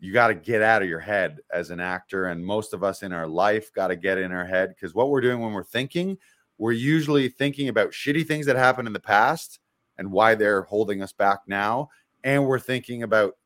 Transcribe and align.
you 0.00 0.12
got 0.12 0.28
to 0.28 0.34
get 0.34 0.62
out 0.62 0.82
of 0.82 0.88
your 0.88 1.00
head 1.00 1.40
as 1.52 1.70
an 1.70 1.80
actor. 1.80 2.26
And 2.26 2.44
most 2.44 2.72
of 2.72 2.84
us 2.84 3.02
in 3.02 3.12
our 3.12 3.26
life 3.26 3.72
got 3.72 3.88
to 3.88 3.96
get 3.96 4.18
in 4.18 4.32
our 4.32 4.44
head 4.44 4.70
because 4.70 4.94
what 4.94 5.10
we're 5.10 5.20
doing 5.20 5.40
when 5.40 5.52
we're 5.52 5.64
thinking, 5.64 6.16
we're 6.56 6.72
usually 6.72 7.28
thinking 7.28 7.68
about 7.68 7.90
shitty 7.90 8.26
things 8.26 8.46
that 8.46 8.56
happened 8.56 8.86
in 8.86 8.92
the 8.92 9.00
past 9.00 9.58
and 9.96 10.10
why 10.10 10.34
they're 10.34 10.62
holding 10.62 11.02
us 11.02 11.12
back 11.12 11.40
now. 11.46 11.88
And 12.24 12.46
we're 12.46 12.60
thinking 12.60 13.02
about 13.02 13.36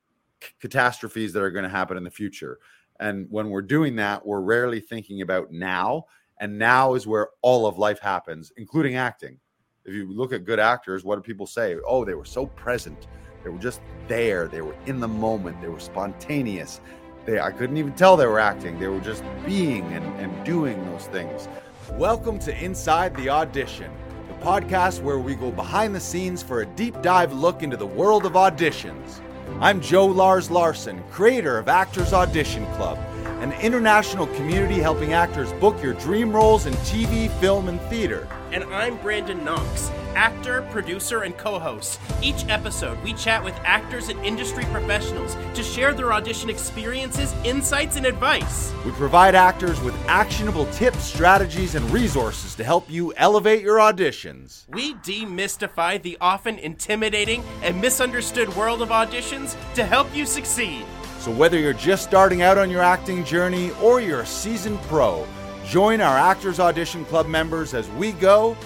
c- 0.43 0.51
catastrophes 0.61 1.33
that 1.33 1.43
are 1.43 1.51
going 1.51 1.65
to 1.65 1.71
happen 1.71 1.97
in 1.97 2.05
the 2.05 2.11
future. 2.11 2.59
And 3.01 3.27
when 3.31 3.49
we're 3.49 3.63
doing 3.63 3.97
that, 3.97 4.25
we're 4.25 4.41
rarely 4.41 4.81
thinking 4.81 5.23
about 5.23 5.51
now. 5.51 6.05
And 6.41 6.59
now 6.59 6.95
is 6.95 7.07
where 7.07 7.29
all 7.41 7.67
of 7.67 7.79
life 7.79 7.99
happens, 7.99 8.53
including 8.57 8.97
acting. 8.97 9.39
If 9.85 9.95
you 9.95 10.11
look 10.13 10.33
at 10.33 10.45
good 10.45 10.61
actors, 10.61 11.03
what 11.03 11.17
do 11.17 11.23
people 11.23 11.47
say? 11.47 11.77
Oh, 11.87 12.05
they 12.05 12.15
were 12.15 12.25
so 12.25 12.47
present 12.47 13.07
they 13.43 13.51
were 13.51 13.59
just 13.59 13.81
there. 14.09 14.47
They 14.47 14.61
were 14.61 14.77
in 14.87 15.01
the 15.01 15.09
moment. 15.09 15.61
They 15.61 15.69
were 15.69 15.81
spontaneous. 15.81 16.81
They, 17.25 17.41
I 17.41 17.51
couldn't 17.51 17.77
even 17.77 17.93
tell 17.95 18.17
they 18.17 18.27
were 18.27 18.39
acting. 18.39 18.79
They 18.79 18.87
were 18.87 19.01
just 19.01 19.25
being 19.45 19.85
and, 19.93 20.05
and 20.21 20.45
doing 20.45 20.85
those 20.87 21.07
things. 21.07 21.49
Welcome 21.93 22.39
to 22.41 22.65
Inside 22.65 23.17
the 23.17 23.29
Audition, 23.29 23.91
the 24.29 24.45
podcast 24.45 25.03
where 25.03 25.19
we 25.19 25.35
go 25.35 25.51
behind 25.51 25.95
the 25.95 26.01
scenes 26.01 26.43
for 26.43 26.63
a 26.63 26.67
deep 26.67 27.01
dive 27.03 27.33
look 27.33 27.63
into 27.63 27.77
the 27.77 27.87
world 27.87 28.27
of 28.27 28.33
auditions. 28.33 29.21
I'm 29.61 29.81
Joe 29.81 30.07
Lars 30.07 30.51
Larsen, 30.51 31.03
creator 31.11 31.59
of 31.59 31.69
Actors 31.69 32.13
Audition 32.13 32.65
Club, 32.75 32.99
an 33.43 33.51
international 33.61 34.29
community 34.29 34.79
helping 34.79 35.13
actors 35.13 35.53
book 35.55 35.83
your 35.83 35.95
dream 35.95 36.33
roles 36.33 36.67
in 36.67 36.73
TV, 36.75 37.29
film, 37.41 37.69
and 37.69 37.81
theater. 37.83 38.29
And 38.53 38.63
I'm 38.73 38.97
Brandon 38.99 39.45
Knox 39.45 39.91
actor, 40.15 40.63
producer, 40.71 41.23
and 41.23 41.37
co 41.37 41.59
host. 41.59 42.01
Each 42.21 42.47
episode, 42.49 43.03
we 43.03 43.13
chat 43.15 43.43
with 43.43 43.55
actors 43.65 44.09
and 44.09 44.25
industry 44.25 44.65
professionals 44.67 45.37
to 45.55 45.63
share 45.63 45.93
their 45.93 46.13
audition 46.13 46.51
experiences, 46.51 47.35
insights, 47.45 47.97
and 47.97 48.07
advice. 48.07 48.73
We 48.85 48.91
provide 48.93 49.35
actors 49.35 49.81
with 49.81 49.95
actionable 50.09 50.67
tips, 50.67 51.03
strategies, 51.03 51.75
and 51.75 51.91
resources 51.91 52.55
to 52.57 52.65
help 52.65 52.91
you 52.91 53.13
elevate 53.17 53.63
your 53.63 53.79
auditions. 53.79 54.69
We 54.69 54.95
demystify 54.97 56.01
the 56.03 56.19
often 56.21 56.59
intimidating 56.59 57.43
and 57.63 57.81
misunderstood 57.81 58.55
world 58.57 58.83
of 58.83 58.91
auditions 58.91 59.57
to 59.75 59.85
help 59.85 60.15
you 60.15 60.27
succeed. 60.27 60.85
So, 61.23 61.31
whether 61.31 61.57
you're 61.57 61.73
just 61.73 62.03
starting 62.03 62.43
out 62.43 62.59
on 62.59 62.69
your 62.69 62.83
acting 62.83 63.25
journey 63.25 63.71
or 63.81 64.01
you're 64.01 64.23
a 64.23 64.27
seasoned 64.27 64.81
pro, 64.89 65.25
join 65.65 66.01
our 66.01 66.19
Actors 66.19 66.59
Audition 66.59 67.05
Club 67.05 67.29
members 67.29 67.75
as 67.75 67.89
we 67.91 68.11
go 68.11 68.57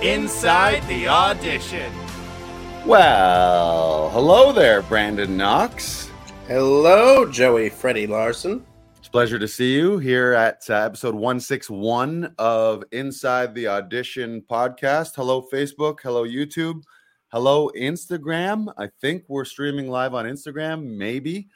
Inside 0.00 0.82
the 0.88 1.08
Audition. 1.08 1.92
Well, 2.86 4.08
hello 4.12 4.50
there, 4.50 4.80
Brandon 4.80 5.36
Knox. 5.36 6.10
Hello, 6.48 7.30
Joey 7.30 7.68
Freddy 7.68 8.06
Larsen. 8.06 8.64
It's 8.96 9.08
a 9.08 9.10
pleasure 9.10 9.38
to 9.38 9.46
see 9.46 9.74
you 9.74 9.98
here 9.98 10.32
at 10.32 10.64
uh, 10.70 10.76
episode 10.76 11.14
161 11.14 12.34
of 12.38 12.82
Inside 12.92 13.54
the 13.54 13.68
Audition 13.68 14.42
podcast. 14.50 15.14
Hello, 15.16 15.46
Facebook. 15.52 15.98
Hello, 16.02 16.26
YouTube. 16.26 16.82
Hello, 17.28 17.70
Instagram. 17.76 18.72
I 18.78 18.88
think 19.02 19.24
we're 19.28 19.44
streaming 19.44 19.90
live 19.90 20.14
on 20.14 20.24
Instagram, 20.24 20.96
maybe. 20.96 21.50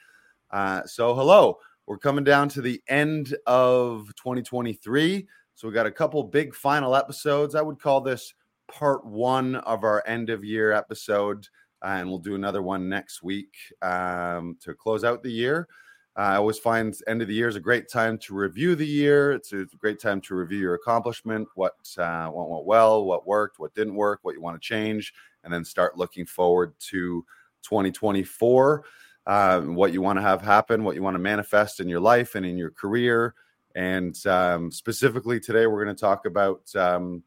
Uh, 0.50 0.84
so, 0.84 1.14
hello. 1.14 1.58
We're 1.86 1.98
coming 1.98 2.24
down 2.24 2.48
to 2.50 2.62
the 2.62 2.80
end 2.88 3.36
of 3.46 4.12
2023. 4.14 5.26
So 5.54 5.68
we 5.68 5.74
got 5.74 5.86
a 5.86 5.90
couple 5.90 6.22
big 6.22 6.54
final 6.54 6.94
episodes. 6.94 7.54
I 7.54 7.62
would 7.62 7.80
call 7.80 8.00
this 8.00 8.32
part 8.70 9.04
one 9.04 9.56
of 9.56 9.84
our 9.84 10.02
end 10.06 10.30
of 10.30 10.44
year 10.44 10.72
episode, 10.72 11.48
uh, 11.82 11.88
and 11.88 12.08
we'll 12.08 12.18
do 12.18 12.34
another 12.34 12.62
one 12.62 12.88
next 12.88 13.22
week 13.22 13.56
um, 13.82 14.56
to 14.60 14.72
close 14.72 15.04
out 15.04 15.22
the 15.22 15.32
year. 15.32 15.68
Uh, 16.16 16.20
I 16.22 16.36
always 16.36 16.58
find 16.58 16.96
end 17.06 17.22
of 17.22 17.28
the 17.28 17.34
year 17.34 17.48
is 17.48 17.56
a 17.56 17.60
great 17.60 17.88
time 17.88 18.18
to 18.18 18.34
review 18.34 18.74
the 18.74 18.86
year. 18.86 19.32
It's 19.32 19.52
a 19.52 19.66
great 19.78 20.00
time 20.00 20.20
to 20.22 20.34
review 20.34 20.58
your 20.58 20.74
accomplishment, 20.74 21.48
what 21.54 21.74
uh, 21.98 22.28
what 22.28 22.48
went 22.48 22.66
well, 22.66 23.04
what 23.04 23.26
worked, 23.26 23.58
what 23.58 23.74
didn't 23.74 23.94
work, 23.94 24.20
what 24.22 24.34
you 24.34 24.40
want 24.40 24.60
to 24.60 24.66
change, 24.66 25.12
and 25.44 25.52
then 25.52 25.64
start 25.64 25.98
looking 25.98 26.26
forward 26.26 26.72
to 26.90 27.24
2024. 27.62 28.84
Um, 29.26 29.74
what 29.74 29.92
you 29.92 30.00
want 30.00 30.18
to 30.18 30.22
have 30.22 30.40
happen, 30.40 30.82
what 30.82 30.96
you 30.96 31.02
want 31.02 31.14
to 31.14 31.20
manifest 31.20 31.78
in 31.78 31.88
your 31.88 32.00
life 32.00 32.34
and 32.34 32.44
in 32.44 32.56
your 32.56 32.70
career, 32.70 33.34
and 33.74 34.16
um, 34.26 34.70
specifically 34.70 35.38
today, 35.38 35.66
we're 35.66 35.84
going 35.84 35.94
to 35.94 36.00
talk 36.00 36.26
about 36.26 36.74
um, 36.74 37.22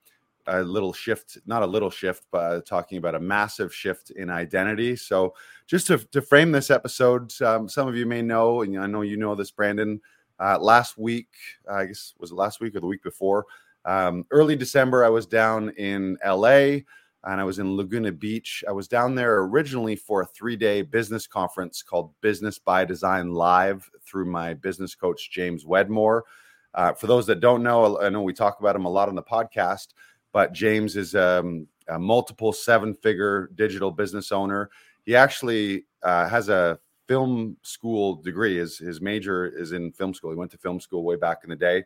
a 0.47 0.61
little 0.61 0.91
shift, 0.91 1.37
not 1.45 1.63
a 1.63 1.67
little 1.67 1.89
shift, 1.89 2.25
but 2.31 2.65
talking 2.65 2.97
about 2.97 3.15
a 3.15 3.19
massive 3.19 3.73
shift 3.73 4.11
in 4.11 4.29
identity. 4.29 4.95
So, 4.95 5.33
just 5.67 5.87
to, 5.87 5.97
to 5.97 6.21
frame 6.21 6.51
this 6.51 6.69
episode, 6.69 7.31
um, 7.41 7.69
some 7.69 7.87
of 7.87 7.95
you 7.95 8.05
may 8.05 8.21
know, 8.21 8.61
and 8.61 8.77
I 8.77 8.87
know 8.87 9.01
you 9.01 9.17
know 9.17 9.35
this, 9.35 9.51
Brandon. 9.51 10.01
Uh, 10.39 10.57
last 10.59 10.97
week, 10.97 11.29
I 11.71 11.85
guess 11.85 12.13
was 12.19 12.31
it 12.31 12.35
last 12.35 12.59
week 12.59 12.75
or 12.75 12.81
the 12.81 12.87
week 12.87 13.03
before? 13.03 13.45
Um, 13.85 14.25
early 14.31 14.55
December, 14.55 15.05
I 15.05 15.09
was 15.09 15.25
down 15.25 15.69
in 15.71 16.17
LA 16.25 16.79
and 17.25 17.39
I 17.39 17.43
was 17.43 17.59
in 17.59 17.77
Laguna 17.77 18.11
Beach. 18.11 18.63
I 18.67 18.71
was 18.71 18.87
down 18.87 19.15
there 19.15 19.39
originally 19.39 19.95
for 19.95 20.21
a 20.21 20.25
three 20.25 20.55
day 20.55 20.81
business 20.81 21.27
conference 21.27 21.81
called 21.81 22.13
Business 22.21 22.59
by 22.59 22.85
Design 22.85 23.31
Live 23.31 23.89
through 24.05 24.25
my 24.25 24.53
business 24.53 24.95
coach, 24.95 25.31
James 25.31 25.65
Wedmore. 25.65 26.25
Uh, 26.73 26.93
for 26.93 27.07
those 27.07 27.25
that 27.27 27.39
don't 27.39 27.63
know, 27.63 27.99
I 27.99 28.09
know 28.09 28.21
we 28.21 28.33
talk 28.33 28.59
about 28.59 28.75
him 28.75 28.85
a 28.85 28.89
lot 28.89 29.07
on 29.07 29.15
the 29.15 29.23
podcast, 29.23 29.89
but 30.31 30.53
James 30.53 30.97
is 30.97 31.15
um, 31.15 31.67
a 31.87 31.99
multiple 31.99 32.51
seven 32.51 32.93
figure 32.93 33.49
digital 33.55 33.91
business 33.91 34.31
owner. 34.31 34.69
He 35.05 35.15
actually 35.15 35.85
uh, 36.01 36.27
has 36.27 36.49
a 36.49 36.79
film 37.07 37.57
school 37.61 38.15
degree. 38.15 38.57
His, 38.57 38.77
his 38.77 39.01
major 39.01 39.45
is 39.45 39.71
in 39.71 39.91
film 39.91 40.13
school. 40.13 40.31
He 40.31 40.37
went 40.37 40.51
to 40.51 40.57
film 40.57 40.79
school 40.79 41.03
way 41.03 41.15
back 41.15 41.39
in 41.43 41.49
the 41.49 41.55
day. 41.55 41.83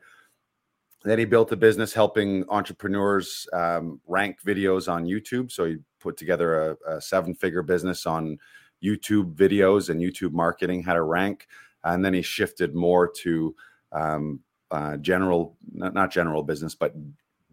Then 1.08 1.20
he 1.20 1.26
built 1.26 1.52
a 1.52 1.56
business 1.56 1.94
helping 1.94 2.44
entrepreneurs 2.50 3.48
um, 3.54 4.02
rank 4.08 4.40
videos 4.46 4.92
on 4.92 5.06
YouTube. 5.06 5.52
So 5.52 5.66
he 5.66 5.78
put 6.00 6.18
together 6.18 6.78
a, 6.86 6.96
a 6.96 7.02
seven 7.02 7.34
figure 7.34 7.62
business 7.62 8.06
on 8.06 8.38
YouTube 8.84 9.34
videos 9.36 9.90
and 9.90 10.02
YouTube 10.02 10.34
marketing, 10.34 10.84
how 10.84 10.94
to 10.94 11.04
rank. 11.04 11.48
And 11.84 12.04
then 12.04 12.14
he 12.14 12.22
shifted 12.22 12.76
more 12.76 13.08
to 13.22 13.56
um, 13.92 14.42
uh, 14.70 14.98
general, 14.98 15.56
not, 15.72 15.94
not 15.94 16.12
general 16.12 16.44
business, 16.44 16.76
but 16.76 16.94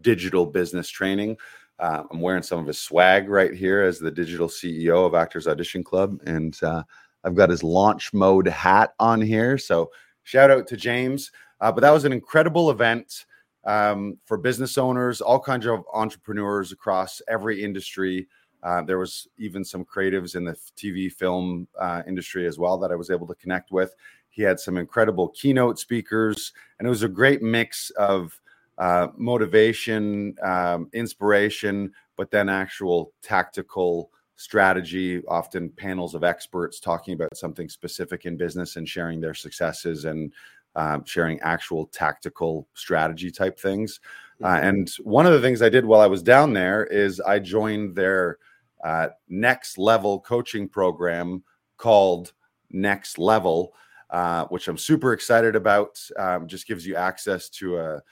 digital 0.01 0.47
business 0.47 0.89
training. 0.89 1.37
Uh, 1.79 2.03
I'm 2.11 2.21
wearing 2.21 2.43
some 2.43 2.59
of 2.59 2.67
his 2.67 2.81
swag 2.81 3.29
right 3.29 3.55
here 3.55 3.83
as 3.83 3.99
the 3.99 4.11
digital 4.11 4.49
CEO 4.49 5.07
of 5.07 5.15
Actors 5.15 5.47
Audition 5.47 5.85
Club. 5.85 6.21
And 6.27 6.59
uh, 6.63 6.83
I've 7.23 7.37
got 7.37 7.51
his 7.51 7.63
launch 7.63 8.13
mode 8.13 8.49
hat 8.49 8.95
on 8.99 9.21
here. 9.21 9.59
So 9.59 9.91
shout 10.25 10.51
out 10.51 10.67
to 10.69 10.77
James. 10.77 11.31
Uh, 11.61 11.71
but 11.73 11.81
that 11.83 11.93
was 11.93 12.05
an 12.05 12.13
incredible 12.13 12.71
event 12.71 13.27
um, 13.67 14.19
for 14.25 14.37
business 14.37 14.79
owners, 14.79 15.21
all 15.21 15.41
kinds 15.41 15.67
of 15.67 15.85
entrepreneurs 15.93 16.73
across 16.73 17.23
every 17.29 17.63
industry. 17.63 18.29
Uh, 18.63 18.83
there 18.83 18.99
was 18.99 19.29
even 19.39 19.65
some 19.65 19.85
creatives 19.85 20.37
in 20.37 20.45
the 20.45 20.57
TV 20.77 21.13
film 21.13 21.69
uh, 21.79 22.03
industry 22.07 22.47
as 22.47 22.59
well 22.59 22.79
that 22.79 22.91
I 22.91 22.97
was 22.97 23.11
able 23.11 23.27
to 23.27 23.35
connect 23.35 23.71
with. 23.71 23.95
He 24.31 24.43
had 24.43 24.59
some 24.59 24.79
incredible 24.79 25.29
keynote 25.29 25.79
speakers, 25.79 26.53
and 26.79 26.87
it 26.87 26.89
was 26.89 27.03
a 27.03 27.09
great 27.09 27.43
mix 27.43 27.91
of 27.91 28.41
uh, 28.79 29.09
motivation, 29.17 30.35
um, 30.43 30.89
inspiration, 30.93 31.93
but 32.17 32.31
then 32.31 32.49
actual 32.49 33.13
tactical 33.23 34.11
strategy. 34.37 35.23
Often 35.29 35.71
panels 35.71 36.15
of 36.15 36.25
experts 36.25 36.81
talking 36.81 37.15
about 37.15 37.37
something 37.37 37.69
specific 37.69 38.27
in 38.27 38.37
business 38.37 38.77
and 38.77 38.89
sharing 38.89 39.21
their 39.21 39.35
successes 39.35 40.05
and 40.05 40.33
um, 40.77 41.05
sharing 41.05 41.41
actual 41.41 41.87
tactical 41.87 42.69
strategy 42.75 43.31
type 43.31 43.59
things. 43.59 44.01
Uh, 44.43 44.49
mm-hmm. 44.49 44.67
and 44.67 44.91
one 45.03 45.27
of 45.27 45.33
the 45.33 45.41
things 45.41 45.63
I 45.63 45.69
did 45.69 45.85
while 45.85 46.01
I 46.01 46.07
was 46.07 46.23
down 46.23 46.53
there 46.53 46.85
is 46.85 47.21
I 47.21 47.39
joined 47.39 47.95
their 47.95 48.39
uh, 48.85 49.09
next 49.29 49.79
level 49.79 50.21
coaching 50.21 50.69
program 50.69 51.43
called 51.77 52.33
Next 52.71 53.19
Level, 53.19 53.73
uh, 54.11 54.45
which 54.47 54.69
I'm 54.69 54.77
super 54.77 55.13
excited 55.13 55.57
about. 55.57 56.01
Um, 56.19 56.47
just 56.47 56.67
gives 56.67 56.87
you 56.87 56.97
access 56.97 57.49
to 57.51 57.79
a 57.79 58.03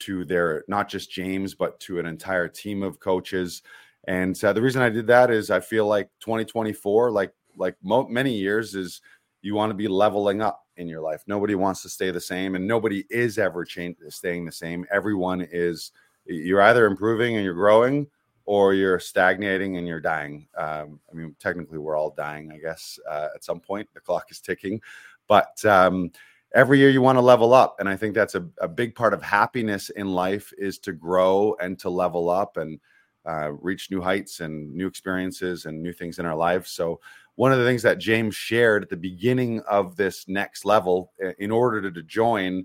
to 0.00 0.24
their 0.24 0.64
not 0.68 0.88
just 0.88 1.10
James, 1.10 1.54
but 1.54 1.80
to 1.80 1.98
an 1.98 2.06
entire 2.06 2.48
team 2.48 2.82
of 2.82 3.00
coaches. 3.00 3.62
And 4.06 4.42
uh, 4.44 4.52
the 4.52 4.62
reason 4.62 4.82
I 4.82 4.90
did 4.90 5.06
that 5.06 5.30
is 5.30 5.50
I 5.50 5.60
feel 5.60 5.86
like 5.86 6.10
2024, 6.20 7.10
like 7.10 7.32
like 7.56 7.76
mo- 7.82 8.08
many 8.08 8.32
years, 8.32 8.74
is 8.74 9.00
you 9.44 9.54
want 9.54 9.70
to 9.70 9.74
be 9.74 9.88
leveling 9.88 10.40
up 10.40 10.64
in 10.78 10.88
your 10.88 11.02
life. 11.02 11.22
Nobody 11.26 11.54
wants 11.54 11.82
to 11.82 11.88
stay 11.88 12.10
the 12.10 12.20
same, 12.20 12.54
and 12.54 12.66
nobody 12.66 13.04
is 13.10 13.38
ever 13.38 13.64
change, 13.64 13.96
staying 14.08 14.46
the 14.46 14.52
same. 14.52 14.86
Everyone 14.90 15.46
is 15.52 15.92
you're 16.24 16.62
either 16.62 16.86
improving 16.86 17.36
and 17.36 17.44
you're 17.44 17.52
growing, 17.52 18.06
or 18.46 18.72
you're 18.72 18.98
stagnating 18.98 19.76
and 19.76 19.86
you're 19.86 20.00
dying. 20.00 20.46
Um, 20.56 20.98
I 21.10 21.14
mean, 21.14 21.36
technically, 21.38 21.78
we're 21.78 21.96
all 21.96 22.10
dying, 22.10 22.52
I 22.52 22.58
guess, 22.58 22.98
uh, 23.08 23.28
at 23.34 23.44
some 23.44 23.60
point. 23.60 23.88
The 23.92 24.00
clock 24.00 24.30
is 24.30 24.40
ticking, 24.40 24.80
but 25.28 25.62
um, 25.66 26.10
every 26.54 26.78
year 26.78 26.88
you 26.88 27.02
want 27.02 27.16
to 27.16 27.22
level 27.22 27.52
up, 27.52 27.76
and 27.80 27.88
I 27.88 27.96
think 27.96 28.14
that's 28.14 28.34
a, 28.34 28.46
a 28.58 28.68
big 28.68 28.94
part 28.94 29.12
of 29.12 29.22
happiness 29.22 29.90
in 29.90 30.08
life 30.08 30.52
is 30.56 30.78
to 30.80 30.92
grow 30.92 31.54
and 31.60 31.78
to 31.80 31.90
level 31.90 32.30
up 32.30 32.56
and 32.56 32.80
uh, 33.26 33.52
reach 33.52 33.90
new 33.90 34.00
heights 34.00 34.40
and 34.40 34.72
new 34.74 34.86
experiences 34.86 35.66
and 35.66 35.82
new 35.82 35.92
things 35.92 36.18
in 36.18 36.26
our 36.26 36.36
lives. 36.36 36.70
So 36.70 37.00
one 37.36 37.52
of 37.52 37.58
the 37.58 37.64
things 37.64 37.82
that 37.82 37.98
James 37.98 38.34
shared 38.34 38.82
at 38.82 38.88
the 38.88 38.96
beginning 38.96 39.60
of 39.62 39.96
this 39.96 40.28
next 40.28 40.64
level, 40.64 41.12
in 41.38 41.50
order 41.50 41.82
to, 41.82 41.90
to 41.90 42.02
join, 42.02 42.64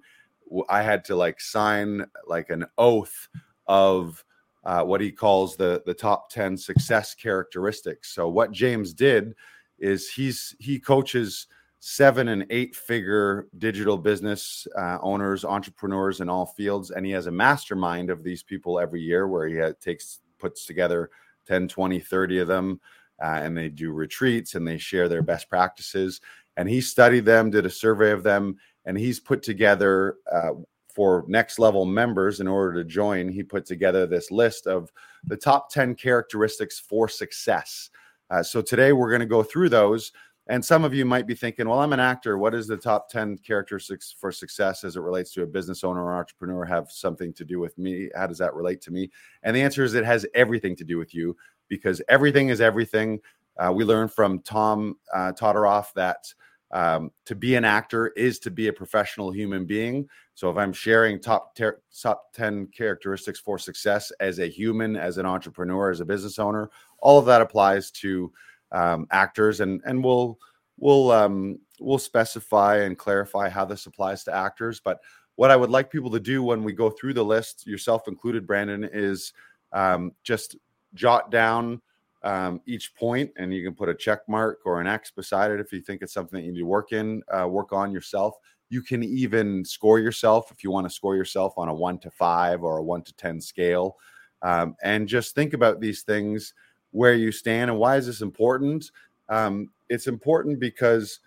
I 0.70 0.82
had 0.82 1.04
to 1.06 1.16
like 1.16 1.42
sign 1.42 2.06
like 2.28 2.50
an 2.50 2.66
oath 2.78 3.28
of 3.68 4.24
uh, 4.64 4.84
what 4.84 5.02
he 5.02 5.12
calls 5.12 5.56
the 5.56 5.82
the 5.86 5.94
top 5.94 6.30
10 6.30 6.58
success 6.58 7.16
characteristics. 7.16 8.14
So 8.14 8.28
what 8.28 8.52
James 8.52 8.94
did 8.94 9.36
is 9.80 10.10
he's 10.10 10.56
he 10.60 10.80
coaches 10.80 11.48
seven 11.80 12.28
and 12.28 12.46
eight 12.50 12.76
figure 12.76 13.48
digital 13.58 13.98
business 13.98 14.68
uh, 14.78 14.98
owners, 15.02 15.46
entrepreneurs 15.46 16.20
in 16.20 16.30
all 16.30 16.46
fields, 16.46 16.92
and 16.92 17.06
he 17.06 17.12
has 17.14 17.28
a 17.28 17.32
mastermind 17.32 18.10
of 18.10 18.24
these 18.24 18.44
people 18.44 18.80
every 18.80 19.02
year 19.02 19.28
where 19.28 19.48
he 19.48 19.74
takes 19.80 20.20
puts 20.40 20.66
together 20.66 21.10
10, 21.48 21.68
20, 21.68 22.00
30 22.00 22.40
of 22.40 22.48
them. 22.48 22.80
Uh, 23.22 23.40
and 23.44 23.58
they 23.58 23.70
do 23.70 23.92
retreats 23.92 24.56
and 24.56 24.68
they 24.68 24.78
share 24.78 25.10
their 25.10 25.22
best 25.22 25.50
practices. 25.50 26.22
And 26.58 26.70
he 26.70 26.82
studied 26.82 27.26
them, 27.26 27.50
did 27.50 27.66
a 27.66 27.70
survey 27.70 28.12
of 28.12 28.24
them, 28.24 28.58
and 28.86 28.98
he's 28.98 29.20
put 29.20 29.44
together 29.44 30.18
uh, 30.32 30.52
for 31.00 31.24
next 31.28 31.60
level 31.60 31.86
members 31.86 32.40
in 32.40 32.48
order 32.48 32.74
to 32.74 32.84
join, 32.84 33.30
he 33.30 33.44
put 33.44 33.66
together 33.66 34.06
this 34.06 34.32
list 34.32 34.68
of 34.68 34.92
the 35.24 35.38
top 35.38 35.70
10 35.70 35.96
characteristics 35.96 36.80
for 36.80 37.08
success. 37.08 37.90
Uh, 38.30 38.44
so 38.44 38.62
today 38.62 38.92
we're 38.92 39.10
going 39.10 39.22
to 39.22 39.26
go 39.26 39.44
through 39.44 39.70
those. 39.70 40.12
And 40.48 40.66
some 40.66 40.84
of 40.84 40.96
you 40.96 41.06
might 41.06 41.28
be 41.28 41.36
thinking, 41.36 41.70
well, 41.70 41.80
I'm 41.80 41.94
an 41.94 42.00
actor. 42.00 42.40
What 42.40 42.56
is 42.56 42.68
the 42.68 42.76
top 42.76 43.08
10 43.10 43.38
characteristics 43.38 44.16
for 44.20 44.32
success 44.32 44.84
as 44.84 44.96
it 44.96 45.02
relates 45.02 45.32
to 45.34 45.44
a 45.44 45.48
business 45.48 45.84
owner 45.84 46.04
or 46.04 46.16
entrepreneur 46.16 46.66
have 46.66 46.92
something 46.92 47.32
to 47.34 47.46
do 47.46 47.60
with 47.60 47.78
me? 47.78 48.10
How 48.16 48.26
does 48.26 48.40
that 48.40 48.56
relate 48.56 48.82
to 48.82 48.92
me? 48.92 49.12
And 49.44 49.56
the 49.56 49.62
answer 49.62 49.84
is 49.84 49.94
it 49.94 50.04
has 50.06 50.26
everything 50.34 50.76
to 50.76 50.84
do 50.84 50.98
with 50.98 51.14
you 51.14 51.38
because 51.70 52.02
everything 52.10 52.50
is 52.50 52.60
everything. 52.60 53.20
Uh, 53.58 53.72
we 53.72 53.84
learned 53.84 54.12
from 54.12 54.40
Tom 54.40 54.96
uh, 55.14 55.32
Todoroff 55.34 55.94
that 55.94 56.34
um, 56.72 57.12
to 57.26 57.36
be 57.36 57.56
an 57.56 57.66
actor 57.66 58.08
is 58.10 58.40
to 58.40 58.52
be 58.52 58.68
a 58.68 58.74
professional 58.74 59.32
human 59.32 59.66
being. 59.66 60.08
So 60.36 60.50
if 60.50 60.58
I'm 60.58 60.74
sharing 60.74 61.20
top 61.20 61.56
ter- 61.56 61.82
top 62.02 62.32
ten 62.34 62.68
characteristics 62.68 63.40
for 63.40 63.58
success 63.58 64.12
as 64.20 64.40
a 64.40 64.48
human, 64.48 64.96
as 64.96 65.18
an 65.18 65.26
entrepreneur, 65.26 65.90
as 65.90 66.00
a 66.00 66.06
business 66.06 66.40
owner, 66.40 66.70
all 67.00 67.18
of 67.18 67.26
that 67.26 67.42
applies 67.42 67.92
to 67.92 68.32
um, 68.72 69.08
actors, 69.12 69.62
and 69.62 69.82
and 69.86 70.04
we'll 70.04 70.38
we'll 70.78 71.12
um, 71.12 71.60
we'll 71.80 71.98
specify 71.98 72.78
and 72.78 72.98
clarify 72.98 73.50
how 73.50 73.66
this 73.66 73.86
applies 73.86 74.24
to 74.26 74.36
actors. 74.36 74.80
But 74.80 75.00
what 75.36 75.52
I 75.52 75.56
would 75.56 75.70
like 75.70 75.92
people 75.92 76.12
to 76.12 76.20
do 76.20 76.44
when 76.44 76.64
we 76.64 76.74
go 76.74 76.90
through 76.90 77.14
the 77.14 77.24
list, 77.24 77.66
yourself 77.66 78.08
included, 78.08 78.46
Brandon, 78.46 78.88
is 78.92 79.34
um, 79.74 80.12
just 80.24 80.56
jot 80.94 81.32
down 81.32 81.82
um, 82.24 82.62
each 82.66 82.94
point, 82.96 83.32
and 83.38 83.54
you 83.54 83.64
can 83.64 83.74
put 83.74 83.90
a 83.90 83.96
check 83.96 84.20
mark 84.28 84.60
or 84.66 84.82
an 84.82 84.88
X 84.88 85.12
beside 85.12 85.52
it 85.52 85.60
if 85.60 85.72
you 85.72 85.82
think 85.82 86.02
it's 86.02 86.14
something 86.14 86.40
that 86.40 86.46
you 86.46 86.52
need 86.52 86.60
to 86.60 86.66
work 86.66 86.92
in, 86.92 87.24
uh, 87.32 87.48
work 87.48 87.72
on 87.72 87.92
yourself. 87.92 88.36
You 88.70 88.82
can 88.82 89.04
even 89.04 89.66
score 89.66 90.00
yourself 90.00 90.52
if 90.52 90.64
you 90.64 90.72
want 90.72 90.86
to 90.88 90.94
score 90.94 91.16
yourself 91.16 91.54
on 91.58 91.70
a 91.70 91.74
one 91.74 91.98
to 92.00 92.12
five 92.12 92.64
or 92.64 92.78
a 92.78 92.84
one 92.84 93.04
to 93.04 93.14
10 93.14 93.42
scale. 93.42 93.98
Um, 94.42 94.76
and 94.84 95.08
just 95.08 95.34
think 95.34 95.54
about 95.54 95.80
these 95.80 96.04
things 96.04 96.54
where 96.92 97.14
you 97.14 97.32
stand 97.32 97.72
and 97.72 97.80
why 97.80 97.98
is 97.98 98.06
this 98.06 98.22
important? 98.22 98.92
Um, 99.30 99.72
it's 99.90 100.08
important 100.08 100.60
because 100.60 101.20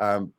um, 0.00 0.32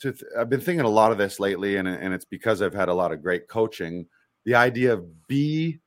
th- 0.00 0.22
I've 0.38 0.48
been 0.50 0.60
thinking 0.60 0.84
a 0.84 0.88
lot 0.88 1.12
of 1.12 1.18
this 1.18 1.38
lately, 1.38 1.76
and, 1.76 1.86
and 1.86 2.12
it's 2.12 2.24
because 2.24 2.62
I've 2.62 2.74
had 2.74 2.88
a 2.88 2.94
lot 2.94 3.12
of 3.12 3.22
great 3.22 3.48
coaching. 3.48 4.06
The 4.44 4.54
idea 4.54 4.92
of 4.92 5.28
be, 5.28 5.78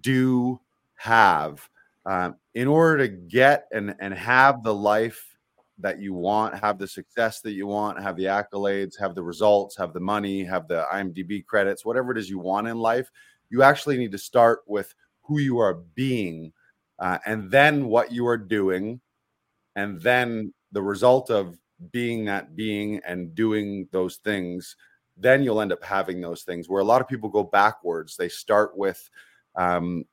do, 0.00 0.60
have 0.96 1.68
um, 2.06 2.36
in 2.54 2.68
order 2.68 3.06
to 3.06 3.08
get 3.08 3.66
and 3.72 3.94
and 4.00 4.14
have 4.14 4.62
the 4.62 4.74
life 4.74 5.36
that 5.78 6.00
you 6.00 6.14
want, 6.14 6.58
have 6.58 6.78
the 6.78 6.86
success 6.86 7.40
that 7.40 7.52
you 7.52 7.66
want, 7.66 8.00
have 8.00 8.16
the 8.16 8.24
accolades, 8.24 8.98
have 8.98 9.14
the 9.14 9.22
results, 9.22 9.76
have 9.76 9.92
the 9.92 10.00
money, 10.00 10.44
have 10.44 10.68
the 10.68 10.86
IMDb 10.92 11.44
credits, 11.44 11.84
whatever 11.84 12.12
it 12.12 12.18
is 12.18 12.30
you 12.30 12.38
want 12.38 12.68
in 12.68 12.78
life, 12.78 13.10
you 13.50 13.62
actually 13.62 13.96
need 13.96 14.12
to 14.12 14.18
start 14.18 14.60
with 14.66 14.94
who 15.22 15.40
you 15.40 15.58
are 15.58 15.74
being, 15.94 16.52
uh, 16.98 17.18
and 17.26 17.50
then 17.50 17.86
what 17.86 18.12
you 18.12 18.26
are 18.26 18.38
doing, 18.38 19.00
and 19.76 20.00
then 20.00 20.52
the 20.72 20.82
result 20.82 21.30
of 21.30 21.58
being 21.90 22.24
that 22.26 22.54
being 22.54 23.00
and 23.04 23.34
doing 23.34 23.88
those 23.90 24.16
things 24.18 24.76
then 25.16 25.42
you'll 25.42 25.60
end 25.60 25.72
up 25.72 25.84
having 25.84 26.20
those 26.20 26.42
things 26.42 26.68
where 26.68 26.80
a 26.80 26.84
lot 26.84 27.00
of 27.00 27.08
people 27.08 27.28
go 27.28 27.44
backwards. 27.44 28.16
They 28.16 28.28
start 28.28 28.76
with 28.76 29.08
um, 29.54 30.04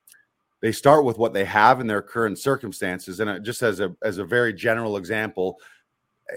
they 0.61 0.71
start 0.71 1.05
with 1.05 1.17
what 1.17 1.33
they 1.33 1.45
have 1.45 1.79
in 1.79 1.87
their 1.87 2.01
current 2.01 2.37
circumstances 2.37 3.19
and 3.19 3.43
just 3.43 3.61
as 3.61 3.79
a 3.79 3.95
as 4.03 4.17
a 4.17 4.25
very 4.25 4.53
general 4.53 4.97
example 4.97 5.57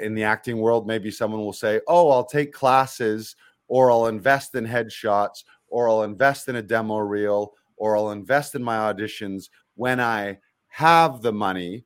in 0.01 0.15
the 0.15 0.25
acting 0.25 0.59
world 0.59 0.87
maybe 0.87 1.11
someone 1.11 1.41
will 1.41 1.53
say 1.53 1.81
oh 1.89 2.11
i'll 2.11 2.25
take 2.25 2.53
classes 2.53 3.37
or 3.69 3.91
i'll 3.91 4.07
invest 4.07 4.55
in 4.55 4.67
headshots 4.67 5.45
or 5.69 5.89
i'll 5.89 6.05
invest 6.05 6.49
in 6.49 6.57
a 6.57 6.63
demo 6.63 6.99
reel 6.99 7.53
or 7.77 7.97
i'll 7.97 8.11
invest 8.11 8.55
in 8.55 8.63
my 8.63 8.77
auditions 8.77 9.51
when 9.75 10.01
i 10.01 10.39
have 10.73 11.21
the 11.21 11.33
money. 11.33 11.85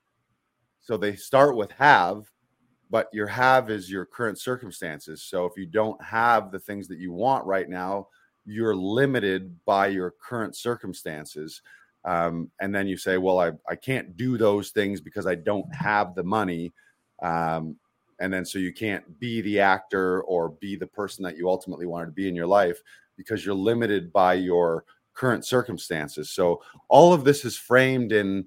So 0.80 0.96
they 0.96 1.16
start 1.16 1.56
with 1.56 1.72
have 1.72 2.30
but 2.88 3.08
your 3.12 3.26
have 3.26 3.68
is 3.68 3.90
your 3.90 4.06
current 4.06 4.38
circumstances. 4.38 5.20
So 5.24 5.44
if 5.44 5.56
you 5.56 5.66
don't 5.66 6.00
have 6.00 6.52
the 6.52 6.60
things 6.60 6.86
that 6.86 7.00
you 7.00 7.12
want 7.12 7.44
right 7.44 7.68
now 7.68 8.06
you're 8.46 8.76
limited 8.76 9.52
by 9.64 9.88
your 9.88 10.14
current 10.22 10.54
circumstances 10.54 11.62
um, 12.06 12.50
and 12.61 12.73
then 12.73 12.87
you 12.87 12.97
say, 12.97 13.19
well, 13.19 13.41
I, 13.41 13.50
I 13.69 13.75
can't 13.75 14.17
do 14.17 14.38
those 14.38 14.70
things 14.70 15.00
because 15.00 15.26
I 15.26 15.35
don't 15.35 15.73
have 15.75 16.14
the 16.14 16.23
money. 16.23 16.73
Um, 17.20 17.76
and 18.20 18.32
then 18.32 18.44
so 18.47 18.58
you 18.61 18.73
can't 18.73 19.19
be 19.19 19.41
the 19.41 19.58
actor 19.58 20.23
or 20.23 20.50
be 20.50 20.76
the 20.76 20.87
person 20.87 21.25
that 21.25 21.37
you 21.37 21.49
ultimately 21.49 21.85
wanted 21.85 22.06
to 22.06 22.12
be 22.12 22.29
in 22.29 22.35
your 22.35 22.47
life 22.47 22.81
because 23.17 23.44
you're 23.44 23.56
limited 23.56 24.12
by 24.12 24.35
your 24.35 24.85
current 25.14 25.44
circumstances. 25.44 26.31
So 26.31 26.62
all 26.88 27.12
of 27.12 27.25
this 27.25 27.44
is 27.44 27.56
framed 27.56 28.12
in 28.12 28.47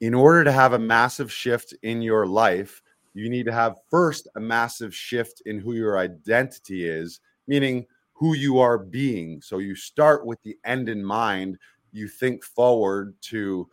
in 0.00 0.14
order 0.14 0.44
to 0.44 0.52
have 0.52 0.74
a 0.74 0.78
massive 0.78 1.32
shift 1.32 1.74
in 1.82 2.00
your 2.00 2.24
life, 2.24 2.80
you 3.14 3.28
need 3.28 3.46
to 3.46 3.52
have 3.52 3.80
first 3.90 4.28
a 4.36 4.40
massive 4.40 4.94
shift 4.94 5.42
in 5.46 5.58
who 5.58 5.72
your 5.72 5.98
identity 5.98 6.88
is, 6.88 7.18
meaning 7.48 7.84
who 8.12 8.34
you 8.34 8.60
are 8.60 8.78
being. 8.78 9.42
So 9.42 9.58
you 9.58 9.74
start 9.74 10.24
with 10.24 10.40
the 10.44 10.56
end 10.64 10.88
in 10.88 11.04
mind 11.04 11.58
you 11.92 12.08
think 12.08 12.44
forward 12.44 13.14
to 13.22 13.68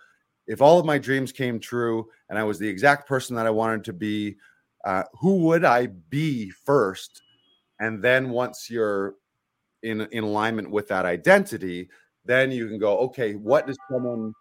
if 0.48 0.62
all 0.62 0.80
of 0.80 0.86
my 0.86 0.98
dreams 0.98 1.32
came 1.32 1.60
true 1.60 2.08
and 2.30 2.38
I 2.38 2.44
was 2.44 2.60
the 2.60 2.68
exact 2.68 3.08
person 3.08 3.36
that 3.36 3.48
I 3.48 3.52
wanted 3.52 3.84
to 3.86 3.94
be, 3.94 4.36
uh, 4.84 5.04
who 5.14 5.38
would 5.38 5.66
I 5.66 5.88
be 5.88 6.50
first? 6.52 7.22
And 7.80 8.04
then 8.04 8.30
once 8.30 8.70
you're 8.70 9.16
in, 9.84 10.02
in 10.12 10.24
alignment 10.24 10.70
with 10.70 10.88
that 10.90 11.06
identity, 11.06 11.90
then 12.26 12.52
you 12.52 12.68
can 12.68 12.80
go, 12.80 12.98
okay, 13.00 13.34
what 13.34 13.68
does 13.68 13.78
someone 13.92 14.34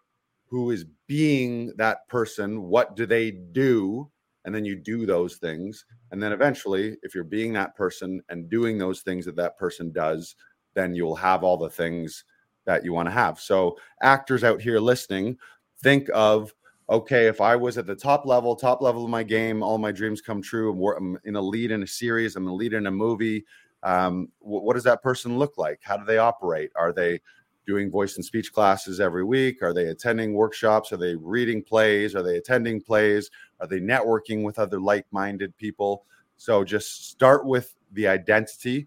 who 0.49 0.71
is 0.71 0.85
being 1.07 1.73
that 1.77 2.07
person, 2.09 2.63
what 2.63 2.97
do 2.97 3.07
they 3.07 3.31
do? 3.31 4.11
And 4.45 4.55
then 4.55 4.65
you 4.65 4.77
do 4.77 5.07
those 5.07 5.37
things. 5.37 5.85
And 6.11 6.23
then 6.23 6.33
eventually, 6.33 6.97
if 7.03 7.15
you're 7.15 7.25
being 7.25 7.53
that 7.55 7.75
person 7.75 8.23
and 8.29 8.51
doing 8.51 8.77
those 8.77 9.01
things 9.01 9.25
that 9.25 9.37
that 9.37 9.59
person 9.59 9.91
does, 9.91 10.37
then 10.75 10.95
you'll 10.95 11.17
have 11.17 11.43
all 11.43 11.57
the 11.57 11.71
things 11.71 12.25
that 12.65 12.85
you 12.85 12.93
want 12.93 13.07
to 13.07 13.13
have. 13.13 13.41
So, 13.41 13.77
actors 14.03 14.45
out 14.45 14.61
here 14.61 14.79
listening, 14.79 15.39
think 15.83 16.09
of 16.15 16.55
okay, 16.91 17.27
if 17.27 17.41
I 17.41 17.57
was 17.57 17.79
at 17.79 17.87
the 17.87 17.95
top 17.95 18.27
level, 18.27 18.55
top 18.55 18.83
level 18.83 19.05
of 19.05 19.11
my 19.11 19.23
game, 19.23 19.63
all 19.63 19.79
my 19.79 19.93
dreams 19.93 20.21
come 20.21 20.43
true, 20.43 20.71
I'm 20.97 21.19
in 21.25 21.37
a 21.37 21.41
lead 21.41 21.71
in 21.71 21.83
a 21.83 21.87
series, 21.87 22.37
I'm 22.37 22.47
a 22.47 22.55
lead 22.55 22.75
in 22.75 22.87
a 22.87 22.91
movie. 22.91 23.45
Um, 23.83 24.29
what 24.41 24.75
does 24.75 24.85
that 24.85 25.03
person 25.03 25.39
look 25.39 25.59
like? 25.59 25.81
How 25.83 25.97
do 25.97 26.05
they 26.05 26.19
operate? 26.19 26.71
Are 26.75 26.93
they 26.93 27.21
doing 27.67 27.91
voice 27.91 28.17
and 28.17 28.25
speech 28.25 28.53
classes 28.53 29.01
every 29.01 29.25
week? 29.25 29.63
Are 29.63 29.73
they 29.73 29.87
attending 29.87 30.35
workshops? 30.35 30.93
Are 30.93 30.97
they 30.97 31.15
reading 31.15 31.63
plays? 31.63 32.15
Are 32.15 32.23
they 32.23 32.37
attending 32.37 32.81
plays? 32.81 33.31
Are 33.61 33.67
they 33.67 33.81
networking 33.81 34.43
with 34.43 34.59
other 34.59 34.81
like 34.81 35.07
minded 35.11 35.57
people? 35.57 36.05
So 36.37 36.65
just 36.65 37.11
start 37.11 37.47
with 37.47 37.75
the 37.93 38.09
identity. 38.09 38.87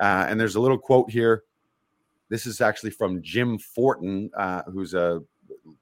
Uh, 0.00 0.26
and 0.28 0.38
there's 0.38 0.56
a 0.56 0.60
little 0.60 0.78
quote 0.78 1.10
here 1.10 1.44
this 2.28 2.46
is 2.46 2.60
actually 2.60 2.90
from 2.90 3.22
Jim 3.22 3.58
Fortin, 3.58 4.30
uh, 4.36 4.62
who's 4.64 4.94
a 4.94 5.20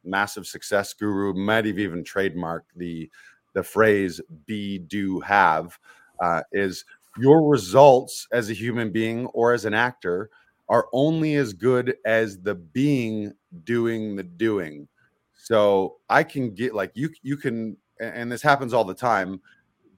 massive 0.04 0.46
success 0.46 0.92
guru, 0.94 1.34
might 1.34 1.66
have 1.66 1.78
even 1.78 2.04
trademarked 2.04 2.72
the 2.76 3.10
the 3.54 3.62
phrase 3.62 4.20
"be, 4.46 4.78
do, 4.78 5.20
have." 5.20 5.78
Uh, 6.20 6.42
is 6.52 6.84
your 7.18 7.48
results 7.48 8.26
as 8.32 8.50
a 8.50 8.54
human 8.54 8.90
being 8.90 9.26
or 9.26 9.52
as 9.52 9.64
an 9.64 9.74
actor 9.74 10.30
are 10.68 10.88
only 10.92 11.36
as 11.36 11.52
good 11.52 11.96
as 12.04 12.40
the 12.40 12.54
being 12.54 13.32
doing 13.64 14.16
the 14.16 14.22
doing. 14.22 14.88
So 15.34 15.96
I 16.08 16.22
can 16.22 16.54
get 16.54 16.74
like 16.74 16.92
you 16.94 17.10
you 17.22 17.36
can 17.36 17.76
and 18.00 18.30
this 18.30 18.42
happens 18.42 18.74
all 18.74 18.84
the 18.84 18.94
time. 18.94 19.40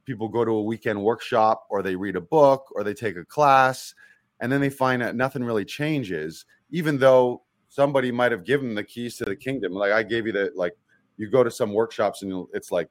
People 0.04 0.28
go 0.28 0.44
to 0.44 0.52
a 0.52 0.62
weekend 0.62 1.02
workshop 1.02 1.66
or 1.70 1.82
they 1.82 1.96
read 1.96 2.16
a 2.16 2.20
book 2.20 2.66
or 2.72 2.84
they 2.84 2.94
take 2.94 3.16
a 3.16 3.24
class 3.24 3.94
and 4.40 4.50
then 4.50 4.60
they 4.60 4.70
find 4.70 5.02
that 5.02 5.16
nothing 5.16 5.44
really 5.44 5.64
changes, 5.64 6.44
even 6.70 6.98
though 6.98 7.42
somebody 7.68 8.10
might 8.10 8.32
have 8.32 8.44
given 8.44 8.74
the 8.74 8.84
keys 8.84 9.16
to 9.16 9.24
the 9.24 9.36
kingdom. 9.36 9.72
Like 9.72 9.92
I 9.92 10.02
gave 10.02 10.26
you 10.26 10.32
the 10.32 10.52
like, 10.54 10.76
you 11.16 11.28
go 11.28 11.42
to 11.42 11.50
some 11.50 11.72
workshops 11.72 12.22
and 12.22 12.46
it's 12.52 12.70
like 12.70 12.88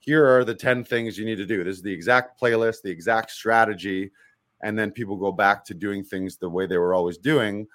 here 0.00 0.26
are 0.26 0.44
the 0.44 0.54
10 0.54 0.84
things 0.84 1.18
you 1.18 1.24
need 1.24 1.36
to 1.36 1.46
do. 1.46 1.62
This 1.62 1.76
is 1.76 1.82
the 1.82 1.92
exact 1.92 2.40
playlist, 2.40 2.82
the 2.82 2.90
exact 2.90 3.30
strategy. 3.30 4.10
And 4.62 4.78
then 4.78 4.90
people 4.90 5.16
go 5.16 5.30
back 5.30 5.64
to 5.66 5.74
doing 5.74 6.02
things 6.02 6.36
the 6.36 6.48
way 6.48 6.66
they 6.66 6.78
were 6.78 6.94
always 6.94 7.18
doing. 7.18 7.66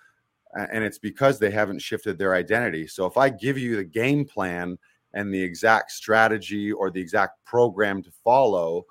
And 0.72 0.84
it's 0.84 1.00
because 1.00 1.40
they 1.40 1.52
haven't 1.52 1.82
shifted 1.82 2.18
their 2.18 2.34
identity. 2.34 2.88
So 2.88 3.06
if 3.06 3.18
I 3.18 3.30
give 3.30 3.58
you 3.58 3.76
the 3.76 3.84
game 3.84 4.26
plan 4.26 4.78
and 5.14 5.34
the 5.34 5.42
exact 5.42 5.92
strategy 5.92 6.72
or 6.72 6.90
the 6.90 7.02
exact 7.02 7.44
program 7.46 8.02
to 8.04 8.12
follow, 8.24 8.86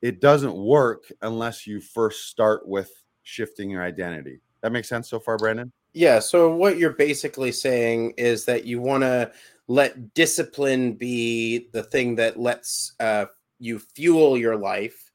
it 0.00 0.20
doesn't 0.20 0.54
work 0.54 1.04
unless 1.22 1.66
you 1.66 1.80
first 1.80 2.28
start 2.28 2.66
with 2.66 3.01
shifting 3.22 3.70
your 3.70 3.82
identity. 3.82 4.40
That 4.62 4.72
makes 4.72 4.88
sense 4.88 5.08
so 5.08 5.18
far, 5.18 5.36
Brandon? 5.36 5.72
Yeah. 5.92 6.20
So 6.20 6.54
what 6.54 6.78
you're 6.78 6.92
basically 6.92 7.52
saying 7.52 8.14
is 8.16 8.44
that 8.46 8.64
you 8.64 8.80
want 8.80 9.02
to 9.02 9.32
let 9.68 10.14
discipline 10.14 10.94
be 10.94 11.68
the 11.72 11.82
thing 11.82 12.16
that 12.16 12.38
lets 12.38 12.92
uh, 13.00 13.26
you 13.58 13.78
fuel 13.78 14.36
your 14.36 14.56
life 14.56 15.10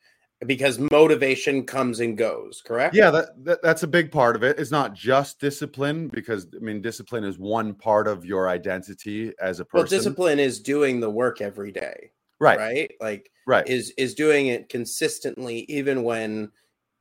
because 0.46 0.80
motivation 0.92 1.66
comes 1.66 2.00
and 2.00 2.16
goes 2.16 2.62
correct 2.64 2.94
yeah 2.94 3.10
that, 3.10 3.44
that, 3.44 3.62
that's 3.64 3.82
a 3.82 3.88
big 3.88 4.12
part 4.12 4.36
of 4.36 4.44
it 4.44 4.60
it's 4.60 4.70
not 4.70 4.94
just 4.94 5.40
discipline 5.40 6.08
because 6.10 6.46
i 6.56 6.60
mean 6.60 6.80
discipline 6.80 7.24
is 7.24 7.40
one 7.40 7.74
part 7.74 8.08
of 8.08 8.24
your 8.24 8.48
identity 8.48 9.34
as 9.42 9.60
a 9.60 9.66
person 9.66 9.80
well 9.80 9.88
discipline 9.88 10.38
is 10.38 10.60
doing 10.60 11.00
the 11.00 11.10
work 11.10 11.42
every 11.42 11.72
day 11.72 12.12
right 12.40 12.60
right 12.60 12.92
like 13.02 13.32
right 13.48 13.68
is 13.68 13.92
is 13.98 14.14
doing 14.14 14.48
it 14.48 14.70
consistently 14.70 15.66
even 15.70 16.04
when 16.04 16.52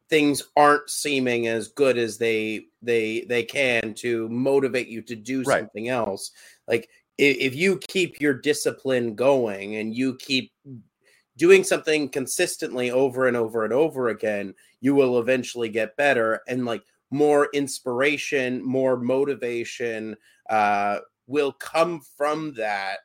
things 0.09 0.43
aren't 0.57 0.89
seeming 0.89 1.49
as 1.49 1.69
good 1.69 1.99
as 1.99 2.19
they 2.19 2.67
they 2.83 3.23
they 3.23 3.43
can 3.43 3.95
to 3.95 4.29
motivate 4.29 4.89
you 4.89 5.03
to 5.03 5.17
do 5.17 5.45
Right. 5.45 5.67
something 5.67 5.89
else. 5.89 6.31
Like 6.69 6.89
if, 7.19 7.37
if 7.39 7.55
you 7.55 7.79
keep 7.89 8.21
your 8.21 8.35
discipline 8.35 9.15
going 9.15 9.77
and 9.77 9.95
you 9.95 10.17
keep 10.17 10.53
doing 11.37 11.65
something 11.65 12.09
consistently 12.09 12.91
over 12.91 13.27
and 13.27 13.37
over 13.37 13.65
and 13.65 13.73
over 13.73 14.09
again 14.09 14.55
you 14.81 14.95
will 14.95 15.19
eventually 15.19 15.69
get 15.69 15.97
better. 15.97 16.41
And 16.49 16.65
like 16.65 16.83
more 17.11 17.49
inspiration 17.55 18.65
more 18.65 18.97
motivation 18.97 20.17
uh 20.51 20.99
will 21.29 21.53
come 21.53 22.01
from 22.17 22.53
that 22.55 22.99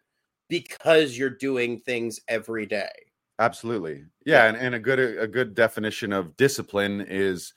because 0.50 1.18
you're 1.18 1.30
doing 1.30 1.80
things 1.80 2.20
every 2.28 2.66
day 2.66 3.11
Absolutely. 3.42 4.06
Yeah, 4.24 4.46
and, 4.46 4.56
and 4.56 4.76
a 4.76 4.80
good 4.80 5.00
a 5.00 5.28
good 5.28 5.56
definition 5.56 6.14
of 6.14 6.38
discipline 6.38 7.02
is 7.02 7.54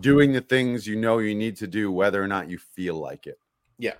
doing 0.00 0.32
the 0.32 0.40
things 0.40 0.86
you 0.86 0.96
know 0.96 1.18
you 1.18 1.34
need 1.34 1.56
to 1.58 1.66
do 1.66 1.92
whether 1.92 2.22
or 2.22 2.26
not 2.26 2.48
you 2.48 2.58
feel 2.58 2.94
like 2.96 3.26
it. 3.26 3.38
yeah 3.78 3.92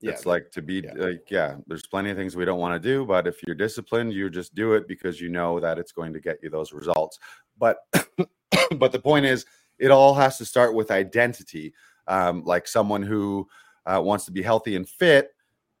yeah 0.00 0.10
It's 0.10 0.26
like 0.26 0.50
to 0.50 0.60
be 0.60 0.82
Yeah. 0.84 0.94
like 0.96 1.30
yeah, 1.30 1.56
there's 1.68 1.86
plenty 1.86 2.10
of 2.10 2.16
things 2.16 2.34
we 2.34 2.44
don't 2.44 2.58
want 2.58 2.74
to 2.82 2.88
do, 2.88 3.06
but 3.06 3.28
if 3.28 3.40
you're 3.46 3.54
disciplined, 3.54 4.12
you 4.12 4.28
just 4.28 4.56
do 4.56 4.74
it 4.74 4.88
because 4.88 5.20
you 5.20 5.28
know 5.28 5.60
that 5.60 5.78
it's 5.78 5.92
going 5.92 6.12
to 6.12 6.20
get 6.20 6.38
you 6.42 6.50
those 6.50 6.72
results. 6.72 7.20
But 7.56 7.76
but 8.76 8.90
the 8.90 9.00
point 9.00 9.24
is 9.24 9.46
it 9.78 9.92
all 9.92 10.14
has 10.14 10.36
to 10.38 10.44
start 10.44 10.74
with 10.74 10.90
identity. 10.90 11.74
Um, 12.08 12.42
like 12.44 12.66
someone 12.66 13.02
who 13.02 13.48
uh, 13.86 14.00
wants 14.02 14.24
to 14.24 14.32
be 14.32 14.42
healthy 14.42 14.74
and 14.74 14.88
fit, 14.88 15.30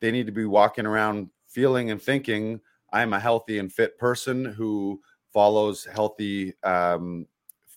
they 0.00 0.12
need 0.12 0.26
to 0.26 0.32
be 0.32 0.44
walking 0.44 0.86
around 0.86 1.30
feeling 1.48 1.90
and 1.90 2.00
thinking 2.00 2.60
I'm 2.92 3.12
a 3.12 3.20
healthy 3.20 3.58
and 3.58 3.72
fit 3.72 3.98
person 3.98 4.44
who 4.44 5.00
follows 5.32 5.84
healthy, 5.84 6.54
um, 6.64 7.26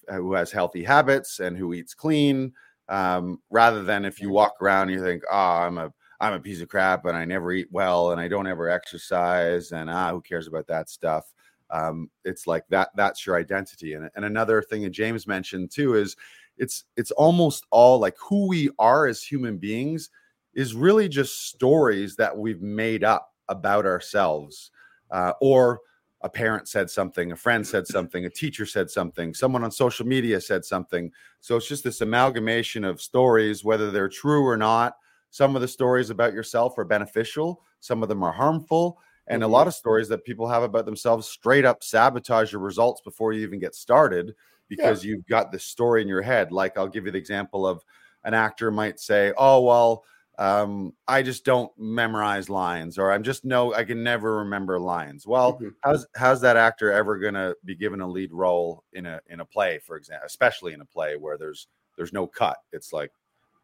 who 0.10 0.34
has 0.34 0.51
healthy 0.51 0.84
habits 0.84 1.39
and 1.39 1.58
who 1.58 1.74
eats 1.74 1.94
clean. 1.94 2.53
Um, 2.89 3.39
rather 3.50 3.84
than 3.84 4.03
if 4.03 4.20
you 4.22 4.30
walk 4.30 4.56
around 4.62 4.89
and 4.89 4.91
you 5.00 5.03
think, 5.03 5.24
oh, 5.32 5.36
I'm 5.38 5.77
a 5.77 5.94
I'm 6.20 6.34
a 6.34 6.39
piece 6.39 6.62
of 6.62 6.68
crap 6.70 7.06
and 7.06 7.18
I 7.18 7.25
never 7.25 7.51
eat 7.51 7.68
well 7.72 8.12
and 8.12 8.22
I 8.22 8.27
don't 8.27 8.46
ever 8.48 8.70
exercise 8.70 9.72
and 9.72 9.89
ah, 9.89 10.12
who 10.12 10.22
cares 10.22 10.48
about 10.48 10.68
that 10.68 10.89
stuff? 10.89 11.34
Um, 11.72 12.12
it's 12.25 12.46
like 12.48 12.63
that. 12.70 12.89
That's 12.96 13.25
your 13.25 13.38
identity. 13.38 13.94
And 13.94 14.10
and 14.15 14.25
another 14.25 14.62
thing 14.62 14.84
that 14.84 14.91
James 14.91 15.25
mentioned 15.27 15.72
too 15.72 15.96
is 15.96 16.15
it's 16.58 16.84
it's 16.98 17.12
almost 17.12 17.65
all 17.72 18.00
like 18.00 18.15
who 18.20 18.48
we 18.48 18.70
are 18.77 19.08
as 19.08 19.24
human 19.24 19.58
beings 19.58 20.10
is 20.53 20.75
really 20.75 21.08
just 21.08 21.48
stories 21.48 22.15
that 22.18 22.38
we've 22.38 22.62
made 22.62 23.03
up 23.03 23.34
about 23.48 23.86
ourselves 23.86 24.71
uh, 25.12 25.34
or 25.41 25.82
a 26.24 26.30
parent 26.30 26.68
said 26.68 26.89
something, 26.89 27.32
a 27.32 27.36
friend 27.36 27.65
said 27.65 27.88
something, 27.88 28.25
a 28.25 28.30
teacher 28.30 28.65
said 28.65 28.89
something, 28.89 29.34
someone 29.34 29.63
on 29.63 29.72
social 29.72 30.06
media 30.06 30.39
said 30.39 30.63
something. 30.63 31.12
So 31.39 31.58
it's 31.58 31.68
just 31.68 31.84
this 31.84 32.01
amalgamation 32.01 32.84
of 32.84 33.01
stories, 33.01 33.63
whether 33.63 33.91
they're 33.91 34.10
true 34.10 34.46
or 34.46 34.58
not. 34.58 34.98
Some 35.32 35.56
of 35.56 35.62
the 35.62 35.68
stories 35.68 36.10
about 36.10 36.34
yourself 36.34 36.77
are 36.77 36.86
beneficial, 36.86 37.63
some 37.80 38.03
of 38.03 38.10
them 38.10 38.22
are 38.22 38.32
harmful, 38.32 39.00
and 39.27 39.44
a 39.44 39.48
lot 39.48 39.68
of 39.68 39.74
stories 39.74 40.10
that 40.10 40.25
people 40.25 40.48
have 40.48 40.62
about 40.62 40.86
themselves 40.86 41.27
straight 41.27 41.63
up 41.63 41.84
sabotage 41.84 42.51
your 42.51 42.62
results 42.62 43.01
before 43.01 43.34
you 43.34 43.41
even 43.41 43.60
get 43.60 43.74
started 43.74 44.36
because 44.68 45.03
you've 45.03 45.25
got 45.27 45.51
this 45.51 45.63
story 45.63 46.01
in 46.01 46.08
your 46.08 46.22
head. 46.22 46.51
Like 46.51 46.77
I'll 46.77 46.88
give 46.88 47.06
you 47.06 47.12
the 47.12 47.18
example 47.18 47.65
of 47.65 47.84
an 48.24 48.34
actor 48.34 48.72
might 48.72 49.00
say, 49.00 49.34
"Oh 49.38 49.62
well, 49.62 50.03
um, 50.38 50.94
I 51.08 51.24
just 51.24 51.46
don't 51.46 51.72
memorize 51.78 52.50
lines, 52.50 52.98
or 52.98 53.12
I'm 53.12 53.24
just 53.24 53.46
no, 53.46 53.74
I 53.74 53.84
can 53.84 54.04
never 54.04 54.38
remember 54.38 54.80
lines." 54.80 55.28
Well, 55.28 55.62
Mhm. 55.62 55.76
how's 55.84 56.08
how's 56.16 56.42
that 56.42 56.58
actor 56.58 56.92
ever 56.92 57.18
gonna 57.20 57.56
be 57.66 57.76
given 57.76 58.02
a 58.02 58.08
lead 58.10 58.32
role 58.34 58.84
in 58.94 59.06
a 59.06 59.22
in 59.28 59.40
a 59.42 59.46
play, 59.46 59.80
for 59.80 59.98
example, 59.98 60.26
especially 60.28 60.74
in 60.74 60.82
a 60.82 60.86
play 60.86 61.16
where 61.18 61.38
there's 61.38 61.68
there's 61.98 62.14
no 62.14 62.28
cut. 62.28 62.58
It's 62.72 62.94
like 62.94 63.12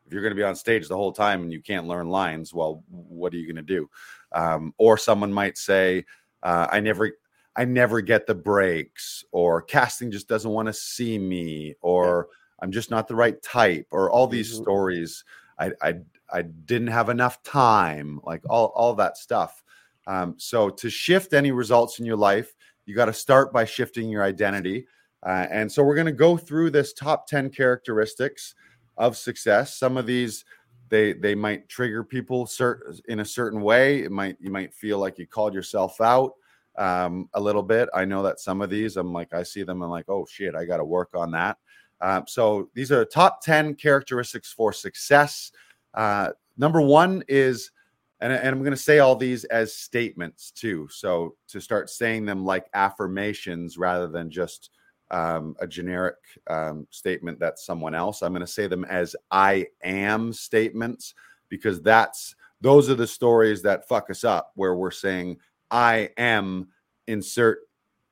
if 0.06 0.14
you're 0.14 0.22
going 0.22 0.32
to 0.32 0.36
be 0.40 0.44
on 0.44 0.56
stage 0.56 0.88
the 0.88 0.96
whole 0.96 1.12
time 1.12 1.44
and 1.44 1.52
you 1.52 1.62
can't 1.62 1.88
learn 1.88 2.10
lines, 2.10 2.54
well, 2.54 2.84
what 2.90 3.34
are 3.34 3.38
you 3.38 3.46
going 3.46 3.58
to 3.58 3.62
do? 3.62 3.90
Um, 4.32 4.74
or 4.78 4.98
someone 4.98 5.34
might 5.34 5.58
say, 5.58 6.06
uh, 6.44 6.68
"I 6.72 6.80
never." 6.80 7.12
I 7.60 7.66
never 7.66 8.02
get 8.02 8.28
the 8.28 8.36
breaks, 8.36 9.24
or 9.32 9.64
casting 9.64 10.12
just 10.12 10.28
doesn't 10.28 10.52
want 10.52 10.68
to 10.68 10.74
see 10.74 11.18
me, 11.18 11.74
or 11.82 12.28
I'm 12.62 12.72
just 12.72 12.92
not 12.92 13.08
the 13.08 13.16
right 13.16 13.42
type, 13.42 13.88
or 13.90 14.12
all 14.12 14.28
these 14.28 14.52
Mhm. 14.52 14.54
stories. 14.54 15.24
I, 15.58 15.72
I 15.82 15.96
I 16.32 16.42
didn't 16.42 16.88
have 16.88 17.10
enough 17.10 17.42
time, 17.44 18.20
like 18.24 18.42
all 18.50 18.68
all 18.76 18.94
that 18.96 19.18
stuff. 19.18 19.64
Um, 20.08 20.36
so 20.38 20.70
to 20.70 20.90
shift 20.90 21.34
any 21.34 21.52
results 21.52 22.00
in 22.00 22.06
your 22.06 22.16
life, 22.16 22.56
you 22.86 22.96
got 22.96 23.06
to 23.06 23.14
start 23.14 23.52
by 23.52 23.66
shifting 23.66 24.10
your 24.10 24.24
identity. 24.24 24.88
Uh, 25.24 25.48
and 25.52 25.72
so 25.72 25.84
we're 25.84 25.96
going 25.96 26.06
to 26.06 26.14
go 26.14 26.38
through 26.38 26.70
this 26.70 26.94
top 26.94 27.28
10 27.28 27.50
characteristics 27.50 28.56
of 28.98 29.18
success. 29.18 29.76
Some 29.76 29.98
of 29.98 30.06
these 30.06 30.46
they 30.90 31.14
they 31.14 31.36
might 31.36 31.68
trigger 31.68 32.04
people 32.04 32.46
cert- 32.46 33.02
in 33.10 33.20
a 33.20 33.26
certain 33.26 33.62
way. 33.62 34.04
It 34.04 34.12
might 34.12 34.38
you 34.40 34.50
might 34.50 34.74
feel 34.74 35.00
like 35.00 35.18
you 35.18 35.28
called 35.28 35.54
yourself 35.54 36.00
out 36.00 36.34
um, 36.78 37.30
a 37.34 37.42
little 37.42 37.64
bit. 37.64 37.90
I 37.94 38.06
know 38.06 38.24
that 38.24 38.40
some 38.40 38.62
of 38.62 38.70
these 38.70 38.96
I'm 38.96 39.12
like 39.12 39.34
I 39.34 39.44
see 39.44 39.64
them 39.64 39.82
I'm 39.82 39.90
like 39.90 40.06
oh 40.08 40.26
shit 40.26 40.56
I 40.56 40.66
got 40.66 40.78
to 40.78 40.86
work 40.86 41.10
on 41.14 41.32
that. 41.32 41.58
Um, 42.00 42.26
so 42.28 42.70
these 42.74 42.92
are 42.92 43.04
top 43.04 43.42
10 43.42 43.76
characteristics 43.76 44.54
for 44.54 44.72
success. 44.72 45.52
Uh, 45.94 46.30
number 46.58 46.82
one 46.82 47.24
is 47.28 47.72
and, 48.20 48.34
and 48.34 48.48
I'm 48.48 48.60
going 48.60 48.72
to 48.72 48.78
say 48.78 49.00
all 49.00 49.16
these 49.16 49.44
as 49.46 49.76
statements 49.76 50.52
too. 50.52 50.88
So 50.90 51.36
to 51.50 51.62
start 51.62 51.90
saying 51.90 52.26
them 52.26 52.46
like 52.46 52.68
affirmations 52.74 53.78
rather 53.78 54.08
than 54.08 54.32
just 54.32 54.72
um, 55.12 55.56
a 55.60 55.68
generic 55.68 56.16
um, 56.50 56.88
statement 56.90 57.40
that's 57.40 57.66
someone 57.66 57.94
else, 57.94 58.22
I'm 58.22 58.34
going 58.34 58.42
to 58.42 58.48
say 58.48 58.68
them 58.68 58.86
as 58.86 59.16
I 59.30 59.68
am 59.84 60.34
statements 60.34 61.14
because 61.50 61.82
that's 61.82 62.36
those 62.60 62.90
are 62.90 62.96
the 62.96 63.08
stories 63.08 63.62
that 63.62 63.88
fuck 63.88 64.10
us 64.10 64.24
up 64.24 64.52
where 64.56 64.74
we're 64.74 64.90
saying 64.90 65.38
I 65.70 66.10
am 66.18 66.70
insert 67.06 67.60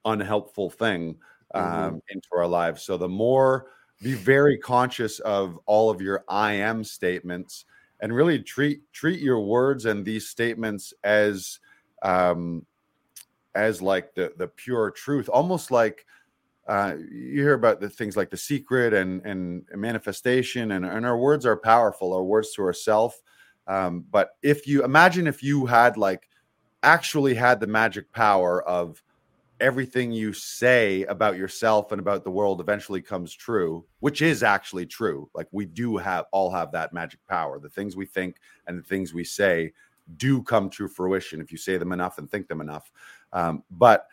unhelpful 0.05 0.69
thing 0.69 1.17
um, 1.55 1.99
into 2.09 2.27
our 2.37 2.47
lives. 2.47 2.83
So 2.83 2.95
the 2.95 3.09
more 3.09 3.71
be 4.05 4.13
very 4.13 4.55
conscious 4.55 5.17
of 5.21 5.57
all 5.65 5.89
of 5.89 5.99
your 5.99 6.23
I 6.29 6.53
am 6.53 6.83
statements 6.83 7.65
and 8.01 8.15
really 8.15 8.37
treat 8.37 8.81
treat 8.93 9.19
your 9.19 9.39
words 9.39 9.85
and 9.85 10.05
these 10.05 10.29
statements 10.29 10.93
as 11.03 11.59
um 12.03 12.63
as 13.55 13.81
like 13.81 14.13
the 14.13 14.31
the 14.37 14.47
pure 14.47 14.91
truth 14.91 15.27
almost 15.27 15.71
like 15.71 16.05
uh 16.67 16.93
you 16.99 17.41
hear 17.41 17.55
about 17.55 17.81
the 17.81 17.89
things 17.89 18.15
like 18.15 18.29
the 18.29 18.37
secret 18.37 18.93
and 18.93 19.25
and 19.25 19.65
manifestation 19.73 20.73
and, 20.73 20.85
and 20.85 21.03
our 21.03 21.17
words 21.17 21.43
are 21.43 21.57
powerful 21.57 22.13
our 22.13 22.23
words 22.23 22.53
to 22.53 22.61
ourself 22.61 23.19
um 23.65 24.05
but 24.11 24.37
if 24.43 24.67
you 24.67 24.83
imagine 24.83 25.25
if 25.25 25.41
you 25.41 25.65
had 25.65 25.97
like 25.97 26.29
actually 26.83 27.33
had 27.33 27.59
the 27.59 27.65
magic 27.65 28.11
power 28.11 28.61
of 28.69 29.01
everything 29.59 30.11
you 30.11 30.33
say 30.33 31.03
about 31.03 31.37
yourself 31.37 31.91
and 31.91 31.99
about 31.99 32.23
the 32.23 32.31
world 32.31 32.59
eventually 32.59 33.01
comes 33.01 33.33
true 33.33 33.85
which 33.99 34.21
is 34.21 34.43
actually 34.43 34.85
true. 34.85 35.27
Like 35.33 35.47
we 35.51 35.65
do 35.65 35.97
have 35.97 36.25
all 36.31 36.51
have 36.51 36.71
that 36.73 36.93
magic 36.93 37.19
power. 37.27 37.57
The 37.57 37.69
things 37.69 37.95
we 37.95 38.05
think 38.05 38.35
and 38.67 38.77
the 38.77 38.83
things 38.83 39.15
we 39.15 39.23
say 39.23 39.73
do 40.17 40.43
come 40.43 40.69
to 40.69 40.87
fruition 40.87 41.41
if 41.41 41.51
you 41.51 41.57
say 41.57 41.77
them 41.77 41.91
enough 41.91 42.19
and 42.19 42.29
think 42.29 42.47
them 42.47 42.61
enough. 42.61 42.91
Um, 43.33 43.63
but 43.71 44.07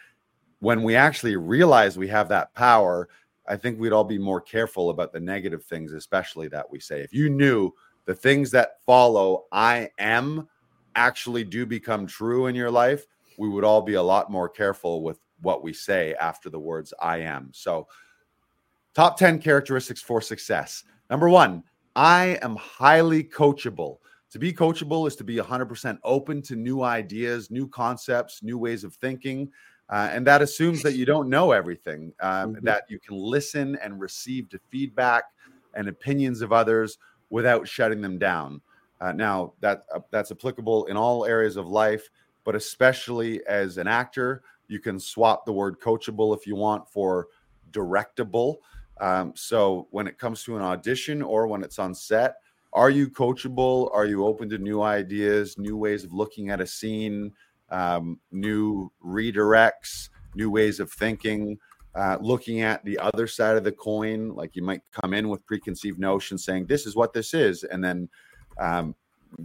when 0.61 0.83
we 0.83 0.95
actually 0.95 1.37
realize 1.37 1.99
we 1.99 2.09
have 2.09 2.29
that 2.29 2.55
power 2.55 3.09
i 3.49 3.57
think 3.57 3.79
we'd 3.79 3.93
all 3.93 4.05
be 4.05 4.17
more 4.17 4.41
careful 4.41 4.91
about 4.91 5.13
the 5.13 5.21
negative 5.21 5.65
things 5.65 5.93
especially 5.93 6.49
that 6.49 6.71
we 6.71 6.79
say. 6.79 7.01
If 7.01 7.13
you 7.13 7.29
knew 7.29 7.73
the 8.07 8.15
things 8.15 8.51
that 8.53 8.83
follow 8.87 9.45
i 9.53 9.91
am 9.99 10.49
actually 10.95 11.45
do 11.45 11.67
become 11.67 12.07
true 12.07 12.47
in 12.47 12.55
your 12.55 12.71
life 12.71 13.07
we 13.39 13.49
would 13.49 13.65
all 13.65 13.83
be 13.83 13.95
a 13.95 14.03
lot 14.03 14.31
more 14.31 14.49
careful 14.49 15.03
with 15.03 15.19
what 15.43 15.63
we 15.63 15.73
say 15.73 16.15
after 16.15 16.49
the 16.51 16.59
words 16.59 16.95
I 17.01 17.19
am. 17.19 17.51
So, 17.53 17.89
top 18.95 19.19
10 19.19 19.39
characteristics 19.41 20.01
for 20.01 20.21
success. 20.21 20.85
Number 21.11 21.29
one, 21.29 21.63
I 21.95 22.39
am 22.43 22.57
highly 22.57 23.23
coachable. 23.23 23.99
To 24.31 24.39
be 24.39 24.53
coachable 24.53 25.07
is 25.07 25.15
to 25.17 25.25
be 25.25 25.37
100% 25.37 25.99
open 26.05 26.41
to 26.43 26.57
new 26.57 26.83
ideas, 26.83 27.51
new 27.51 27.69
concepts, 27.69 28.43
new 28.43 28.57
ways 28.57 28.83
of 28.83 28.95
thinking. 28.95 29.51
Uh, 29.91 30.09
and 30.11 30.27
that 30.27 30.41
assumes 30.41 30.83
that 30.83 30.95
you 30.95 31.05
don't 31.05 31.29
know 31.29 31.53
everything, 31.53 32.13
um, 32.21 32.55
mm-hmm. 32.55 32.65
that 32.65 32.85
you 32.89 32.99
can 32.99 33.15
listen 33.15 33.77
and 33.83 34.01
receive 34.01 34.49
the 34.49 34.59
feedback 34.71 35.25
and 35.75 35.87
opinions 35.87 36.41
of 36.41 36.51
others 36.51 36.97
without 37.29 37.69
shutting 37.69 38.01
them 38.01 38.19
down. 38.19 38.61
Uh, 39.03 39.13
now, 39.13 39.53
that 39.61 39.85
uh, 39.95 40.01
that's 40.11 40.31
applicable 40.31 40.87
in 40.87 40.97
all 40.97 41.27
areas 41.27 41.57
of 41.57 41.67
life, 41.67 42.09
but 42.45 42.55
especially 42.55 43.45
as 43.47 43.77
an 43.77 43.87
actor, 43.87 44.43
you 44.73 44.81
can 44.81 44.99
swap 44.99 45.45
the 45.45 45.52
word 45.52 45.79
coachable 45.81 46.37
if 46.37 46.47
you 46.47 46.57
want 46.57 46.88
for 46.88 47.29
directable. 47.71 48.57
Um, 49.00 49.33
so 49.37 49.87
when 49.91 50.07
it 50.07 50.19
comes 50.19 50.43
to 50.45 50.57
an 50.57 50.62
audition 50.62 51.23
or 51.23 51.47
when 51.47 51.62
it's 51.62 51.79
on 51.79 51.95
set, 51.95 52.37
are 52.73 52.91
you 52.91 53.11
coachable? 53.11 53.95
Are 53.95 54.07
you 54.07 54.25
open 54.25 54.49
to 54.49 54.59
new 54.59 54.83
ideas, 54.83 55.59
new 55.59 55.76
ways 55.76 56.05
of 56.05 56.12
looking 56.12 56.49
at 56.49 56.61
a 56.61 56.67
scene, 56.67 57.33
um, 57.71 58.19
new 58.31 58.91
redirects, 59.05 60.09
new 60.35 60.50
ways 60.50 60.81
of 60.81 60.91
thinking? 60.91 61.59
Uh, 61.95 62.17
looking 62.23 62.62
at 62.62 62.83
the 62.87 62.99
other 62.99 63.26
side 63.26 63.55
of 63.55 63.64
the 63.64 63.73
coin, 63.73 64.31
like 64.31 64.57
you 64.57 64.62
might 64.62 64.81
come 64.93 65.12
in 65.12 65.29
with 65.29 65.45
preconceived 65.45 65.99
notions 65.99 66.43
saying, 66.43 66.64
This 66.64 66.87
is 66.87 66.97
what 66.97 67.12
this 67.12 67.35
is. 67.35 67.64
And 67.64 67.85
then, 67.85 68.09
um, 68.59 68.95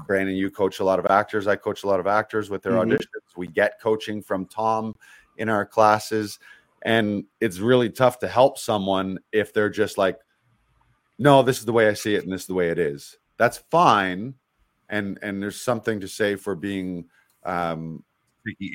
Brandon, 0.05 0.33
you 0.33 0.49
coach 0.49 0.79
a 0.79 0.83
lot 0.85 0.97
of 0.97 1.05
actors. 1.07 1.45
I 1.45 1.57
coach 1.57 1.83
a 1.83 1.87
lot 1.87 1.99
of 1.99 2.07
actors 2.07 2.49
with 2.49 2.63
their 2.63 2.73
mm-hmm. 2.73 2.91
auditions. 2.91 3.35
We 3.35 3.47
get 3.47 3.81
coaching 3.81 4.21
from 4.21 4.45
Tom 4.45 4.95
in 5.37 5.49
our 5.49 5.65
classes. 5.65 6.39
And 6.83 7.25
it's 7.41 7.59
really 7.59 7.89
tough 7.89 8.19
to 8.19 8.27
help 8.27 8.57
someone 8.57 9.19
if 9.31 9.53
they're 9.53 9.69
just 9.69 9.97
like, 9.97 10.19
no, 11.19 11.41
this 11.41 11.59
is 11.59 11.65
the 11.65 11.73
way 11.73 11.87
I 11.87 11.93
see 11.93 12.15
it, 12.15 12.23
and 12.23 12.31
this 12.31 12.41
is 12.41 12.47
the 12.47 12.53
way 12.53 12.69
it 12.69 12.77
is. 12.77 13.17
That's 13.37 13.57
fine, 13.71 14.35
and 14.89 15.17
and 15.21 15.41
there's 15.41 15.59
something 15.59 15.99
to 15.99 16.07
say 16.07 16.35
for 16.35 16.55
being 16.55 17.05
um, 17.43 18.03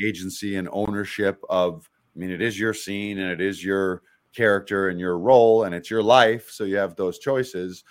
agency 0.02 0.56
and 0.56 0.68
ownership 0.72 1.42
of. 1.48 1.88
I 2.14 2.18
mean, 2.18 2.30
it 2.30 2.42
is 2.42 2.60
your 2.60 2.74
scene 2.74 3.18
and 3.20 3.30
it 3.30 3.40
is 3.40 3.64
your 3.64 4.02
character 4.34 4.90
and 4.90 5.00
your 5.00 5.18
role 5.18 5.64
and 5.64 5.74
it's 5.74 5.90
your 5.90 6.02
life, 6.02 6.50
so 6.50 6.64
you 6.64 6.76
have 6.76 6.94
those 6.94 7.18
choices. 7.18 7.84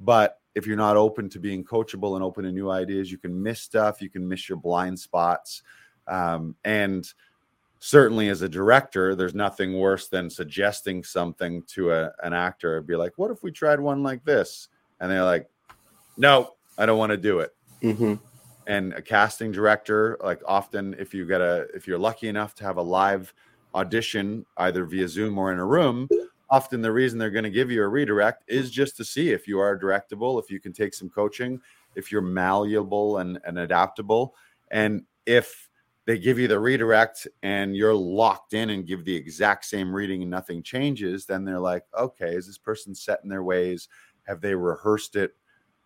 But 0.00 0.40
if 0.56 0.66
you're 0.66 0.76
not 0.76 0.96
open 0.96 1.28
to 1.30 1.38
being 1.38 1.64
coachable 1.64 2.16
and 2.16 2.24
open 2.24 2.42
to 2.44 2.50
new 2.50 2.70
ideas, 2.70 3.12
you 3.12 3.18
can 3.18 3.40
miss 3.40 3.60
stuff. 3.60 4.02
You 4.02 4.10
can 4.10 4.26
miss 4.26 4.48
your 4.48 4.58
blind 4.58 4.98
spots, 4.98 5.62
um, 6.08 6.56
and 6.64 7.06
certainly 7.80 8.28
as 8.28 8.42
a 8.42 8.48
director, 8.48 9.14
there's 9.14 9.34
nothing 9.34 9.78
worse 9.78 10.08
than 10.08 10.28
suggesting 10.28 11.04
something 11.04 11.62
to 11.68 11.92
a, 11.92 12.12
an 12.22 12.32
actor. 12.32 12.78
and 12.78 12.86
Be 12.86 12.96
like, 12.96 13.12
what 13.16 13.30
if 13.30 13.42
we 13.42 13.52
tried 13.52 13.80
one 13.80 14.02
like 14.02 14.24
this? 14.24 14.68
And 15.00 15.10
they're 15.10 15.24
like, 15.24 15.48
no, 16.16 16.54
I 16.76 16.86
don't 16.86 16.98
want 16.98 17.10
to 17.10 17.16
do 17.16 17.40
it. 17.40 17.54
Mm-hmm. 17.82 18.14
And 18.66 18.92
a 18.92 19.02
casting 19.02 19.52
director, 19.52 20.18
like 20.22 20.40
often, 20.46 20.94
if 20.98 21.14
you 21.14 21.26
get 21.26 21.40
a, 21.40 21.68
if 21.74 21.86
you're 21.86 21.98
lucky 21.98 22.28
enough 22.28 22.54
to 22.56 22.64
have 22.64 22.76
a 22.76 22.82
live 22.82 23.32
audition, 23.74 24.44
either 24.58 24.84
via 24.84 25.08
Zoom 25.08 25.38
or 25.38 25.52
in 25.52 25.58
a 25.58 25.64
room, 25.64 26.08
often 26.50 26.82
the 26.82 26.92
reason 26.92 27.18
they're 27.18 27.30
going 27.30 27.44
to 27.44 27.50
give 27.50 27.70
you 27.70 27.82
a 27.82 27.88
redirect 27.88 28.44
is 28.48 28.70
just 28.70 28.96
to 28.96 29.04
see 29.04 29.30
if 29.30 29.46
you 29.46 29.58
are 29.58 29.78
directable, 29.78 30.42
if 30.42 30.50
you 30.50 30.60
can 30.60 30.72
take 30.72 30.94
some 30.94 31.08
coaching, 31.08 31.60
if 31.94 32.10
you're 32.10 32.20
malleable 32.20 33.18
and, 33.18 33.38
and 33.44 33.58
adaptable. 33.58 34.34
And 34.70 35.04
if 35.26 35.67
they 36.08 36.18
give 36.18 36.38
you 36.38 36.48
the 36.48 36.58
redirect 36.58 37.28
and 37.42 37.76
you're 37.76 37.94
locked 37.94 38.54
in 38.54 38.70
and 38.70 38.86
give 38.86 39.04
the 39.04 39.14
exact 39.14 39.66
same 39.66 39.94
reading 39.94 40.22
and 40.22 40.30
nothing 40.30 40.62
changes, 40.62 41.26
then 41.26 41.44
they're 41.44 41.60
like, 41.60 41.84
okay, 41.98 42.34
is 42.34 42.46
this 42.46 42.56
person 42.56 42.94
set 42.94 43.20
in 43.24 43.28
their 43.28 43.42
ways? 43.42 43.88
Have 44.26 44.40
they 44.40 44.54
rehearsed 44.54 45.16
it 45.16 45.36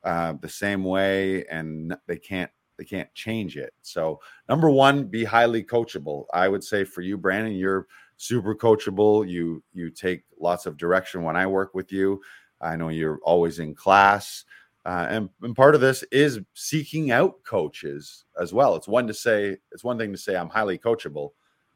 uh, 0.05 0.35
the 0.41 0.49
same 0.49 0.85
way 0.85 1.45
and 1.47 1.97
they 2.07 2.19
can't 2.19 2.53
they 2.79 2.85
can't 2.85 3.13
change 3.15 3.57
it. 3.57 3.75
So 3.83 4.21
number 4.49 4.71
one, 4.71 5.05
be 5.09 5.25
highly 5.25 5.65
coachable. 5.65 6.27
I 6.33 6.47
would 6.47 6.63
say 6.63 6.85
for 6.85 7.01
you, 7.01 7.19
Brandon, 7.19 7.55
you're 7.55 7.89
super 8.17 8.55
coachable. 8.55 9.29
You 9.29 9.61
you 9.73 9.91
take 9.91 10.23
lots 10.39 10.67
of 10.67 10.77
direction 10.77 11.25
when 11.25 11.37
I 11.37 11.49
work 11.49 11.75
with 11.75 11.91
you. 11.91 12.21
I 12.61 12.77
know 12.77 12.91
you're 12.91 13.19
always 13.25 13.59
in 13.59 13.75
class. 13.75 14.45
Uh, 14.85 15.07
and, 15.11 15.29
and 15.43 15.55
part 15.55 15.75
of 15.75 15.81
this 15.81 16.03
is 16.11 16.41
seeking 16.55 17.13
out 17.13 17.43
coaches 17.45 18.25
as 18.41 18.53
well. 18.53 18.75
It's 18.75 18.89
one 18.89 19.07
to 19.07 19.15
say, 19.15 19.57
it's 19.71 19.85
one 19.85 19.99
thing 19.99 20.13
to 20.13 20.19
say 20.19 20.37
I'm 20.37 20.49
highly 20.49 20.77
coachable, 20.77 21.31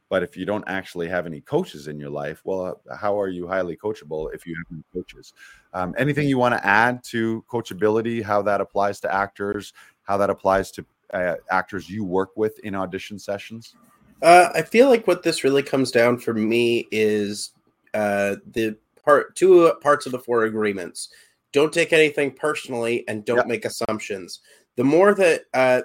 but 0.08 0.22
if 0.22 0.36
you 0.36 0.44
don't 0.44 0.64
actually 0.66 1.08
have 1.08 1.26
any 1.26 1.40
coaches 1.40 1.86
in 1.86 2.00
your 2.00 2.10
life, 2.10 2.42
well, 2.44 2.80
uh, 2.90 2.96
how 2.96 3.18
are 3.20 3.28
you 3.28 3.46
highly 3.46 3.76
coachable 3.76 4.34
if 4.34 4.44
you 4.44 4.56
have 4.56 4.66
any 4.72 4.82
coaches? 4.92 5.34
Um, 5.72 5.94
anything 5.96 6.28
you 6.28 6.38
want 6.38 6.54
to 6.54 6.66
add 6.66 7.04
to 7.04 7.44
coachability, 7.50 8.22
how 8.22 8.42
that 8.42 8.60
applies 8.60 8.98
to 9.00 9.14
actors, 9.14 9.72
how 10.02 10.16
that 10.16 10.30
applies 10.30 10.70
to 10.72 10.84
uh, 11.12 11.34
actors 11.50 11.88
you 11.88 12.04
work 12.04 12.30
with 12.36 12.58
in 12.60 12.74
audition 12.74 13.18
sessions? 13.18 13.76
Uh, 14.22 14.48
I 14.54 14.62
feel 14.62 14.88
like 14.88 15.06
what 15.06 15.22
this 15.22 15.44
really 15.44 15.62
comes 15.62 15.90
down 15.90 16.18
for 16.18 16.34
me 16.34 16.88
is 16.90 17.52
uh, 17.94 18.36
the 18.52 18.76
part 19.04 19.36
two 19.36 19.72
parts 19.80 20.06
of 20.06 20.12
the 20.12 20.18
four 20.18 20.44
agreements 20.44 21.10
don't 21.52 21.72
take 21.72 21.92
anything 21.92 22.32
personally 22.32 23.04
and 23.08 23.24
don't 23.24 23.38
yep. 23.38 23.46
make 23.46 23.64
assumptions. 23.64 24.40
The 24.76 24.84
more 24.84 25.14
that 25.14 25.42
uh, 25.54 25.82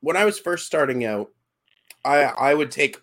when 0.00 0.16
I 0.16 0.24
was 0.24 0.38
first 0.38 0.66
starting 0.66 1.04
out, 1.04 1.30
I 2.04 2.24
I 2.24 2.54
would 2.54 2.70
take 2.70 3.00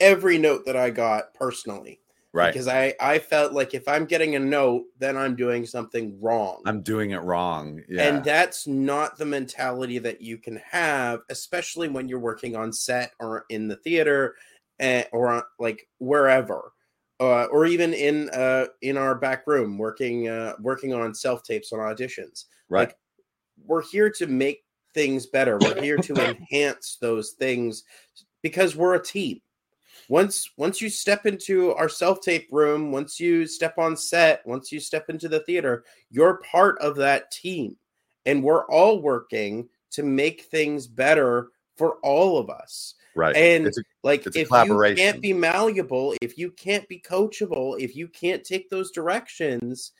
every 0.00 0.38
note 0.38 0.66
that 0.66 0.76
I 0.76 0.90
got 0.90 1.34
personally. 1.34 2.00
Right. 2.34 2.50
Because 2.50 2.66
I 2.66 2.94
I 2.98 3.18
felt 3.18 3.52
like 3.52 3.74
if 3.74 3.86
I'm 3.86 4.06
getting 4.06 4.36
a 4.36 4.38
note, 4.38 4.84
then 4.98 5.18
I'm 5.18 5.36
doing 5.36 5.66
something 5.66 6.18
wrong. 6.20 6.62
I'm 6.64 6.80
doing 6.80 7.10
it 7.10 7.18
wrong. 7.18 7.82
Yeah. 7.88 8.08
And 8.08 8.24
that's 8.24 8.66
not 8.66 9.18
the 9.18 9.26
mentality 9.26 9.98
that 9.98 10.22
you 10.22 10.38
can 10.38 10.56
have, 10.56 11.20
especially 11.28 11.88
when 11.88 12.08
you're 12.08 12.18
working 12.18 12.56
on 12.56 12.72
set 12.72 13.12
or 13.20 13.44
in 13.50 13.68
the 13.68 13.76
theater 13.76 14.36
eh, 14.80 15.04
or 15.12 15.44
like 15.58 15.86
wherever 15.98 16.72
uh, 17.22 17.44
or 17.52 17.66
even 17.66 17.94
in 17.94 18.28
uh, 18.30 18.66
in 18.80 18.96
our 18.96 19.14
back 19.14 19.46
room 19.46 19.78
working 19.78 20.28
uh, 20.28 20.54
working 20.60 20.92
on 20.92 21.14
self 21.14 21.44
tapes 21.44 21.72
on 21.72 21.78
auditions. 21.78 22.46
Right. 22.68 22.88
Like, 22.88 22.96
we're 23.64 23.82
here 23.82 24.10
to 24.10 24.26
make 24.26 24.64
things 24.92 25.26
better. 25.26 25.56
We're 25.58 25.80
here 25.80 25.98
to 25.98 26.14
enhance 26.30 26.98
those 27.00 27.30
things 27.32 27.84
because 28.42 28.74
we're 28.74 28.96
a 28.96 29.02
team. 29.02 29.40
Once 30.08 30.50
once 30.56 30.80
you 30.80 30.90
step 30.90 31.24
into 31.24 31.72
our 31.74 31.88
self 31.88 32.20
tape 32.22 32.48
room, 32.50 32.90
once 32.90 33.20
you 33.20 33.46
step 33.46 33.78
on 33.78 33.96
set, 33.96 34.44
once 34.44 34.72
you 34.72 34.80
step 34.80 35.08
into 35.08 35.28
the 35.28 35.40
theater, 35.40 35.84
you're 36.10 36.42
part 36.50 36.76
of 36.80 36.96
that 36.96 37.30
team, 37.30 37.76
and 38.26 38.42
we're 38.42 38.66
all 38.66 39.00
working 39.00 39.68
to 39.92 40.02
make 40.02 40.42
things 40.46 40.88
better 40.88 41.50
for 41.76 41.98
all 42.02 42.36
of 42.36 42.50
us. 42.50 42.94
Right. 43.14 43.36
And 43.36 43.66
a, 43.66 43.70
like 44.02 44.26
if 44.26 44.36
you 44.36 44.94
can't 44.96 45.20
be 45.20 45.32
malleable, 45.32 46.14
if 46.22 46.38
you 46.38 46.50
can't 46.50 46.88
be 46.88 47.00
coachable, 47.00 47.78
if 47.78 47.94
you 47.94 48.08
can't 48.08 48.42
take 48.44 48.70
those 48.70 48.90
directions, 48.90 49.92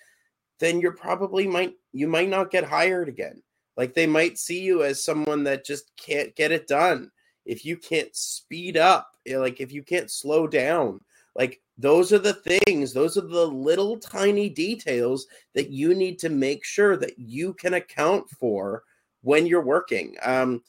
then 0.58 0.80
you're 0.80 0.92
probably 0.92 1.46
might 1.46 1.74
you 1.92 2.06
might 2.06 2.28
not 2.28 2.50
get 2.50 2.64
hired 2.64 3.08
again. 3.08 3.42
Like 3.76 3.94
they 3.94 4.06
might 4.06 4.38
see 4.38 4.60
you 4.60 4.82
as 4.82 5.04
someone 5.04 5.44
that 5.44 5.64
just 5.64 5.90
can't 5.96 6.34
get 6.36 6.52
it 6.52 6.66
done. 6.66 7.10
If 7.44 7.64
you 7.64 7.76
can't 7.76 8.14
speed 8.14 8.76
up, 8.76 9.16
eh, 9.26 9.36
like 9.36 9.60
if 9.60 9.72
you 9.72 9.82
can't 9.82 10.10
slow 10.10 10.46
down, 10.46 11.00
like 11.34 11.60
those 11.76 12.12
are 12.12 12.18
the 12.18 12.34
things, 12.34 12.92
those 12.92 13.16
are 13.16 13.26
the 13.26 13.46
little 13.46 13.98
tiny 13.98 14.48
details 14.48 15.26
that 15.54 15.70
you 15.70 15.94
need 15.94 16.18
to 16.20 16.28
make 16.28 16.64
sure 16.64 16.96
that 16.96 17.18
you 17.18 17.54
can 17.54 17.74
account 17.74 18.28
for 18.30 18.84
when 19.22 19.46
you're 19.46 19.64
working. 19.64 20.16
Um 20.22 20.62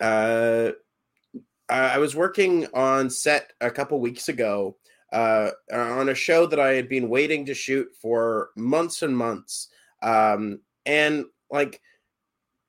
uh 0.00 0.72
I 1.68 1.98
was 1.98 2.14
working 2.14 2.66
on 2.74 3.08
set 3.08 3.52
a 3.60 3.70
couple 3.70 3.98
weeks 4.00 4.28
ago 4.28 4.76
uh, 5.12 5.50
on 5.72 6.08
a 6.08 6.14
show 6.14 6.46
that 6.46 6.60
I 6.60 6.74
had 6.74 6.88
been 6.88 7.08
waiting 7.08 7.46
to 7.46 7.54
shoot 7.54 7.88
for 8.00 8.50
months 8.56 9.02
and 9.02 9.16
months. 9.16 9.68
Um, 10.02 10.60
and 10.84 11.24
like, 11.50 11.80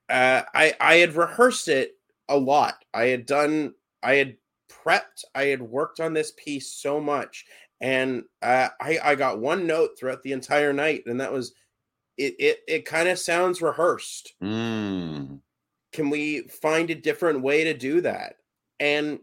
uh, 0.07 0.43
I 0.53 0.73
I 0.79 0.95
had 0.95 1.15
rehearsed 1.15 1.67
it 1.67 1.93
a 2.29 2.37
lot. 2.37 2.85
I 2.93 3.05
had 3.05 3.25
done, 3.25 3.73
I 4.03 4.15
had 4.15 4.37
prepped, 4.71 5.25
I 5.33 5.45
had 5.45 5.61
worked 5.61 5.99
on 5.99 6.13
this 6.13 6.31
piece 6.37 6.71
so 6.71 7.01
much, 7.01 7.45
and 7.81 8.23
uh, 8.41 8.69
I 8.79 8.99
I 9.03 9.15
got 9.15 9.39
one 9.39 9.67
note 9.67 9.97
throughout 9.99 10.23
the 10.23 10.31
entire 10.31 10.71
night, 10.71 11.03
and 11.07 11.19
that 11.19 11.33
was, 11.33 11.53
it 12.17 12.35
it 12.39 12.59
it 12.67 12.85
kind 12.85 13.09
of 13.09 13.19
sounds 13.19 13.61
rehearsed. 13.61 14.35
Mm. 14.41 15.39
Can 15.91 16.09
we 16.09 16.41
find 16.41 16.89
a 16.89 16.95
different 16.95 17.41
way 17.41 17.63
to 17.63 17.73
do 17.73 18.01
that? 18.01 18.35
And 18.79 19.19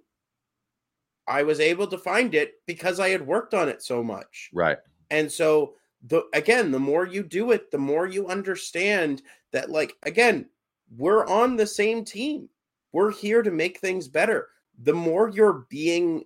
I 1.28 1.42
was 1.42 1.60
able 1.60 1.86
to 1.86 1.98
find 1.98 2.34
it 2.34 2.54
because 2.66 2.98
I 3.00 3.10
had 3.10 3.26
worked 3.26 3.54
on 3.54 3.68
it 3.68 3.82
so 3.82 4.02
much. 4.02 4.50
Right. 4.52 4.78
And 5.10 5.30
so 5.30 5.74
the 6.06 6.24
again, 6.34 6.70
the 6.70 6.80
more 6.80 7.06
you 7.06 7.22
do 7.22 7.52
it, 7.52 7.70
the 7.70 7.78
more 7.78 8.06
you 8.06 8.26
understand 8.28 9.22
that 9.52 9.70
like 9.70 9.94
again, 10.02 10.48
we're 10.96 11.26
on 11.26 11.56
the 11.56 11.66
same 11.66 12.04
team. 12.04 12.48
We're 12.92 13.12
here 13.12 13.42
to 13.42 13.50
make 13.50 13.78
things 13.78 14.08
better. 14.08 14.48
the 14.82 14.92
more 14.94 15.28
you're 15.28 15.66
being 15.68 16.24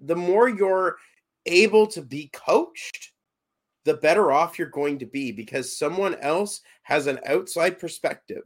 the 0.00 0.16
more 0.16 0.48
you're 0.48 0.96
able 1.46 1.86
to 1.86 2.02
be 2.02 2.28
coached 2.32 3.12
the 3.84 3.94
better 3.94 4.32
off 4.32 4.58
you're 4.58 4.68
going 4.68 4.98
to 4.98 5.06
be 5.06 5.30
because 5.32 5.78
someone 5.78 6.16
else 6.16 6.60
has 6.82 7.06
an 7.06 7.20
outside 7.26 7.78
perspective 7.78 8.42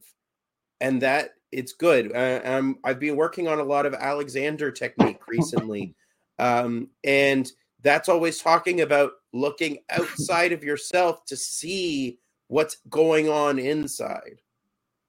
and 0.80 1.00
that 1.00 1.30
it's 1.52 1.72
good 1.72 2.12
uh, 2.14 2.40
um, 2.44 2.78
i've 2.84 3.00
been 3.00 3.16
working 3.16 3.48
on 3.48 3.58
a 3.58 3.64
lot 3.64 3.86
of 3.86 3.94
alexander 3.94 4.70
technique 4.70 5.26
recently 5.28 5.94
um, 6.38 6.88
and 7.04 7.52
that's 7.82 8.08
always 8.08 8.38
talking 8.38 8.82
about 8.82 9.12
looking 9.32 9.78
outside 9.90 10.52
of 10.52 10.64
yourself 10.64 11.24
to 11.24 11.36
see 11.36 12.18
what's 12.48 12.78
going 12.88 13.28
on 13.28 13.58
inside 13.58 14.40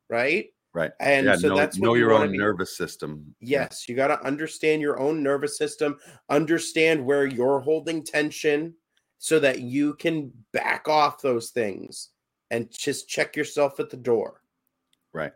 right 0.10 0.52
Right. 0.74 0.92
And 1.02 1.26
yeah, 1.26 1.36
so 1.36 1.50
know, 1.50 1.56
that's 1.56 1.78
what 1.78 1.88
know 1.88 1.94
you 1.96 2.02
your 2.02 2.14
own 2.14 2.32
be- 2.32 2.38
nervous 2.38 2.78
system. 2.78 3.36
Yes, 3.42 3.90
you 3.90 3.96
got 3.96 4.08
to 4.08 4.26
understand 4.26 4.82
your 4.82 5.00
own 5.00 5.22
nervous 5.22 5.58
system, 5.58 5.98
understand 6.30 7.06
where 7.06 7.26
you're 7.26 7.60
holding 7.60 8.04
tension 8.04 8.76
so 9.18 9.38
that 9.40 9.60
you 9.60 9.96
can 9.96 10.32
back 10.54 10.88
off 10.88 11.22
those 11.22 11.50
things 11.50 12.10
and 12.52 12.72
just 12.72 13.10
check 13.10 13.36
yourself 13.36 13.80
at 13.80 13.90
the 13.90 13.98
door. 13.98 14.42
Right. 15.14 15.34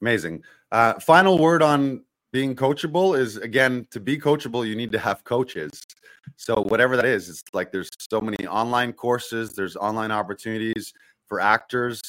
Amazing. 0.00 0.42
Uh, 0.70 0.94
final 0.94 1.38
word 1.38 1.62
on 1.62 2.04
being 2.32 2.54
coachable 2.54 3.18
is 3.18 3.36
again, 3.38 3.86
to 3.90 4.00
be 4.00 4.18
coachable, 4.18 4.66
you 4.66 4.76
need 4.76 4.92
to 4.92 4.98
have 4.98 5.24
coaches. 5.24 5.82
So, 6.36 6.62
whatever 6.68 6.96
that 6.96 7.06
is, 7.06 7.28
it's 7.28 7.42
like 7.52 7.72
there's 7.72 7.88
so 7.98 8.20
many 8.20 8.46
online 8.46 8.92
courses, 8.92 9.54
there's 9.54 9.76
online 9.76 10.10
opportunities 10.12 10.92
for 11.26 11.40
actors. 11.40 12.00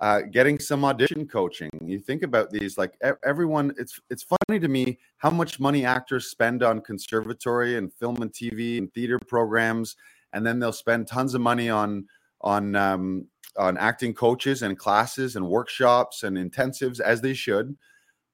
Uh, 0.00 0.22
getting 0.32 0.58
some 0.58 0.84
audition 0.84 1.28
coaching. 1.28 1.70
You 1.80 2.00
think 2.00 2.24
about 2.24 2.50
these, 2.50 2.76
like 2.76 2.98
everyone. 3.24 3.72
It's 3.78 4.00
it's 4.10 4.24
funny 4.24 4.58
to 4.58 4.66
me 4.66 4.98
how 5.18 5.30
much 5.30 5.60
money 5.60 5.84
actors 5.84 6.26
spend 6.26 6.64
on 6.64 6.80
conservatory 6.80 7.76
and 7.76 7.92
film 7.92 8.20
and 8.20 8.32
TV 8.32 8.78
and 8.78 8.92
theater 8.94 9.20
programs, 9.20 9.94
and 10.32 10.44
then 10.44 10.58
they'll 10.58 10.72
spend 10.72 11.06
tons 11.06 11.34
of 11.34 11.40
money 11.40 11.70
on 11.70 12.08
on 12.42 12.74
um, 12.76 13.26
on 13.56 13.76
acting 13.76 14.14
coaches 14.14 14.62
and 14.62 14.78
classes 14.78 15.36
and 15.36 15.46
workshops 15.46 16.22
and 16.22 16.36
intensives 16.36 17.00
as 17.00 17.20
they 17.20 17.34
should. 17.34 17.76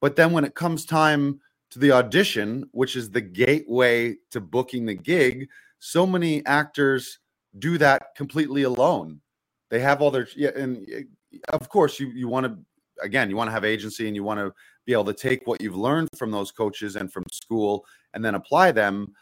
But 0.00 0.16
then 0.16 0.32
when 0.32 0.44
it 0.44 0.54
comes 0.54 0.84
time 0.84 1.40
to 1.70 1.78
the 1.78 1.92
audition, 1.92 2.68
which 2.72 2.96
is 2.96 3.10
the 3.10 3.20
gateway 3.20 4.16
to 4.30 4.40
booking 4.40 4.86
the 4.86 4.94
gig, 4.94 5.48
so 5.80 6.06
many 6.06 6.44
actors 6.46 7.18
do 7.58 7.78
that 7.78 8.14
completely 8.16 8.62
alone. 8.62 9.20
They 9.70 9.80
have 9.80 10.00
all 10.00 10.10
their 10.10 10.28
yeah, 10.36 10.50
and 10.56 10.86
of 11.48 11.68
course 11.68 12.00
you 12.00 12.08
you 12.08 12.28
want 12.28 12.46
to 12.46 12.58
again 13.02 13.28
you 13.28 13.36
want 13.36 13.48
to 13.48 13.52
have 13.52 13.64
agency 13.64 14.06
and 14.06 14.16
you 14.16 14.24
want 14.24 14.40
to 14.40 14.52
be 14.86 14.92
able 14.92 15.04
to 15.04 15.12
take 15.12 15.46
what 15.46 15.60
you've 15.60 15.76
learned 15.76 16.08
from 16.16 16.30
those 16.30 16.50
coaches 16.50 16.96
and 16.96 17.12
from 17.12 17.24
school 17.30 17.84
and 18.14 18.24
then 18.24 18.34
apply 18.34 18.72
them 18.72 19.12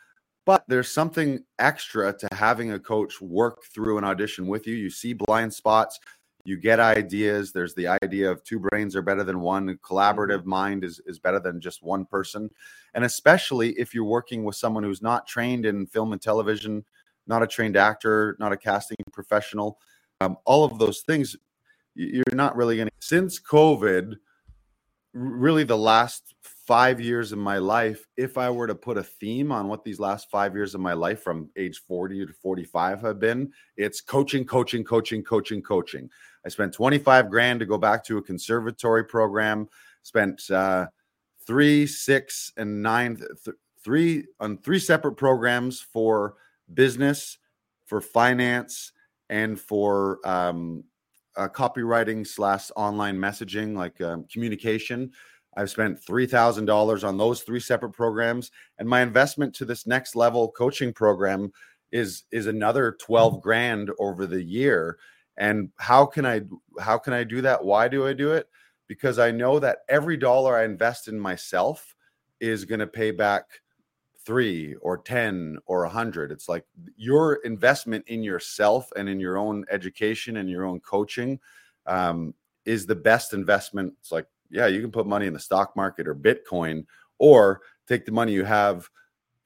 but 0.46 0.64
there's 0.68 0.90
something 0.90 1.44
extra 1.58 2.12
to 2.16 2.28
having 2.32 2.72
a 2.72 2.78
coach 2.78 3.20
work 3.20 3.64
through 3.64 3.98
an 3.98 4.04
audition 4.04 4.46
with 4.46 4.66
you. 4.66 4.74
You 4.74 4.88
see 4.88 5.12
blind 5.12 5.52
spots 5.52 6.00
you 6.46 6.56
get 6.56 6.78
ideas 6.78 7.52
there's 7.52 7.74
the 7.74 7.88
idea 8.04 8.30
of 8.30 8.42
two 8.44 8.60
brains 8.60 8.94
are 8.94 9.02
better 9.02 9.24
than 9.24 9.40
one 9.40 9.68
a 9.68 9.74
collaborative 9.74 10.44
mind 10.44 10.84
is, 10.84 11.00
is 11.04 11.18
better 11.18 11.40
than 11.40 11.60
just 11.60 11.82
one 11.82 12.04
person. 12.06 12.48
And 12.94 13.04
especially 13.04 13.72
if 13.72 13.92
you're 13.92 14.04
working 14.04 14.44
with 14.44 14.54
someone 14.54 14.84
who's 14.84 15.02
not 15.02 15.26
trained 15.26 15.66
in 15.66 15.86
film 15.86 16.12
and 16.12 16.22
television 16.22 16.84
not 17.26 17.42
a 17.42 17.46
trained 17.46 17.76
actor 17.76 18.36
not 18.38 18.52
a 18.52 18.56
casting 18.56 18.96
professional 19.12 19.78
um, 20.20 20.36
all 20.44 20.64
of 20.64 20.78
those 20.78 21.00
things 21.00 21.36
you're 21.96 22.22
not 22.32 22.54
really 22.54 22.76
going 22.76 22.86
to 22.86 22.94
since 23.00 23.40
covid 23.40 24.14
really 25.12 25.64
the 25.64 25.76
last 25.76 26.35
five 26.66 27.00
years 27.00 27.30
of 27.30 27.38
my 27.38 27.58
life 27.58 28.06
if 28.16 28.36
i 28.36 28.50
were 28.50 28.66
to 28.66 28.74
put 28.74 28.98
a 28.98 29.02
theme 29.02 29.52
on 29.52 29.68
what 29.68 29.84
these 29.84 30.00
last 30.00 30.28
five 30.30 30.54
years 30.54 30.74
of 30.74 30.80
my 30.80 30.92
life 30.92 31.22
from 31.22 31.48
age 31.56 31.80
40 31.86 32.26
to 32.26 32.32
45 32.32 33.00
have 33.02 33.20
been 33.20 33.52
it's 33.76 34.00
coaching 34.00 34.44
coaching 34.44 34.82
coaching 34.82 35.22
coaching 35.22 35.62
coaching. 35.62 36.10
I 36.44 36.48
spent 36.48 36.72
25 36.72 37.30
grand 37.30 37.60
to 37.60 37.66
go 37.66 37.78
back 37.78 38.04
to 38.04 38.18
a 38.18 38.22
conservatory 38.22 39.04
program 39.04 39.68
spent 40.02 40.50
uh, 40.50 40.86
three 41.46 41.86
six 41.86 42.52
and 42.56 42.82
nine 42.82 43.16
th- 43.16 43.56
three 43.84 44.24
on 44.40 44.58
three 44.58 44.78
separate 44.78 45.16
programs 45.16 45.80
for 45.80 46.34
business 46.74 47.38
for 47.84 48.00
finance 48.00 48.92
and 49.30 49.60
for 49.60 50.18
um, 50.26 50.84
uh, 51.36 51.48
copywriting 51.48 52.26
slash 52.26 52.70
online 52.76 53.16
messaging 53.16 53.76
like 53.76 54.00
um, 54.00 54.24
communication 54.32 55.12
i've 55.56 55.70
spent 55.70 56.00
$3000 56.00 57.04
on 57.04 57.18
those 57.18 57.42
three 57.42 57.60
separate 57.60 57.92
programs 57.92 58.50
and 58.78 58.88
my 58.88 59.02
investment 59.02 59.54
to 59.54 59.64
this 59.64 59.86
next 59.86 60.14
level 60.16 60.50
coaching 60.50 60.92
program 60.92 61.52
is 61.92 62.24
is 62.30 62.46
another 62.46 62.96
12 63.00 63.40
grand 63.40 63.90
over 63.98 64.26
the 64.26 64.42
year 64.42 64.98
and 65.36 65.70
how 65.76 66.06
can 66.06 66.26
i 66.26 66.40
how 66.80 66.98
can 66.98 67.12
i 67.12 67.24
do 67.24 67.40
that 67.40 67.64
why 67.64 67.88
do 67.88 68.06
i 68.06 68.12
do 68.12 68.32
it 68.32 68.48
because 68.88 69.18
i 69.18 69.30
know 69.30 69.58
that 69.58 69.78
every 69.88 70.16
dollar 70.16 70.56
i 70.56 70.64
invest 70.64 71.08
in 71.08 71.18
myself 71.18 71.94
is 72.40 72.64
going 72.64 72.80
to 72.80 72.86
pay 72.86 73.10
back 73.10 73.60
three 74.26 74.74
or 74.82 74.98
10 74.98 75.56
or 75.66 75.84
a 75.84 75.88
hundred. 75.88 76.32
It's 76.32 76.48
like 76.48 76.66
your 76.96 77.36
investment 77.44 78.04
in 78.08 78.24
yourself 78.24 78.90
and 78.96 79.08
in 79.08 79.20
your 79.20 79.38
own 79.38 79.64
education 79.70 80.38
and 80.38 80.50
your 80.50 80.64
own 80.66 80.80
coaching 80.80 81.38
um, 81.86 82.34
is 82.64 82.86
the 82.86 82.96
best 82.96 83.32
investment. 83.32 83.94
It's 84.00 84.10
like, 84.10 84.26
yeah, 84.50 84.66
you 84.66 84.80
can 84.80 84.90
put 84.90 85.06
money 85.06 85.26
in 85.26 85.32
the 85.32 85.38
stock 85.38 85.76
market 85.76 86.06
or 86.06 86.14
Bitcoin, 86.14 86.84
or 87.18 87.60
take 87.86 88.04
the 88.04 88.12
money 88.12 88.32
you 88.32 88.44
have 88.44 88.88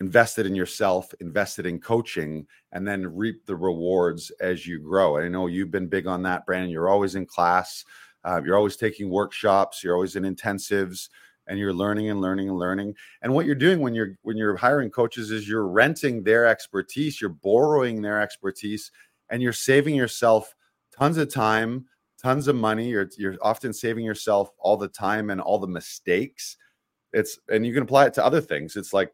invested 0.00 0.46
in 0.46 0.54
yourself, 0.54 1.12
invested 1.20 1.66
in 1.66 1.78
coaching, 1.78 2.46
and 2.72 2.86
then 2.86 3.14
reap 3.14 3.44
the 3.46 3.54
rewards 3.56 4.30
as 4.40 4.66
you 4.66 4.80
grow. 4.80 5.18
I 5.18 5.28
know 5.28 5.46
you've 5.46 5.70
been 5.70 5.88
big 5.88 6.06
on 6.06 6.22
that, 6.22 6.46
Brandon. 6.46 6.70
You're 6.70 6.88
always 6.88 7.14
in 7.14 7.26
class, 7.26 7.84
uh, 8.24 8.40
you're 8.44 8.56
always 8.56 8.76
taking 8.76 9.10
workshops, 9.10 9.84
you're 9.84 9.94
always 9.94 10.16
in 10.16 10.24
intensives 10.24 11.08
and 11.46 11.58
you're 11.58 11.74
learning 11.74 12.08
and 12.08 12.20
learning 12.20 12.48
and 12.48 12.58
learning 12.58 12.94
and 13.22 13.34
what 13.34 13.44
you're 13.44 13.54
doing 13.54 13.80
when 13.80 13.94
you're 13.94 14.16
when 14.22 14.36
you're 14.36 14.56
hiring 14.56 14.90
coaches 14.90 15.30
is 15.30 15.48
you're 15.48 15.66
renting 15.66 16.22
their 16.22 16.46
expertise 16.46 17.20
you're 17.20 17.30
borrowing 17.30 18.00
their 18.00 18.20
expertise 18.20 18.92
and 19.30 19.42
you're 19.42 19.52
saving 19.52 19.94
yourself 19.94 20.54
tons 20.96 21.16
of 21.16 21.32
time 21.32 21.84
tons 22.20 22.48
of 22.48 22.56
money. 22.56 22.88
You're 22.88 23.08
you're 23.16 23.36
often 23.42 23.72
saving 23.72 24.04
yourself 24.04 24.50
all 24.58 24.76
the 24.76 24.88
time 24.88 25.30
and 25.30 25.40
all 25.40 25.58
the 25.58 25.66
mistakes. 25.66 26.56
It's 27.12 27.38
and 27.48 27.66
you 27.66 27.72
can 27.72 27.82
apply 27.82 28.06
it 28.06 28.14
to 28.14 28.24
other 28.24 28.40
things. 28.40 28.76
It's 28.76 28.92
like 28.92 29.12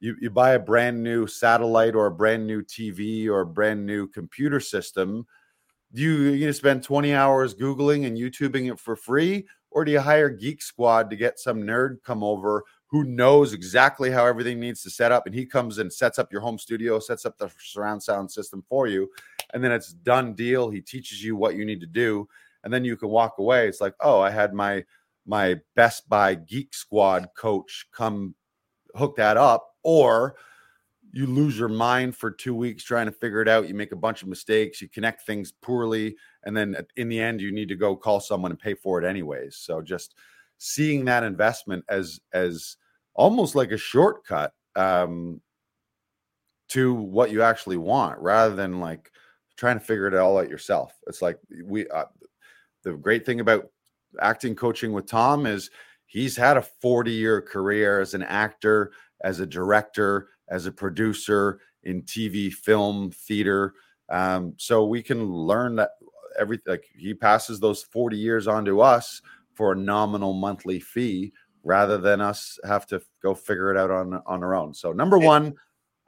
you 0.00 0.16
you 0.20 0.30
buy 0.30 0.52
a 0.52 0.58
brand 0.58 1.02
new 1.02 1.26
satellite 1.26 1.94
or 1.94 2.06
a 2.06 2.10
brand 2.10 2.46
new 2.46 2.62
TV 2.62 3.28
or 3.28 3.40
a 3.40 3.46
brand 3.46 3.84
new 3.84 4.08
computer 4.08 4.60
system. 4.60 5.26
Do 5.92 6.02
you 6.02 6.32
you 6.32 6.52
spend 6.52 6.82
20 6.82 7.14
hours 7.14 7.54
googling 7.54 8.06
and 8.06 8.16
youtubing 8.16 8.72
it 8.72 8.78
for 8.78 8.96
free 8.96 9.46
or 9.70 9.84
do 9.84 9.92
you 9.92 10.00
hire 10.00 10.30
geek 10.30 10.62
squad 10.62 11.10
to 11.10 11.16
get 11.16 11.38
some 11.38 11.62
nerd 11.62 12.02
come 12.02 12.24
over 12.24 12.64
who 12.88 13.04
knows 13.04 13.52
exactly 13.52 14.10
how 14.10 14.24
everything 14.24 14.60
needs 14.60 14.82
to 14.82 14.90
set 14.90 15.12
up 15.12 15.26
and 15.26 15.34
he 15.34 15.44
comes 15.44 15.78
and 15.78 15.92
sets 15.92 16.18
up 16.18 16.30
your 16.30 16.40
home 16.40 16.58
studio 16.58 16.98
sets 16.98 17.26
up 17.26 17.36
the 17.38 17.50
surround 17.58 18.02
sound 18.02 18.30
system 18.30 18.62
for 18.68 18.86
you 18.86 19.08
and 19.52 19.62
then 19.62 19.72
it's 19.72 19.92
done 19.92 20.34
deal. 20.34 20.70
He 20.70 20.80
teaches 20.80 21.22
you 21.22 21.36
what 21.36 21.56
you 21.56 21.64
need 21.64 21.80
to 21.80 21.86
do 21.86 22.28
and 22.64 22.72
then 22.72 22.84
you 22.84 22.96
can 22.96 23.08
walk 23.08 23.38
away. 23.38 23.68
It's 23.68 23.80
like 23.80 23.94
oh 24.00 24.20
i 24.20 24.30
had 24.30 24.54
my 24.54 24.84
my 25.26 25.56
best 25.74 26.08
buy 26.08 26.34
geek 26.34 26.74
squad 26.74 27.28
coach 27.36 27.86
come 27.92 28.34
hook 28.94 29.16
that 29.16 29.36
up 29.36 29.68
or 29.82 30.36
you 31.12 31.26
lose 31.26 31.58
your 31.58 31.68
mind 31.68 32.14
for 32.14 32.30
two 32.30 32.54
weeks 32.54 32.84
trying 32.84 33.06
to 33.06 33.12
figure 33.12 33.40
it 33.40 33.48
out. 33.48 33.68
You 33.68 33.74
make 33.74 33.92
a 33.92 33.96
bunch 33.96 34.22
of 34.22 34.28
mistakes. 34.28 34.82
You 34.82 34.88
connect 34.88 35.26
things 35.26 35.50
poorly 35.50 36.16
and 36.44 36.56
then 36.56 36.76
in 36.96 37.08
the 37.08 37.20
end 37.20 37.40
you 37.40 37.52
need 37.52 37.68
to 37.68 37.76
go 37.76 37.96
call 37.96 38.20
someone 38.20 38.50
and 38.50 38.60
pay 38.60 38.74
for 38.74 39.02
it 39.02 39.08
anyways. 39.08 39.56
So 39.56 39.80
just 39.80 40.14
seeing 40.58 41.04
that 41.04 41.24
investment 41.24 41.84
as 41.88 42.20
as 42.32 42.76
almost 43.14 43.54
like 43.54 43.72
a 43.72 43.78
shortcut 43.78 44.52
um 44.74 45.40
to 46.68 46.94
what 46.94 47.30
you 47.30 47.42
actually 47.42 47.76
want 47.76 48.18
rather 48.18 48.54
than 48.54 48.80
like 48.80 49.10
trying 49.56 49.78
to 49.78 49.84
figure 49.84 50.06
it 50.06 50.14
all 50.14 50.38
out 50.38 50.48
yourself. 50.48 50.94
It's 51.06 51.22
like 51.22 51.38
we 51.64 51.88
uh, 51.88 52.04
the 52.84 52.92
great 52.92 53.24
thing 53.24 53.40
about 53.40 53.68
acting 54.20 54.54
coaching 54.54 54.92
with 54.92 55.06
tom 55.06 55.46
is 55.46 55.70
he's 56.06 56.36
had 56.36 56.56
a 56.56 56.62
40 56.62 57.10
year 57.10 57.42
career 57.42 58.00
as 58.00 58.14
an 58.14 58.22
actor 58.22 58.92
as 59.22 59.40
a 59.40 59.46
director 59.46 60.28
as 60.48 60.66
a 60.66 60.72
producer 60.72 61.60
in 61.82 62.02
tv 62.02 62.52
film 62.52 63.10
theater. 63.10 63.74
Um, 64.08 64.54
so 64.56 64.86
we 64.86 65.02
can 65.02 65.30
learn 65.30 65.76
that 65.76 65.90
every 66.38 66.60
like 66.66 66.84
he 66.96 67.14
passes 67.14 67.60
those 67.60 67.82
40 67.82 68.16
years 68.16 68.46
on 68.46 68.64
to 68.66 68.80
us 68.80 69.20
for 69.56 69.72
a 69.72 69.76
nominal 69.76 70.32
monthly 70.34 70.78
fee 70.78 71.32
rather 71.64 71.98
than 71.98 72.20
us 72.20 72.58
have 72.64 72.86
to 72.86 73.00
go 73.22 73.34
figure 73.34 73.70
it 73.70 73.76
out 73.76 73.90
on 73.90 74.22
on 74.26 74.44
our 74.44 74.54
own 74.54 74.72
so 74.72 74.92
number 74.92 75.18
one 75.18 75.54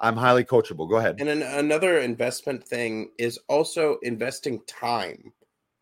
i'm 0.00 0.16
highly 0.16 0.44
coachable 0.44 0.88
go 0.88 0.96
ahead 0.96 1.20
And 1.20 1.28
an, 1.28 1.42
another 1.42 1.98
investment 1.98 2.62
thing 2.62 3.10
is 3.18 3.38
also 3.48 3.98
investing 4.02 4.60
time. 4.66 5.32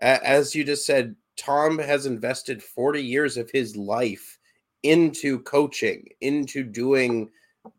As 0.01 0.55
you 0.55 0.65
just 0.65 0.87
said, 0.87 1.15
Tom 1.37 1.79
has 1.79 2.07
invested 2.07 2.63
40 2.63 3.03
years 3.03 3.37
of 3.37 3.51
his 3.51 3.77
life 3.77 4.39
into 4.83 5.41
coaching, 5.41 6.07
into 6.21 6.63
doing 6.63 7.31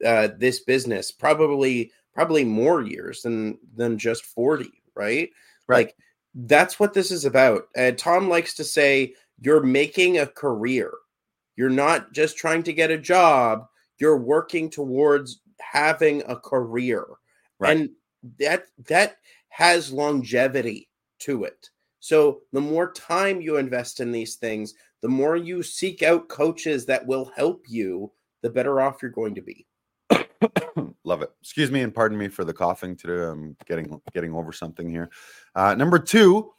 uh, 0.05 0.29
this 0.37 0.61
business, 0.61 1.11
probably 1.11 1.91
probably 2.13 2.43
more 2.43 2.81
years 2.81 3.21
than 3.21 3.57
than 3.75 3.97
just 3.97 4.25
40, 4.25 4.65
right? 4.95 5.29
Right. 5.67 5.87
Like 5.87 5.95
that's 6.33 6.79
what 6.79 6.93
this 6.93 7.11
is 7.11 7.25
about. 7.25 7.63
And 7.75 7.97
Tom 7.97 8.29
likes 8.29 8.53
to 8.55 8.63
say 8.63 9.13
you're 9.41 9.63
making 9.63 10.19
a 10.19 10.27
career. 10.27 10.91
You're 11.55 11.69
not 11.69 12.13
just 12.13 12.37
trying 12.37 12.63
to 12.63 12.73
get 12.73 12.91
a 12.91 12.97
job, 12.97 13.67
you're 13.99 14.17
working 14.17 14.69
towards 14.69 15.41
having 15.59 16.23
a 16.27 16.35
career. 16.35 17.05
Right. 17.59 17.77
And 17.77 17.89
that 18.39 18.65
that 18.87 19.17
has 19.49 19.91
longevity 19.91 20.89
to 21.19 21.45
it. 21.45 21.69
So 21.99 22.41
the 22.53 22.61
more 22.61 22.91
time 22.91 23.41
you 23.41 23.57
invest 23.57 23.99
in 23.99 24.11
these 24.11 24.35
things, 24.35 24.75
the 25.01 25.09
more 25.09 25.35
you 25.35 25.63
seek 25.63 26.03
out 26.03 26.29
coaches 26.29 26.85
that 26.85 27.05
will 27.05 27.31
help 27.35 27.65
you, 27.67 28.11
the 28.41 28.49
better 28.49 28.79
off 28.81 29.01
you're 29.01 29.11
going 29.11 29.35
to 29.35 29.41
be. 29.41 29.65
Love 31.03 31.21
it. 31.21 31.31
Excuse 31.41 31.71
me 31.71 31.81
and 31.81 31.93
pardon 31.93 32.17
me 32.17 32.27
for 32.27 32.45
the 32.45 32.53
coughing 32.53 32.95
today. 32.95 33.23
I'm 33.23 33.55
getting 33.65 33.99
getting 34.13 34.33
over 34.33 34.51
something 34.51 34.89
here. 34.89 35.09
Uh, 35.55 35.73
number 35.75 35.99
two, 35.99 36.53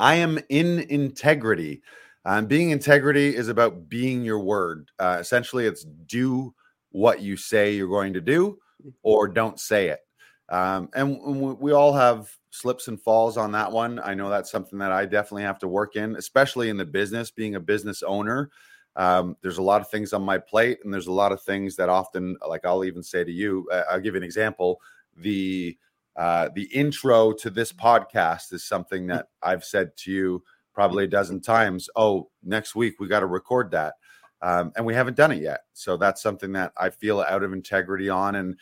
I 0.00 0.16
am 0.16 0.38
in 0.48 0.80
integrity. 0.88 1.82
Um, 2.24 2.46
being 2.46 2.70
integrity 2.70 3.36
is 3.36 3.48
about 3.48 3.88
being 3.88 4.24
your 4.24 4.40
word. 4.40 4.90
Uh, 4.98 5.18
essentially, 5.20 5.66
it's 5.66 5.84
do 6.06 6.54
what 6.90 7.20
you 7.20 7.36
say 7.36 7.72
you're 7.72 7.88
going 7.88 8.14
to 8.14 8.20
do, 8.20 8.58
or 9.02 9.28
don't 9.28 9.60
say 9.60 9.88
it. 9.88 10.00
Um, 10.48 10.88
and 10.94 11.20
we, 11.20 11.52
we 11.52 11.72
all 11.72 11.92
have 11.92 12.30
slips 12.50 12.88
and 12.88 13.00
falls 13.00 13.36
on 13.36 13.52
that 13.52 13.70
one. 13.70 14.00
I 14.02 14.14
know 14.14 14.28
that's 14.30 14.50
something 14.50 14.78
that 14.80 14.90
I 14.90 15.04
definitely 15.04 15.44
have 15.44 15.58
to 15.60 15.68
work 15.68 15.96
in, 15.96 16.16
especially 16.16 16.70
in 16.70 16.76
the 16.76 16.84
business. 16.84 17.30
Being 17.30 17.54
a 17.54 17.60
business 17.60 18.02
owner, 18.02 18.50
um, 18.96 19.36
there's 19.42 19.58
a 19.58 19.62
lot 19.62 19.80
of 19.80 19.90
things 19.90 20.12
on 20.12 20.22
my 20.22 20.38
plate, 20.38 20.78
and 20.82 20.92
there's 20.92 21.06
a 21.06 21.12
lot 21.12 21.30
of 21.30 21.42
things 21.42 21.76
that 21.76 21.88
often, 21.88 22.36
like 22.48 22.64
I'll 22.64 22.84
even 22.84 23.02
say 23.02 23.22
to 23.22 23.30
you, 23.30 23.68
uh, 23.70 23.84
I'll 23.90 24.00
give 24.00 24.14
you 24.14 24.18
an 24.18 24.24
example. 24.24 24.80
The 25.16 25.76
uh, 26.16 26.48
the 26.54 26.64
intro 26.64 27.32
to 27.32 27.50
this 27.50 27.72
podcast 27.72 28.52
is 28.52 28.64
something 28.64 29.06
that 29.08 29.26
I've 29.42 29.64
said 29.64 29.96
to 29.98 30.12
you 30.12 30.44
probably 30.72 31.04
a 31.04 31.08
dozen 31.08 31.40
times. 31.40 31.88
Oh, 31.96 32.30
next 32.42 32.74
week 32.74 33.00
we 33.00 33.08
got 33.08 33.20
to 33.20 33.26
record 33.26 33.70
that, 33.72 33.94
um, 34.42 34.72
and 34.76 34.84
we 34.84 34.94
haven't 34.94 35.16
done 35.16 35.32
it 35.32 35.42
yet. 35.42 35.60
So 35.72 35.96
that's 35.96 36.22
something 36.22 36.52
that 36.52 36.72
I 36.76 36.90
feel 36.90 37.20
out 37.20 37.42
of 37.42 37.52
integrity 37.52 38.08
on, 38.08 38.34
and 38.34 38.56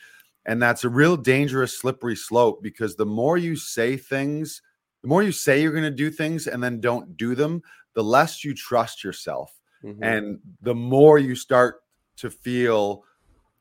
and 0.46 0.62
that's 0.62 0.84
a 0.84 0.88
real 0.88 1.16
dangerous, 1.16 1.78
slippery 1.78 2.16
slope 2.16 2.62
because 2.62 2.96
the 2.96 3.06
more 3.06 3.36
you 3.36 3.54
say 3.56 3.96
things, 3.96 4.62
the 5.02 5.08
more 5.08 5.22
you 5.22 5.32
say 5.32 5.60
you're 5.60 5.72
going 5.72 5.84
to 5.84 5.90
do 5.90 6.10
things 6.10 6.46
and 6.46 6.62
then 6.62 6.80
don't 6.80 7.16
do 7.16 7.34
them, 7.34 7.62
the 7.94 8.02
less 8.02 8.44
you 8.44 8.54
trust 8.54 9.04
yourself. 9.04 9.52
Mhm. 9.84 9.98
And 10.00 10.38
the 10.62 10.74
more 10.74 11.18
you 11.18 11.34
start 11.34 11.82
to 12.16 12.30
feel 12.30 13.04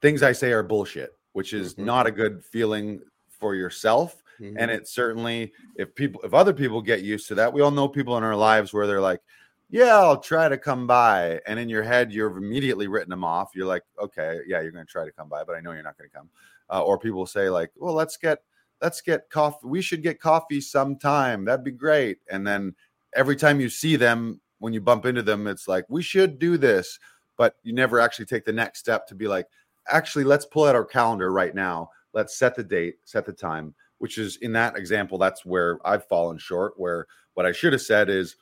things 0.02 0.24
I 0.24 0.32
say 0.32 0.52
are 0.54 0.64
bullshit, 0.64 1.12
which 1.34 1.54
is 1.54 1.76
Mhm. 1.76 1.86
not 1.86 2.08
a 2.08 2.12
good 2.12 2.44
feeling 2.46 3.02
for 3.40 3.56
yourself. 3.56 4.24
Mhm. 4.40 4.56
And 4.58 4.72
it 4.72 4.88
certainly, 4.88 5.54
if 5.76 5.94
people, 5.96 6.22
if 6.24 6.34
other 6.34 6.54
people 6.54 6.82
get 6.82 7.02
used 7.02 7.28
to 7.30 7.36
that, 7.36 7.52
we 7.52 7.62
all 7.62 7.72
know 7.72 7.88
people 7.88 8.18
in 8.18 8.24
our 8.24 8.36
lives 8.36 8.74
where 8.74 8.86
they're 8.86 9.02
like, 9.02 9.22
yeah, 9.70 9.98
I'll 9.98 10.20
try 10.20 10.48
to 10.48 10.58
come 10.58 10.88
by. 10.88 11.42
And 11.46 11.60
in 11.60 11.68
your 11.70 11.84
head, 11.84 12.14
you've 12.14 12.38
immediately 12.38 12.88
written 12.88 13.10
them 13.10 13.24
off. 13.24 13.52
You're 13.54 13.66
like, 13.66 13.84
okay, 14.02 14.40
yeah, 14.48 14.62
you're 14.62 14.72
going 14.72 14.86
to 14.86 14.92
try 14.92 15.06
to 15.06 15.12
come 15.12 15.28
by, 15.28 15.44
but 15.44 15.56
I 15.56 15.60
know 15.60 15.72
you're 15.72 15.84
not 15.84 15.98
going 15.98 16.10
to 16.10 16.16
come. 16.16 16.30
Uh, 16.70 16.84
or 16.84 16.98
people 16.98 17.26
say 17.26 17.50
like, 17.50 17.72
well, 17.76 17.94
let's 17.94 18.16
get, 18.16 18.44
let's 18.82 19.02
get 19.02 19.30
coffee. 19.30 19.68
We 19.68 19.82
should 19.82 20.04
get 20.04 20.22
coffee 20.22 20.62
sometime. 20.62 21.44
That'd 21.44 21.66
be 21.66 21.72
great. 21.72 22.20
And 22.30 22.46
then 22.46 22.76
every 23.16 23.36
time 23.36 23.60
you 23.60 23.70
see 23.70 23.96
them, 23.96 24.40
when 24.60 24.74
you 24.74 24.82
bump 24.82 25.06
into 25.06 25.22
them, 25.22 25.48
it's 25.48 25.68
like, 25.68 25.86
we 25.90 26.02
should 26.02 26.40
do 26.40 26.58
this. 26.58 27.00
But 27.38 27.56
you 27.64 27.74
never 27.74 28.00
actually 28.00 28.26
take 28.26 28.46
the 28.46 28.54
next 28.54 28.80
step 28.80 29.06
to 29.08 29.16
be 29.16 29.28
like, 29.28 29.48
actually, 29.88 30.24
let's 30.24 30.46
pull 30.46 30.66
out 30.66 30.76
our 30.76 30.86
calendar 30.86 31.32
right 31.32 31.54
now. 31.54 31.90
Let's 32.18 32.36
set 32.36 32.56
the 32.56 32.64
date, 32.64 32.96
set 33.06 33.28
the 33.28 33.32
time, 33.32 33.76
which 34.00 34.18
is 34.18 34.38
in 34.38 34.52
that 34.54 34.76
example, 34.76 35.20
that's 35.20 35.46
where 35.46 35.78
I've 35.86 36.08
fallen 36.08 36.40
short. 36.40 36.74
Where 36.78 37.06
what 37.36 37.46
I 37.46 37.52
should 37.52 37.74
have 37.74 37.82
said 37.84 38.10
is, 38.10 38.38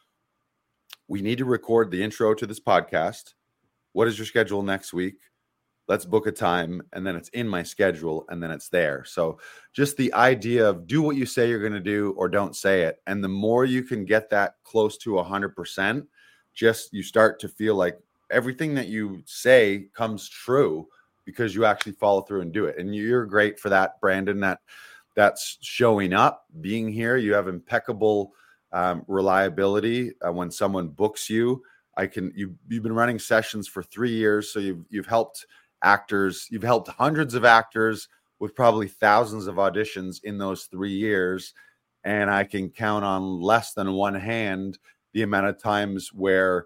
we 1.10 1.22
need 1.22 1.40
to 1.40 1.46
record 1.46 1.92
the 1.92 2.02
intro 2.02 2.34
to 2.34 2.48
this 2.48 2.62
podcast. 2.62 3.34
What 3.92 4.08
is 4.08 4.18
your 4.18 4.28
schedule 4.28 4.64
next 4.64 4.94
week? 4.94 5.18
Let's 5.90 6.06
book 6.06 6.26
a 6.26 6.32
time. 6.32 6.84
And 6.94 7.06
then 7.06 7.18
it's 7.18 7.28
in 7.30 7.50
my 7.50 7.64
schedule 7.64 8.26
and 8.30 8.42
then 8.42 8.50
it's 8.50 8.70
there. 8.70 9.04
So 9.04 9.40
just 9.74 9.98
the 9.98 10.14
idea 10.14 10.70
of 10.70 10.88
do 10.88 11.02
what 11.02 11.18
you 11.18 11.26
say 11.26 11.50
you're 11.50 11.60
going 11.60 11.74
to 11.74 11.82
do 11.82 12.14
or 12.18 12.30
don't 12.30 12.56
say 12.56 12.84
it. 12.84 13.02
And 13.08 13.22
the 13.22 13.28
more 13.28 13.66
you 13.66 13.84
can 13.84 14.06
get 14.06 14.30
that 14.30 14.56
close 14.64 14.98
to 15.00 15.10
100%, 15.10 16.08
just 16.54 16.94
you 16.94 17.04
start 17.04 17.42
to 17.42 17.50
feel 17.50 17.76
like 17.76 18.00
everything 18.32 18.74
that 18.76 18.88
you 18.88 19.22
say 19.26 19.90
comes 19.94 20.30
true 20.30 20.88
because 21.26 21.56
you 21.56 21.66
actually 21.66 21.94
follow 21.94 22.22
through 22.22 22.42
and 22.42 22.54
do 22.54 22.66
it. 22.66 22.78
And 22.78 22.96
you're 22.96 23.26
great 23.26 23.60
for 23.60 23.70
that, 23.70 24.00
Brandon. 24.00 24.40
That 24.40 24.60
that's 25.16 25.58
showing 25.62 26.14
up, 26.14 26.46
being 26.62 26.90
here. 26.90 27.18
You 27.18 27.34
have 27.34 27.48
impeccable 27.48 28.34
um, 28.72 29.04
reliability 29.08 30.14
uh, 30.26 30.32
when 30.32 30.52
someone 30.52 30.90
books 30.90 31.30
you. 31.30 31.64
I 31.98 32.08
can 32.08 32.32
you 32.36 32.56
you've 32.68 32.84
been 32.84 32.94
running 32.94 33.20
sessions 33.20 33.68
for 33.68 33.82
three 33.82 34.12
years, 34.12 34.52
so 34.52 34.60
you've 34.60 34.86
you've 34.90 35.08
helped 35.08 35.46
actors, 35.82 36.48
you've 36.52 36.64
helped 36.64 36.90
hundreds 36.90 37.34
of 37.36 37.46
actors 37.46 38.08
with 38.40 38.56
probably 38.56 38.88
thousands 38.88 39.48
of 39.48 39.56
auditions 39.56 40.18
in 40.24 40.38
those 40.38 40.66
three 40.66 40.94
years, 40.94 41.54
and 42.04 42.30
I 42.30 42.44
can 42.44 42.70
count 42.70 43.06
on 43.06 43.42
less 43.42 43.74
than 43.74 43.94
one 43.94 44.16
hand 44.16 44.78
the 45.14 45.22
amount 45.22 45.48
of 45.48 45.58
times 45.58 46.12
where 46.12 46.66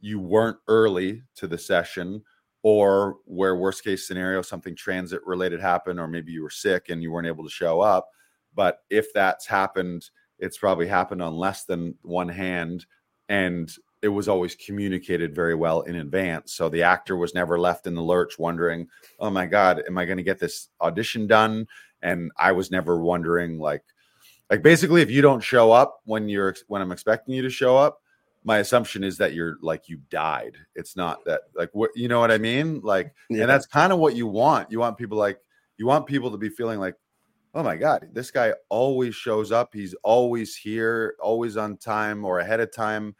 you 0.00 0.18
weren't 0.18 0.58
early 0.66 1.22
to 1.36 1.46
the 1.46 1.58
session 1.58 2.22
or 2.62 3.16
where 3.24 3.56
worst 3.56 3.84
case 3.84 4.06
scenario 4.06 4.42
something 4.42 4.76
transit 4.76 5.20
related 5.24 5.60
happened 5.60 5.98
or 5.98 6.06
maybe 6.06 6.32
you 6.32 6.42
were 6.42 6.50
sick 6.50 6.88
and 6.88 7.02
you 7.02 7.10
weren't 7.10 7.26
able 7.26 7.44
to 7.44 7.50
show 7.50 7.80
up. 7.80 8.08
But 8.54 8.80
if 8.90 9.12
that's 9.12 9.46
happened 9.46 10.10
it's 10.38 10.58
probably 10.58 10.86
happened 10.86 11.22
on 11.22 11.36
less 11.36 11.64
than 11.64 11.94
one 12.02 12.28
hand 12.28 12.86
and 13.28 13.70
it 14.02 14.08
was 14.08 14.28
always 14.28 14.54
communicated 14.54 15.34
very 15.34 15.54
well 15.54 15.82
in 15.82 15.96
advance. 15.96 16.54
So 16.54 16.70
the 16.70 16.82
actor 16.82 17.16
was 17.16 17.34
never 17.34 17.60
left 17.60 17.86
in 17.86 17.94
the 17.94 18.02
lurch 18.02 18.38
wondering 18.38 18.88
oh 19.18 19.30
my 19.30 19.46
god 19.46 19.82
am 19.86 19.98
i 19.98 20.04
going 20.04 20.18
to 20.18 20.22
get 20.22 20.38
this 20.38 20.68
audition 20.80 21.26
done? 21.26 21.66
And 22.02 22.30
i 22.36 22.52
was 22.52 22.70
never 22.70 23.00
wondering 23.00 23.58
like 23.58 23.84
like 24.50 24.62
basically 24.62 25.00
if 25.00 25.10
you 25.10 25.22
don't 25.22 25.42
show 25.42 25.70
up 25.70 26.00
when 26.04 26.28
you're 26.28 26.54
when 26.66 26.82
i'm 26.82 26.92
expecting 26.92 27.34
you 27.34 27.42
to 27.42 27.50
show 27.50 27.76
up 27.76 27.99
my 28.44 28.58
assumption 28.58 29.04
is 29.04 29.18
that 29.18 29.34
you're 29.34 29.56
like 29.60 29.88
you 29.88 29.98
died. 30.10 30.56
It's 30.74 30.96
not 30.96 31.24
that 31.26 31.42
like 31.54 31.70
what 31.72 31.90
you 31.94 32.08
know 32.08 32.20
what 32.20 32.30
i 32.30 32.38
mean? 32.38 32.80
Like 32.80 33.14
Yeah. 33.28 33.42
and 33.42 33.50
that's 33.50 33.66
kind 33.66 33.92
of 33.92 33.98
what 33.98 34.16
you 34.16 34.26
want. 34.26 34.70
You 34.70 34.78
want 34.78 34.96
people 34.96 35.18
like 35.18 35.38
you 35.76 35.86
want 35.86 36.06
people 36.06 36.30
to 36.30 36.38
be 36.38 36.48
feeling 36.48 36.80
like 36.80 36.94
oh 37.54 37.62
my 37.62 37.76
god 37.76 38.08
this 38.12 38.30
guy 38.30 38.54
always 38.68 39.14
shows 39.14 39.52
up. 39.52 39.70
He's 39.74 39.94
always 40.02 40.56
here 40.56 41.16
always 41.20 41.56
on 41.56 41.76
time 41.76 42.24
or 42.24 42.38
ahead 42.38 42.60
of 42.60 42.72
time. 42.72 43.14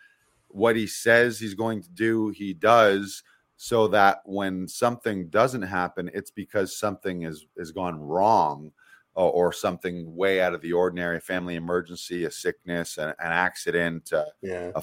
What 0.48 0.74
he 0.74 0.86
says 0.86 1.38
he's 1.38 1.54
going 1.54 1.82
to 1.82 1.90
do 1.90 2.30
he 2.30 2.54
does 2.54 3.22
so 3.56 3.88
that 3.88 4.20
when 4.24 4.66
something 4.66 5.28
doesn't 5.28 5.62
happen 5.62 6.10
it's 6.14 6.30
because 6.30 6.78
something 6.78 7.22
is 7.22 7.46
has 7.58 7.72
gone 7.72 8.00
wrong 8.00 8.72
or, 9.14 9.30
or 9.30 9.52
something 9.52 10.16
way 10.16 10.40
out 10.40 10.54
of 10.54 10.62
the 10.62 10.72
ordinary 10.72 11.18
a 11.18 11.20
family 11.20 11.56
emergency 11.56 12.24
a 12.24 12.30
sickness 12.30 12.96
an, 12.96 13.10
an 13.10 13.14
accident 13.18 14.12
uh, 14.14 14.24
yeah. 14.40 14.70
a 14.74 14.82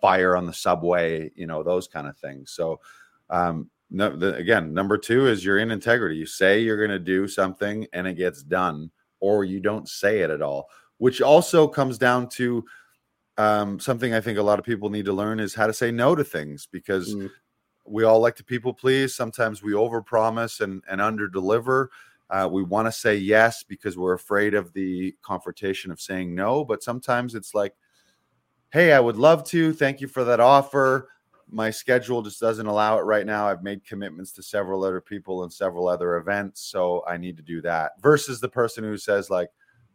fire 0.00 0.36
on 0.36 0.46
the 0.46 0.52
subway, 0.52 1.30
you 1.34 1.46
know, 1.46 1.62
those 1.62 1.88
kind 1.88 2.06
of 2.06 2.16
things. 2.18 2.50
So, 2.52 2.80
um, 3.30 3.70
no, 3.90 4.16
the, 4.16 4.34
again, 4.36 4.72
number 4.74 4.98
two 4.98 5.26
is 5.28 5.44
you're 5.44 5.58
in 5.58 5.70
integrity. 5.70 6.16
You 6.16 6.26
say 6.26 6.60
you're 6.60 6.78
going 6.78 6.90
to 6.90 6.98
do 6.98 7.28
something 7.28 7.86
and 7.92 8.06
it 8.06 8.14
gets 8.14 8.42
done, 8.42 8.90
or 9.20 9.44
you 9.44 9.60
don't 9.60 9.88
say 9.88 10.20
it 10.20 10.30
at 10.30 10.42
all, 10.42 10.68
which 10.98 11.20
also 11.20 11.68
comes 11.68 11.98
down 11.98 12.28
to 12.30 12.64
um, 13.36 13.78
something 13.80 14.14
I 14.14 14.20
think 14.20 14.38
a 14.38 14.42
lot 14.42 14.58
of 14.58 14.64
people 14.64 14.90
need 14.90 15.04
to 15.06 15.12
learn 15.12 15.40
is 15.40 15.54
how 15.54 15.66
to 15.66 15.72
say 15.72 15.90
no 15.90 16.14
to 16.14 16.24
things 16.24 16.66
because 16.70 17.14
Mm. 17.14 17.30
we 17.84 18.04
all 18.04 18.20
like 18.20 18.36
to 18.36 18.44
people 18.44 18.72
please. 18.72 19.14
Sometimes 19.14 19.62
we 19.62 19.72
overpromise 19.72 20.60
and, 20.60 20.82
and 20.88 21.00
under 21.00 21.28
deliver. 21.28 21.90
Uh, 22.30 22.48
we 22.50 22.62
want 22.62 22.86
to 22.86 22.92
say 22.92 23.16
yes 23.16 23.62
because 23.62 23.98
we're 23.98 24.14
afraid 24.14 24.54
of 24.54 24.72
the 24.72 25.14
confrontation 25.22 25.90
of 25.90 26.00
saying 26.00 26.34
no, 26.34 26.64
but 26.64 26.82
sometimes 26.82 27.34
it's 27.34 27.54
like, 27.54 27.74
hey, 28.74 28.92
I 28.92 28.98
would 28.98 29.16
love 29.16 29.44
to. 29.50 29.72
Thank 29.72 30.00
you 30.00 30.08
for 30.08 30.24
that 30.24 30.40
offer. 30.40 31.08
My 31.48 31.70
schedule 31.70 32.22
just 32.22 32.40
doesn't 32.40 32.66
allow 32.66 32.98
it 32.98 33.02
right 33.02 33.24
now. 33.24 33.46
I've 33.46 33.62
made 33.62 33.86
commitments 33.86 34.32
to 34.32 34.42
several 34.42 34.82
other 34.82 35.00
people 35.00 35.44
and 35.44 35.52
several 35.52 35.86
other 35.86 36.16
events, 36.16 36.60
so 36.62 37.04
I 37.06 37.16
need 37.16 37.36
to 37.36 37.42
do 37.44 37.62
that. 37.62 37.92
Versus 38.02 38.40
the 38.40 38.48
person 38.48 38.82
who 38.82 38.98
says 38.98 39.30
like, 39.30 39.50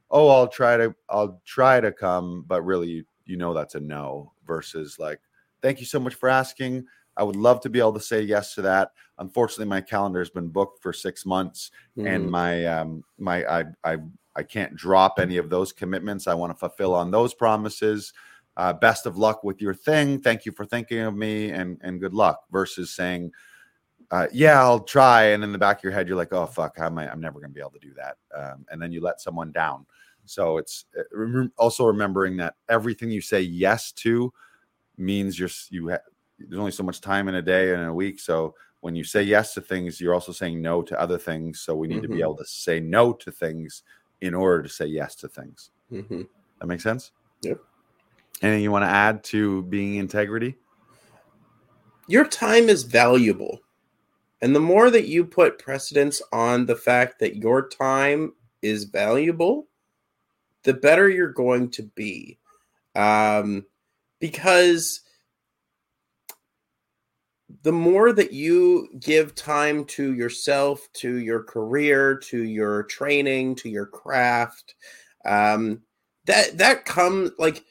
"Oh, 0.09 0.29
I'll 0.29 0.47
try 0.47 0.77
to 0.77 0.95
I'll 1.09 1.41
try 1.45 1.81
to 1.81 1.91
come," 1.91 2.45
but 2.47 2.61
really 2.61 3.05
you, 3.25 3.35
know 3.37 3.53
that's 3.53 3.75
a 3.75 3.81
no. 3.81 4.31
Versus 4.47 4.97
like, 4.97 5.19
"Thank 5.61 5.81
you 5.81 5.85
so 5.85 5.99
much 5.99 6.15
for 6.15 6.29
asking. 6.29 6.85
I 7.17 7.23
would 7.23 7.35
love 7.35 7.59
to 7.61 7.69
be 7.69 7.79
able 7.79 7.93
to 7.93 7.99
say 7.99 8.21
yes 8.21 8.55
to 8.55 8.61
that. 8.61 8.91
Unfortunately, 9.17 9.65
my 9.65 9.81
calendar 9.81 10.19
has 10.19 10.29
been 10.29 10.47
booked 10.47 10.81
for 10.81 10.93
6 10.93 11.25
months 11.25 11.71
and 12.05 12.25
Mhm. 12.25 12.29
my 12.29 12.65
um 12.65 13.03
my 13.17 13.43
I 13.45 13.65
I 13.83 13.97
I 14.35 14.43
can't 14.43 14.75
drop 14.75 15.19
any 15.19 15.35
of 15.37 15.49
those 15.49 15.73
commitments. 15.73 16.27
I 16.27 16.33
want 16.33 16.53
to 16.53 16.57
fulfill 16.57 16.95
on 16.95 17.11
those 17.11 17.33
promises. 17.33 18.13
Uh, 18.59 18.73
best 18.73 19.05
of 19.05 19.17
luck 19.17 19.41
with 19.45 19.61
your 19.61 19.73
thing. 19.73 20.19
Thank 20.19 20.45
you 20.45 20.51
for 20.51 20.65
thinking 20.65 20.99
of 20.99 21.15
me 21.15 21.51
and, 21.51 21.79
and 21.81 21.97
good 21.97 22.13
luck 22.13 22.43
versus 22.51 22.91
saying, 22.91 23.31
uh, 24.11 24.27
yeah, 24.33 24.61
I'll 24.61 24.81
try. 24.81 25.27
And 25.27 25.45
in 25.45 25.53
the 25.53 25.57
back 25.57 25.77
of 25.77 25.83
your 25.85 25.93
head, 25.93 26.09
you're 26.09 26.17
like, 26.17 26.33
oh, 26.33 26.45
fuck, 26.45 26.77
how 26.77 26.87
am 26.87 26.97
I? 26.97 27.09
I'm 27.09 27.21
never 27.21 27.39
going 27.39 27.51
to 27.51 27.55
be 27.55 27.61
able 27.61 27.71
to 27.71 27.79
do 27.79 27.93
that. 27.93 28.17
Um, 28.37 28.65
and 28.69 28.81
then 28.81 28.91
you 28.91 28.99
let 28.99 29.21
someone 29.21 29.53
down. 29.53 29.85
So 30.25 30.57
it's 30.57 30.83
uh, 30.99 31.45
also 31.57 31.85
remembering 31.85 32.35
that 32.37 32.55
everything 32.67 33.09
you 33.09 33.21
say 33.21 33.39
yes 33.39 33.93
to 33.93 34.33
means 34.97 35.39
you're, 35.39 35.49
you 35.69 35.91
ha- 35.91 35.99
there's 36.37 36.59
only 36.59 36.71
so 36.71 36.83
much 36.83 36.99
time 36.99 37.29
in 37.29 37.35
a 37.35 37.41
day 37.41 37.71
and 37.71 37.81
in 37.81 37.87
a 37.87 37.93
week. 37.93 38.19
So 38.19 38.55
when 38.81 38.93
you 38.93 39.05
say 39.05 39.23
yes 39.23 39.53
to 39.53 39.61
things, 39.61 40.01
you're 40.01 40.13
also 40.13 40.33
saying 40.33 40.61
no 40.61 40.81
to 40.81 40.99
other 40.99 41.17
things. 41.17 41.61
So 41.61 41.77
we 41.77 41.87
need 41.87 41.95
mm-hmm. 41.95 42.01
to 42.01 42.07
be 42.09 42.13
mm-hmm. 42.15 42.23
able 42.23 42.37
to 42.37 42.45
say 42.45 42.81
no 42.81 43.13
to 43.13 43.31
things 43.31 43.83
in 44.19 44.33
order 44.33 44.63
to 44.63 44.69
say 44.69 44.85
yes 44.85 45.15
to 45.15 45.29
things. 45.29 45.71
Mm-hmm. 45.93 46.23
That 46.59 46.67
makes 46.67 46.83
sense? 46.83 47.13
Yep. 47.41 47.59
Anything 48.41 48.63
you 48.63 48.71
want 48.71 48.83
to 48.83 48.89
add 48.89 49.23
to 49.25 49.63
being 49.63 49.95
integrity? 49.95 50.55
Your 52.07 52.25
time 52.25 52.69
is 52.69 52.83
valuable. 52.83 53.59
And 54.41 54.55
the 54.55 54.61
more 54.61 54.89
that 54.89 55.07
you 55.07 55.25
put 55.25 55.59
precedence 55.59 56.21
on 56.31 56.65
the 56.65 56.75
fact 56.75 57.19
that 57.19 57.35
your 57.35 57.67
time 57.67 58.33
is 58.61 58.85
valuable, 58.85 59.67
the 60.63 60.73
better 60.73 61.09
you're 61.09 61.33
going 61.33 61.69
to 61.71 61.83
be. 61.83 62.39
Um, 62.95 63.65
because 64.19 65.01
the 67.63 67.71
more 67.71 68.13
that 68.13 68.31
you 68.31 68.87
give 68.99 69.35
time 69.35 69.83
to 69.83 70.13
yourself, 70.13 70.87
to 70.93 71.17
your 71.17 71.43
career, 71.43 72.17
to 72.17 72.43
your 72.43 72.83
training, 72.83 73.55
to 73.55 73.69
your 73.69 73.85
craft, 73.85 74.75
um, 75.25 75.81
that 76.25 76.57
that 76.57 76.85
comes 76.85 77.31
like 77.39 77.65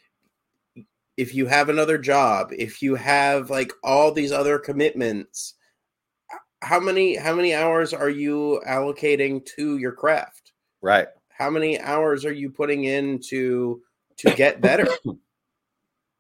if 1.19 1.35
you 1.35 1.45
have 1.47 1.69
another 1.69 1.99
job, 1.99 2.53
if 2.57 2.81
you 2.81 2.95
have 2.95 3.51
like 3.51 3.73
all 3.85 4.11
these 4.11 4.33
other 4.33 4.59
commitments, 4.59 5.55
how 6.63 6.81
many 6.81 7.17
how 7.17 7.35
many 7.35 7.55
hours 7.55 7.93
are 7.93 8.09
you 8.09 8.63
allocating 8.67 9.45
to 9.57 9.77
your 9.77 9.93
craft? 9.93 10.53
Right. 10.81 11.09
How 11.29 11.51
many 11.51 11.79
hours 11.81 12.25
are 12.25 12.33
you 12.33 12.49
putting 12.49 12.85
in 12.85 13.21
to 13.29 13.83
to 14.17 14.31
get 14.35 14.61
better? 14.63 14.89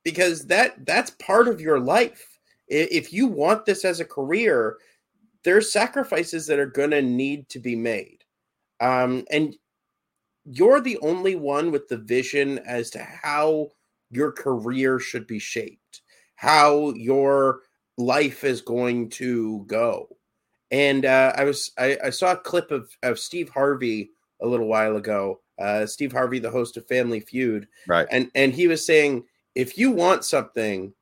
because 0.04 0.46
that 0.46 0.84
that's 0.84 1.10
part 1.12 1.48
of 1.48 1.60
your 1.60 1.80
life 1.80 2.38
if 2.68 3.12
you 3.12 3.26
want 3.26 3.64
this 3.64 3.84
as 3.84 4.00
a 4.00 4.04
career, 4.04 4.76
there's 5.44 5.72
sacrifices 5.72 6.46
that 6.46 6.58
are 6.58 6.66
going 6.66 6.90
to 6.90 7.02
need 7.02 7.48
to 7.50 7.58
be 7.58 7.74
made. 7.74 8.24
Um, 8.80 9.24
and 9.30 9.56
you're 10.44 10.80
the 10.80 10.98
only 10.98 11.34
one 11.34 11.70
with 11.70 11.88
the 11.88 11.96
vision 11.96 12.58
as 12.60 12.90
to 12.90 13.02
how 13.02 13.68
your 14.10 14.32
career 14.32 14.98
should 14.98 15.26
be 15.26 15.38
shaped, 15.38 16.02
how 16.36 16.90
your 16.94 17.60
life 17.96 18.44
is 18.44 18.60
going 18.60 19.10
to 19.10 19.64
go. 19.66 20.08
And 20.70 21.04
uh, 21.04 21.32
I 21.36 21.44
was 21.44 21.72
I, 21.78 21.98
I, 22.04 22.10
saw 22.10 22.32
a 22.32 22.36
clip 22.36 22.70
of, 22.70 22.90
of 23.02 23.18
Steve 23.18 23.48
Harvey 23.48 24.10
a 24.42 24.46
little 24.46 24.66
while 24.66 24.96
ago. 24.96 25.40
Uh, 25.58 25.86
Steve 25.86 26.12
Harvey, 26.12 26.38
the 26.38 26.50
host 26.50 26.76
of 26.76 26.86
Family 26.86 27.20
Feud, 27.20 27.66
right? 27.86 28.06
And 28.10 28.30
and 28.34 28.52
he 28.52 28.68
was 28.68 28.84
saying 28.84 29.24
if 29.54 29.78
you 29.78 29.90
want 29.90 30.24
something, 30.24 30.92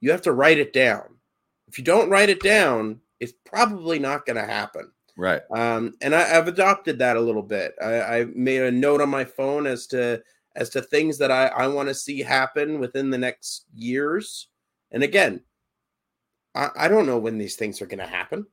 you 0.00 0.10
have 0.10 0.22
to 0.22 0.32
write 0.32 0.58
it 0.58 0.72
down. 0.72 1.04
If 1.68 1.78
you 1.78 1.84
don't 1.84 2.10
write 2.10 2.28
it 2.28 2.42
down, 2.42 3.00
it's 3.20 3.32
probably 3.46 3.98
not 3.98 4.26
going 4.26 4.36
to 4.36 4.44
happen. 4.44 4.90
Right. 5.16 5.42
Um, 5.50 5.94
and 6.02 6.14
I, 6.14 6.22
have 6.22 6.48
adopted 6.48 6.98
that 6.98 7.16
a 7.16 7.20
little 7.20 7.42
bit. 7.42 7.74
I, 7.80 8.00
I, 8.02 8.24
made 8.34 8.62
a 8.62 8.70
note 8.70 9.00
on 9.00 9.10
my 9.10 9.24
phone 9.24 9.66
as 9.66 9.86
to 9.88 10.22
as 10.54 10.68
to 10.70 10.82
things 10.82 11.18
that 11.18 11.30
I, 11.30 11.46
I 11.46 11.66
want 11.68 11.88
to 11.88 11.94
see 11.94 12.20
happen 12.20 12.78
within 12.78 13.10
the 13.10 13.18
next 13.18 13.66
years. 13.74 14.48
And 14.90 15.02
again, 15.02 15.40
I, 16.54 16.70
I 16.76 16.88
don't 16.88 17.06
know 17.06 17.18
when 17.18 17.38
these 17.38 17.56
things 17.56 17.80
are 17.80 17.86
going 17.86 17.98
to 17.98 18.06
happen, 18.06 18.46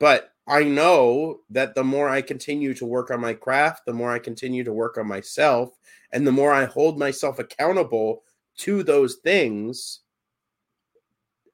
but 0.00 0.30
I 0.46 0.64
know 0.64 1.40
that 1.50 1.74
the 1.74 1.84
more 1.84 2.08
I 2.08 2.20
continue 2.20 2.74
to 2.74 2.86
work 2.86 3.10
on 3.10 3.20
my 3.20 3.32
craft, 3.32 3.86
the 3.86 3.92
more 3.92 4.12
I 4.12 4.18
continue 4.18 4.64
to 4.64 4.72
work 4.72 4.98
on 4.98 5.06
myself, 5.06 5.70
and 6.12 6.26
the 6.26 6.32
more 6.32 6.52
I 6.52 6.64
hold 6.64 6.98
myself 6.98 7.38
accountable 7.38 8.24
to 8.58 8.82
those 8.82 9.16
things, 9.16 10.00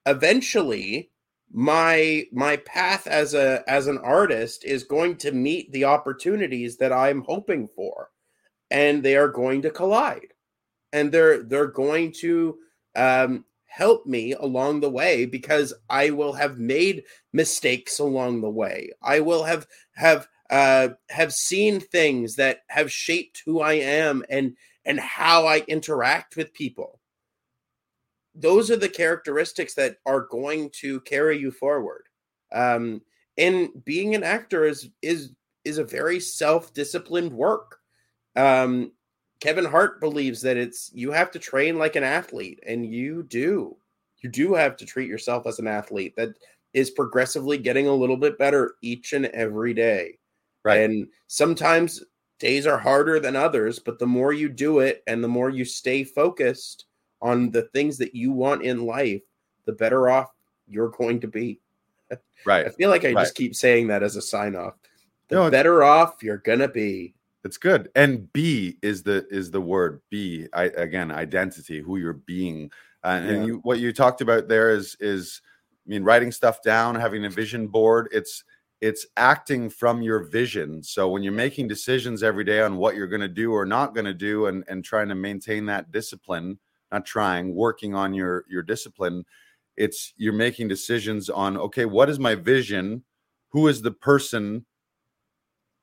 eventually 0.07 1.11
my 1.53 2.25
my 2.33 2.57
path 2.59 3.07
as 3.07 3.35
a 3.35 3.63
as 3.69 3.87
an 3.87 3.99
artist 3.99 4.65
is 4.65 4.85
going 4.85 5.17
to 5.17 5.33
meet 5.33 5.71
the 5.73 5.85
opportunities 5.85 6.77
that 6.77 6.93
I'm 6.93 7.23
hoping 7.25 7.67
for 7.69 8.11
and 8.71 9.03
they 9.03 9.17
are 9.17 9.29
going 9.29 9.63
to 9.63 9.71
collide 9.71 10.33
and 10.93 11.11
they're 11.13 11.43
they're 11.43 11.67
going 11.67 12.13
to 12.13 12.57
um, 12.97 13.45
help 13.67 14.07
me 14.07 14.33
along 14.35 14.81
the 14.81 14.91
way 14.91 15.27
because 15.27 15.73
I 15.89 16.11
will 16.11 16.33
have 16.33 16.59
made 16.59 17.05
mistakes 17.33 17.99
along 17.99 18.41
the 18.41 18.51
way. 18.51 18.91
I 19.03 19.21
will 19.21 19.45
have 19.45 19.67
have 19.95 20.29
uh, 20.51 20.89
have 21.09 21.33
seen 21.33 21.81
things 21.81 22.37
that 22.37 22.61
have 22.69 22.91
shaped 22.91 23.43
who 23.47 23.61
I 23.61 23.75
am 23.75 24.25
and 24.29 24.57
and 24.85 24.99
how 24.99 25.47
I 25.47 25.59
interact 25.69 26.37
with 26.37 26.53
people 26.55 27.01
those 28.35 28.71
are 28.71 28.77
the 28.77 28.89
characteristics 28.89 29.75
that 29.75 29.97
are 30.07 30.23
going 30.23 30.71
to 30.71 31.01
carry 31.01 31.39
you 31.39 31.51
forward. 31.51 32.05
Um, 32.53 33.03
and 33.37 33.69
being 33.85 34.15
an 34.15 34.23
actor 34.23 34.65
is 34.65 34.89
is 35.03 35.33
is 35.65 35.79
a 35.79 35.85
very 35.85 36.21
self-disciplined 36.21 37.33
work. 37.33 37.80
Um, 38.41 38.93
Kevin 39.41 39.65
Hart 39.65 40.01
believes 40.01 40.43
that 40.43 40.57
it's 40.57 40.91
you 40.95 41.13
have 41.13 41.31
to 41.33 41.39
train 41.39 41.79
like 41.79 41.97
an 41.97 42.05
athlete, 42.05 42.61
and 42.67 42.87
you 42.87 43.23
do. 43.25 43.77
You 44.19 44.31
do 44.31 44.55
have 44.55 44.77
to 44.79 44.87
treat 44.87 45.09
yourself 45.09 45.47
as 45.47 45.59
an 45.59 45.67
athlete 45.67 46.15
that 46.17 46.31
is 46.73 46.91
progressively 46.91 47.59
getting 47.59 47.87
a 47.87 47.95
little 47.95 48.17
bit 48.17 48.39
better 48.39 48.75
each 48.83 49.13
and 49.13 49.27
every 49.27 49.75
day. 49.75 50.19
Right. 50.63 50.83
And 50.83 51.09
sometimes 51.27 52.05
days 52.39 52.67
are 52.67 52.79
harder 52.79 53.19
than 53.19 53.35
others, 53.35 53.79
but 53.79 53.99
the 53.99 54.07
more 54.07 54.33
you 54.33 54.49
do 54.49 54.81
it 54.81 55.03
and 55.07 55.25
the 55.25 55.29
more 55.29 55.49
you 55.49 55.65
stay 55.65 56.05
focused, 56.05 56.85
on 57.23 57.51
the 57.51 57.63
things 57.63 57.99
that 57.99 58.15
you 58.15 58.33
want 58.33 58.63
in 58.63 58.87
life, 58.87 59.23
the 59.67 59.73
better 59.73 60.09
off 60.09 60.31
you're 60.67 60.91
going 60.91 61.21
to 61.21 61.29
be. 61.29 61.61
Right. 62.47 62.65
I 62.65 62.71
feel 62.71 62.89
like 62.89 63.05
I 63.05 63.13
right. 63.13 63.21
just 63.21 63.35
keep 63.35 63.55
saying 63.55 63.89
that 63.89 64.03
as 64.03 64.17
a 64.17 64.23
sign 64.23 64.57
off. 64.57 64.73
The 65.29 65.35
no, 65.35 65.51
better 65.51 65.85
off 65.85 66.23
you're 66.23 66.39
gonna 66.39 66.69
be. 66.69 67.13
It's 67.45 67.57
good. 67.57 67.89
And 67.95 68.31
be 68.33 68.77
is 68.83 69.03
the 69.03 69.27
is 69.31 69.51
the 69.51 69.61
word 69.61 70.03
be. 70.11 70.47
I 70.53 70.65
again 70.65 71.11
identity, 71.11 71.81
who 71.81 71.97
you're 71.97 72.13
being. 72.13 72.71
Uh, 73.03 73.21
yeah. 73.23 73.31
And 73.31 73.47
you, 73.47 73.61
what 73.63 73.79
you 73.79 73.93
talked 73.93 74.21
about 74.21 74.49
there 74.49 74.71
is 74.71 74.97
is 75.01 75.41
I 75.87 75.91
mean 75.91 76.05
writing 76.05 76.33
stuff 76.33 76.63
down, 76.63 76.95
having 76.95 77.25
a 77.25 77.31
vision 77.31 77.69
board. 77.69 78.09
It's 78.13 78.45
it's 78.81 79.07
acting 79.17 79.71
from 79.71 80.03
your 80.03 80.25
vision. 80.25 80.83
So 80.83 81.09
when 81.09 81.23
you're 81.23 81.33
making 81.33 81.69
decisions 81.69 82.23
every 82.23 82.45
day 82.45 82.61
on 82.63 82.77
what 82.77 82.97
you're 82.97 83.07
going 83.07 83.21
to 83.21 83.29
do 83.29 83.53
or 83.53 83.67
not 83.67 83.95
going 83.95 84.07
to 84.07 84.15
do, 84.15 84.47
and 84.47 84.63
and 84.69 84.85
trying 84.85 85.09
to 85.09 85.15
maintain 85.15 85.65
that 85.67 85.91
discipline, 85.91 86.59
not 86.93 87.07
trying, 87.07 87.55
working 87.55 87.95
on 87.95 88.13
your 88.13 88.45
your 88.51 88.63
discipline. 88.63 89.25
It's 89.79 90.13
you're 90.19 90.35
making 90.35 90.69
decisions 90.69 91.31
on 91.31 91.57
okay, 91.57 91.87
what 91.87 92.11
is 92.11 92.19
my 92.19 92.35
vision? 92.35 93.03
Who 93.53 93.67
is 93.67 93.81
the 93.81 93.93
person 93.93 94.67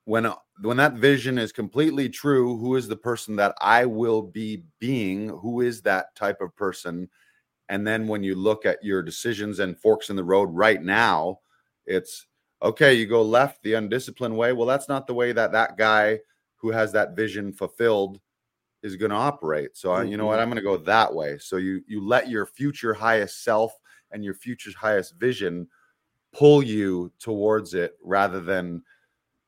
when 0.07 0.31
when 0.61 0.77
that 0.77 0.93
vision 0.93 1.37
is 1.37 1.51
completely 1.51 2.07
true, 2.07 2.57
who 2.57 2.77
is 2.77 2.87
the 2.87 2.95
person 2.95 3.35
that 3.35 3.53
I 3.59 3.85
will 3.85 4.21
be 4.21 4.63
being? 4.79 5.27
Who 5.27 5.59
is 5.59 5.81
that 5.81 6.15
type 6.15 6.39
of 6.39 6.55
person? 6.55 7.09
And 7.67 7.85
then 7.85 8.07
when 8.07 8.23
you 8.23 8.33
look 8.33 8.65
at 8.65 8.81
your 8.81 9.03
decisions 9.03 9.59
and 9.59 9.77
forks 9.77 10.09
in 10.09 10.15
the 10.15 10.23
road 10.23 10.45
right 10.45 10.81
now, 10.81 11.39
it's 11.85 12.25
okay, 12.63 12.93
you 12.93 13.05
go 13.05 13.21
left 13.21 13.61
the 13.63 13.73
undisciplined 13.73 14.37
way. 14.37 14.53
Well, 14.53 14.65
that's 14.65 14.87
not 14.87 15.07
the 15.07 15.13
way 15.13 15.33
that 15.33 15.51
that 15.51 15.77
guy 15.77 16.19
who 16.55 16.71
has 16.71 16.93
that 16.93 17.17
vision 17.17 17.51
fulfilled 17.51 18.21
is 18.83 18.95
going 18.95 19.11
to 19.11 19.17
operate. 19.17 19.75
So 19.75 19.89
mm-hmm. 19.89 20.09
you 20.09 20.15
know 20.15 20.25
what? 20.25 20.35
Mm-hmm. 20.35 20.41
I'm 20.43 20.49
going 20.49 20.55
to 20.55 20.61
go 20.61 20.77
that 20.77 21.13
way. 21.13 21.37
So 21.37 21.57
you 21.57 21.81
you 21.85 22.01
let 22.01 22.29
your 22.29 22.45
future 22.45 22.93
highest 22.93 23.43
self 23.43 23.73
and 24.11 24.23
your 24.23 24.35
future's 24.35 24.73
highest 24.73 25.19
vision 25.19 25.67
pull 26.31 26.63
you 26.63 27.11
towards 27.19 27.73
it 27.73 27.97
rather 28.01 28.39
than 28.39 28.83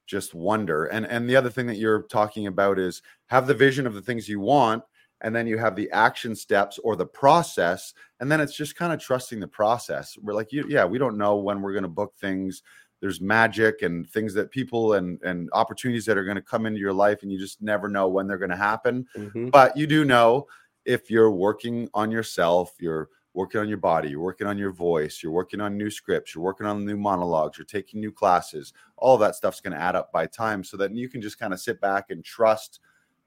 just 0.10 0.34
wonder. 0.34 0.86
And 0.86 1.06
and 1.06 1.30
the 1.30 1.36
other 1.36 1.50
thing 1.50 1.68
that 1.68 1.78
you're 1.78 2.04
talking 2.04 2.48
about 2.48 2.80
is 2.80 3.02
have 3.28 3.46
the 3.46 3.54
vision 3.54 3.86
of 3.86 3.94
the 3.94 4.02
things 4.02 4.28
you 4.28 4.40
want 4.40 4.84
and 5.22 5.36
then 5.36 5.46
you 5.46 5.58
have 5.58 5.76
the 5.76 5.92
action 5.92 6.36
steps 6.36 6.80
or 6.84 6.96
the 6.96 7.06
process 7.06 7.94
and 8.20 8.32
then 8.32 8.42
it's 8.42 8.56
just 8.56 8.76
kind 8.76 8.92
of 8.92 9.00
trusting 9.00 9.40
the 9.40 9.48
process. 9.48 10.18
We're 10.22 10.34
like 10.34 10.50
yeah, 10.52 10.86
we 10.86 10.98
don't 10.98 11.18
know 11.18 11.38
when 11.38 11.62
we're 11.62 11.74
going 11.74 11.84
to 11.84 11.90
book 11.90 12.14
things 12.20 12.64
there's 13.02 13.22
magic 13.22 13.82
and 13.82 14.10
things 14.10 14.34
that 14.34 14.52
people 14.52 14.94
and 14.94 15.22
and 15.24 15.50
opportunities 15.54 16.06
that 16.06 16.18
are 16.18 16.26
going 16.26 16.36
to 16.36 16.42
come 16.42 16.66
into 16.66 16.80
your 16.80 16.94
life 16.94 17.22
and 17.22 17.32
you 17.32 17.40
just 17.40 17.62
never 17.62 17.88
know 17.88 18.08
when 18.08 18.28
they're 18.28 18.38
going 18.38 18.50
to 18.50 18.58
happen 18.58 19.06
mm-hmm. 19.16 19.50
but 19.50 19.76
you 19.78 19.88
do 19.88 20.04
know 20.04 20.46
if 20.86 21.10
you're 21.10 21.32
working 21.32 21.88
on 21.94 22.12
yourself 22.12 22.74
you're 22.80 23.08
working 23.40 23.62
on 23.62 23.70
your 23.70 23.78
body 23.78 24.10
you're 24.10 24.20
working 24.20 24.48
on 24.48 24.58
your 24.58 24.72
voice 24.72 25.22
you're 25.24 25.32
working 25.32 25.62
on 25.62 25.78
new 25.78 25.90
scripts 25.90 26.36
you're 26.36 26.44
working 26.44 26.68
on 26.68 26.86
new 26.86 26.98
monologues 26.98 27.58
you're 27.58 27.66
taking 27.66 28.00
new 28.00 28.12
classes 28.12 28.74
all 28.98 29.18
that 29.18 29.36
stuff's 29.36 29.62
going 29.62 29.74
to 29.74 29.82
add 29.82 29.96
up 29.96 30.12
by 30.12 30.26
time 30.26 30.64
so 30.64 30.78
that 30.78 30.94
you 30.94 31.10
can 31.10 31.22
just 31.22 31.40
kind 31.40 31.54
of 31.54 31.60
sit 31.60 31.80
back 31.80 32.12
and 32.12 32.24
trust 32.24 32.80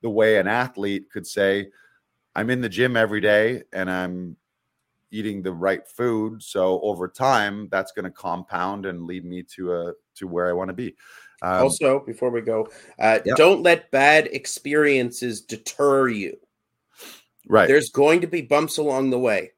the 0.03 0.11
way 0.11 0.39
an 0.39 0.47
athlete 0.47 1.11
could 1.11 1.27
say 1.27 1.69
I'm 2.35 2.51
in 2.51 2.61
the 2.61 2.69
gym 2.69 2.97
every 2.97 3.21
day 3.21 3.63
and 3.73 3.91
I'm 3.91 4.37
eating 5.11 5.43
the 5.43 5.53
right 5.53 5.87
food. 5.87 6.43
So 6.43 6.81
over 6.81 7.07
time, 7.07 7.69
that's 7.71 7.93
going 7.93 8.05
to 8.05 8.11
compound 8.11 8.87
and 8.87 9.05
lead 9.05 9.25
me 9.25 9.43
to 9.55 9.75
a 9.75 9.93
to 10.17 10.27
where 10.27 10.49
I 10.49 10.53
want 10.53 10.69
to 10.69 10.75
be. 10.75 10.97
Um, 11.43 11.63
also, 11.65 12.01
before 12.01 12.31
we 12.31 12.41
go, 12.41 12.69
uh, 12.99 13.19
don't 13.37 13.63
let 13.63 13.91
bad 13.91 14.29
experiences 14.33 15.41
deter 15.41 16.09
you. 16.09 16.39
Right. 17.49 17.69
There's 17.69 17.91
going 17.91 18.21
to 18.23 18.27
be 18.27 18.43
bumps 18.43 18.79
along 18.79 19.11
the 19.11 19.19
way. 19.19 19.53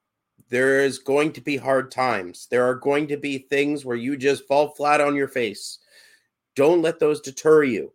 There 0.51 0.81
is 0.81 0.99
going 0.99 1.33
to 1.33 1.41
be 1.41 1.57
hard 1.57 1.91
times. 1.91 2.47
There 2.51 2.65
are 2.65 2.75
going 2.75 3.09
to 3.09 3.17
be 3.17 3.39
things 3.39 3.85
where 3.85 3.97
you 3.97 4.17
just 4.17 4.47
fall 4.47 4.69
flat 4.69 5.01
on 5.01 5.17
your 5.17 5.29
face. 5.29 5.79
Don't 6.55 6.83
let 6.83 6.99
those 6.99 7.21
deter 7.21 7.65
you. 7.65 7.93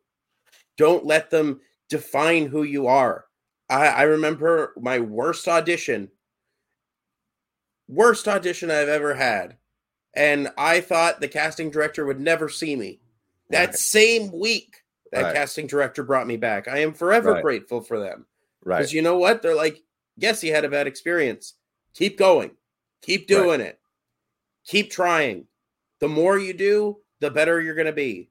Don't 0.77 1.05
let 1.05 1.29
them 1.29 1.61
define 1.89 2.47
who 2.47 2.63
you 2.63 2.87
are. 2.87 3.25
I, 3.69 3.87
I 3.87 4.01
remember 4.03 4.73
my 4.79 4.99
worst 4.99 5.47
audition, 5.47 6.09
worst 7.87 8.27
audition 8.27 8.71
I've 8.71 8.89
ever 8.89 9.13
had. 9.13 9.57
And 10.15 10.49
I 10.57 10.81
thought 10.81 11.21
the 11.21 11.27
casting 11.27 11.69
director 11.69 12.05
would 12.05 12.19
never 12.19 12.49
see 12.49 12.75
me. 12.75 12.99
That 13.51 13.67
right. 13.67 13.75
same 13.75 14.31
week, 14.31 14.83
that 15.11 15.21
right. 15.21 15.35
casting 15.35 15.67
director 15.67 16.03
brought 16.03 16.27
me 16.27 16.37
back. 16.37 16.67
I 16.67 16.79
am 16.79 16.93
forever 16.93 17.33
right. 17.33 17.43
grateful 17.43 17.81
for 17.81 17.99
them. 17.99 18.25
Right. 18.63 18.77
Because 18.77 18.93
you 18.93 19.01
know 19.01 19.17
what? 19.17 19.41
They're 19.41 19.55
like, 19.55 19.83
yes, 20.17 20.41
he 20.41 20.49
had 20.49 20.65
a 20.65 20.69
bad 20.69 20.87
experience. 20.87 21.53
Keep 21.93 22.17
going. 22.17 22.51
Keep 23.01 23.27
doing 23.27 23.61
it. 23.61 23.79
Keep 24.65 24.91
trying. 24.91 25.45
The 25.99 26.07
more 26.07 26.37
you 26.37 26.53
do, 26.53 26.97
the 27.19 27.31
better 27.31 27.61
you're 27.61 27.75
going 27.75 27.87
to 27.87 27.93
be. 27.93 28.29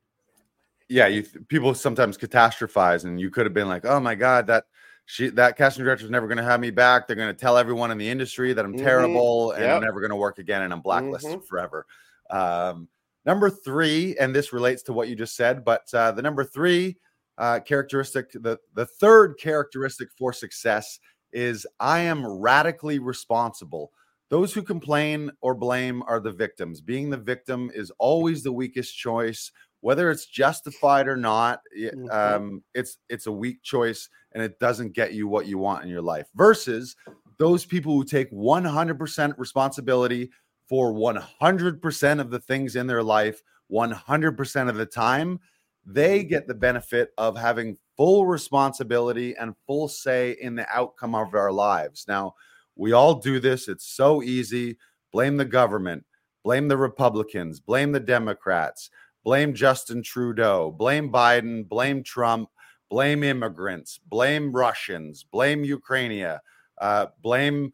Yeah, 0.89 1.07
you 1.07 1.23
people 1.49 1.75
sometimes 1.75 2.17
catastrophize, 2.17 3.05
and 3.05 3.21
you 3.21 3.31
could 3.31 3.45
have 3.45 3.53
been 3.53 3.69
like, 3.69 3.85
"Oh 3.85 4.01
my 4.01 4.15
god, 4.15 4.47
that 4.47 4.65
she 5.05 5.29
that 5.31 5.59
casting 5.59 5.85
director 5.85 6.05
is 6.05 6.11
never 6.11 6.27
going 6.27 6.39
to 6.39 6.45
have 6.45 6.61
me 6.61 6.71
back. 6.71 7.07
They're 7.07 7.17
going 7.17 7.35
to 7.35 7.39
tell 7.39 7.59
everyone 7.59 7.91
in 7.91 7.99
the 7.99 8.09
industry 8.09 8.55
that 8.55 8.65
I'm 8.65 8.73
mm-hmm. 8.73 8.85
terrible 8.85 9.53
and 9.53 9.65
yep. 9.65 9.77
I'm 9.77 9.83
never 9.83 10.01
going 10.01 10.11
to 10.11 10.17
work 10.17 10.39
again, 10.39 10.63
and 10.63 10.73
I'm 10.73 10.81
blacklisted 10.81 11.33
mm-hmm. 11.33 11.47
forever." 11.47 11.85
Um, 12.31 12.89
Number 13.29 13.51
three, 13.51 14.17
and 14.19 14.35
this 14.35 14.55
relates 14.55 14.83
to 14.85 14.95
what 14.95 15.09
you 15.09 15.15
just 15.15 15.37
said, 15.37 15.63
but 15.63 15.83
uh, 15.93 16.13
the 16.13 16.23
number 16.23 16.45
three 16.45 16.97
uh, 17.37 17.61
characteristic, 17.61 18.33
the, 18.33 18.59
the 18.73 18.87
third 18.87 19.35
characteristic 19.39 20.09
for 20.17 20.33
success 20.33 20.99
is 21.33 21.67
I 21.81 22.01
am 22.01 22.27
radically 22.27 22.99
responsible. 22.99 23.93
Those 24.31 24.53
who 24.53 24.63
complain 24.63 25.31
or 25.41 25.55
blame 25.55 26.03
are 26.07 26.21
the 26.21 26.33
victims. 26.33 26.81
Being 26.81 27.11
the 27.11 27.17
victim 27.17 27.71
is 27.75 27.91
always 27.99 28.43
the 28.43 28.53
weakest 28.53 28.97
choice, 28.97 29.51
whether 29.81 30.11
it's 30.11 30.27
justified 30.27 31.09
or 31.09 31.17
not. 31.17 31.61
Mm-hmm. 31.79 32.11
Um, 32.11 32.63
it's 32.75 32.99
it's 33.09 33.27
a 33.27 33.33
weak 33.33 33.63
choice, 33.63 34.09
and 34.33 34.43
it 34.43 34.59
doesn't 34.59 34.95
get 34.95 35.15
you 35.15 35.29
what 35.29 35.47
you 35.47 35.59
want 35.59 35.85
in 35.85 35.91
your 35.91 36.03
life. 36.03 36.29
Versus 36.35 36.95
those 37.39 37.65
people 37.65 37.95
who 37.95 38.05
take 38.05 38.31
100% 38.33 39.39
responsibility 39.39 40.31
for 40.69 40.93
100% 40.93 42.21
of 42.21 42.31
the 42.31 42.41
things 42.41 42.77
in 42.77 42.87
their 42.87 43.03
life 43.03 43.43
100% 43.71 44.69
of 44.69 44.77
the 44.77 44.87
time, 44.87 45.41
they 45.85 46.25
get 46.25 46.47
the 46.47 46.55
benefit 46.55 47.11
of 47.19 47.37
having 47.37 47.77
full 47.99 48.27
responsibility 48.27 49.35
and 49.37 49.57
full 49.67 49.89
say 49.89 50.37
in 50.41 50.55
the 50.55 50.67
outcome 50.75 51.17
of 51.17 51.35
our 51.35 51.53
lives. 51.53 52.07
Now, 52.09 52.35
we 52.77 52.93
all 52.93 53.15
do 53.15 53.41
this. 53.41 53.67
It's 53.69 53.85
so 53.85 54.23
easy. 54.23 54.79
Blame 55.13 55.37
the 55.37 55.45
government, 55.45 56.05
blame 56.45 56.69
the 56.69 56.77
Republicans, 56.77 57.61
blame 57.61 57.93
the 57.93 58.01
Democrats, 58.01 58.91
blame 59.25 59.53
Justin 59.53 60.03
Trudeau, 60.03 60.71
blame 60.71 61.11
Biden, 61.11 61.69
blame 61.69 62.05
Trump, 62.05 62.49
blame 62.89 63.25
immigrants, 63.25 63.99
blame 64.07 64.53
Russians, 64.53 65.25
blame 65.25 65.65
Ukraine, 65.65 66.39
uh, 66.81 67.07
blame 67.21 67.73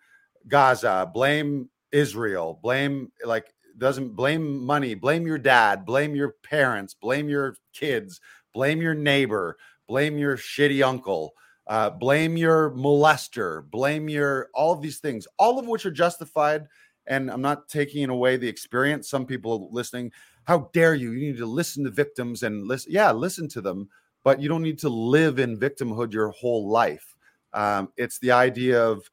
Gaza, 0.48 1.10
blame 1.12 1.68
Israel, 1.92 2.58
blame 2.62 3.12
like 3.24 3.52
doesn't 3.76 4.14
blame 4.14 4.64
money, 4.64 4.94
blame 4.94 5.26
your 5.26 5.38
dad, 5.38 5.84
blame 5.84 6.14
your 6.14 6.36
parents, 6.44 6.94
blame 6.94 7.28
your 7.28 7.56
kids, 7.72 8.20
blame 8.54 8.80
your 8.80 8.94
neighbor, 8.94 9.56
blame 9.87 10.18
your 10.18 10.37
shitty 10.37 10.85
uncle, 10.87 11.35
uh, 11.66 11.91
blame 11.91 12.37
your 12.37 12.70
molester, 12.72 13.68
blame 13.70 14.09
your 14.09 14.49
all 14.55 14.72
of 14.72 14.82
these 14.82 14.99
things, 14.99 15.26
all 15.39 15.59
of 15.59 15.66
which 15.66 15.87
are 15.87 15.91
justified. 15.91 16.66
And 17.07 17.30
I'm 17.30 17.43
not 17.43 17.68
taking 17.68 18.09
away 18.09 18.37
the 18.37 18.49
experience. 18.49 19.11
Some 19.11 19.26
people 19.26 19.68
listening, 19.70 20.11
how 20.45 20.70
dare 20.72 20.95
you? 20.95 21.12
You 21.12 21.32
need 21.32 21.39
to 21.39 21.47
listen 21.47 21.85
to 21.85 21.91
victims 21.91 22.43
and 22.43 22.66
listen. 22.66 22.93
Yeah, 22.93 23.12
listen 23.12 23.49
to 23.49 23.61
them, 23.61 23.89
but 24.22 24.41
you 24.41 24.49
don't 24.49 24.62
need 24.62 24.78
to 24.80 24.89
live 24.89 25.39
in 25.39 25.59
victimhood 25.59 26.12
your 26.12 26.30
whole 26.30 26.68
life. 26.68 27.14
Um, 27.53 27.93
it's 27.97 28.18
the 28.18 28.32
idea 28.32 28.82
of 28.82 29.09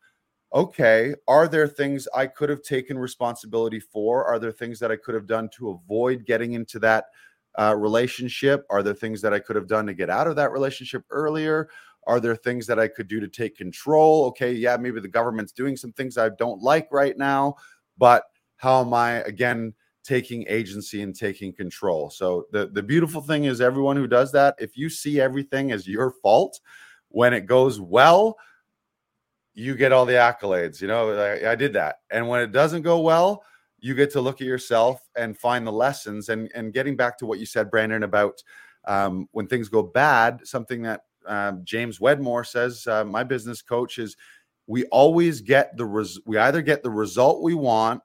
okay, 0.53 1.15
are 1.27 1.47
there 1.47 1.67
things 1.67 2.07
I 2.13 2.27
could 2.27 2.49
have 2.49 2.61
taken 2.61 2.97
responsibility 2.97 3.79
for? 3.79 4.25
Are 4.25 4.39
there 4.39 4.51
things 4.51 4.79
that 4.79 4.91
I 4.91 4.97
could 4.97 5.15
have 5.15 5.27
done 5.27 5.49
to 5.57 5.69
avoid 5.69 6.25
getting 6.25 6.53
into 6.53 6.77
that 6.79 7.05
uh, 7.55 7.75
relationship? 7.77 8.65
Are 8.69 8.83
there 8.83 8.93
things 8.93 9.21
that 9.21 9.33
I 9.33 9.39
could 9.39 9.55
have 9.55 9.67
done 9.67 9.85
to 9.87 9.93
get 9.93 10.09
out 10.09 10.27
of 10.27 10.35
that 10.37 10.51
relationship 10.51 11.03
earlier? 11.09 11.69
Are 12.07 12.19
there 12.19 12.35
things 12.35 12.65
that 12.67 12.79
I 12.79 12.87
could 12.87 13.07
do 13.07 13.19
to 13.19 13.27
take 13.27 13.55
control? 13.55 14.25
Okay, 14.25 14.53
yeah, 14.53 14.77
maybe 14.77 14.99
the 14.99 15.07
government's 15.07 15.51
doing 15.51 15.77
some 15.77 15.91
things 15.93 16.17
I 16.17 16.29
don't 16.29 16.61
like 16.61 16.87
right 16.91 17.17
now, 17.17 17.55
but 17.97 18.23
how 18.57 18.81
am 18.81 18.93
I 18.93 19.21
again 19.21 19.73
taking 20.03 20.45
agency 20.47 21.03
and 21.03 21.15
taking 21.15 21.53
control? 21.53 22.09
So 22.09 22.45
the 22.51 22.67
the 22.67 22.81
beautiful 22.81 23.21
thing 23.21 23.45
is 23.45 23.61
everyone 23.61 23.97
who 23.97 24.07
does 24.07 24.31
that, 24.31 24.55
if 24.59 24.77
you 24.77 24.89
see 24.89 25.19
everything 25.19 25.71
as 25.71 25.87
your 25.87 26.11
fault 26.23 26.59
when 27.09 27.33
it 27.33 27.45
goes 27.45 27.79
well, 27.79 28.37
you 29.53 29.75
get 29.75 29.91
all 29.91 30.05
the 30.05 30.13
accolades. 30.13 30.81
You 30.81 30.87
know, 30.87 31.11
I, 31.11 31.51
I, 31.51 31.55
did 31.55 31.73
that. 31.73 31.97
And 32.09 32.27
when 32.27 32.41
it 32.41 32.51
doesn't 32.51 32.83
go 32.83 33.01
well, 33.01 33.43
you 33.81 33.95
get 33.95 34.11
to 34.11 34.21
look 34.21 34.41
at 34.41 34.47
yourself 34.47 35.09
and 35.17 35.37
find 35.37 35.65
the 35.65 35.71
lessons. 35.71 36.29
And 36.29 36.51
and 36.55 36.73
getting 36.73 36.95
back 36.95 37.17
to 37.19 37.25
what 37.25 37.39
you 37.39 37.45
said, 37.45 37.69
Brandon, 37.69 38.03
about 38.03 38.41
um, 38.85 39.27
when 39.31 39.47
things 39.47 39.69
go 39.69 39.83
bad, 39.83 40.41
something 40.43 40.83
that 40.83 41.01
um, 41.25 41.61
James 41.63 41.99
Wedmore 41.99 42.43
says, 42.43 42.87
uh, 42.87 43.03
my 43.03 43.23
business 43.23 43.61
coach, 43.61 43.99
is 43.99 44.15
we 44.67 44.85
always 44.85 45.41
get 45.41 45.75
the 45.77 45.85
res- 45.85 46.19
we 46.25 46.37
either 46.37 46.61
get 46.61 46.83
the 46.83 46.89
result 46.89 47.43
we 47.43 47.53
want 47.53 48.01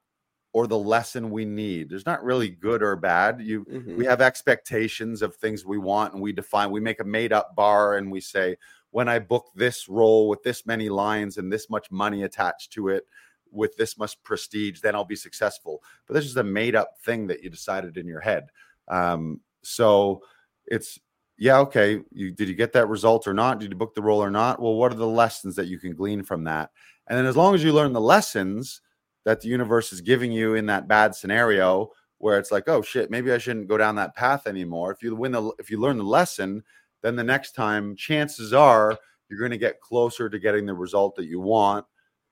or 0.53 0.67
the 0.67 0.79
lesson 0.79 1.31
we 1.31 1.45
need. 1.45 1.91
There's 1.91 2.07
not 2.07 2.25
really 2.25 2.49
good 2.49 2.83
or 2.83 2.97
bad. 2.97 3.41
You 3.43 3.65
mm-hmm. 3.67 3.97
we 3.97 4.07
have 4.07 4.23
expectations 4.23 5.21
of 5.21 5.37
things 5.37 5.67
we 5.67 5.77
want 5.77 6.15
and 6.15 6.23
we 6.23 6.33
define. 6.33 6.71
We 6.71 6.81
make 6.81 7.01
a 7.01 7.05
made 7.05 7.33
up 7.33 7.55
bar 7.55 7.99
and 7.99 8.11
we 8.11 8.21
say, 8.21 8.57
when 8.91 9.09
I 9.09 9.19
book 9.19 9.51
this 9.55 9.89
role 9.89 10.29
with 10.29 10.43
this 10.43 10.65
many 10.65 10.89
lines 10.89 11.37
and 11.37 11.53
this 11.53 11.69
much 11.69 11.91
money 11.91 12.23
attached 12.23 12.73
to 12.73 12.89
it, 12.89 13.05
with 13.51 13.77
this 13.77 13.99
much 13.99 14.23
prestige, 14.23 14.81
then 14.81 14.95
I'll 14.95 15.05
be 15.05 15.17
successful. 15.17 15.83
But 16.07 16.15
this 16.15 16.25
is 16.25 16.37
a 16.37 16.45
made 16.45 16.75
up 16.75 16.95
thing 17.05 17.27
that 17.29 17.43
you 17.43 17.51
decided 17.51 17.97
in 17.97 18.07
your 18.07 18.21
head. 18.21 18.49
Um, 18.89 19.41
so 19.63 20.23
it's 20.67 20.99
yeah, 21.39 21.59
okay. 21.61 22.01
You 22.13 22.31
did 22.31 22.49
you 22.49 22.55
get 22.55 22.73
that 22.73 22.89
result 22.89 23.27
or 23.27 23.35
not? 23.35 23.59
Did 23.59 23.71
you 23.71 23.77
book 23.77 23.95
the 23.95 24.03
role 24.03 24.23
or 24.23 24.31
not? 24.31 24.61
Well, 24.61 24.75
what 24.75 24.93
are 24.93 24.97
the 24.97 25.07
lessons 25.07 25.57
that 25.57 25.67
you 25.67 25.79
can 25.79 25.95
glean 25.95 26.23
from 26.23 26.45
that? 26.45 26.71
And 27.09 27.19
then 27.19 27.27
as 27.27 27.37
long 27.37 27.55
as 27.55 27.63
you 27.63 27.73
learn 27.73 27.93
the 27.93 28.01
lessons 28.01 28.81
that 29.25 29.41
the 29.41 29.49
universe 29.49 29.93
is 29.93 30.01
giving 30.01 30.33
you 30.33 30.55
in 30.55 30.67
that 30.67 30.89
bad 30.89 31.15
scenario, 31.15 31.91
where 32.19 32.39
it's 32.39 32.51
like, 32.51 32.69
oh 32.69 32.81
shit, 32.81 33.11
maybe 33.11 33.33
I 33.33 33.39
shouldn't 33.39 33.69
go 33.69 33.77
down 33.77 33.97
that 33.97 34.17
path 34.17 34.47
anymore. 34.47 34.93
If 34.93 35.03
you 35.03 35.15
win 35.15 35.33
the 35.33 35.53
if 35.59 35.71
you 35.71 35.79
learn 35.79 35.99
the 35.99 36.05
lesson, 36.05 36.63
then 37.03 37.17
the 37.17 37.25
next 37.25 37.53
time, 37.53 37.97
chances 37.97 38.53
are 38.53 38.99
you're 39.29 39.39
going 39.39 39.51
to 39.51 39.59
get 39.59 39.81
closer 39.81 40.29
to 40.29 40.39
getting 40.39 40.67
the 40.67 40.75
result 40.75 41.17
that 41.17 41.27
you 41.27 41.41
want. 41.41 41.85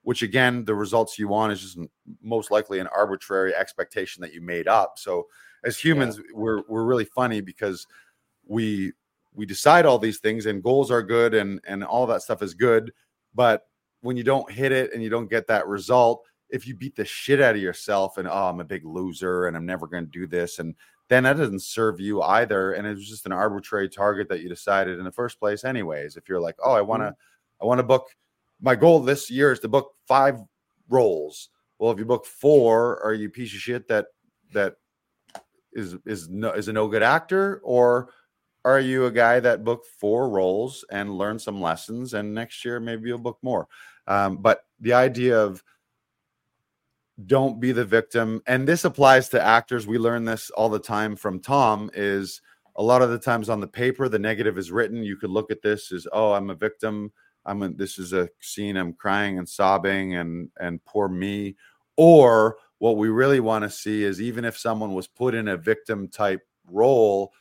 Which 0.05 0.21
again, 0.21 0.63
the 0.65 0.75
results 0.75 1.19
you 1.19 1.27
want 1.27 1.51
is 1.51 1.61
just 1.61 1.79
most 2.21 2.51
likely 2.51 2.79
an 2.79 2.87
arbitrary 2.87 3.53
expectation 3.53 4.21
that 4.21 4.33
you 4.33 4.41
made 4.41 4.67
up. 4.67 4.93
So 4.97 5.27
as 5.65 5.77
humans, 5.77 6.17
yeah. 6.17 6.23
we're 6.33 6.61
we're 6.67 6.85
really 6.85 7.05
funny 7.05 7.41
because 7.41 7.85
we 8.45 8.93
we 9.33 9.45
decide 9.45 9.85
all 9.85 9.99
these 9.99 10.19
things 10.19 10.45
and 10.45 10.63
goals 10.63 10.91
are 10.91 11.01
good 11.01 11.33
and 11.33 11.59
and 11.67 11.83
all 11.83 12.05
that 12.07 12.21
stuff 12.21 12.41
is 12.41 12.53
good, 12.53 12.91
but 13.33 13.63
when 14.01 14.15
you 14.15 14.23
don't 14.23 14.51
hit 14.51 14.71
it 14.71 14.93
and 14.93 15.01
you 15.01 15.09
don't 15.09 15.29
get 15.29 15.47
that 15.47 15.67
result, 15.67 16.23
if 16.49 16.67
you 16.67 16.75
beat 16.75 16.95
the 16.95 17.03
shit 17.03 17.41
out 17.41 17.55
of 17.55 17.61
yourself 17.61 18.19
and 18.19 18.27
oh, 18.27 18.49
I'm 18.49 18.59
a 18.59 18.63
big 18.63 18.85
loser 18.85 19.47
and 19.47 19.57
I'm 19.57 19.65
never 19.65 19.87
going 19.87 20.05
to 20.05 20.11
do 20.11 20.27
this 20.27 20.59
and 20.59 20.75
then 21.07 21.23
that 21.23 21.37
doesn't 21.37 21.61
serve 21.61 21.99
you 21.99 22.21
either. 22.21 22.73
And 22.73 22.87
it's 22.87 23.07
just 23.07 23.25
an 23.25 23.31
arbitrary 23.31 23.89
target 23.89 24.27
that 24.29 24.41
you 24.41 24.49
decided 24.49 24.97
in 24.97 25.05
the 25.05 25.11
first 25.11 25.39
place, 25.39 25.63
anyways. 25.63 26.17
If 26.17 26.27
you're 26.27 26.41
like, 26.41 26.55
oh, 26.63 26.71
I 26.71 26.81
want 26.81 27.01
to, 27.01 27.07
mm-hmm. 27.07 27.63
I 27.63 27.65
want 27.65 27.79
to 27.79 27.83
book. 27.83 28.07
My 28.65 28.75
goal 28.75 28.99
this 28.99 29.29
year 29.29 29.51
is 29.51 29.59
to 29.59 29.67
book 29.67 29.91
five 30.07 30.39
roles. 30.89 31.49
Well, 31.77 31.91
if 31.91 31.99
you 31.99 32.05
book 32.05 32.25
four, 32.25 32.99
are 33.03 33.13
you 33.13 33.29
piece 33.29 33.53
of 33.53 33.59
shit 33.59 33.87
that 33.89 34.07
that 34.53 34.77
is 35.73 35.95
is 36.03 36.29
no 36.29 36.51
is 36.51 36.67
a 36.67 36.73
no 36.73 36.87
good 36.87 37.03
actor, 37.03 37.61
or 37.63 38.09
are 38.65 38.79
you 38.79 39.05
a 39.05 39.11
guy 39.11 39.39
that 39.39 39.63
booked 39.63 39.85
four 39.85 40.31
roles 40.31 40.83
and 40.89 41.15
learned 41.15 41.43
some 41.43 41.61
lessons, 41.61 42.15
and 42.15 42.33
next 42.33 42.65
year 42.65 42.79
maybe 42.79 43.07
you'll 43.07 43.19
book 43.19 43.37
more? 43.43 43.67
Um, 44.07 44.37
but 44.37 44.61
the 44.79 44.93
idea 44.93 45.39
of 45.39 45.63
don't 47.27 47.59
be 47.59 47.71
the 47.71 47.85
victim 47.85 48.41
and 48.45 48.67
this 48.67 48.83
applies 48.83 49.29
to 49.29 49.41
actors 49.41 49.87
we 49.87 49.97
learn 49.97 50.25
this 50.25 50.49
all 50.49 50.67
the 50.67 50.77
time 50.77 51.15
from 51.15 51.39
tom 51.39 51.89
is 51.93 52.41
a 52.75 52.83
lot 52.83 53.01
of 53.01 53.09
the 53.09 53.17
times 53.17 53.47
on 53.47 53.61
the 53.61 53.67
paper 53.67 54.09
the 54.09 54.19
negative 54.19 54.57
is 54.57 54.69
written 54.69 55.01
you 55.01 55.15
could 55.15 55.29
look 55.29 55.49
at 55.49 55.61
this 55.61 55.93
as 55.93 56.05
oh 56.11 56.33
i'm 56.33 56.49
a 56.49 56.55
victim 56.55 57.09
I'm 57.45 57.61
a, 57.63 57.69
this 57.69 57.99
is 57.99 58.13
a 58.13 58.29
scene 58.39 58.77
I'm 58.77 58.93
crying 58.93 59.37
and 59.37 59.47
sobbing 59.47 60.15
and 60.15 60.49
and 60.59 60.83
poor 60.85 61.07
me. 61.07 61.55
Or 61.97 62.57
what 62.79 62.97
we 62.97 63.09
really 63.09 63.39
want 63.39 63.63
to 63.63 63.69
see 63.69 64.03
is 64.03 64.21
even 64.21 64.45
if 64.45 64.57
someone 64.57 64.93
was 64.93 65.07
put 65.07 65.33
in 65.33 65.47
a 65.47 65.57
victim 65.57 66.07
type 66.07 66.41
role 66.69 67.31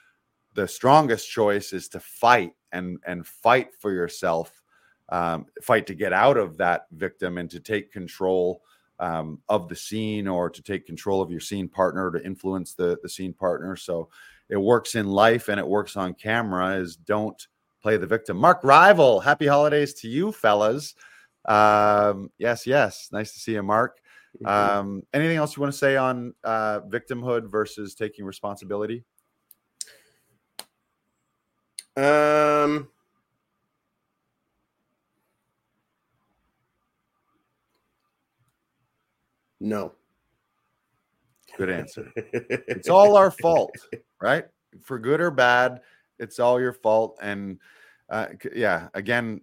the 0.55 0.69
strongest 0.69 1.29
choice 1.29 1.73
is 1.73 1.89
to 1.89 2.01
fight 2.01 2.53
and 2.73 2.99
and 3.07 3.27
fight 3.27 3.75
for 3.75 3.93
yourself 3.93 4.63
um, 5.11 5.47
fight 5.63 5.87
to 5.87 5.95
get 5.95 6.13
out 6.13 6.37
of 6.37 6.57
that 6.57 6.87
victim 6.93 7.39
and 7.39 7.51
to 7.51 7.61
take 7.61 7.93
control 7.93 8.63
um, 9.01 9.41
of 9.49 9.69
the 9.69 9.77
scene 9.77 10.27
or 10.27 10.49
to 10.49 10.63
take 10.63 10.87
control 10.87 11.21
of 11.21 11.31
your 11.31 11.41
scene 11.41 11.69
partner 11.69 12.11
to 12.11 12.25
influence 12.25 12.75
the 12.75 12.99
the 13.03 13.09
scene 13.09 13.35
partner. 13.35 13.77
So 13.77 14.09
it 14.49 14.57
works 14.57 14.95
in 14.95 15.07
life 15.07 15.49
and 15.49 15.59
it 15.59 15.67
works 15.67 15.97
on 15.97 16.15
camera 16.15 16.77
is 16.77 16.97
don't 16.97 17.47
play 17.85 17.99
the 17.99 18.07
victim 18.07 18.37
mark 18.37 18.61
rival 18.65 19.21
happy 19.21 19.47
holidays 19.47 19.93
to 19.93 20.09
you 20.09 20.33
fellas 20.33 20.95
um, 21.45 22.31
yes 22.39 22.67
yes 22.67 23.11
nice 23.13 23.35
to 23.35 23.39
see 23.39 23.53
you 23.53 23.63
mark 23.63 23.99
um, 24.47 25.03
anything 25.13 25.37
else 25.37 25.55
you 25.55 25.61
want 25.61 25.73
to 25.73 25.79
say 25.79 25.97
on 25.97 26.35
uh, 26.45 26.81
victimhood 26.89 27.49
versus 27.49 27.95
taking 27.95 28.25
responsibility 28.25 29.05
um 31.97 32.89
No. 39.65 39.93
Good 41.57 41.71
answer. 41.71 42.13
it's 42.17 42.91
all 42.91 43.17
our 43.17 43.31
fault, 43.31 43.75
right? 44.21 44.45
For 44.83 44.99
good 44.99 45.21
or 45.23 45.31
bad, 45.31 45.81
it's 46.19 46.39
all 46.39 46.61
your 46.61 46.73
fault. 46.73 47.19
And 47.21 47.59
uh, 48.09 48.29
yeah, 48.55 48.89
again, 48.95 49.41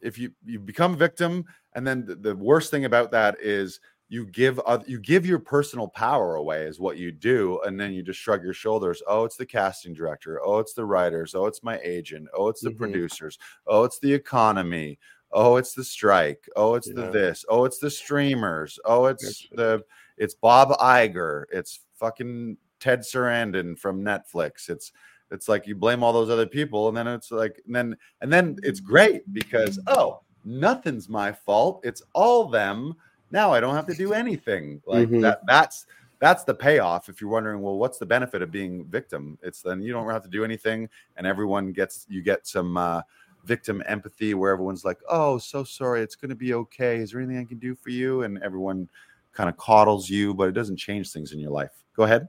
if 0.00 0.18
you 0.18 0.32
you 0.44 0.58
become 0.58 0.96
victim, 0.96 1.44
and 1.74 1.86
then 1.86 2.04
the, 2.06 2.14
the 2.14 2.36
worst 2.36 2.70
thing 2.70 2.84
about 2.84 3.10
that 3.12 3.36
is 3.40 3.80
you 4.08 4.26
give 4.26 4.60
uh, 4.66 4.78
you 4.86 5.00
give 5.00 5.26
your 5.26 5.38
personal 5.38 5.88
power 5.88 6.36
away 6.36 6.64
is 6.64 6.78
what 6.78 6.98
you 6.98 7.10
do 7.10 7.60
and 7.64 7.80
then 7.80 7.92
you 7.92 8.02
just 8.02 8.20
shrug 8.20 8.44
your 8.44 8.52
shoulders. 8.52 9.02
Oh 9.08 9.24
it's 9.24 9.36
the 9.36 9.46
casting 9.46 9.94
director. 9.94 10.40
Oh 10.44 10.58
it's 10.58 10.74
the 10.74 10.84
writers. 10.84 11.34
Oh 11.34 11.46
it's 11.46 11.62
my 11.62 11.80
agent. 11.82 12.28
Oh 12.36 12.48
it's 12.48 12.60
the 12.60 12.70
mm-hmm. 12.70 12.78
producers. 12.78 13.38
Oh 13.66 13.84
it's 13.84 13.98
the 13.98 14.12
economy. 14.12 14.98
Oh 15.32 15.56
it's 15.56 15.72
the 15.72 15.84
strike. 15.84 16.48
Oh 16.54 16.74
it's 16.74 16.88
yeah. 16.88 16.94
the 17.06 17.10
this. 17.10 17.44
Oh 17.48 17.64
it's 17.64 17.78
the 17.78 17.90
streamers. 17.90 18.78
Oh 18.84 19.06
it's 19.06 19.48
the 19.52 19.82
it's 20.18 20.34
bob 20.34 20.78
Iger. 20.78 21.44
It's 21.50 21.80
fucking 21.98 22.58
ted 22.80 23.00
Sarandos 23.00 23.78
from 23.78 24.02
netflix. 24.02 24.68
It's 24.68 24.92
it's 25.30 25.48
like 25.48 25.66
you 25.66 25.74
blame 25.74 26.02
all 26.02 26.12
those 26.12 26.30
other 26.30 26.46
people 26.46 26.88
and 26.88 26.96
then 26.96 27.06
it's 27.06 27.30
like 27.30 27.60
and 27.66 27.74
then 27.74 27.96
and 28.20 28.32
then 28.32 28.56
it's 28.62 28.80
great 28.80 29.30
because 29.32 29.78
oh 29.86 30.20
nothing's 30.44 31.08
my 31.08 31.32
fault 31.32 31.80
it's 31.84 32.02
all 32.12 32.46
them 32.46 32.94
now 33.30 33.52
i 33.52 33.60
don't 33.60 33.74
have 33.74 33.86
to 33.86 33.94
do 33.94 34.12
anything 34.22 34.80
like 34.86 35.08
mm-hmm. 35.08 35.20
that 35.20 35.40
that's 35.46 35.86
that's 36.20 36.44
the 36.44 36.54
payoff 36.54 37.08
if 37.08 37.20
you're 37.20 37.30
wondering 37.30 37.60
well 37.60 37.78
what's 37.78 37.98
the 37.98 38.06
benefit 38.06 38.42
of 38.42 38.50
being 38.50 38.84
victim 38.86 39.38
it's 39.42 39.62
then 39.62 39.82
you 39.82 39.92
don't 39.92 40.08
have 40.08 40.22
to 40.22 40.28
do 40.28 40.44
anything 40.44 40.88
and 41.16 41.26
everyone 41.26 41.72
gets 41.72 42.06
you 42.08 42.22
get 42.22 42.46
some 42.46 42.76
uh 42.76 43.00
victim 43.44 43.82
empathy 43.86 44.34
where 44.34 44.52
everyone's 44.52 44.84
like, 44.84 44.98
"Oh, 45.08 45.38
so 45.38 45.64
sorry, 45.64 46.02
it's 46.02 46.16
going 46.16 46.30
to 46.30 46.34
be 46.34 46.54
okay. 46.54 46.96
Is 46.96 47.12
there 47.12 47.20
anything 47.20 47.38
I 47.38 47.44
can 47.44 47.58
do 47.58 47.74
for 47.74 47.90
you?" 47.90 48.22
And 48.22 48.42
everyone 48.42 48.88
kind 49.32 49.48
of 49.48 49.56
coddles 49.56 50.08
you, 50.08 50.34
but 50.34 50.48
it 50.48 50.52
doesn't 50.52 50.76
change 50.76 51.12
things 51.12 51.32
in 51.32 51.38
your 51.38 51.50
life. 51.50 51.72
Go 51.96 52.04
ahead. 52.04 52.28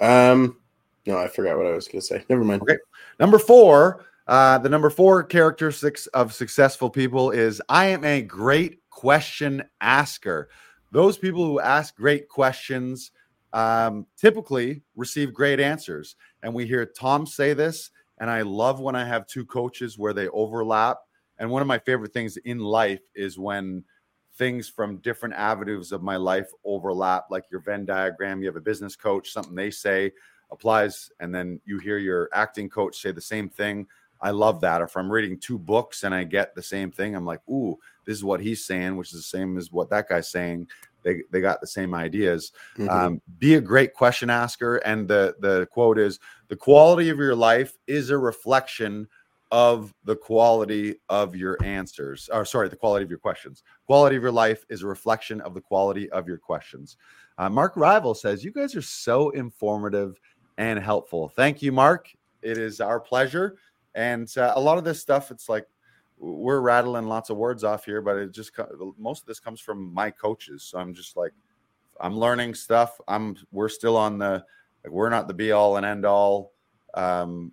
Um, 0.00 0.58
no, 1.06 1.18
I 1.18 1.28
forgot 1.28 1.56
what 1.56 1.66
I 1.66 1.72
was 1.72 1.88
going 1.88 2.00
to 2.00 2.06
say. 2.06 2.24
Never 2.28 2.44
mind. 2.44 2.62
Okay, 2.62 2.78
number 3.18 3.38
four. 3.38 4.04
Uh, 4.26 4.58
the 4.58 4.68
number 4.68 4.90
four 4.90 5.24
characteristics 5.24 6.06
of 6.08 6.32
successful 6.32 6.88
people 6.88 7.32
is 7.32 7.60
I 7.68 7.86
am 7.86 8.04
a 8.04 8.22
great 8.22 8.78
question 8.90 9.64
asker. 9.80 10.50
Those 10.92 11.18
people 11.18 11.44
who 11.44 11.58
ask 11.58 11.96
great 11.96 12.28
questions 12.28 13.10
um, 13.52 14.06
typically 14.16 14.82
receive 14.94 15.34
great 15.34 15.58
answers. 15.58 16.14
And 16.44 16.54
we 16.54 16.64
hear 16.64 16.86
Tom 16.86 17.26
say 17.26 17.54
this 17.54 17.90
and 18.20 18.30
I 18.30 18.42
love 18.42 18.80
when 18.80 18.94
I 18.94 19.04
have 19.04 19.26
two 19.26 19.46
coaches 19.46 19.98
where 19.98 20.12
they 20.12 20.28
overlap. 20.28 20.98
And 21.38 21.50
one 21.50 21.62
of 21.62 21.68
my 21.68 21.78
favorite 21.78 22.12
things 22.12 22.36
in 22.36 22.58
life 22.58 23.00
is 23.14 23.38
when 23.38 23.82
things 24.36 24.68
from 24.68 24.98
different 24.98 25.34
avenues 25.34 25.90
of 25.90 26.02
my 26.02 26.16
life 26.16 26.48
overlap, 26.64 27.24
like 27.30 27.44
your 27.50 27.60
Venn 27.60 27.86
diagram. 27.86 28.40
You 28.40 28.46
have 28.46 28.56
a 28.56 28.60
business 28.60 28.94
coach, 28.94 29.32
something 29.32 29.54
they 29.54 29.70
say 29.70 30.12
applies, 30.52 31.10
and 31.20 31.34
then 31.34 31.60
you 31.64 31.78
hear 31.78 31.98
your 31.98 32.28
acting 32.32 32.68
coach 32.68 33.00
say 33.00 33.12
the 33.12 33.20
same 33.20 33.48
thing. 33.48 33.86
I 34.22 34.30
love 34.30 34.60
that. 34.60 34.82
If 34.82 34.96
I'm 34.96 35.10
reading 35.10 35.38
two 35.38 35.58
books 35.58 36.04
and 36.04 36.14
I 36.14 36.24
get 36.24 36.54
the 36.54 36.62
same 36.62 36.90
thing, 36.90 37.14
I'm 37.14 37.24
like, 37.24 37.40
ooh, 37.48 37.78
this 38.04 38.16
is 38.16 38.24
what 38.24 38.40
he's 38.40 38.64
saying, 38.64 38.96
which 38.96 39.08
is 39.14 39.20
the 39.20 39.38
same 39.38 39.56
as 39.56 39.72
what 39.72 39.88
that 39.90 40.08
guy's 40.08 40.30
saying. 40.30 40.68
They, 41.02 41.22
they 41.30 41.40
got 41.40 41.62
the 41.62 41.66
same 41.66 41.94
ideas. 41.94 42.52
Mm-hmm. 42.76 42.90
Um, 42.90 43.22
be 43.38 43.54
a 43.54 43.60
great 43.60 43.94
question 43.94 44.28
asker. 44.28 44.76
And 44.76 45.08
the, 45.08 45.34
the 45.40 45.66
quote 45.70 45.98
is 45.98 46.20
the 46.48 46.56
quality 46.56 47.08
of 47.08 47.18
your 47.18 47.34
life 47.34 47.78
is 47.86 48.10
a 48.10 48.18
reflection 48.18 49.08
of 49.50 49.94
the 50.04 50.14
quality 50.14 50.96
of 51.08 51.34
your 51.34 51.56
answers. 51.64 52.28
Or 52.32 52.44
sorry, 52.44 52.68
the 52.68 52.76
quality 52.76 53.04
of 53.04 53.10
your 53.10 53.18
questions. 53.18 53.62
Quality 53.86 54.16
of 54.16 54.22
your 54.22 54.32
life 54.32 54.64
is 54.68 54.82
a 54.82 54.86
reflection 54.86 55.40
of 55.40 55.54
the 55.54 55.60
quality 55.60 56.10
of 56.10 56.28
your 56.28 56.38
questions. 56.38 56.96
Uh, 57.38 57.48
Mark 57.48 57.76
Rival 57.76 58.14
says, 58.14 58.44
You 58.44 58.52
guys 58.52 58.76
are 58.76 58.82
so 58.82 59.30
informative 59.30 60.20
and 60.60 60.78
helpful. 60.78 61.30
Thank 61.30 61.62
you, 61.62 61.72
Mark. 61.72 62.12
It 62.42 62.58
is 62.58 62.82
our 62.82 63.00
pleasure. 63.00 63.56
And 63.94 64.30
uh, 64.36 64.52
a 64.54 64.60
lot 64.60 64.76
of 64.76 64.84
this 64.84 65.00
stuff, 65.00 65.30
it's 65.30 65.48
like 65.48 65.66
we're 66.18 66.60
rattling 66.60 67.06
lots 67.06 67.30
of 67.30 67.38
words 67.38 67.64
off 67.64 67.86
here, 67.86 68.02
but 68.02 68.18
it 68.18 68.30
just 68.30 68.52
most 68.98 69.22
of 69.22 69.26
this 69.26 69.40
comes 69.40 69.58
from 69.58 69.92
my 69.94 70.10
coaches. 70.10 70.62
So 70.64 70.78
I'm 70.78 70.92
just 70.92 71.16
like, 71.16 71.32
I'm 71.98 72.14
learning 72.14 72.54
stuff. 72.54 73.00
I'm 73.08 73.36
we're 73.50 73.70
still 73.70 73.96
on 73.96 74.18
the 74.18 74.44
like 74.84 74.92
we're 74.92 75.08
not 75.08 75.28
the 75.28 75.34
be 75.34 75.52
all 75.52 75.78
and 75.78 75.86
end 75.86 76.04
all 76.04 76.52
um, 76.92 77.52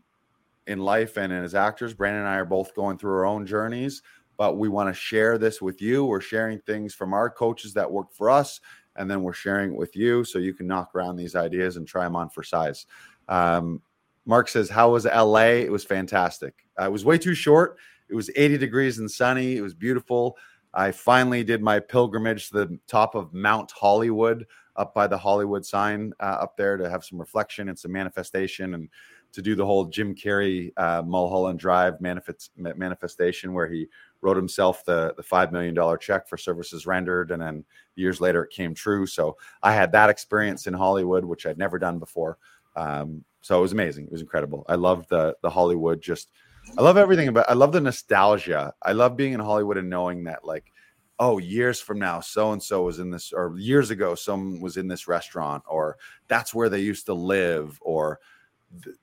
in 0.67 0.79
life 0.79 1.15
and 1.15 1.31
as 1.31 1.55
actors. 1.55 1.93
Brandon 1.93 2.23
and 2.23 2.29
I 2.29 2.35
are 2.35 2.45
both 2.45 2.75
going 2.75 2.97
through 2.97 3.13
our 3.13 3.25
own 3.25 3.45
journeys, 3.45 4.01
but 4.35 4.57
we 4.57 4.67
want 4.67 4.89
to 4.89 4.93
share 4.93 5.37
this 5.37 5.61
with 5.61 5.81
you. 5.81 6.03
We're 6.03 6.19
sharing 6.19 6.59
things 6.59 6.93
from 6.93 7.13
our 7.13 7.29
coaches 7.29 7.73
that 7.75 7.89
work 7.89 8.11
for 8.11 8.29
us, 8.29 8.59
and 8.97 9.09
then 9.09 9.23
we're 9.23 9.33
sharing 9.33 9.71
it 9.71 9.77
with 9.77 9.95
you 9.95 10.23
so 10.23 10.39
you 10.39 10.53
can 10.53 10.67
knock 10.67 10.95
around 10.95 11.15
these 11.15 11.35
ideas 11.35 11.77
and 11.77 11.87
try 11.87 12.03
them 12.03 12.15
on 12.15 12.29
for 12.29 12.43
size. 12.43 12.85
Um, 13.27 13.81
Mark 14.25 14.49
says, 14.49 14.69
"How 14.69 14.91
was 14.91 15.05
LA? 15.05 15.61
It 15.63 15.71
was 15.71 15.83
fantastic. 15.83 16.53
Uh, 16.79 16.85
it 16.85 16.91
was 16.91 17.05
way 17.05 17.17
too 17.17 17.33
short. 17.33 17.77
It 18.09 18.15
was 18.15 18.29
80 18.35 18.57
degrees 18.57 18.99
and 18.99 19.09
sunny. 19.09 19.57
It 19.57 19.61
was 19.61 19.73
beautiful." 19.73 20.37
I 20.73 20.91
finally 20.91 21.43
did 21.43 21.61
my 21.61 21.79
pilgrimage 21.79 22.49
to 22.49 22.65
the 22.65 22.79
top 22.87 23.15
of 23.15 23.33
Mount 23.33 23.71
Hollywood, 23.71 24.45
up 24.75 24.93
by 24.93 25.07
the 25.07 25.17
Hollywood 25.17 25.65
sign 25.65 26.13
uh, 26.19 26.37
up 26.41 26.55
there 26.55 26.77
to 26.77 26.89
have 26.89 27.03
some 27.03 27.19
reflection 27.19 27.69
and 27.69 27.77
some 27.77 27.91
manifestation 27.91 28.75
and 28.75 28.89
to 29.33 29.41
do 29.41 29.55
the 29.55 29.65
whole 29.65 29.85
Jim 29.85 30.15
Carrey 30.15 30.71
uh, 30.77 31.01
Mulholland 31.05 31.59
Drive 31.59 31.99
manifest, 31.99 32.51
manifestation 32.55 33.53
where 33.53 33.67
he 33.67 33.87
wrote 34.21 34.37
himself 34.37 34.83
the, 34.85 35.13
the 35.17 35.23
$5 35.23 35.51
million 35.51 35.75
check 35.99 36.27
for 36.27 36.37
services 36.37 36.85
rendered. 36.85 37.31
And 37.31 37.41
then 37.41 37.65
years 37.95 38.19
later, 38.19 38.43
it 38.43 38.51
came 38.51 38.73
true. 38.73 39.05
So 39.05 39.37
I 39.61 39.73
had 39.73 39.91
that 39.91 40.09
experience 40.09 40.67
in 40.67 40.73
Hollywood, 40.73 41.25
which 41.25 41.45
I'd 41.45 41.57
never 41.57 41.79
done 41.79 41.99
before. 41.99 42.37
Um, 42.75 43.23
so 43.41 43.57
it 43.57 43.61
was 43.61 43.73
amazing. 43.73 44.05
It 44.05 44.11
was 44.11 44.21
incredible. 44.21 44.65
I 44.67 44.75
love 44.75 45.07
the, 45.07 45.35
the 45.41 45.49
Hollywood, 45.49 46.01
just, 46.01 46.29
I 46.77 46.81
love 46.81 46.97
everything 46.97 47.27
about, 47.27 47.49
I 47.49 47.53
love 47.53 47.71
the 47.71 47.81
nostalgia. 47.81 48.73
I 48.83 48.91
love 48.91 49.15
being 49.15 49.33
in 49.33 49.39
Hollywood 49.39 49.77
and 49.77 49.89
knowing 49.89 50.25
that 50.25 50.43
like, 50.43 50.71
oh, 51.19 51.37
years 51.37 51.79
from 51.79 51.97
now, 51.99 52.19
so 52.19 52.51
and 52.51 52.61
so 52.61 52.83
was 52.83 52.99
in 52.99 53.09
this, 53.09 53.33
or 53.33 53.55
years 53.57 53.89
ago, 53.89 54.13
someone 54.15 54.61
was 54.61 54.77
in 54.77 54.87
this 54.87 55.07
restaurant, 55.07 55.63
or 55.67 55.97
that's 56.27 56.53
where 56.53 56.69
they 56.69 56.79
used 56.79 57.07
to 57.07 57.13
live, 57.13 57.79
or 57.81 58.19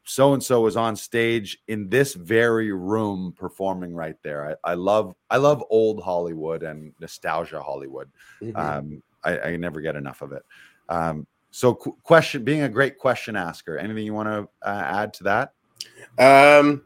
so 0.05 0.35
and 0.35 0.43
so 0.43 0.61
was 0.61 0.77
on 0.77 0.97
stage 0.97 1.59
in 1.69 1.89
this 1.89 2.15
very 2.15 2.73
room 2.73 3.35
performing 3.37 3.95
right 3.95 4.17
there. 4.23 4.57
I, 4.65 4.73
I 4.73 4.75
love, 4.75 5.15
I 5.31 5.39
love 5.39 5.65
old 5.71 6.03
Hollywood 6.03 6.63
and 6.63 6.93
nostalgia 7.01 7.63
Hollywood. 7.63 8.11
Mm-hmm. 8.43 8.57
Um, 8.57 9.03
I, 9.25 9.39
I, 9.39 9.57
never 9.57 9.81
get 9.81 9.97
enough 9.97 10.21
of 10.21 10.33
it. 10.33 10.43
Um, 10.89 11.27
so, 11.51 11.75
qu- 11.75 11.97
question, 12.03 12.45
being 12.45 12.63
a 12.63 12.69
great 12.69 12.99
question 12.99 13.37
asker. 13.37 13.79
Anything 13.79 14.05
you 14.05 14.13
want 14.13 14.29
to 14.29 14.69
uh, 14.69 14.83
add 14.85 15.15
to 15.15 15.25
that? 15.25 15.53
Um, 16.19 16.83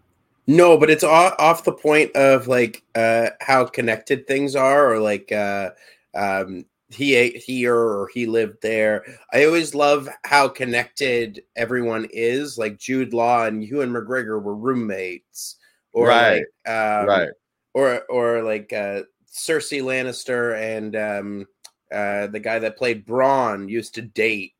no, 0.46 0.78
but 0.78 0.90
it's 0.90 1.04
off, 1.04 1.34
off 1.38 1.64
the 1.64 1.72
point 1.72 2.14
of 2.14 2.48
like 2.48 2.82
uh, 2.94 3.30
how 3.40 3.64
connected 3.64 4.26
things 4.26 4.54
are, 4.54 4.92
or 4.92 5.00
like 5.00 5.32
uh, 5.32 5.70
um, 6.14 6.64
he 6.90 7.14
ate 7.14 7.36
here 7.36 7.76
or 7.76 8.08
he 8.12 8.26
lived 8.26 8.58
there. 8.62 9.04
I 9.32 9.44
always 9.44 9.74
love 9.74 10.08
how 10.24 10.48
connected 10.48 11.42
everyone 11.56 12.08
is. 12.12 12.56
Like 12.56 12.78
Jude 12.78 13.12
Law 13.12 13.44
and 13.44 13.62
Ewan 13.62 13.92
McGregor 13.92 14.42
were 14.42 14.56
roommates, 14.56 15.56
or 15.92 16.08
right, 16.08 16.44
like, 16.66 16.74
um, 16.74 17.06
right, 17.06 17.30
or 17.74 18.02
or 18.08 18.42
like 18.42 18.72
uh, 18.72 19.02
Cersei 19.30 19.82
Lannister 19.82 20.58
and 20.58 20.96
um, 20.96 21.46
uh, 21.92 22.26
the 22.28 22.40
guy 22.40 22.58
that 22.58 22.78
played 22.78 23.06
Bronn 23.06 23.68
used 23.68 23.94
to 23.96 24.02
date. 24.02 24.54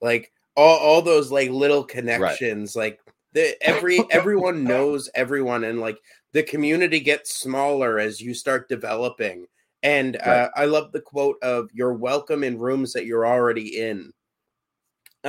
Like 0.00 0.32
all 0.56 0.78
all 0.78 1.02
those 1.02 1.30
like 1.30 1.50
little 1.50 1.84
connections, 1.84 2.76
right. 2.76 2.84
like 2.84 3.00
the, 3.32 3.56
every 3.62 4.00
everyone 4.10 4.64
knows 4.64 5.08
everyone 5.14 5.64
and 5.64 5.80
like 5.80 5.98
the 6.32 6.42
community 6.42 7.00
gets 7.00 7.34
smaller 7.34 7.98
as 7.98 8.20
you 8.20 8.34
start 8.34 8.68
developing. 8.68 9.46
And 9.82 10.16
Right. 10.24 10.44
uh, 10.44 10.50
I 10.56 10.66
love 10.66 10.92
the 10.92 11.00
quote 11.00 11.36
of 11.42 11.70
"You're 11.72 11.94
welcome 11.94 12.44
in 12.44 12.58
rooms 12.58 12.92
that 12.92 13.06
you're 13.06 13.26
already 13.26 13.80
in." 13.80 14.12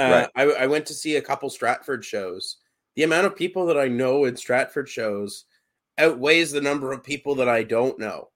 Right. 0.03 0.27
Uh, 0.27 0.27
I, 0.35 0.43
I 0.43 0.67
went 0.67 0.85
to 0.87 0.93
see 0.93 1.15
a 1.15 1.21
couple 1.21 1.49
Stratford 1.49 2.03
shows. 2.03 2.57
The 2.95 3.03
amount 3.03 3.27
of 3.27 3.35
people 3.35 3.65
that 3.67 3.77
I 3.77 3.87
know 3.87 4.25
in 4.25 4.35
Stratford 4.35 4.89
shows 4.89 5.45
outweighs 5.97 6.51
the 6.51 6.61
number 6.61 6.91
of 6.91 7.03
people 7.03 7.35
that 7.35 7.49
I 7.49 7.63
don't 7.63 7.99
know 7.99 8.29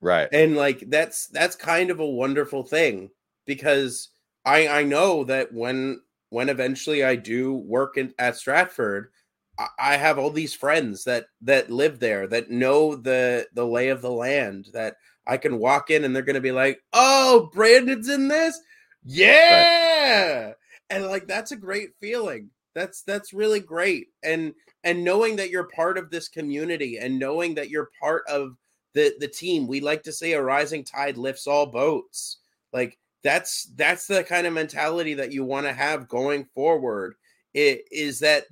Right. 0.00 0.30
and 0.32 0.56
like 0.56 0.80
that's 0.90 1.28
that's 1.28 1.56
kind 1.56 1.90
of 1.90 2.00
a 2.00 2.06
wonderful 2.10 2.62
thing 2.64 3.10
because 3.46 4.10
i 4.44 4.68
i 4.68 4.82
know 4.82 5.24
that 5.24 5.52
when 5.52 6.00
when 6.30 6.48
eventually 6.48 7.04
i 7.04 7.16
do 7.16 7.54
work 7.54 7.96
in, 7.98 8.14
at 8.18 8.36
stratford 8.36 9.10
I, 9.58 9.68
I 9.78 9.96
have 9.96 10.18
all 10.18 10.30
these 10.30 10.54
friends 10.54 11.04
that 11.04 11.26
that 11.42 11.70
live 11.70 12.00
there 12.00 12.26
that 12.28 12.50
know 12.50 12.96
the 12.96 13.48
the 13.54 13.66
lay 13.66 13.88
of 13.88 14.02
the 14.02 14.12
land 14.12 14.68
that 14.72 14.96
i 15.26 15.36
can 15.36 15.58
walk 15.58 15.90
in 15.90 16.04
and 16.04 16.14
they're 16.14 16.22
gonna 16.22 16.40
be 16.40 16.52
like 16.52 16.80
oh 16.92 17.50
brandon's 17.52 18.08
in 18.08 18.28
this? 18.28 18.60
Yeah. 19.04 20.52
And 20.90 21.06
like 21.06 21.26
that's 21.26 21.52
a 21.52 21.56
great 21.56 21.90
feeling. 22.00 22.50
That's 22.74 23.02
that's 23.02 23.32
really 23.32 23.60
great. 23.60 24.08
And 24.22 24.54
and 24.82 25.04
knowing 25.04 25.36
that 25.36 25.50
you're 25.50 25.68
part 25.68 25.98
of 25.98 26.10
this 26.10 26.28
community 26.28 26.98
and 26.98 27.18
knowing 27.18 27.54
that 27.54 27.70
you're 27.70 27.90
part 28.00 28.24
of 28.28 28.56
the 28.94 29.14
the 29.18 29.28
team 29.28 29.66
we 29.66 29.80
like 29.80 30.02
to 30.04 30.12
say 30.12 30.32
a 30.32 30.42
rising 30.42 30.84
tide 30.84 31.16
lifts 31.16 31.46
all 31.46 31.66
boats. 31.66 32.38
Like 32.72 32.98
that's 33.22 33.64
that's 33.76 34.06
the 34.06 34.24
kind 34.24 34.46
of 34.46 34.52
mentality 34.52 35.14
that 35.14 35.32
you 35.32 35.44
want 35.44 35.66
to 35.66 35.72
have 35.72 36.08
going 36.08 36.46
forward 36.54 37.14
it 37.52 37.84
is 37.90 38.18
that 38.20 38.44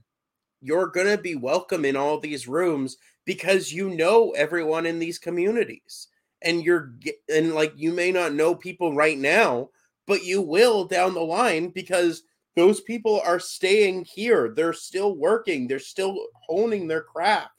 you're 0.61 0.87
going 0.87 1.09
to 1.09 1.21
be 1.21 1.35
welcome 1.35 1.85
in 1.85 1.97
all 1.97 2.21
these 2.21 2.47
rooms 2.47 2.97
because 3.25 3.73
you 3.73 3.91
know 3.91 4.31
everyone 4.31 4.87
in 4.87 5.01
these 5.01 5.19
communities 5.19 6.07
and 6.45 6.65
you're 6.65 6.95
and 7.33 7.55
like 7.55 7.73
you 7.77 7.93
may 7.93 8.13
not 8.13 8.35
know 8.35 8.55
people 8.55 8.95
right 8.95 9.19
now 9.19 9.69
but 10.07 10.25
you 10.25 10.43
will 10.43 10.85
down 10.85 11.15
the 11.15 11.21
line 11.21 11.69
because 11.69 12.23
those 12.57 12.81
people 12.81 13.21
are 13.25 13.41
staying 13.41 14.05
here 14.05 14.53
they're 14.55 14.73
still 14.73 15.17
working 15.17 15.67
they're 15.67 15.79
still 15.79 16.27
honing 16.49 16.87
their 16.87 17.03
craft 17.03 17.51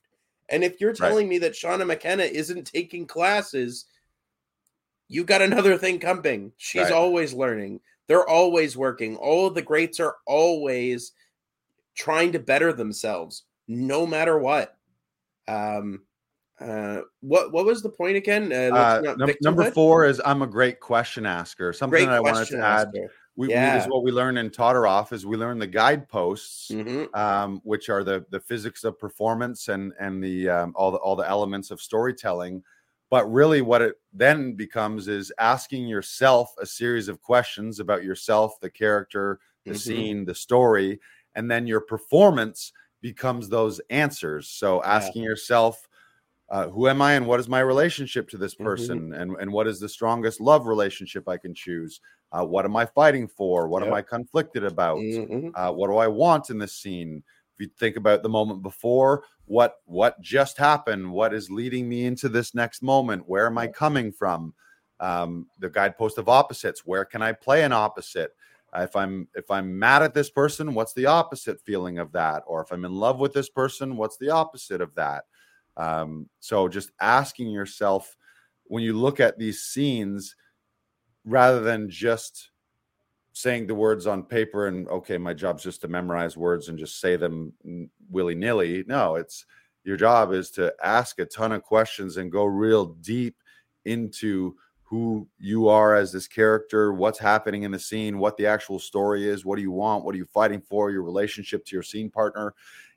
and 0.50 0.64
if 0.64 0.80
you're 0.80 0.94
telling 0.94 1.28
me 1.28 1.40
that 1.40 1.54
Seana 1.54 1.86
McKenna 1.86 2.24
isn't 2.24 2.66
taking 2.66 3.08
classes, 3.08 3.86
you 5.08 5.24
got 5.24 5.42
another 5.42 5.78
thing 5.78 6.00
coming. 6.00 6.52
She's 6.58 6.84
Right. 6.84 6.92
always 6.92 7.34
learning. 7.34 7.82
They're 8.08 8.28
always 8.28 8.76
working. 8.76 9.16
All 9.16 9.48
of 9.48 9.56
the 9.56 9.62
greats 9.62 10.00
are 10.00 10.18
always 10.28 11.14
trying 11.96 12.34
to 12.34 12.40
better 12.40 12.74
themselves, 12.74 13.46
no 13.68 14.06
matter 14.06 14.38
what. 14.38 14.78
Um, 15.48 16.06
uh, 16.60 17.02
what 17.22 17.52
what 17.52 17.66
was 17.66 17.82
the 17.82 17.90
point 17.90 18.16
again? 18.16 18.52
Uh, 18.52 18.76
Uh, 18.76 19.16
num- 19.18 19.32
number 19.42 19.72
four 19.72 20.06
is 20.06 20.22
I'm 20.24 20.42
a 20.42 20.48
great 20.48 20.80
question 20.80 21.26
asker. 21.26 21.74
Something 21.74 21.92
Great 21.92 22.06
that 22.06 22.14
I 22.16 22.20
wanted 22.20 22.48
to 22.50 22.58
add. 22.60 22.88
asker. 22.88 23.12
We, 23.36 23.48
we, 23.48 23.54
Yeah. 23.54 23.78
is 23.78 23.88
what 23.88 24.04
we 24.04 24.12
learn 24.12 24.38
in 24.38 24.52
Todoroff 24.52 25.12
is 25.12 25.26
we 25.26 25.38
learn 25.38 25.58
the 25.58 25.66
guideposts, 25.66 26.70
Mhm. 26.70 27.16
um, 27.18 27.62
which 27.64 27.90
are 27.90 28.04
the 28.04 28.26
the 28.30 28.40
physics 28.40 28.84
of 28.84 29.00
performance 29.00 29.70
and 29.70 29.92
and 30.00 30.24
the 30.24 30.50
um, 30.50 30.74
all 30.76 30.92
the 30.92 31.00
all 31.00 31.16
the 31.16 31.28
elements 31.28 31.72
of 31.72 31.82
storytelling. 31.82 32.64
But 33.10 33.32
really, 33.32 33.62
what 33.62 33.82
it 33.82 33.96
then 34.12 34.54
becomes 34.54 35.08
is 35.08 35.32
asking 35.40 35.88
yourself 35.88 36.54
a 36.60 36.66
series 36.66 37.08
of 37.08 37.22
questions 37.22 37.80
about 37.80 38.04
yourself, 38.04 38.60
the 38.60 38.70
character, 38.70 39.40
the 39.66 39.74
Mhm. 39.74 39.78
scene, 39.78 40.26
the 40.26 40.36
story, 40.36 41.00
and 41.36 41.50
then 41.50 41.66
your 41.68 41.82
performance 41.82 42.72
becomes 43.02 43.50
those 43.50 43.80
answers. 43.90 44.48
So 44.50 44.82
asking 44.84 45.24
yourself, 45.24 45.88
uh, 46.50 46.70
who 46.70 46.88
am 46.88 47.02
I 47.02 47.14
and 47.14 47.26
what 47.28 47.40
is 47.40 47.48
my 47.50 47.60
relationship 47.62 48.30
to 48.30 48.38
this 48.38 48.56
Mhm. 48.60 48.66
person 48.66 49.14
and, 49.14 49.36
and 49.40 49.52
what 49.52 49.68
is 49.68 49.80
the 49.80 49.90
strongest 49.90 50.40
love 50.42 50.68
relationship 50.68 51.28
I 51.28 51.38
can 51.38 51.54
choose? 51.54 52.00
Uh, 52.32 52.46
what 52.46 52.66
am 52.66 52.76
I 52.76 52.86
fighting 52.86 53.28
for? 53.28 53.68
What 53.68 53.84
am 53.84 53.94
I 53.94 54.02
conflicted 54.02 54.64
about? 54.64 54.98
Mhm. 54.98 55.52
Uh, 55.56 55.72
what 55.72 55.88
do 55.88 55.98
I 55.98 56.08
want 56.08 56.50
in 56.50 56.58
this 56.58 56.76
scene? 56.76 57.24
If 57.56 57.66
you 57.66 57.72
think 57.78 57.96
about 57.96 58.24
the 58.24 58.30
moment 58.30 58.64
before, 58.64 59.24
what 59.46 59.78
what 59.86 60.20
just 60.22 60.58
happened? 60.58 61.12
What 61.12 61.34
is 61.34 61.52
leading 61.52 61.88
me 61.88 62.06
into 62.06 62.30
this 62.30 62.56
next 62.56 62.82
moment? 62.82 63.28
Where 63.28 63.46
am 63.46 63.58
I 63.58 63.68
coming 63.68 64.12
from? 64.12 64.54
Um, 65.00 65.48
the 65.60 65.70
guidepost 65.70 66.18
of 66.18 66.30
opposites. 66.30 66.86
Where 66.86 67.06
can 67.06 67.22
I 67.22 67.34
play 67.34 67.64
an 67.64 67.74
opposite? 67.74 68.32
Uh, 68.76 68.82
if 68.82 68.96
I'm 68.96 69.28
if 69.36 69.50
I'm 69.52 69.78
mad 69.78 70.02
at 70.02 70.14
this 70.16 70.30
person, 70.32 70.74
what's 70.74 70.94
the 70.94 71.06
opposite 71.06 71.62
feeling 71.62 72.00
of 72.00 72.12
that? 72.14 72.44
Or 72.48 72.62
if 72.62 72.72
I'm 72.72 72.86
in 72.86 72.94
love 72.94 73.20
with 73.20 73.34
this 73.34 73.50
person, 73.50 73.98
what's 73.98 74.18
the 74.18 74.30
opposite 74.32 74.82
of 74.82 74.96
that? 74.96 75.26
Um, 75.78 76.30
so 76.40 76.68
just 76.68 76.92
asking 77.02 77.50
yourself 77.50 78.16
when 78.66 78.84
you 78.84 78.94
look 78.94 79.20
at 79.20 79.38
these 79.38 79.62
scenes, 79.62 80.36
rather 81.26 81.62
than 81.62 81.90
just 81.90 82.50
saying 83.34 83.66
the 83.66 83.76
words 83.76 84.06
on 84.06 84.24
paper 84.24 84.68
and 84.68 84.88
okay, 84.88 85.18
my 85.18 85.34
job's 85.34 85.64
just 85.64 85.82
to 85.82 85.88
memorize 85.88 86.38
words 86.38 86.70
and 86.70 86.78
just 86.78 87.00
say 87.00 87.16
them 87.16 87.52
willy 88.10 88.36
nilly. 88.36 88.84
No, 88.88 89.16
it's 89.16 89.46
your 89.84 89.98
job 89.98 90.32
is 90.32 90.52
to 90.52 90.74
ask 90.84 91.20
a 91.20 91.26
ton 91.26 91.52
of 91.52 91.64
questions 91.64 92.18
and 92.18 92.32
go 92.32 92.46
real 92.46 92.86
deep 92.86 93.36
into 93.86 94.56
who 94.84 95.28
you 95.40 95.68
are 95.68 95.96
as 95.96 96.12
this 96.12 96.28
character, 96.28 96.94
what's 96.94 97.18
happening 97.18 97.64
in 97.64 97.72
the 97.72 97.80
scene, 97.80 98.20
what 98.20 98.38
the 98.38 98.46
actual 98.46 98.78
story 98.78 99.28
is, 99.28 99.44
what 99.44 99.56
do 99.56 99.64
you 99.64 99.72
want, 99.72 100.06
what 100.06 100.14
are 100.14 100.20
you 100.20 100.26
fighting 100.26 100.62
for, 100.62 100.92
your 100.92 101.02
relationship 101.02 101.66
to 101.66 101.76
your 101.76 101.82
scene 101.82 102.12
partner, 102.12 102.54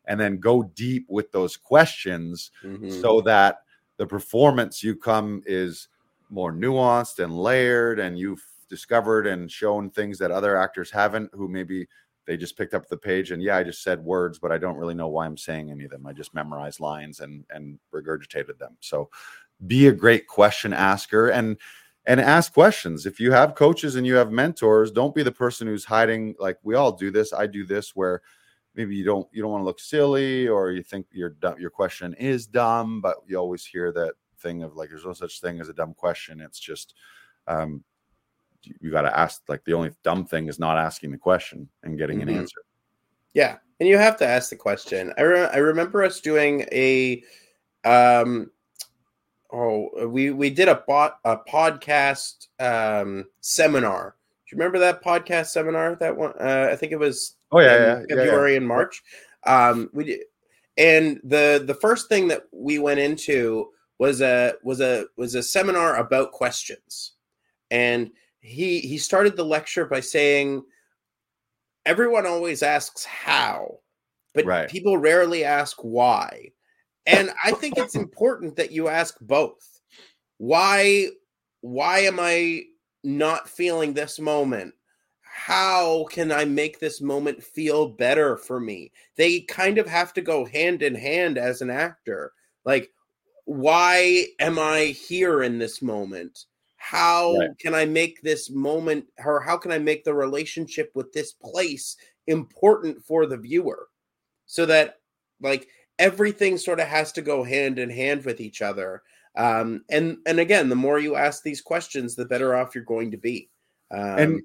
and 0.07 0.19
then 0.21 0.39
go 0.39 0.63
deep 0.75 1.07
with 1.09 1.31
those 1.33 1.57
questions 1.57 2.51
Mhm. 2.65 3.01
so 3.03 3.21
that 3.23 3.63
the 3.97 4.07
performance 4.07 4.83
you 4.83 4.95
come 4.95 5.43
is 5.47 5.89
more 6.31 6.53
nuanced 6.53 7.23
and 7.23 7.37
layered 7.37 7.99
and 7.99 8.19
you've 8.19 8.45
discovered 8.69 9.27
and 9.27 9.51
shown 9.51 9.91
things 9.91 10.19
that 10.19 10.31
other 10.31 10.57
actors 10.57 10.91
haven't 10.91 11.31
who 11.33 11.49
maybe 11.49 11.87
they 12.27 12.37
just 12.37 12.57
picked 12.59 12.75
up 12.75 12.89
the 12.89 12.97
page 12.97 13.31
and 13.31 13.41
yeah 13.41 13.57
i 13.57 13.63
just 13.63 13.83
said 13.83 14.05
words 14.05 14.39
but 14.39 14.51
i 14.51 14.59
don't 14.59 14.77
really 14.77 14.95
know 14.95 15.07
why 15.07 15.25
i'm 15.25 15.37
saying 15.37 15.71
any 15.71 15.85
of 15.85 15.91
them. 15.93 16.05
I 16.07 16.13
just 16.13 16.35
memorized 16.35 16.81
lines 16.81 17.21
and 17.21 17.45
and 17.51 17.79
regurgitated 17.95 18.59
them. 18.59 18.77
So 18.81 19.09
be 19.69 19.87
a 19.87 19.93
great 19.93 20.27
question 20.27 20.73
asker 20.73 21.29
and 21.29 21.57
and 22.09 22.21
ask 22.21 22.53
questions. 22.53 23.05
If 23.07 23.19
you 23.19 23.33
have 23.33 23.55
coaches 23.57 23.97
and 23.97 24.07
you 24.07 24.15
have 24.17 24.31
mentors 24.33 24.91
don't 24.91 25.15
be 25.15 25.23
the 25.23 25.33
person 25.33 25.67
who's 25.69 25.85
hiding 25.85 26.35
like 26.39 26.59
we 26.65 26.75
all 26.75 26.93
do 26.93 27.11
this 27.13 27.33
i 27.33 27.47
do 27.47 27.65
this 27.65 27.95
where 27.95 28.21
maybe 28.77 28.95
you 28.95 29.05
don't 29.05 29.27
you 29.33 29.43
don't 29.43 29.51
want 29.51 29.63
to 29.63 29.67
look 29.67 29.81
silly 29.81 30.47
or 30.47 30.71
you 30.71 30.83
think 30.83 31.07
your 31.11 31.35
your 31.59 31.71
question 31.71 32.15
is 32.15 32.47
dumb 32.47 33.01
but 33.01 33.17
you 33.27 33.37
always 33.37 33.65
hear 33.65 33.91
that 33.91 34.15
thing 34.39 34.63
of 34.63 34.77
like 34.77 34.91
there's 34.91 35.05
no 35.07 35.13
such 35.13 35.41
thing 35.41 35.61
as 35.61 35.69
a 35.69 35.73
dumb 35.75 35.95
question 35.95 36.41
it's 36.41 36.61
just 36.61 36.95
um 37.49 37.83
you, 38.81 38.91
got 38.91 39.03
to 39.03 39.19
ask 39.19 39.43
like 39.49 39.65
the 39.65 39.73
only 39.73 39.91
dumb 40.03 40.25
thing 40.25 40.49
is 40.49 40.59
not 40.59 40.77
asking 40.77 41.11
the 41.11 41.19
question 41.19 41.69
and 41.85 41.99
getting 41.99 42.19
Mhm. 42.19 42.23
an 42.23 42.29
answer 42.31 42.61
Yeah, 43.35 43.59
and 43.81 43.89
you 43.89 43.99
have 43.99 44.17
to 44.19 44.27
ask 44.27 44.51
the 44.51 44.57
question. 44.57 45.13
I 45.19 45.23
re- 45.23 45.51
I 45.53 45.59
remember 45.59 46.03
us 46.03 46.21
doing 46.21 46.67
a 46.73 47.23
um 47.85 48.51
oh 49.53 50.07
we 50.09 50.31
we 50.31 50.51
did 50.51 50.69
a 50.69 50.83
bot 50.87 51.19
a 51.25 51.37
podcast 51.37 52.49
um 52.59 53.27
seminar. 53.41 54.17
Do 54.47 54.55
you 54.55 54.59
remember 54.59 54.79
that 54.79 55.03
podcast 55.03 55.47
seminar? 55.47 55.97
That 55.97 56.17
one 56.17 56.33
uh, 56.41 56.69
I 56.71 56.77
think 56.77 56.93
it 56.93 56.99
was 57.01 57.37
oh 57.51 57.59
yeah, 57.59 57.75
in 57.75 57.83
yeah, 57.83 57.87
yeah, 57.87 58.05
yeah. 58.09 58.15
February 58.17 58.57
and 58.57 58.67
March. 58.67 59.03
Um, 59.45 59.91
we 59.93 60.05
did, 60.05 60.21
and 60.77 61.21
the 61.25 61.65
the 61.67 61.75
first 61.75 62.09
thing 62.09 62.29
that 62.29 62.43
we 62.53 62.79
went 62.79 63.01
into 63.01 63.71
was 63.99 64.21
a 64.21 64.55
was 64.63 64.81
a 64.81 65.07
was 65.17 65.35
a 65.35 65.43
seminar 65.43 65.97
about 65.97 66.31
questions, 66.31 67.15
and 67.73 68.13
he 68.41 68.79
he 68.81 68.99
started 68.99 69.37
the 69.37 69.45
lecture 69.45 69.85
by 69.85 69.99
saying, 69.99 70.63
"Everyone 71.85 72.25
always 72.25 72.63
asks 72.63 73.05
how, 73.05 73.81
but 74.33 74.45
Right. 74.45 74.69
people 74.69 74.97
rarely 74.97 75.43
ask 75.43 75.77
why." 75.83 76.53
And 77.05 77.31
I 77.43 77.51
think 77.51 77.79
it's 77.79 77.95
important 77.97 78.55
that 78.57 78.71
you 78.71 78.87
ask 78.87 79.17
both. 79.21 79.81
Why 80.39 81.09
why 81.63 82.01
am 82.01 82.19
I 82.21 82.65
not 83.07 83.49
feeling 83.49 83.95
this 83.95 84.19
moment? 84.19 84.75
How 85.23 86.05
can 86.11 86.33
I 86.33 86.45
make 86.45 86.79
this 86.79 87.01
moment 87.01 87.43
feel 87.43 87.89
better 87.89 88.37
for 88.37 88.59
me? 88.61 88.91
They 89.17 89.41
kind 89.41 89.79
of 89.79 89.87
have 89.87 90.13
to 90.15 90.21
go 90.21 90.45
hand 90.45 90.83
in 90.83 90.95
hand 90.95 91.39
as 91.39 91.63
an 91.63 91.71
actor. 91.71 92.33
Like, 92.65 92.91
why 93.45 94.27
am 94.41 94.59
I 94.59 94.87
here 94.87 95.45
in 95.45 95.59
this 95.59 95.81
moment? 95.81 96.47
How 96.77 97.37
Right. 97.39 97.59
can 97.59 97.75
I 97.75 97.85
make 97.85 98.21
this 98.23 98.51
moment, 98.51 99.07
or 99.25 99.41
how 99.41 99.57
can 99.57 99.73
I 99.73 99.79
make 99.79 100.05
the 100.05 100.15
relationship 100.15 100.91
with 100.95 101.13
this 101.13 101.33
place 101.33 101.97
important 102.27 103.05
for 103.05 103.27
the 103.27 103.37
viewer? 103.37 103.89
So 104.47 104.67
that, 104.67 105.01
like, 105.41 105.69
everything 105.99 106.59
sort 106.59 106.81
of 106.81 106.89
has 106.89 107.13
to 107.13 107.23
go 107.23 107.43
hand 107.43 107.79
in 107.79 107.91
hand 107.91 108.25
with 108.25 108.41
each 108.41 108.63
other. 108.63 109.03
Um, 109.37 109.85
and 109.91 110.19
and 110.27 110.41
again, 110.41 110.69
the 110.69 110.77
more 110.77 110.99
you 110.99 111.17
ask 111.17 111.43
these 111.43 111.61
questions, 111.61 112.15
the 112.15 112.25
better 112.25 112.55
off 112.55 112.75
you're 112.75 112.85
going 112.85 113.11
to 113.11 113.17
be. 113.17 113.51
Um, 113.91 114.19
and 114.19 114.43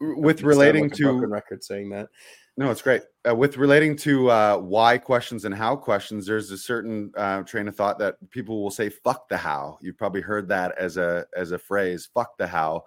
with 0.00 0.42
relating 0.42 0.84
like 0.84 0.94
to 0.94 1.12
record 1.12 1.62
saying 1.62 1.90
that. 1.90 2.08
No, 2.56 2.70
it's 2.70 2.82
great. 2.82 3.02
Uh, 3.28 3.34
with 3.34 3.56
relating 3.56 3.96
to 3.96 4.30
uh, 4.30 4.56
why 4.58 4.96
questions 4.96 5.44
and 5.44 5.54
how 5.54 5.74
questions, 5.74 6.24
there's 6.24 6.52
a 6.52 6.58
certain 6.58 7.10
uh, 7.16 7.42
train 7.42 7.66
of 7.66 7.74
thought 7.74 7.98
that 7.98 8.16
people 8.30 8.62
will 8.62 8.70
say 8.70 8.88
"fuck 8.88 9.28
the 9.28 9.36
how." 9.36 9.78
You've 9.80 9.98
probably 9.98 10.20
heard 10.20 10.48
that 10.48 10.76
as 10.78 10.96
a 10.96 11.26
as 11.36 11.50
a 11.50 11.58
phrase. 11.58 12.08
"Fuck 12.14 12.38
the 12.38 12.46
how." 12.46 12.84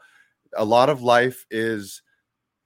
A 0.55 0.63
lot 0.63 0.89
of 0.89 1.01
life 1.01 1.45
is, 1.51 2.01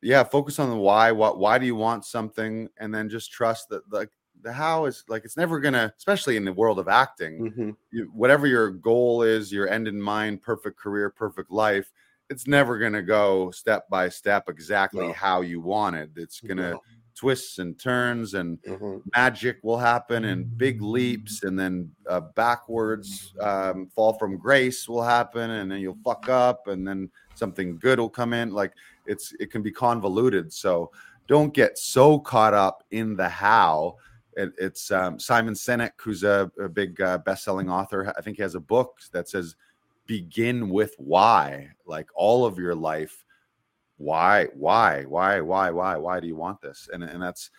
yeah, 0.03 0.23
focus 0.23 0.59
on 0.59 0.69
the 0.69 0.77
why. 0.77 1.11
What? 1.11 1.39
Why 1.39 1.57
do 1.57 1.65
you 1.65 1.75
want 1.75 2.05
something? 2.05 2.69
And 2.77 2.93
then 2.93 3.09
just 3.09 3.31
trust 3.31 3.69
that 3.69 3.81
like 3.91 4.11
the 4.43 4.51
how 4.51 4.85
is 4.85 5.03
like 5.07 5.25
it's 5.25 5.37
never 5.37 5.59
gonna, 5.59 5.93
especially 5.97 6.37
in 6.37 6.45
the 6.45 6.53
world 6.53 6.79
of 6.79 6.87
acting. 6.87 7.39
Mm-hmm. 7.41 7.71
You, 7.91 8.11
whatever 8.13 8.47
your 8.47 8.69
goal 8.71 9.21
is, 9.23 9.51
your 9.51 9.67
end 9.69 9.87
in 9.87 10.01
mind, 10.01 10.41
perfect 10.41 10.77
career, 10.79 11.09
perfect 11.09 11.51
life. 11.51 11.91
It's 12.29 12.47
never 12.47 12.77
gonna 12.79 13.01
go 13.01 13.51
step 13.51 13.89
by 13.89 14.09
step 14.09 14.49
exactly 14.49 15.07
No. 15.07 15.13
how 15.13 15.41
you 15.41 15.59
want 15.59 15.95
it 15.97 16.11
It's 16.15 16.39
gonna 16.39 16.71
No. 16.71 16.81
twists 17.13 17.59
and 17.59 17.77
turns 17.77 18.33
and 18.35 18.57
Mhm. 18.63 19.01
magic 19.13 19.59
will 19.63 19.77
happen 19.77 20.23
and 20.25 20.57
big 20.57 20.81
leaps 20.81 21.43
and 21.43 21.59
then 21.59 21.91
uh, 22.07 22.21
backwards 22.35 23.33
um, 23.41 23.87
fall 23.93 24.13
from 24.13 24.37
grace 24.37 24.87
will 24.87 25.03
happen 25.03 25.51
and 25.51 25.69
then 25.69 25.81
you'll 25.81 25.97
fuck 26.05 26.29
up 26.29 26.67
and 26.67 26.87
then 26.87 27.09
something 27.35 27.77
good 27.79 27.99
will 27.99 28.09
come 28.09 28.31
in 28.33 28.51
like 28.51 28.73
it's 29.05 29.33
it 29.39 29.51
can 29.51 29.61
be 29.61 29.71
convoluted 29.71 30.51
so 30.53 30.89
don't 31.27 31.53
get 31.53 31.77
so 31.77 32.17
caught 32.17 32.53
up 32.53 32.83
in 32.91 33.15
the 33.17 33.27
how 33.27 33.97
it, 34.35 34.53
it's 34.57 34.91
um, 34.91 35.19
simon 35.19 35.53
sinek 35.53 35.91
who's 35.97 36.23
a, 36.23 36.51
a 36.59 36.69
big 36.69 36.99
uh, 37.01 37.17
best-selling 37.19 37.69
author. 37.69 38.13
I 38.17 38.21
think 38.21 38.37
he 38.37 38.43
has 38.43 38.55
a 38.55 38.59
book 38.59 38.99
that 39.11 39.29
says 39.29 39.55
begin 40.07 40.69
with 40.69 40.93
why. 40.97 41.69
Like 41.85 42.09
all 42.15 42.45
of 42.45 42.57
your 42.57 42.75
life 42.75 43.25
why 43.97 44.47
why 44.53 45.03
why 45.03 45.41
why 45.41 45.69
why 45.69 45.95
why 45.97 46.19
do 46.19 46.27
you 46.27 46.35
want 46.35 46.61
this? 46.61 46.89
And 46.91 47.03
and 47.03 47.21
that's 47.21 47.51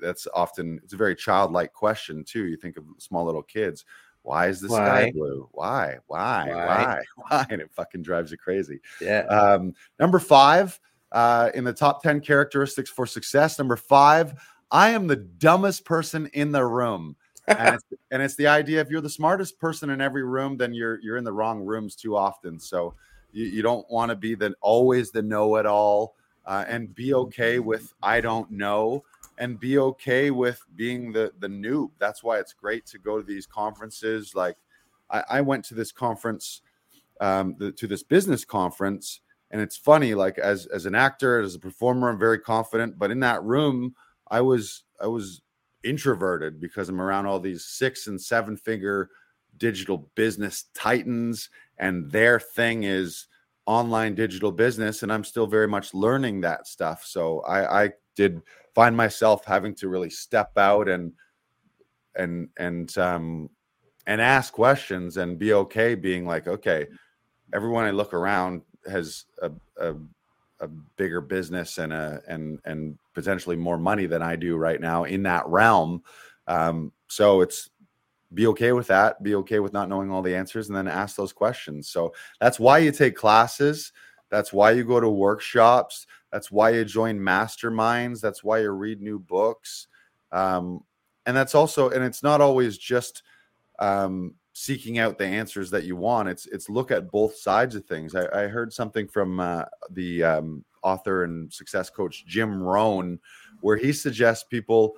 that's 0.00 0.26
often 0.34 0.80
it's 0.84 0.92
a 0.92 0.96
very 0.96 1.16
childlike 1.16 1.72
question 1.72 2.24
too. 2.24 2.46
You 2.46 2.56
think 2.56 2.76
of 2.76 2.84
small 2.98 3.24
little 3.24 3.42
kids 3.42 3.84
why 4.22 4.46
is 4.46 4.60
the 4.60 4.68
sky 4.68 5.04
Why? 5.04 5.12
blue? 5.12 5.48
Why? 5.52 5.98
Why? 6.06 6.46
Why? 6.48 6.66
why? 6.66 7.02
Why? 7.28 7.46
And 7.50 7.60
it 7.60 7.70
fucking 7.72 8.02
drives 8.02 8.30
you 8.30 8.38
crazy. 8.38 8.80
Yeah. 9.00 9.20
um 9.26 9.74
number 9.98 10.18
five 10.18 10.78
uh 11.10 11.50
in 11.54 11.64
the 11.64 11.72
top 11.72 12.02
10 12.02 12.20
characteristics 12.20 12.88
for 12.88 13.06
success 13.06 13.58
number 13.58 13.76
five 13.76 14.34
i 14.72 14.90
am 14.90 15.06
the 15.06 15.16
dumbest 15.16 15.84
person 15.84 16.28
in 16.32 16.50
the 16.50 16.64
room 16.64 17.14
and 17.48 17.74
it's, 17.74 17.84
and 18.10 18.22
it's 18.22 18.36
the 18.36 18.46
idea 18.46 18.80
if 18.80 18.90
you're 18.90 19.00
the 19.00 19.10
smartest 19.10 19.58
person 19.58 19.90
in 19.90 20.00
every 20.00 20.22
room 20.22 20.56
then 20.56 20.72
you're 20.72 21.00
you're 21.00 21.16
in 21.16 21.24
the 21.24 21.32
wrong 21.32 21.60
rooms 21.60 21.94
too 21.96 22.16
often. 22.16 22.58
So 22.58 22.94
you, 23.32 23.46
you 23.46 23.62
don't 23.62 23.88
want 23.90 24.10
to 24.10 24.16
be 24.16 24.34
the 24.34 24.54
always 24.60 25.10
the 25.10 25.22
know-it-all 25.22 26.14
uh, 26.46 26.64
and 26.68 26.94
be 26.94 27.14
okay 27.14 27.58
with 27.58 27.94
i 28.02 28.20
don't 28.20 28.50
know 28.50 29.04
and 29.38 29.58
be 29.58 29.78
okay 29.78 30.30
with 30.30 30.62
being 30.76 31.12
the 31.12 31.32
the 31.40 31.48
noob. 31.48 31.90
That's 31.98 32.22
why 32.22 32.38
it's 32.38 32.52
great 32.52 32.86
to 32.86 32.98
go 32.98 33.18
to 33.18 33.24
these 33.24 33.46
conferences. 33.46 34.34
Like 34.34 34.56
i, 35.10 35.24
I 35.30 35.40
went 35.40 35.64
to 35.66 35.74
this 35.74 35.92
conference 35.92 36.62
um, 37.20 37.56
the, 37.58 37.70
to 37.72 37.86
this 37.86 38.02
business 38.02 38.44
conference 38.44 39.20
and 39.50 39.60
it's 39.60 39.76
funny 39.76 40.14
like 40.14 40.38
as 40.38 40.66
as 40.66 40.86
an 40.86 40.94
actor 40.94 41.40
as 41.40 41.54
a 41.54 41.58
performer 41.58 42.08
i'm 42.08 42.18
very 42.18 42.38
confident 42.38 42.98
but 42.98 43.10
in 43.10 43.20
that 43.20 43.42
room 43.44 43.94
i 44.32 44.40
was 44.40 44.82
i 45.00 45.06
was 45.06 45.42
introverted 45.84 46.60
because 46.60 46.88
i'm 46.88 47.00
around 47.00 47.26
all 47.26 47.38
these 47.38 47.64
six 47.64 48.08
and 48.08 48.20
seven 48.20 48.56
figure 48.56 49.08
digital 49.58 50.10
business 50.16 50.64
titans 50.74 51.50
and 51.78 52.10
their 52.10 52.40
thing 52.40 52.82
is 52.82 53.28
online 53.66 54.14
digital 54.14 54.50
business 54.50 55.02
and 55.02 55.12
i'm 55.12 55.22
still 55.22 55.46
very 55.46 55.68
much 55.68 55.94
learning 55.94 56.40
that 56.40 56.66
stuff. 56.66 57.04
So 57.04 57.40
i 57.42 57.84
i 57.84 57.90
did 58.16 58.42
find 58.74 58.96
myself 58.96 59.44
having 59.44 59.74
to 59.76 59.88
really 59.88 60.10
step 60.10 60.56
out 60.56 60.88
and 60.88 61.12
and 62.16 62.48
and 62.56 62.96
um 62.98 63.48
and 64.06 64.20
ask 64.20 64.52
questions 64.52 65.16
and 65.16 65.38
be 65.38 65.52
okay 65.52 65.94
being 65.94 66.26
like 66.26 66.48
okay 66.48 66.86
everyone 67.54 67.84
i 67.84 67.90
look 67.90 68.12
around 68.12 68.62
has 68.90 69.26
a, 69.42 69.50
a, 69.78 69.94
a 70.62 70.68
bigger 70.68 71.20
business 71.20 71.78
and 71.78 71.92
a 71.92 72.22
and 72.28 72.60
and 72.64 72.96
potentially 73.14 73.56
more 73.56 73.76
money 73.76 74.06
than 74.06 74.22
i 74.22 74.36
do 74.36 74.56
right 74.56 74.80
now 74.80 75.04
in 75.04 75.24
that 75.24 75.46
realm. 75.46 76.02
Um 76.46 76.92
so 77.08 77.42
it's 77.42 77.68
be 78.32 78.46
okay 78.46 78.72
with 78.72 78.86
that 78.86 79.22
be 79.22 79.34
okay 79.34 79.58
with 79.58 79.74
not 79.74 79.88
knowing 79.88 80.10
all 80.10 80.22
the 80.22 80.34
answers 80.34 80.68
and 80.68 80.76
then 80.76 80.88
ask 80.88 81.16
those 81.16 81.32
questions. 81.32 81.88
So 81.88 82.14
that's 82.40 82.58
why 82.58 82.78
you 82.78 82.92
take 82.92 83.16
classes 83.16 83.92
that's 84.30 84.52
why 84.52 84.70
you 84.70 84.84
go 84.84 85.00
to 85.00 85.10
workshops 85.10 86.06
that's 86.30 86.50
why 86.50 86.70
you 86.70 86.84
join 86.84 87.18
masterminds 87.18 88.20
that's 88.20 88.42
why 88.42 88.60
you 88.60 88.70
read 88.70 89.02
new 89.02 89.18
books. 89.18 89.88
Um, 90.30 90.80
and 91.26 91.36
that's 91.36 91.54
also 91.54 91.90
and 91.90 92.04
it's 92.04 92.22
not 92.22 92.40
always 92.40 92.78
just 92.78 93.22
um, 93.78 94.34
seeking 94.52 94.98
out 94.98 95.18
the 95.18 95.24
answers 95.24 95.70
that 95.70 95.84
you 95.84 95.96
want 95.96 96.28
it's 96.28 96.46
it's 96.46 96.68
look 96.68 96.90
at 96.90 97.10
both 97.10 97.36
sides 97.36 97.74
of 97.74 97.84
things. 97.86 98.14
I, 98.14 98.26
I 98.44 98.48
heard 98.48 98.72
something 98.72 99.08
from 99.08 99.40
uh, 99.40 99.64
the 99.90 100.22
um, 100.22 100.64
author 100.82 101.24
and 101.24 101.52
success 101.52 101.88
coach 101.88 102.26
jim 102.26 102.62
rohn 102.62 103.18
where 103.60 103.76
he 103.76 103.92
suggests 103.92 104.44
people 104.44 104.96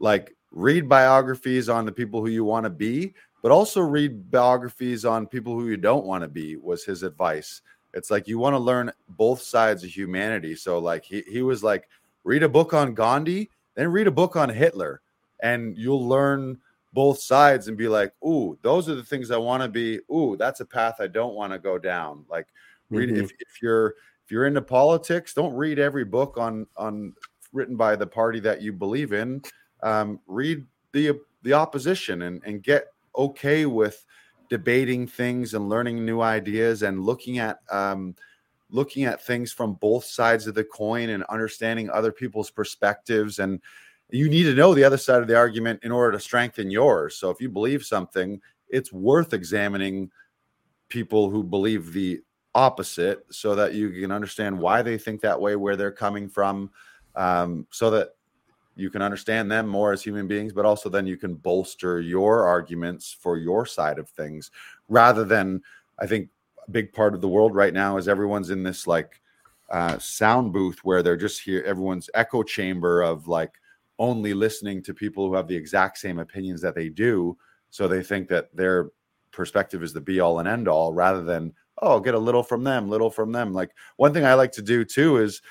like 0.00 0.34
read 0.50 0.88
biographies 0.88 1.68
on 1.68 1.84
the 1.84 1.92
people 1.92 2.20
who 2.20 2.30
you 2.30 2.44
want 2.44 2.64
to 2.64 2.70
be 2.70 3.14
but 3.42 3.52
also 3.52 3.80
read 3.80 4.30
biographies 4.30 5.04
on 5.04 5.26
people 5.26 5.54
who 5.54 5.68
you 5.68 5.76
don't 5.76 6.04
want 6.04 6.22
to 6.22 6.28
be 6.28 6.56
was 6.56 6.84
his 6.84 7.02
advice. 7.04 7.62
It's 7.94 8.10
like 8.10 8.26
you 8.26 8.38
want 8.38 8.54
to 8.54 8.58
learn 8.58 8.92
both 9.10 9.40
sides 9.40 9.84
of 9.84 9.90
humanity. 9.90 10.54
So 10.56 10.78
like 10.78 11.04
he, 11.04 11.22
he 11.22 11.42
was 11.42 11.62
like 11.62 11.88
read 12.24 12.42
a 12.42 12.48
book 12.48 12.74
on 12.74 12.94
gandhi 12.94 13.50
then 13.78 13.92
read 13.92 14.08
a 14.08 14.12
book 14.12 14.34
on 14.34 14.48
hitler 14.48 15.00
and 15.40 15.78
you'll 15.78 16.06
learn 16.06 16.58
both 16.92 17.20
sides 17.20 17.68
and 17.68 17.76
be 17.76 17.88
like 17.88 18.12
ooh 18.26 18.58
those 18.62 18.88
are 18.88 18.94
the 18.94 19.02
things 19.02 19.30
i 19.30 19.36
want 19.36 19.62
to 19.62 19.68
be. 19.68 20.00
Ooh 20.12 20.36
that's 20.38 20.60
a 20.60 20.64
path 20.66 20.96
i 21.00 21.06
don't 21.06 21.34
want 21.34 21.52
to 21.52 21.58
go 21.58 21.78
down. 21.78 22.24
Like 22.28 22.48
read 22.90 23.10
Mhm. 23.10 23.18
if, 23.24 23.30
if 23.38 23.62
you're 23.62 23.94
if 24.24 24.30
you're 24.30 24.46
into 24.46 24.62
politics 24.62 25.34
don't 25.34 25.54
read 25.54 25.78
every 25.78 26.04
book 26.04 26.36
on 26.38 26.66
on 26.76 27.14
written 27.52 27.76
by 27.76 27.96
the 27.96 28.06
party 28.06 28.40
that 28.40 28.62
you 28.62 28.72
believe 28.72 29.12
in. 29.12 29.42
Um, 29.82 30.20
read 30.26 30.66
the 30.92 31.18
the 31.42 31.52
opposition 31.52 32.22
and 32.22 32.42
and 32.44 32.62
get 32.62 32.86
okay 33.16 33.66
with 33.66 34.04
debating 34.48 35.06
things 35.06 35.54
and 35.54 35.68
learning 35.68 36.04
new 36.04 36.20
ideas 36.20 36.82
and 36.82 37.04
looking 37.04 37.38
at 37.38 37.58
um, 37.70 38.14
looking 38.70 39.04
at 39.04 39.24
things 39.24 39.52
from 39.52 39.74
both 39.74 40.04
sides 40.04 40.46
of 40.46 40.54
the 40.54 40.64
coin 40.64 41.10
and 41.10 41.22
understanding 41.24 41.90
other 41.90 42.12
people's 42.12 42.50
perspectives 42.50 43.38
and 43.38 43.60
you 44.10 44.28
need 44.28 44.44
to 44.44 44.54
know 44.54 44.74
the 44.74 44.84
other 44.84 44.96
side 44.96 45.20
of 45.20 45.28
the 45.28 45.36
argument 45.36 45.80
in 45.82 45.92
order 45.92 46.12
to 46.12 46.20
strengthen 46.20 46.70
yours. 46.70 47.16
So 47.16 47.30
if 47.30 47.40
you 47.40 47.48
believe 47.48 47.84
something 47.84 48.40
it's 48.70 48.92
worth 48.92 49.32
examining 49.32 50.10
people 50.88 51.30
who 51.30 51.42
believe 51.42 51.92
the 51.92 52.20
opposite 52.54 53.24
so 53.30 53.54
that 53.54 53.74
you 53.74 53.90
can 53.90 54.10
understand 54.10 54.58
why 54.58 54.82
they 54.82 54.98
think 54.98 55.20
that 55.20 55.40
way 55.40 55.56
where 55.56 55.76
they're 55.76 55.92
coming 55.92 56.28
from 56.28 56.70
um, 57.14 57.66
so 57.70 57.90
that 57.90 58.10
you 58.74 58.90
can 58.90 59.02
understand 59.02 59.50
them 59.50 59.66
more 59.66 59.92
as 59.92 60.02
human 60.02 60.26
beings 60.26 60.52
but 60.52 60.64
also 60.64 60.88
then 60.88 61.06
you 61.06 61.16
can 61.16 61.34
bolster 61.34 62.00
your 62.00 62.46
arguments 62.46 63.16
for 63.20 63.36
your 63.36 63.66
side 63.66 63.98
of 63.98 64.08
things 64.08 64.50
rather 64.88 65.24
than 65.24 65.60
i 65.98 66.06
think 66.06 66.28
a 66.66 66.70
big 66.70 66.92
part 66.92 67.14
of 67.14 67.20
the 67.20 67.28
world 67.28 67.54
right 67.54 67.74
now 67.74 67.96
is 67.96 68.08
everyone's 68.08 68.50
in 68.50 68.62
this 68.62 68.86
like 68.86 69.20
uh, 69.70 69.98
sound 69.98 70.52
booth 70.52 70.78
where 70.84 71.02
they're 71.02 71.16
just 71.16 71.42
here 71.42 71.62
everyone's 71.64 72.08
echo 72.14 72.42
chamber 72.42 73.02
of 73.02 73.28
like 73.28 73.52
only 73.98 74.34
listening 74.34 74.82
to 74.82 74.94
people 74.94 75.26
who 75.26 75.34
have 75.34 75.48
the 75.48 75.56
exact 75.56 75.98
same 75.98 76.18
opinions 76.18 76.60
that 76.62 76.74
they 76.74 76.88
do. 76.88 77.36
So 77.70 77.88
they 77.88 78.02
think 78.02 78.28
that 78.28 78.54
their 78.54 78.90
perspective 79.30 79.82
is 79.82 79.92
the 79.92 80.00
be 80.00 80.20
all 80.20 80.38
and 80.38 80.48
end 80.48 80.68
all 80.68 80.92
rather 80.92 81.22
than 81.22 81.52
oh 81.82 82.00
get 82.00 82.14
a 82.14 82.18
little 82.18 82.42
from 82.42 82.64
them 82.64 82.88
little 82.88 83.10
from 83.10 83.32
them. 83.32 83.52
Like 83.52 83.70
one 83.96 84.12
thing 84.12 84.24
i 84.24 84.34
like 84.34 84.52
to 84.52 84.62
do 84.62 84.84
too 84.84 85.18
is 85.18 85.42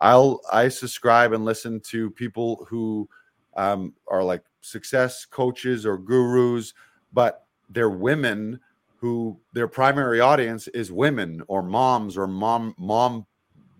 i'll 0.00 0.40
i 0.52 0.68
subscribe 0.68 1.32
and 1.32 1.44
listen 1.44 1.80
to 1.80 2.10
people 2.10 2.66
who 2.68 3.08
um, 3.56 3.94
are 4.08 4.22
like 4.22 4.42
success 4.60 5.24
coaches 5.24 5.84
or 5.84 5.98
gurus 5.98 6.72
but 7.12 7.46
they're 7.70 7.90
women 7.90 8.58
who 8.96 9.38
their 9.52 9.68
primary 9.68 10.20
audience 10.20 10.68
is 10.68 10.92
women 10.92 11.42
or 11.48 11.62
moms 11.62 12.16
or 12.16 12.26
mom 12.26 12.74
mom 12.78 13.26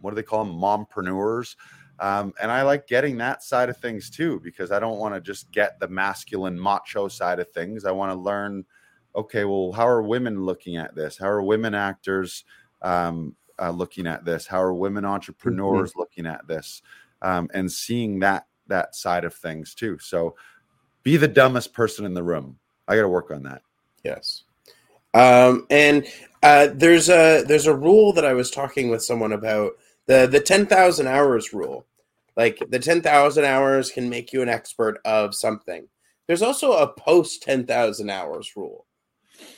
what 0.00 0.10
do 0.10 0.16
they 0.16 0.22
call 0.22 0.44
them 0.44 0.54
mompreneurs 0.54 1.54
um, 2.02 2.34
and 2.42 2.50
i 2.50 2.60
like 2.62 2.86
getting 2.86 3.16
that 3.16 3.42
side 3.42 3.70
of 3.70 3.76
things 3.78 4.10
too 4.10 4.38
because 4.44 4.70
i 4.70 4.78
don't 4.78 4.98
want 4.98 5.14
to 5.14 5.20
just 5.20 5.50
get 5.52 5.80
the 5.80 5.88
masculine 5.88 6.58
macho 6.60 7.08
side 7.08 7.38
of 7.38 7.48
things. 7.50 7.86
I 7.86 7.92
want 7.92 8.12
to 8.12 8.18
learn 8.18 8.64
okay 9.14 9.44
well 9.44 9.72
how 9.72 9.86
are 9.86 10.02
women 10.02 10.44
looking 10.44 10.76
at 10.76 10.94
this? 10.94 11.16
How 11.16 11.28
are 11.28 11.42
women 11.42 11.74
actors 11.74 12.44
um, 12.82 13.36
uh, 13.58 13.70
looking 13.70 14.06
at 14.06 14.24
this? 14.24 14.46
How 14.46 14.60
are 14.60 14.74
women 14.74 15.04
entrepreneurs 15.04 15.94
looking 15.96 16.26
at 16.26 16.46
this? 16.46 16.82
Um, 17.22 17.48
and 17.54 17.70
seeing 17.70 18.18
that 18.20 18.46
that 18.66 18.94
side 18.94 19.24
of 19.24 19.34
things 19.34 19.74
too. 19.74 19.98
So 19.98 20.34
be 21.02 21.16
the 21.16 21.28
dumbest 21.28 21.72
person 21.72 22.04
in 22.04 22.14
the 22.14 22.22
room. 22.22 22.58
I 22.88 22.96
got 22.96 23.02
to 23.02 23.08
work 23.08 23.30
on 23.30 23.42
that. 23.44 23.62
Yes. 24.04 24.44
Um, 25.14 25.66
and 25.70 26.06
uh, 26.42 26.68
there's 26.74 27.08
a 27.08 27.44
there's 27.46 27.66
a 27.66 27.76
rule 27.76 28.12
that 28.14 28.24
I 28.24 28.32
was 28.32 28.50
talking 28.50 28.88
with 28.90 29.02
someone 29.02 29.32
about 29.32 29.72
the 30.06 30.26
the 30.26 30.40
ten 30.40 30.66
thousand 30.66 31.06
hours 31.06 31.52
rule, 31.52 31.86
Like 32.36 32.62
the 32.68 32.78
10,000 32.78 33.44
hours 33.44 33.90
can 33.90 34.08
make 34.08 34.32
you 34.32 34.42
an 34.42 34.48
expert 34.48 35.00
of 35.04 35.34
something. 35.34 35.88
There's 36.26 36.42
also 36.42 36.72
a 36.72 36.92
post 36.92 37.42
10,000 37.42 38.10
hours 38.10 38.52
rule 38.56 38.86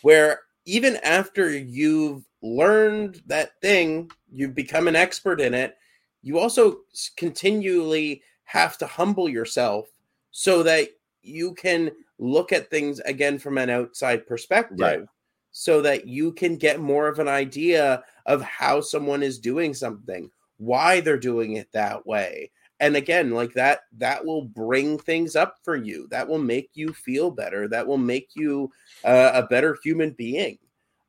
where 0.02 0.40
even 0.64 0.96
after 0.96 1.50
you've 1.50 2.24
learned 2.42 3.22
that 3.26 3.60
thing, 3.60 4.10
you've 4.32 4.54
become 4.54 4.88
an 4.88 4.96
expert 4.96 5.40
in 5.40 5.54
it, 5.54 5.76
you 6.22 6.38
also 6.38 6.78
continually 7.16 8.22
have 8.44 8.78
to 8.78 8.86
humble 8.86 9.28
yourself 9.28 9.88
so 10.30 10.62
that 10.62 10.88
you 11.22 11.54
can 11.54 11.90
look 12.18 12.52
at 12.52 12.70
things 12.70 13.00
again 13.00 13.38
from 13.38 13.58
an 13.58 13.70
outside 13.70 14.26
perspective 14.26 14.78
right. 14.78 15.04
so 15.50 15.80
that 15.82 16.06
you 16.06 16.32
can 16.32 16.56
get 16.56 16.80
more 16.80 17.08
of 17.08 17.18
an 17.18 17.28
idea 17.28 18.02
of 18.26 18.42
how 18.42 18.80
someone 18.80 19.22
is 19.22 19.38
doing 19.38 19.74
something 19.74 20.30
why 20.58 21.00
they're 21.00 21.18
doing 21.18 21.54
it 21.54 21.68
that 21.72 22.06
way 22.06 22.50
and 22.84 22.96
again 22.96 23.30
like 23.30 23.54
that 23.54 23.80
that 23.96 24.24
will 24.24 24.44
bring 24.44 24.98
things 24.98 25.34
up 25.36 25.56
for 25.62 25.74
you. 25.74 26.06
That 26.10 26.28
will 26.28 26.38
make 26.38 26.68
you 26.74 26.92
feel 26.92 27.30
better. 27.30 27.66
That 27.66 27.86
will 27.86 27.98
make 27.98 28.30
you 28.34 28.70
uh, 29.04 29.30
a 29.34 29.46
better 29.46 29.78
human 29.82 30.10
being. 30.10 30.58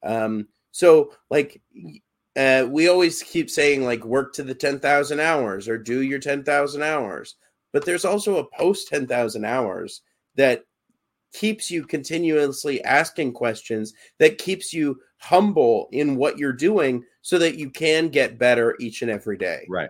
Um 0.01 0.47
so 0.71 1.11
like 1.29 1.61
uh, 2.37 2.65
we 2.69 2.87
always 2.87 3.21
keep 3.23 3.49
saying 3.49 3.83
like 3.83 4.05
work 4.05 4.33
to 4.33 4.43
the 4.43 4.55
10,000 4.55 5.19
hours 5.19 5.67
or 5.67 5.77
do 5.77 6.01
your 6.01 6.19
10,000 6.19 6.81
hours. 6.81 7.35
But 7.73 7.85
there's 7.85 8.05
also 8.05 8.37
a 8.37 8.57
post 8.57 8.87
10,000 8.87 9.43
hours 9.43 10.01
that 10.35 10.63
keeps 11.33 11.69
you 11.69 11.83
continuously 11.85 12.81
asking 12.85 13.33
questions 13.33 13.93
that 14.19 14.37
keeps 14.37 14.71
you 14.73 14.97
humble 15.17 15.89
in 15.91 16.15
what 16.15 16.37
you're 16.37 16.53
doing 16.53 17.03
so 17.21 17.37
that 17.37 17.55
you 17.55 17.69
can 17.69 18.07
get 18.07 18.37
better 18.37 18.75
each 18.79 19.01
and 19.01 19.11
every 19.11 19.37
day. 19.37 19.65
Right 19.69 19.89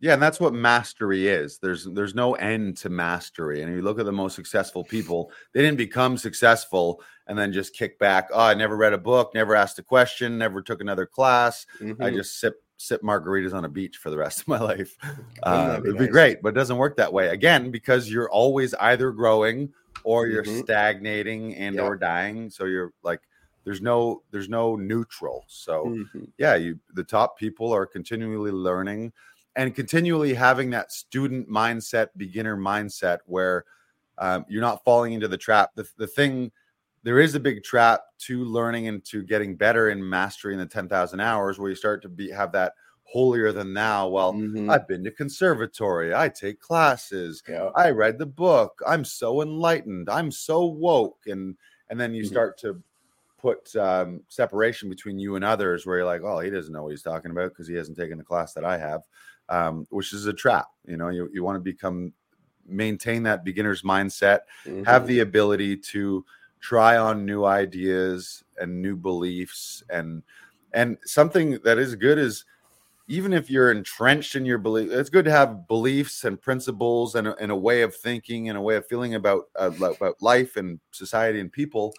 yeah 0.00 0.12
and 0.12 0.22
that's 0.22 0.40
what 0.40 0.52
mastery 0.52 1.26
is 1.26 1.58
there's 1.58 1.84
there's 1.84 2.14
no 2.14 2.34
end 2.34 2.76
to 2.76 2.88
mastery 2.88 3.62
and 3.62 3.74
you 3.74 3.82
look 3.82 3.98
at 3.98 4.06
the 4.06 4.12
most 4.12 4.34
successful 4.34 4.84
people 4.84 5.30
they 5.52 5.62
didn't 5.62 5.78
become 5.78 6.16
successful 6.16 7.02
and 7.26 7.38
then 7.38 7.52
just 7.52 7.74
kick 7.74 7.98
back 7.98 8.28
oh 8.32 8.40
i 8.40 8.54
never 8.54 8.76
read 8.76 8.92
a 8.92 8.98
book 8.98 9.32
never 9.34 9.54
asked 9.54 9.78
a 9.78 9.82
question 9.82 10.38
never 10.38 10.62
took 10.62 10.80
another 10.80 11.06
class 11.06 11.66
mm-hmm. 11.80 12.02
i 12.02 12.10
just 12.10 12.40
sip 12.40 12.62
sip 12.76 13.02
margaritas 13.02 13.52
on 13.52 13.64
a 13.64 13.68
beach 13.68 13.96
for 13.96 14.10
the 14.10 14.16
rest 14.16 14.40
of 14.40 14.48
my 14.48 14.58
life 14.60 14.96
uh, 15.42 15.80
be 15.80 15.88
it'd 15.88 15.94
nice. 15.96 16.06
be 16.06 16.12
great 16.12 16.42
but 16.42 16.50
it 16.50 16.54
doesn't 16.54 16.76
work 16.78 16.96
that 16.96 17.12
way 17.12 17.28
again 17.28 17.70
because 17.70 18.10
you're 18.10 18.30
always 18.30 18.74
either 18.74 19.10
growing 19.10 19.72
or 20.04 20.26
you're 20.28 20.44
mm-hmm. 20.44 20.60
stagnating 20.60 21.54
and 21.56 21.74
yep. 21.74 21.84
or 21.84 21.96
dying 21.96 22.48
so 22.48 22.64
you're 22.64 22.92
like 23.02 23.20
there's 23.64 23.82
no 23.82 24.22
there's 24.30 24.48
no 24.48 24.76
neutral 24.76 25.44
so 25.48 25.86
mm-hmm. 25.86 26.24
yeah 26.38 26.54
you 26.54 26.78
the 26.94 27.04
top 27.04 27.36
people 27.36 27.74
are 27.74 27.84
continually 27.84 28.52
learning 28.52 29.12
and 29.58 29.74
continually 29.74 30.32
having 30.32 30.70
that 30.70 30.90
student 30.90 31.50
mindset 31.50 32.08
beginner 32.16 32.56
mindset 32.56 33.18
where 33.26 33.66
um, 34.16 34.46
you're 34.48 34.62
not 34.62 34.82
falling 34.84 35.12
into 35.12 35.28
the 35.28 35.36
trap 35.36 35.70
the, 35.74 35.86
the 35.98 36.06
thing 36.06 36.50
there 37.02 37.20
is 37.20 37.34
a 37.34 37.40
big 37.40 37.62
trap 37.62 38.02
to 38.18 38.44
learning 38.44 38.88
and 38.88 39.04
to 39.04 39.22
getting 39.22 39.54
better 39.54 39.90
and 39.90 40.04
mastering 40.04 40.58
the 40.58 40.66
10,000 40.66 41.20
hours 41.20 41.58
where 41.58 41.70
you 41.70 41.76
start 41.76 42.02
to 42.02 42.08
be 42.08 42.30
have 42.30 42.52
that 42.52 42.72
holier 43.04 43.52
than 43.52 43.72
thou. 43.72 44.08
Well, 44.08 44.34
mm-hmm. 44.34 44.68
I've 44.68 44.86
been 44.86 45.04
to 45.04 45.10
conservatory, 45.10 46.14
I 46.14 46.28
take 46.28 46.60
classes, 46.60 47.42
yeah. 47.48 47.70
I 47.74 47.90
read 47.90 48.18
the 48.18 48.26
book, 48.26 48.80
I'm 48.86 49.04
so 49.04 49.42
enlightened, 49.42 50.10
I'm 50.10 50.30
so 50.30 50.66
woke, 50.66 51.20
and 51.26 51.56
and 51.90 51.98
then 51.98 52.14
you 52.14 52.22
mm-hmm. 52.22 52.32
start 52.32 52.58
to 52.58 52.82
put 53.38 53.74
um, 53.76 54.20
separation 54.28 54.90
between 54.90 55.18
you 55.18 55.36
and 55.36 55.44
others, 55.44 55.86
where 55.86 55.98
you're 55.98 56.06
like, 56.06 56.22
oh, 56.22 56.40
he 56.40 56.50
doesn't 56.50 56.72
know 56.72 56.82
what 56.82 56.90
he's 56.90 57.02
talking 57.02 57.30
about 57.30 57.50
because 57.50 57.68
he 57.68 57.74
hasn't 57.74 57.96
taken 57.96 58.18
the 58.18 58.24
class 58.24 58.52
that 58.52 58.64
I 58.64 58.76
have, 58.76 59.02
um, 59.48 59.86
which 59.90 60.12
is 60.12 60.26
a 60.26 60.32
trap. 60.32 60.66
You 60.86 60.96
know, 60.96 61.08
you 61.08 61.28
you 61.32 61.44
want 61.44 61.56
to 61.56 61.60
become 61.60 62.12
maintain 62.66 63.22
that 63.22 63.44
beginner's 63.44 63.82
mindset, 63.82 64.40
mm-hmm. 64.64 64.84
have 64.84 65.06
the 65.06 65.20
ability 65.20 65.76
to 65.76 66.24
try 66.60 66.96
on 66.96 67.24
new 67.24 67.44
ideas 67.44 68.44
and 68.60 68.82
new 68.82 68.96
beliefs 68.96 69.82
and 69.90 70.22
and 70.72 70.98
something 71.04 71.58
that 71.64 71.78
is 71.78 71.94
good 71.94 72.18
is 72.18 72.44
even 73.10 73.32
if 73.32 73.50
you're 73.50 73.72
entrenched 73.72 74.36
in 74.36 74.44
your 74.44 74.58
belief, 74.58 74.90
it's 74.92 75.08
good 75.08 75.24
to 75.24 75.30
have 75.30 75.66
beliefs 75.66 76.24
and 76.24 76.40
principles 76.40 77.14
and 77.14 77.26
a, 77.26 77.36
and 77.36 77.50
a 77.50 77.56
way 77.56 77.80
of 77.80 77.96
thinking 77.96 78.50
and 78.50 78.58
a 78.58 78.60
way 78.60 78.76
of 78.76 78.86
feeling 78.86 79.14
about 79.14 79.44
uh, 79.58 79.70
about 79.78 80.20
life 80.20 80.56
and 80.56 80.78
society 80.90 81.40
and 81.40 81.50
people. 81.50 81.94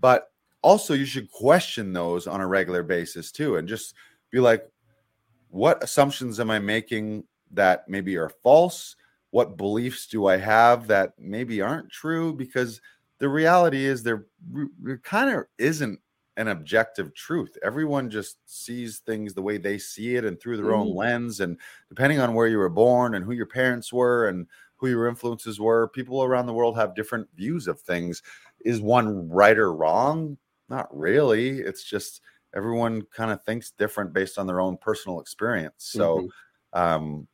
But 0.00 0.30
also, 0.62 0.94
you 0.94 1.04
should 1.04 1.30
question 1.32 1.92
those 1.92 2.28
on 2.28 2.40
a 2.40 2.46
regular 2.46 2.84
basis 2.84 3.32
too, 3.32 3.56
and 3.56 3.66
just 3.66 3.94
be 4.30 4.38
like, 4.38 4.70
what 5.52 5.84
assumptions 5.84 6.40
am 6.40 6.50
I 6.50 6.58
making 6.58 7.24
that 7.52 7.86
maybe 7.86 8.16
are 8.16 8.30
false? 8.42 8.96
What 9.30 9.58
beliefs 9.58 10.06
do 10.06 10.26
I 10.26 10.38
have 10.38 10.86
that 10.88 11.12
maybe 11.18 11.60
aren't 11.60 11.90
true? 11.90 12.32
Because 12.32 12.80
the 13.18 13.28
reality 13.28 13.84
is 13.84 14.02
there, 14.02 14.26
there 14.80 14.98
kind 14.98 15.34
of 15.34 15.44
isn't 15.58 16.00
an 16.38 16.48
objective 16.48 17.14
truth. 17.14 17.58
Everyone 17.62 18.08
just 18.08 18.38
sees 18.46 19.00
things 19.00 19.34
the 19.34 19.42
way 19.42 19.58
they 19.58 19.76
see 19.76 20.16
it 20.16 20.24
and 20.24 20.40
through 20.40 20.56
their 20.56 20.72
mm. 20.72 20.78
own 20.78 20.94
lens. 20.94 21.40
And 21.40 21.58
depending 21.90 22.18
on 22.18 22.32
where 22.32 22.48
you 22.48 22.56
were 22.56 22.70
born 22.70 23.14
and 23.14 23.24
who 23.24 23.32
your 23.32 23.46
parents 23.46 23.92
were 23.92 24.28
and 24.28 24.46
who 24.76 24.88
your 24.88 25.06
influences 25.06 25.60
were, 25.60 25.88
people 25.88 26.24
around 26.24 26.46
the 26.46 26.54
world 26.54 26.76
have 26.76 26.94
different 26.94 27.28
views 27.36 27.68
of 27.68 27.78
things. 27.78 28.22
Is 28.64 28.80
one 28.80 29.28
right 29.28 29.58
or 29.58 29.74
wrong? 29.74 30.38
Not 30.70 30.88
really. 30.96 31.60
It's 31.60 31.84
just 31.84 32.22
everyone 32.54 33.02
kind 33.14 33.30
of 33.30 33.42
thinks 33.44 33.72
different 33.72 34.12
based 34.12 34.38
on 34.38 34.46
their 34.46 34.60
own 34.60 34.76
personal 34.76 35.20
experience. 35.20 35.74
So, 35.78 36.18
mm-hmm. 36.18 36.80
um, 36.80 37.28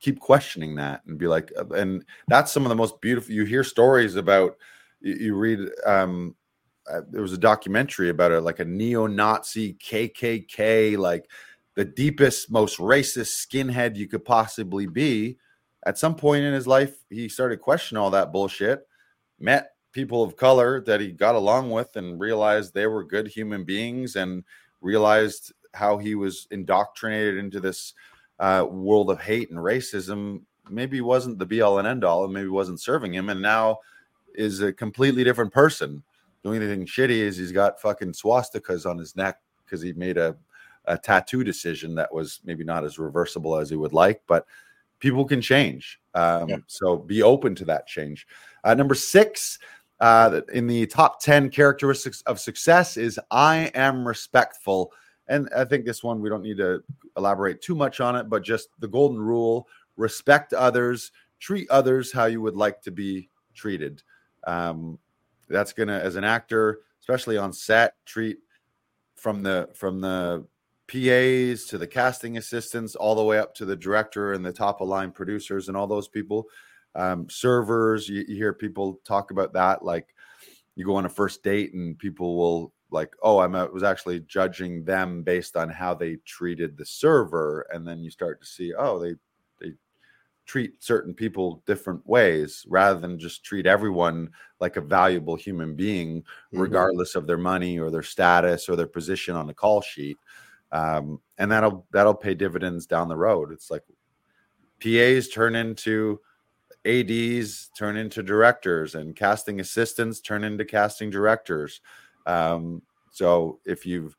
keep 0.00 0.20
questioning 0.20 0.76
that 0.76 1.02
and 1.06 1.18
be 1.18 1.26
like, 1.26 1.52
uh, 1.58 1.68
and 1.74 2.04
that's 2.28 2.52
some 2.52 2.64
of 2.64 2.68
the 2.68 2.76
most 2.76 3.00
beautiful. 3.00 3.32
You 3.32 3.44
hear 3.44 3.64
stories 3.64 4.16
about. 4.16 4.56
You, 5.00 5.14
you 5.14 5.34
read 5.36 5.60
um, 5.86 6.34
uh, 6.90 7.02
there 7.10 7.22
was 7.22 7.32
a 7.32 7.38
documentary 7.38 8.08
about 8.08 8.32
it, 8.32 8.40
like 8.40 8.60
a 8.60 8.64
neo-Nazi 8.64 9.74
KKK, 9.74 10.96
like 10.96 11.30
the 11.74 11.84
deepest, 11.84 12.50
most 12.50 12.78
racist 12.78 13.46
skinhead 13.46 13.96
you 13.96 14.08
could 14.08 14.24
possibly 14.24 14.86
be. 14.86 15.38
At 15.86 15.98
some 15.98 16.16
point 16.16 16.44
in 16.44 16.52
his 16.52 16.66
life, 16.66 16.96
he 17.10 17.28
started 17.28 17.60
questioning 17.60 18.02
all 18.02 18.10
that 18.10 18.32
bullshit. 18.32 18.86
Met 19.38 19.70
people 19.98 20.22
of 20.22 20.36
color 20.36 20.80
that 20.82 21.00
he 21.00 21.12
got 21.12 21.34
along 21.34 21.70
with, 21.70 21.96
and 21.96 22.20
realized 22.20 22.72
they 22.72 22.86
were 22.86 23.02
good 23.02 23.26
human 23.26 23.64
beings, 23.64 24.16
and 24.16 24.44
realized 24.80 25.52
how 25.74 25.98
he 25.98 26.14
was 26.14 26.46
indoctrinated 26.50 27.36
into 27.36 27.60
this 27.60 27.94
uh, 28.38 28.66
world 28.68 29.10
of 29.10 29.20
hate 29.20 29.50
and 29.50 29.58
racism. 29.58 30.42
Maybe 30.70 31.00
wasn't 31.00 31.38
the 31.38 31.46
be 31.46 31.62
all 31.62 31.78
and 31.78 31.88
end 31.88 32.04
all, 32.04 32.24
and 32.24 32.32
maybe 32.32 32.48
wasn't 32.48 32.80
serving 32.80 33.14
him, 33.14 33.28
and 33.28 33.42
now 33.42 33.78
is 34.34 34.60
a 34.60 34.72
completely 34.72 35.24
different 35.24 35.52
person 35.52 36.02
the 36.42 36.48
only 36.48 36.66
thing 36.66 36.86
shitty 36.86 37.10
is 37.10 37.36
he's 37.36 37.52
got 37.52 37.80
fucking 37.80 38.12
swastikas 38.12 38.88
on 38.88 38.98
his 38.98 39.16
neck 39.16 39.38
because 39.64 39.82
he 39.82 39.92
made 39.94 40.16
a, 40.16 40.36
a 40.86 40.96
tattoo 40.96 41.44
decision 41.44 41.94
that 41.96 42.12
was 42.12 42.40
maybe 42.44 42.64
not 42.64 42.84
as 42.84 42.98
reversible 42.98 43.56
as 43.56 43.70
he 43.70 43.76
would 43.76 43.92
like, 43.92 44.22
but 44.26 44.46
people 45.00 45.24
can 45.24 45.40
change. 45.40 46.00
Um, 46.14 46.48
yeah. 46.48 46.56
So 46.66 46.96
be 46.96 47.22
open 47.22 47.54
to 47.56 47.64
that 47.66 47.86
change. 47.86 48.26
Uh, 48.64 48.74
number 48.74 48.94
six 48.94 49.58
uh, 50.00 50.40
in 50.52 50.66
the 50.66 50.86
top 50.86 51.20
10 51.20 51.50
characteristics 51.50 52.22
of 52.22 52.40
success 52.40 52.96
is 52.96 53.18
I 53.30 53.70
am 53.74 54.06
respectful. 54.06 54.92
And 55.28 55.48
I 55.56 55.64
think 55.64 55.84
this 55.84 56.02
one 56.02 56.20
we 56.20 56.28
don't 56.28 56.42
need 56.42 56.58
to 56.58 56.82
elaborate 57.16 57.60
too 57.60 57.74
much 57.74 58.00
on 58.00 58.16
it, 58.16 58.28
but 58.28 58.42
just 58.42 58.68
the 58.78 58.88
golden 58.88 59.20
rule 59.20 59.68
respect 59.96 60.52
others, 60.52 61.12
treat 61.40 61.68
others 61.70 62.12
how 62.12 62.26
you 62.26 62.40
would 62.40 62.56
like 62.56 62.80
to 62.82 62.90
be 62.90 63.28
treated. 63.54 64.02
Um, 64.46 64.98
that's 65.48 65.72
gonna 65.72 65.98
as 65.98 66.16
an 66.16 66.24
actor 66.24 66.80
especially 67.08 67.38
on 67.38 67.52
set 67.52 67.94
treat 68.04 68.38
from 69.16 69.42
the 69.42 69.68
from 69.74 70.00
the 70.00 70.44
PAs 70.88 71.64
to 71.64 71.78
the 71.78 71.86
casting 71.86 72.36
assistants 72.36 72.94
all 72.94 73.14
the 73.14 73.22
way 73.22 73.38
up 73.38 73.54
to 73.54 73.64
the 73.64 73.76
director 73.76 74.32
and 74.34 74.44
the 74.44 74.52
top 74.52 74.80
of 74.80 74.88
line 74.88 75.10
producers 75.10 75.68
and 75.68 75.76
all 75.76 75.86
those 75.86 76.08
people 76.08 76.46
um, 76.94 77.28
servers 77.28 78.08
you, 78.08 78.24
you 78.28 78.36
hear 78.36 78.52
people 78.52 79.00
talk 79.04 79.30
about 79.30 79.52
that 79.52 79.84
like 79.84 80.08
you 80.78 80.84
go 80.84 80.94
on 80.94 81.06
a 81.06 81.08
first 81.08 81.42
date 81.42 81.74
and 81.74 81.98
people 81.98 82.36
will 82.36 82.72
like 82.90 83.12
oh 83.22 83.40
I'm, 83.40 83.54
i 83.54 83.64
was 83.64 83.82
actually 83.82 84.20
judging 84.20 84.84
them 84.84 85.22
based 85.22 85.56
on 85.56 85.68
how 85.68 85.92
they 85.92 86.16
treated 86.24 86.76
the 86.76 86.86
server. 86.86 87.66
And 87.72 87.86
then 87.86 88.00
you 88.00 88.10
start 88.10 88.40
to 88.40 88.46
see 88.46 88.72
oh 88.74 88.98
they 88.98 89.14
they 89.60 89.74
treat 90.46 90.82
certain 90.82 91.14
people 91.14 91.62
different 91.66 92.06
ways 92.06 92.64
rather 92.68 92.98
than 92.98 93.18
just 93.18 93.44
treat 93.44 93.66
everyone 93.66 94.30
like 94.60 94.76
a 94.76 94.80
valuable 94.80 95.36
human 95.36 95.74
being 95.74 96.22
mm-hmm. 96.22 96.60
regardless 96.60 97.14
of 97.14 97.26
their 97.26 97.38
money 97.38 97.78
or 97.78 97.90
their 97.90 98.02
status 98.02 98.68
or 98.68 98.76
their 98.76 98.86
position 98.86 99.36
on 99.36 99.46
the 99.46 99.54
call 99.54 99.80
sheet. 99.80 100.16
Um, 100.70 101.20
and 101.38 101.50
that'll 101.50 101.86
that'll 101.92 102.14
pay 102.14 102.34
dividends 102.34 102.86
down 102.86 103.08
the 103.08 103.16
road. 103.16 103.52
It's 103.52 103.70
like 103.70 103.84
pas 104.80 105.28
turn 105.28 105.56
into 105.56 106.20
ads 106.88 107.70
turn 107.76 107.96
into 107.96 108.22
directors 108.22 108.94
and 108.94 109.14
casting 109.14 109.60
assistants 109.60 110.20
turn 110.20 110.44
into 110.44 110.64
casting 110.64 111.10
directors. 111.10 111.80
Um, 112.26 112.82
so 113.10 113.60
if 113.64 113.84
you've 113.84 114.16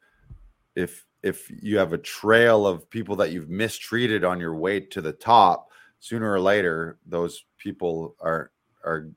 if 0.76 1.06
if 1.24 1.52
you 1.62 1.78
have 1.78 1.94
a 1.94 1.98
trail 1.98 2.66
of 2.66 2.90
people 2.90 3.16
that 3.18 3.32
you've 3.32 3.50
mistreated 3.50 4.24
on 4.24 4.40
your 4.40 4.56
way 4.56 4.80
to 4.80 5.02
the 5.02 5.12
top 5.12 5.72
sooner 6.00 6.32
or 6.32 6.40
later 6.40 6.98
those 7.06 7.46
people 7.58 8.16
are 8.22 8.52
are 8.86 9.10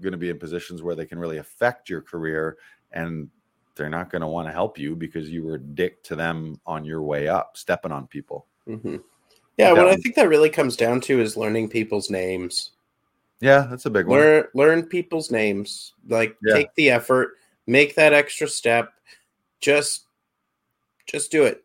going 0.00 0.12
to 0.12 0.18
be 0.18 0.30
in 0.30 0.38
positions 0.38 0.82
where 0.82 0.94
they 0.94 1.06
can 1.06 1.18
really 1.18 1.38
affect 1.38 1.88
your 1.88 2.00
career 2.00 2.56
and 2.92 3.28
they're 3.74 3.88
not 3.88 4.10
going 4.10 4.22
to 4.22 4.28
want 4.28 4.46
to 4.46 4.52
help 4.52 4.78
you 4.78 4.94
because 4.94 5.30
you 5.30 5.44
were 5.44 5.54
a 5.54 5.60
dick 5.60 6.02
to 6.04 6.14
them 6.14 6.60
on 6.66 6.84
your 6.84 7.02
way 7.02 7.28
up 7.28 7.56
stepping 7.56 7.92
on 7.92 8.06
people. 8.06 8.46
Mm-hmm. 8.68 8.96
yeah 9.56 9.72
what 9.72 9.88
i 9.88 9.96
think 9.96 10.14
that 10.14 10.28
really 10.28 10.50
comes 10.50 10.76
down 10.76 11.00
to 11.00 11.20
is 11.20 11.38
learning 11.38 11.70
people's 11.70 12.10
names 12.10 12.72
yeah 13.40 13.66
that's 13.70 13.86
a 13.86 13.90
big 13.90 14.06
one 14.06 14.18
learn 14.18 14.44
learn 14.54 14.82
people's 14.82 15.30
names 15.30 15.92
like 16.08 16.36
yeah. 16.44 16.54
take 16.54 16.74
the 16.74 16.90
effort 16.90 17.34
make 17.66 17.94
that 17.94 18.12
extra 18.12 18.48
step 18.48 18.92
just 19.60 20.06
just 21.06 21.30
do 21.30 21.44
it 21.44 21.64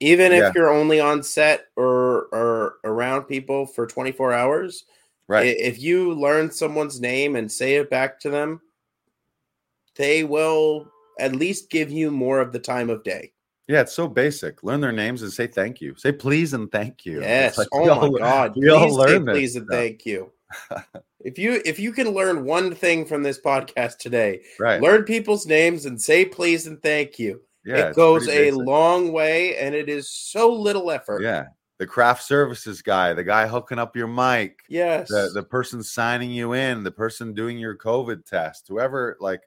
even 0.00 0.32
if 0.32 0.40
yeah. 0.40 0.52
you're 0.54 0.72
only 0.72 1.00
on 1.00 1.22
set 1.22 1.66
or 1.76 2.26
or 2.32 2.76
around 2.84 3.24
people 3.24 3.66
for 3.66 3.86
24 3.86 4.32
hours 4.32 4.84
right 5.28 5.56
if 5.58 5.80
you 5.80 6.14
learn 6.14 6.50
someone's 6.50 7.00
name 7.00 7.36
and 7.36 7.50
say 7.50 7.74
it 7.74 7.90
back 7.90 8.20
to 8.20 8.30
them 8.30 8.60
they 9.96 10.24
will 10.24 10.86
at 11.18 11.34
least 11.34 11.70
give 11.70 11.90
you 11.90 12.10
more 12.10 12.40
of 12.40 12.52
the 12.52 12.58
time 12.58 12.88
of 12.90 13.02
day 13.02 13.32
yeah, 13.70 13.82
it's 13.82 13.92
so 13.92 14.08
basic. 14.08 14.64
Learn 14.64 14.80
their 14.80 14.90
names 14.90 15.22
and 15.22 15.32
say 15.32 15.46
thank 15.46 15.80
you. 15.80 15.94
Say 15.94 16.10
please 16.10 16.54
and 16.54 16.72
thank 16.72 17.06
you. 17.06 17.20
Yes. 17.20 17.56
Like, 17.56 17.68
oh 17.72 17.86
my 17.86 17.92
all, 17.92 18.10
god. 18.10 18.56
We 18.56 18.62
please 18.62 18.72
all 18.72 18.96
learn 18.96 19.24
please 19.26 19.54
and 19.54 19.68
thank 19.68 20.04
you. 20.04 20.32
If 21.20 21.38
you 21.38 21.60
if 21.64 21.78
you 21.78 21.92
can 21.92 22.10
learn 22.10 22.44
one 22.44 22.74
thing 22.74 23.04
from 23.04 23.22
this 23.22 23.40
podcast 23.40 23.98
today, 23.98 24.42
right? 24.58 24.80
Learn 24.80 25.04
people's 25.04 25.46
names 25.46 25.86
and 25.86 26.00
say 26.00 26.24
please 26.24 26.66
and 26.66 26.82
thank 26.82 27.18
you. 27.18 27.42
Yeah, 27.64 27.88
it 27.88 27.96
goes 27.96 28.28
a 28.28 28.50
long 28.52 29.12
way 29.12 29.56
and 29.56 29.74
it 29.74 29.88
is 29.88 30.10
so 30.10 30.52
little 30.52 30.90
effort. 30.90 31.22
Yeah. 31.22 31.46
The 31.78 31.86
craft 31.86 32.22
services 32.24 32.82
guy, 32.82 33.14
the 33.14 33.24
guy 33.24 33.46
hooking 33.46 33.78
up 33.78 33.96
your 33.96 34.06
mic, 34.06 34.58
yes, 34.68 35.08
the, 35.08 35.30
the 35.32 35.42
person 35.42 35.82
signing 35.82 36.30
you 36.30 36.52
in, 36.52 36.82
the 36.82 36.90
person 36.90 37.32
doing 37.32 37.56
your 37.56 37.74
COVID 37.74 38.26
test, 38.26 38.66
whoever, 38.68 39.16
like 39.18 39.40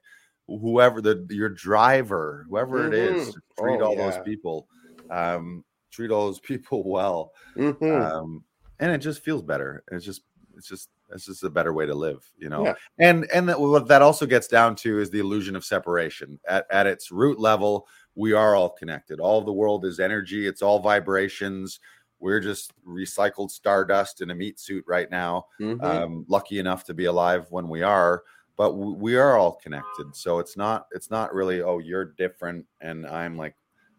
whoever 0.48 1.00
the 1.00 1.26
your 1.30 1.48
driver, 1.48 2.46
whoever 2.48 2.80
mm-hmm. 2.80 2.92
it 2.92 2.98
is, 2.98 3.28
mm-hmm. 3.28 3.64
treat 3.64 3.80
oh, 3.80 3.84
all 3.84 3.96
yeah. 3.96 4.10
those 4.10 4.24
people, 4.24 4.66
um, 5.10 5.64
treat 5.90 6.10
all 6.10 6.26
those 6.26 6.40
people 6.40 6.82
well, 6.90 7.32
mm-hmm. 7.56 8.02
um, 8.02 8.44
and 8.80 8.92
it 8.92 8.98
just 8.98 9.22
feels 9.22 9.42
better. 9.42 9.84
It's 9.90 10.04
just, 10.04 10.22
it's 10.56 10.68
just, 10.68 10.88
it's 11.12 11.28
is 11.28 11.42
a 11.42 11.50
better 11.50 11.72
way 11.72 11.86
to 11.86 11.94
live, 11.94 12.30
you 12.36 12.48
know. 12.48 12.64
Yeah. 12.64 12.74
And 12.98 13.26
and 13.32 13.48
that, 13.48 13.60
what 13.60 13.88
that 13.88 14.02
also 14.02 14.26
gets 14.26 14.48
down 14.48 14.74
to 14.76 14.98
is 14.98 15.10
the 15.10 15.20
illusion 15.20 15.56
of 15.56 15.64
separation. 15.64 16.38
At 16.48 16.66
at 16.70 16.86
its 16.86 17.10
root 17.10 17.38
level, 17.38 17.86
we 18.14 18.32
are 18.32 18.54
all 18.54 18.70
connected. 18.70 19.20
All 19.20 19.42
the 19.42 19.52
world 19.52 19.84
is 19.84 20.00
energy, 20.00 20.46
it's 20.46 20.62
all 20.62 20.78
vibrations. 20.80 21.80
We're 22.20 22.40
just 22.40 22.72
recycled 22.86 23.50
stardust 23.50 24.22
in 24.22 24.30
a 24.30 24.34
meat 24.34 24.58
suit 24.58 24.84
right 24.86 25.10
now. 25.10 25.46
Mm-hmm. 25.60 25.84
Um, 25.84 26.24
lucky 26.28 26.58
enough 26.58 26.84
to 26.84 26.94
be 26.94 27.04
alive 27.04 27.46
when 27.50 27.68
we 27.68 27.82
are, 27.82 28.22
but 28.56 28.70
w- 28.70 28.94
we 28.94 29.16
are 29.16 29.36
all 29.36 29.56
connected. 29.56 30.14
So 30.14 30.38
it's 30.38 30.56
not 30.56 30.86
it's 30.92 31.10
not 31.10 31.34
really 31.34 31.62
oh 31.62 31.78
you're 31.78 32.04
different 32.04 32.66
and 32.80 33.06
I'm 33.06 33.36
like 33.36 33.54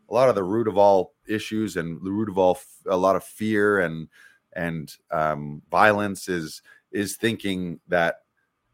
a 0.09 0.13
lot 0.13 0.29
of 0.29 0.35
the 0.35 0.43
root 0.43 0.67
of 0.67 0.77
all 0.77 1.13
issues 1.27 1.77
and 1.77 2.03
the 2.03 2.11
root 2.11 2.29
of 2.29 2.37
all 2.37 2.57
a 2.87 2.97
lot 2.97 3.15
of 3.15 3.23
fear 3.23 3.79
and 3.79 4.07
and 4.53 4.95
um, 5.11 5.61
violence 5.69 6.29
is 6.29 6.61
is 6.95 7.17
thinking 7.17 7.79
that 7.87 8.21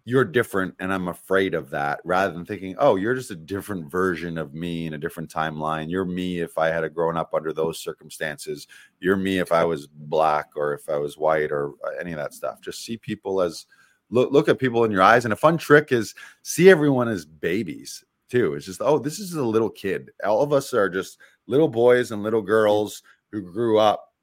you're 0.04 0.26
different 0.26 0.74
and 0.80 0.92
I'm 0.92 1.10
afraid 1.10 1.54
of 1.54 1.70
that 1.72 2.00
rather 2.04 2.34
than 2.34 2.46
thinking, 2.46 2.76
oh, 2.80 2.96
you're 2.96 3.16
just 3.16 3.32
a 3.32 3.36
different 3.36 3.92
version 3.92 4.38
of 4.38 4.54
me 4.54 4.88
in 4.88 4.94
a 4.94 4.98
different 4.98 5.32
timeline. 5.32 5.90
You're 5.90 6.06
me 6.06 6.40
if 6.40 6.58
I 6.58 6.68
had 6.68 6.94
grown 6.94 7.18
up 7.18 7.34
under 7.34 7.54
those 7.54 7.80
circumstances. 7.80 8.68
You're 9.00 9.18
me 9.18 9.40
if 9.40 9.52
I 9.52 9.64
was 9.64 9.88
black 9.88 10.50
or 10.56 10.74
if 10.74 10.90
I 10.90 10.98
was 10.98 11.18
white 11.18 11.52
or 11.52 11.74
uh, 11.86 11.92
any 12.00 12.12
of 12.12 12.18
that 12.18 12.34
stuff. 12.34 12.62
Just 12.62 12.84
see 12.84 12.98
people 12.98 13.42
as 13.42 13.68
look 14.10 14.32
look 14.32 14.50
at 14.50 14.60
people 14.60 14.84
in 14.86 14.92
your 14.92 15.04
eyes. 15.04 15.24
And 15.26 15.34
a 15.34 15.38
fun 15.38 15.58
trick 15.58 15.92
is 15.92 16.16
see 16.42 16.70
everyone 16.70 17.08
as 17.08 17.26
babies 17.26 18.04
too. 18.28 18.56
It's 18.56 18.66
just, 18.66 18.82
oh, 18.82 18.98
this 18.98 19.20
is 19.20 19.34
a 19.34 19.44
little 19.44 19.70
kid. 19.70 20.10
All 20.26 20.42
of 20.42 20.52
us 20.52 20.74
are 20.74 20.90
just 20.90 21.20
little 21.46 21.68
boys 21.68 22.12
and 22.12 22.24
little 22.24 22.42
girls 22.42 23.04
who 23.32 23.42
grew 23.42 23.78
up. 23.78 24.14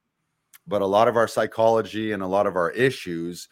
But 0.67 0.83
a 0.83 0.87
lot 0.87 1.09
of 1.09 1.17
our 1.17 1.29
psychology 1.29 2.13
and 2.13 2.23
a 2.23 2.27
lot 2.27 2.47
of 2.47 2.57
our 2.57 2.71
issues 2.73 3.49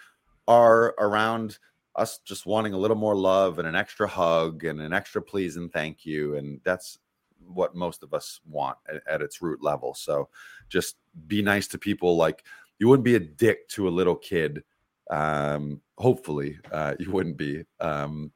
are 0.49 0.94
around 0.99 1.59
us 1.97 2.18
just 2.24 2.47
wanting 2.47 2.74
a 2.74 2.78
little 2.78 2.97
more 2.97 3.16
love 3.16 3.59
and 3.59 3.66
an 3.66 3.74
extra 3.74 4.07
hug 4.07 4.64
and 4.64 4.80
an 4.80 4.92
extra 4.92 5.20
please 5.22 5.57
and 5.57 5.72
thank 5.72 6.05
you. 6.05 6.36
And 6.36 6.61
that's 6.62 6.99
what 7.47 7.74
most 7.74 8.03
of 8.03 8.12
us 8.12 8.40
want 8.49 8.76
at, 8.88 9.03
at 9.09 9.22
its 9.22 9.40
root 9.40 9.62
level. 9.62 9.94
So 9.94 10.28
just 10.68 10.97
be 11.26 11.42
nice 11.42 11.66
to 11.68 11.78
people. 11.78 12.16
Like 12.16 12.44
you 12.78 12.88
wouldn't 12.88 13.05
be 13.05 13.14
a 13.14 13.20
dick 13.20 13.68
to 13.70 13.88
a 13.88 13.90
little 13.90 14.16
kid. 14.16 14.62
Um, 15.11 15.80
hopefully, 15.99 16.59
uh, 16.72 16.94
you 16.99 17.11
wouldn't 17.11 17.36
be. 17.36 17.64
Um, 17.80 18.32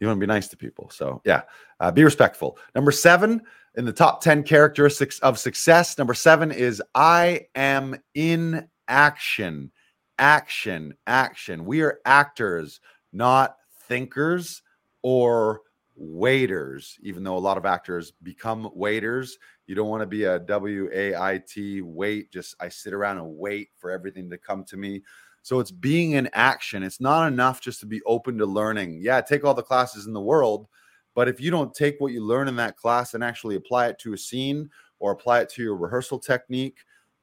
you 0.00 0.08
want 0.08 0.18
to 0.18 0.26
be 0.26 0.26
nice 0.26 0.48
to 0.48 0.56
people. 0.56 0.90
So 0.90 1.22
yeah, 1.24 1.42
uh, 1.78 1.92
be 1.92 2.02
respectful. 2.02 2.58
Number 2.74 2.90
seven 2.90 3.40
in 3.76 3.84
the 3.84 3.92
top 3.92 4.20
10 4.20 4.42
characteristics 4.42 5.20
of 5.20 5.38
success. 5.38 5.96
Number 5.96 6.12
seven 6.12 6.50
is 6.50 6.82
I 6.92 7.46
am 7.54 7.94
in 8.14 8.68
action 8.88 9.70
action, 10.18 10.94
action. 11.06 11.64
We 11.64 11.82
are 11.82 12.00
actors, 12.04 12.80
not 13.12 13.56
thinkers 13.88 14.62
or 15.02 15.62
waiters, 15.94 16.98
even 17.02 17.22
though 17.22 17.36
a 17.36 17.38
lot 17.38 17.58
of 17.58 17.66
actors 17.66 18.12
become 18.22 18.70
waiters. 18.74 19.36
You 19.66 19.74
don't 19.74 19.88
want 19.88 20.02
to 20.02 20.06
be 20.06 20.24
a 20.24 20.38
W 20.38 20.88
A 20.92 21.14
I 21.14 21.42
T 21.46 21.82
wait, 21.82 22.32
just 22.32 22.54
I 22.60 22.68
sit 22.68 22.92
around 22.92 23.18
and 23.18 23.36
wait 23.36 23.70
for 23.76 23.90
everything 23.90 24.30
to 24.30 24.38
come 24.38 24.64
to 24.64 24.76
me. 24.76 25.02
So 25.42 25.60
it's 25.60 25.70
being 25.70 26.12
in 26.12 26.30
action. 26.32 26.82
It's 26.82 27.00
not 27.00 27.26
enough 27.26 27.60
just 27.60 27.80
to 27.80 27.86
be 27.86 28.00
open 28.06 28.38
to 28.38 28.46
learning. 28.46 29.00
Yeah, 29.02 29.20
take 29.20 29.44
all 29.44 29.54
the 29.54 29.62
classes 29.62 30.06
in 30.06 30.12
the 30.12 30.20
world, 30.20 30.68
but 31.14 31.28
if 31.28 31.40
you 31.40 31.50
don't 31.50 31.74
take 31.74 31.96
what 31.98 32.12
you 32.12 32.24
learn 32.24 32.48
in 32.48 32.56
that 32.56 32.76
class 32.76 33.14
and 33.14 33.24
actually 33.24 33.56
apply 33.56 33.88
it 33.88 33.98
to 34.00 34.12
a 34.12 34.18
scene 34.18 34.70
or 34.98 35.12
apply 35.12 35.40
it 35.40 35.48
to 35.50 35.62
your 35.62 35.76
rehearsal 35.76 36.18
technique 36.18 36.78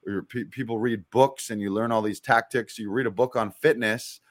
or 0.07 0.23
people 0.23 0.79
read 0.79 1.03
books 1.11 1.49
and 1.49 1.61
you 1.61 1.71
learn 1.71 1.91
all 1.91 2.01
these 2.01 2.19
tactics. 2.19 2.79
You 2.79 2.91
read 2.91 3.05
a 3.05 3.11
book 3.11 3.35
on 3.35 3.51
fitness, 3.51 4.21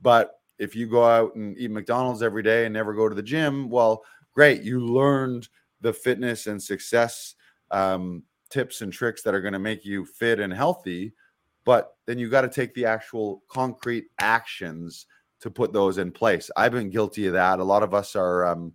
but 0.00 0.40
if 0.58 0.74
you 0.74 0.86
go 0.86 1.04
out 1.04 1.34
and 1.34 1.56
eat 1.58 1.70
McDonald's 1.70 2.22
every 2.22 2.42
day 2.42 2.64
and 2.64 2.72
never 2.72 2.92
go 2.92 3.08
to 3.08 3.14
the 3.14 3.22
gym, 3.22 3.68
well, 3.68 4.04
great, 4.34 4.62
you 4.62 4.80
learned 4.80 5.48
the 5.80 5.92
fitness 5.92 6.46
and 6.46 6.62
success 6.62 7.34
um, 7.70 8.22
tips 8.50 8.80
and 8.80 8.92
tricks 8.92 9.22
that 9.22 9.34
are 9.34 9.40
going 9.40 9.52
to 9.52 9.58
make 9.58 9.84
you 9.84 10.04
fit 10.04 10.40
and 10.40 10.52
healthy. 10.52 11.12
But 11.64 11.94
then 12.06 12.18
you 12.18 12.28
got 12.30 12.40
to 12.42 12.48
take 12.48 12.74
the 12.74 12.86
actual 12.86 13.42
concrete 13.48 14.06
actions 14.18 15.06
to 15.40 15.50
put 15.50 15.72
those 15.72 15.98
in 15.98 16.10
place. 16.10 16.50
I've 16.56 16.72
been 16.72 16.90
guilty 16.90 17.26
of 17.26 17.34
that. 17.34 17.60
A 17.60 17.64
lot 17.64 17.82
of 17.82 17.94
us 17.94 18.16
are 18.16 18.46
um, 18.46 18.72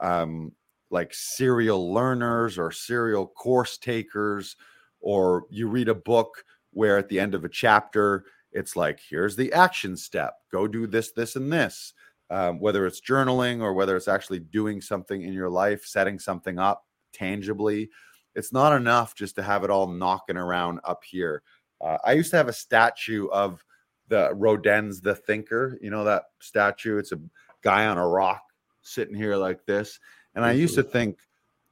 um, 0.00 0.52
like 0.90 1.14
serial 1.14 1.92
learners 1.92 2.58
or 2.58 2.70
serial 2.70 3.26
course 3.26 3.78
takers 3.78 4.56
or 5.04 5.44
you 5.50 5.68
read 5.68 5.88
a 5.88 5.94
book 5.94 6.42
where 6.72 6.96
at 6.98 7.08
the 7.08 7.20
end 7.20 7.34
of 7.34 7.44
a 7.44 7.48
chapter 7.48 8.24
it's 8.52 8.74
like 8.74 9.00
here's 9.08 9.36
the 9.36 9.52
action 9.52 9.96
step. 9.96 10.34
Go 10.50 10.66
do 10.66 10.86
this 10.86 11.12
this 11.12 11.36
and 11.36 11.52
this. 11.52 11.92
Um, 12.30 12.58
whether 12.58 12.86
it's 12.86 13.02
journaling 13.02 13.60
or 13.60 13.74
whether 13.74 13.96
it's 13.96 14.08
actually 14.08 14.38
doing 14.38 14.80
something 14.80 15.22
in 15.22 15.34
your 15.34 15.50
life 15.50 15.84
setting 15.84 16.18
something 16.18 16.58
up 16.58 16.86
tangibly 17.12 17.90
it's 18.34 18.50
not 18.50 18.74
enough 18.74 19.14
just 19.14 19.36
to 19.36 19.42
have 19.42 19.62
it 19.62 19.70
all 19.70 19.86
knocking 19.86 20.38
around 20.38 20.80
up 20.84 21.04
here. 21.04 21.42
Uh, 21.80 21.98
i 22.04 22.12
used 22.12 22.30
to 22.30 22.36
have 22.36 22.48
a 22.48 22.52
statue 22.52 23.28
of 23.28 23.62
the 24.08 24.32
rodin's 24.34 25.02
the 25.02 25.14
thinker 25.14 25.78
you 25.82 25.90
know 25.90 26.02
that 26.04 26.24
statue? 26.40 26.96
It's 26.96 27.12
a 27.12 27.20
guy 27.62 27.86
on 27.86 27.98
a 27.98 28.08
rock 28.08 28.42
sitting 28.80 29.14
here 29.14 29.36
like 29.36 29.64
this 29.66 30.00
and 30.34 30.44
i 30.44 30.52
used 30.52 30.74
to 30.76 30.82
think 30.82 31.18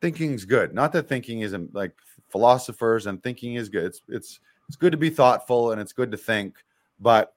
thinking's 0.03 0.45
good. 0.45 0.75
Not 0.75 0.93
that 0.93 1.09
thinking 1.09 1.41
isn't 1.41 1.75
like 1.75 1.95
philosophers 2.33 3.07
and 3.07 3.23
thinking 3.23 3.55
is 3.55 3.69
good. 3.69 3.85
It's 3.85 4.03
it's 4.09 4.41
it's 4.69 4.77
good 4.77 4.93
to 4.93 4.99
be 4.99 5.11
thoughtful 5.11 5.73
and 5.73 5.81
it's 5.81 5.93
good 5.93 6.11
to 6.11 6.17
think, 6.17 6.57
but 6.99 7.35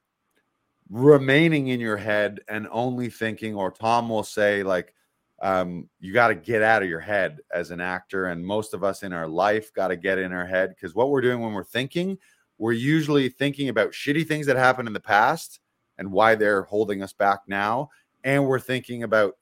remaining 0.90 1.68
in 1.68 1.80
your 1.80 1.98
head 1.98 2.40
and 2.48 2.68
only 2.72 3.10
thinking, 3.10 3.56
or 3.56 3.72
Tom 3.72 4.10
will 4.10 4.24
say, 4.24 4.64
like, 4.64 4.94
um, 5.42 5.90
you 6.00 6.14
got 6.14 6.30
to 6.30 6.36
get 6.36 6.62
out 6.62 6.84
of 6.84 6.90
your 6.90 7.00
head 7.00 7.40
as 7.54 7.72
an 7.72 7.82
actor. 7.82 8.28
And 8.28 8.46
most 8.46 8.74
of 8.74 8.84
us 8.84 9.04
in 9.04 9.12
our 9.12 9.28
life 9.28 9.74
got 9.74 9.90
to 9.90 9.98
get 9.98 10.18
in 10.18 10.32
our 10.32 10.46
head 10.46 10.70
because 10.70 10.96
what 10.96 11.10
we're 11.10 11.22
doing 11.22 11.42
when 11.42 11.54
we're 11.54 11.64
thinking, 11.64 12.18
we're 12.58 12.72
usually 12.72 13.30
thinking 13.30 13.70
about 13.70 13.92
shitty 13.92 14.28
things 14.28 14.46
that 14.46 14.56
happened 14.56 14.88
in 14.88 14.94
the 14.94 15.00
past 15.00 15.60
and 15.98 16.12
why 16.12 16.36
they're 16.36 16.64
holding 16.64 17.02
us 17.04 17.14
back 17.14 17.42
now. 17.48 17.90
And 18.24 18.46
we're 18.48 18.60
thinking 18.60 19.04
about 19.04 19.38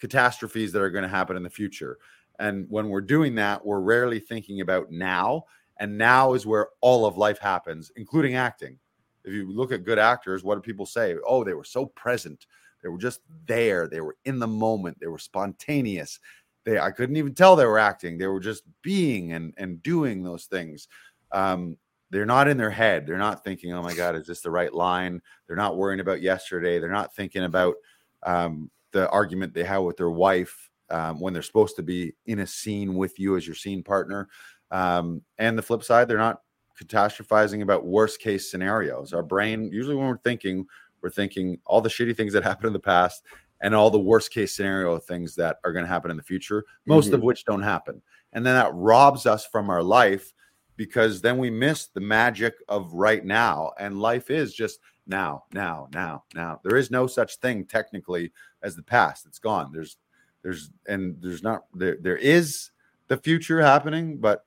catastrophes 0.00 0.72
that 0.72 0.82
are 0.82 0.90
going 0.90 1.02
to 1.02 1.08
happen 1.08 1.36
in 1.36 1.42
the 1.42 1.50
future. 1.50 1.98
And 2.38 2.66
when 2.68 2.88
we're 2.88 3.00
doing 3.00 3.34
that, 3.36 3.64
we're 3.64 3.80
rarely 3.80 4.20
thinking 4.20 4.60
about 4.60 4.90
now. 4.90 5.44
And 5.80 5.96
now 5.96 6.34
is 6.34 6.46
where 6.46 6.68
all 6.80 7.06
of 7.06 7.16
life 7.16 7.38
happens, 7.38 7.92
including 7.96 8.34
acting. 8.34 8.78
If 9.24 9.32
you 9.32 9.52
look 9.52 9.72
at 9.72 9.84
good 9.84 9.98
actors, 9.98 10.42
what 10.42 10.56
do 10.56 10.60
people 10.60 10.86
say? 10.86 11.14
Oh, 11.26 11.44
they 11.44 11.54
were 11.54 11.64
so 11.64 11.86
present. 11.86 12.46
They 12.82 12.88
were 12.88 12.98
just 12.98 13.20
there. 13.46 13.88
They 13.88 14.00
were 14.00 14.16
in 14.24 14.38
the 14.38 14.46
moment. 14.46 14.98
They 15.00 15.06
were 15.06 15.18
spontaneous. 15.18 16.18
They 16.64 16.78
I 16.78 16.90
couldn't 16.90 17.16
even 17.16 17.34
tell 17.34 17.56
they 17.56 17.66
were 17.66 17.78
acting. 17.78 18.18
They 18.18 18.26
were 18.26 18.40
just 18.40 18.62
being 18.82 19.32
and 19.32 19.54
and 19.56 19.82
doing 19.82 20.22
those 20.22 20.46
things. 20.46 20.88
Um, 21.32 21.76
they're 22.10 22.26
not 22.26 22.48
in 22.48 22.56
their 22.56 22.70
head. 22.70 23.06
They're 23.06 23.18
not 23.18 23.44
thinking, 23.44 23.72
"Oh 23.72 23.82
my 23.82 23.94
God, 23.94 24.16
is 24.16 24.26
this 24.26 24.40
the 24.40 24.50
right 24.50 24.72
line?" 24.72 25.20
They're 25.46 25.56
not 25.56 25.76
worrying 25.76 26.00
about 26.00 26.22
yesterday. 26.22 26.78
They're 26.78 26.90
not 26.90 27.14
thinking 27.14 27.44
about 27.44 27.76
um, 28.22 28.70
the 28.92 29.08
argument 29.10 29.54
they 29.54 29.64
had 29.64 29.78
with 29.78 29.96
their 29.96 30.10
wife 30.10 30.67
um, 30.90 31.20
when 31.20 31.32
they're 31.32 31.42
supposed 31.42 31.76
to 31.76 31.82
be 31.82 32.14
in 32.26 32.40
a 32.40 32.46
scene 32.46 32.94
with 32.94 33.18
you 33.18 33.36
as 33.36 33.46
your 33.46 33.56
scene 33.56 33.82
partner. 33.82 34.28
Um, 34.70 35.22
and 35.38 35.56
the 35.56 35.62
flip 35.62 35.82
side, 35.82 36.08
they're 36.08 36.18
not 36.18 36.42
catastrophizing 36.80 37.62
about 37.62 37.84
worst 37.84 38.20
case 38.20 38.50
scenarios. 38.50 39.12
Our 39.12 39.22
brain, 39.22 39.70
usually 39.72 39.96
when 39.96 40.06
we're 40.06 40.18
thinking, 40.18 40.66
we're 41.02 41.10
thinking 41.10 41.58
all 41.64 41.80
the 41.80 41.88
shitty 41.88 42.16
things 42.16 42.32
that 42.32 42.42
happened 42.44 42.68
in 42.68 42.72
the 42.72 42.78
past 42.78 43.24
and 43.60 43.74
all 43.74 43.90
the 43.90 43.98
worst 43.98 44.32
case 44.32 44.54
scenario 44.54 44.98
things 44.98 45.34
that 45.34 45.58
are 45.64 45.72
going 45.72 45.84
to 45.84 45.90
happen 45.90 46.10
in 46.10 46.16
the 46.16 46.22
future, 46.22 46.64
most 46.86 47.06
mm-hmm. 47.06 47.16
of 47.16 47.22
which 47.22 47.44
don't 47.44 47.62
happen. 47.62 48.00
And 48.32 48.44
then 48.44 48.54
that 48.54 48.74
robs 48.74 49.26
us 49.26 49.46
from 49.46 49.70
our 49.70 49.82
life 49.82 50.32
because 50.76 51.20
then 51.20 51.38
we 51.38 51.50
miss 51.50 51.86
the 51.86 52.00
magic 52.00 52.54
of 52.68 52.92
right 52.92 53.24
now. 53.24 53.72
And 53.78 54.00
life 54.00 54.30
is 54.30 54.54
just 54.54 54.78
now, 55.06 55.44
now, 55.52 55.88
now, 55.92 56.24
now. 56.34 56.60
There 56.62 56.76
is 56.76 56.90
no 56.90 57.06
such 57.06 57.36
thing 57.36 57.64
technically 57.64 58.30
as 58.62 58.76
the 58.76 58.82
past. 58.82 59.26
It's 59.26 59.40
gone. 59.40 59.72
There's, 59.72 59.96
there's, 60.42 60.70
and 60.86 61.16
there's 61.20 61.42
not, 61.42 61.64
there, 61.74 61.96
there 62.00 62.16
is 62.16 62.70
the 63.08 63.16
future 63.16 63.60
happening, 63.60 64.18
but 64.18 64.44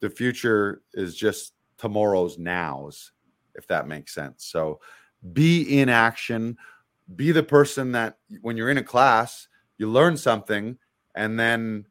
the 0.00 0.10
future 0.10 0.82
is 0.94 1.16
just 1.16 1.54
tomorrow's 1.78 2.38
nows, 2.38 3.12
if 3.54 3.66
that 3.68 3.88
makes 3.88 4.14
sense. 4.14 4.44
So 4.44 4.80
be 5.32 5.80
in 5.80 5.88
action, 5.88 6.56
be 7.14 7.32
the 7.32 7.42
person 7.42 7.92
that 7.92 8.18
when 8.40 8.56
you're 8.56 8.70
in 8.70 8.78
a 8.78 8.82
class, 8.82 9.48
you 9.78 9.90
learn 9.90 10.16
something, 10.16 10.78
and 11.14 11.38
then 11.38 11.86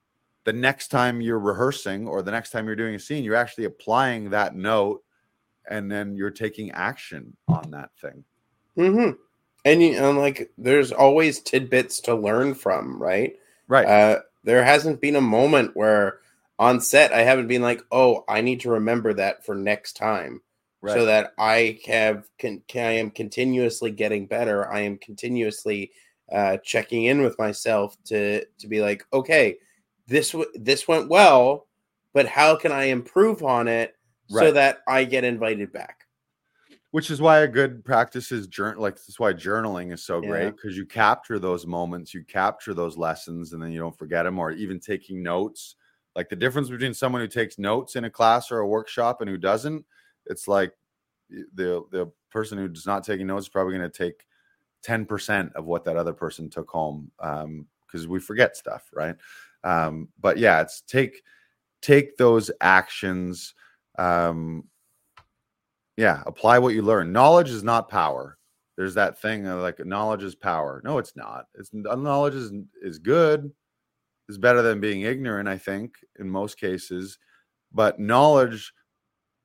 the 0.45 0.53
next 0.53 0.89
time 0.89 1.21
you're 1.21 1.39
rehearsing 1.39 2.07
or 2.07 2.21
the 2.21 2.31
next 2.31 2.51
time 2.51 2.67
you're 2.67 2.75
doing 2.75 2.95
a 2.95 2.99
scene, 2.99 3.23
you're 3.23 3.35
actually 3.35 3.65
applying 3.65 4.29
that 4.29 4.55
note 4.55 5.03
and 5.69 5.91
then 5.91 6.15
you're 6.15 6.31
taking 6.31 6.71
action 6.71 7.35
on 7.47 7.71
that 7.71 7.89
thing. 7.99 8.23
Mm-hmm. 8.77 9.11
And, 9.65 9.81
you, 9.81 9.97
and 9.97 10.17
like, 10.17 10.51
there's 10.57 10.91
always 10.91 11.41
tidbits 11.41 11.99
to 12.01 12.15
learn 12.15 12.53
from, 12.53 13.01
right? 13.01 13.35
Right. 13.67 13.87
Uh, 13.87 14.19
there 14.43 14.63
hasn't 14.63 15.01
been 15.01 15.15
a 15.15 15.21
moment 15.21 15.71
where 15.75 16.19
on 16.59 16.79
set 16.79 17.11
I 17.11 17.23
haven't 17.23 17.47
been 17.47 17.63
like, 17.63 17.81
oh, 17.91 18.23
I 18.29 18.41
need 18.41 18.61
to 18.61 18.69
remember 18.69 19.13
that 19.15 19.45
for 19.45 19.55
next 19.55 19.93
time. 19.93 20.41
Right. 20.81 20.93
So 20.93 21.05
that 21.05 21.33
I 21.39 21.79
have 21.87 22.29
can, 22.37 22.61
can 22.67 22.85
I 22.85 22.91
am 22.91 23.09
continuously 23.09 23.89
getting 23.89 24.27
better. 24.27 24.71
I 24.71 24.81
am 24.81 24.99
continuously 24.99 25.91
uh, 26.31 26.57
checking 26.57 27.05
in 27.05 27.21
with 27.21 27.37
myself 27.39 27.97
to 28.05 28.45
to 28.45 28.67
be 28.67 28.81
like, 28.81 29.03
okay, 29.11 29.57
this 30.07 30.31
w- 30.31 30.51
this 30.53 30.87
went 30.87 31.09
well, 31.09 31.65
but 32.13 32.27
how 32.27 32.55
can 32.55 32.71
I 32.71 32.85
improve 32.85 33.43
on 33.43 33.67
it 33.67 33.95
right. 34.29 34.43
so 34.43 34.51
that 34.51 34.83
I 34.87 35.05
get 35.05 35.23
invited 35.23 35.73
back? 35.73 36.04
Which 36.95 37.11
is 37.11 37.19
why 37.19 37.39
a 37.39 37.47
good 37.49 37.83
practice 37.83 38.31
is 38.31 38.47
journal. 38.47 38.81
Like 38.81 38.95
that's 38.95 39.19
why 39.19 39.33
journaling 39.33 39.91
is 39.91 40.01
so 40.01 40.21
yeah. 40.21 40.29
great 40.29 40.51
because 40.51 40.77
you 40.77 40.85
capture 40.85 41.39
those 41.39 41.67
moments, 41.67 42.13
you 42.13 42.23
capture 42.23 42.73
those 42.73 42.95
lessons, 42.95 43.51
and 43.51 43.61
then 43.61 43.73
you 43.73 43.81
don't 43.81 43.97
forget 43.97 44.23
them. 44.23 44.39
Or 44.39 44.51
even 44.51 44.79
taking 44.79 45.21
notes. 45.21 45.75
Like 46.15 46.29
the 46.29 46.37
difference 46.37 46.69
between 46.69 46.93
someone 46.93 47.21
who 47.21 47.27
takes 47.27 47.59
notes 47.59 47.97
in 47.97 48.05
a 48.05 48.09
class 48.09 48.49
or 48.49 48.59
a 48.59 48.67
workshop 48.67 49.19
and 49.19 49.29
who 49.29 49.35
doesn't, 49.37 49.83
it's 50.27 50.47
like 50.47 50.71
the 51.29 51.83
the 51.91 52.09
person 52.31 52.57
who 52.57 52.69
does 52.69 52.85
not 52.85 53.03
taking 53.03 53.27
notes 53.27 53.47
is 53.47 53.49
probably 53.49 53.77
going 53.77 53.91
to 53.91 53.97
take 54.05 54.25
ten 54.81 55.05
percent 55.05 55.51
of 55.53 55.65
what 55.65 55.83
that 55.83 55.97
other 55.97 56.13
person 56.13 56.49
took 56.49 56.69
home 56.69 57.11
because 57.17 58.05
um, 58.05 58.09
we 58.09 58.21
forget 58.21 58.55
stuff, 58.55 58.89
right? 58.93 59.17
Um, 59.65 60.07
but 60.21 60.37
yeah, 60.37 60.61
it's 60.61 60.79
take 60.79 61.23
take 61.81 62.15
those 62.15 62.51
actions. 62.61 63.53
Um, 63.97 64.69
yeah, 65.97 66.23
apply 66.25 66.59
what 66.59 66.73
you 66.73 66.81
learn. 66.81 67.11
Knowledge 67.11 67.49
is 67.49 67.63
not 67.63 67.89
power. 67.89 68.37
There's 68.77 68.93
that 68.95 69.21
thing 69.21 69.45
like 69.45 69.83
knowledge 69.85 70.23
is 70.23 70.35
power. 70.35 70.81
No, 70.83 70.97
it's 70.97 71.15
not. 71.15 71.45
It's 71.55 71.71
uh, 71.73 71.95
knowledge 71.95 72.35
is 72.35 72.51
is 72.81 72.99
good. 72.99 73.51
Is 74.27 74.37
better 74.37 74.61
than 74.61 74.81
being 74.81 75.01
ignorant. 75.01 75.47
I 75.47 75.57
think 75.57 75.93
in 76.19 76.29
most 76.29 76.59
cases, 76.59 77.19
but 77.71 77.99
knowledge 77.99 78.73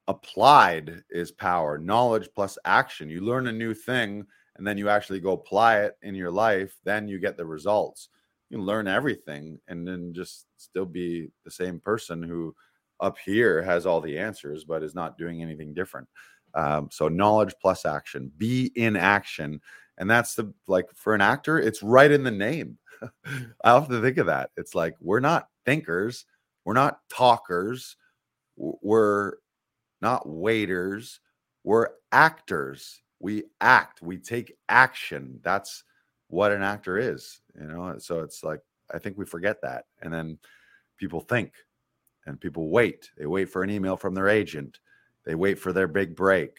applied 0.09 1.03
is 1.11 1.31
power. 1.31 1.79
Knowledge 1.79 2.29
plus 2.35 2.57
action. 2.65 3.11
You 3.11 3.21
learn 3.21 3.47
a 3.47 3.53
new 3.53 3.75
thing 3.75 4.25
and 4.57 4.67
then 4.67 4.79
you 4.79 4.89
actually 4.89 5.21
go 5.21 5.33
apply 5.33 5.81
it 5.81 5.97
in 6.03 6.15
your 6.15 6.31
life. 6.31 6.77
Then 6.85 7.09
you 7.09 7.19
get 7.19 7.37
the 7.37 7.45
results 7.45 8.09
you 8.51 8.61
learn 8.61 8.89
everything 8.89 9.59
and 9.69 9.87
then 9.87 10.13
just 10.13 10.47
still 10.57 10.85
be 10.85 11.29
the 11.45 11.51
same 11.51 11.81
person 11.81 12.23
who 12.23 12.55
up 12.99 13.17
here 13.25 13.63
has 13.63 13.87
all 13.87 14.01
the 14.01 14.19
answers 14.19 14.65
but 14.65 14.83
is 14.83 14.95
not 14.95 15.17
doing 15.17 15.41
anything 15.41 15.73
different 15.73 16.07
um, 16.55 16.89
so 16.91 17.09
knowledge 17.09 17.55
plus 17.61 17.85
action 17.85 18.31
be 18.39 18.71
in 18.75 18.97
action 18.97 19.61
and 19.99 20.11
that's 20.11 20.35
the 20.35 20.53
like 20.67 20.87
for 20.95 21.15
an 21.15 21.21
actor 21.21 21.59
it's 21.59 21.83
right 21.83 22.11
in 22.11 22.23
the 22.23 22.31
name 22.31 22.79
i 23.65 23.71
often 23.71 24.01
think 24.03 24.19
of 24.19 24.27
that 24.27 24.51
it's 24.57 24.75
like 24.75 24.95
we're 25.01 25.21
not 25.21 25.49
thinkers 25.65 26.25
we're 26.65 26.75
not 26.75 27.01
talkers 27.09 27.97
we're 28.57 29.35
not 30.01 30.29
waiters 30.29 31.21
we're 31.65 31.89
actors 32.13 33.03
we 33.21 33.45
act 33.61 34.03
we 34.03 34.17
take 34.17 34.57
action 34.69 35.39
that's 35.43 35.85
what 36.31 36.53
an 36.53 36.63
actor 36.63 36.97
is, 36.97 37.41
you 37.61 37.67
know. 37.67 37.95
So 37.99 38.21
it's 38.21 38.43
like 38.43 38.61
I 38.93 38.99
think 38.99 39.19
we 39.19 39.27
forget 39.27 39.61
that, 39.63 39.85
and 40.01 40.13
then 40.13 40.39
people 40.97 41.21
think, 41.21 41.53
and 42.27 42.41
people 42.41 42.71
wait. 42.71 43.11
They 43.19 43.27
wait 43.27 43.51
for 43.51 43.63
an 43.63 43.71
email 43.71 43.97
from 43.97 44.15
their 44.15 44.29
agent. 44.29 44.79
They 45.25 45.35
wait 45.35 45.59
for 45.59 45.73
their 45.73 45.89
big 45.89 46.17
break. 46.17 46.59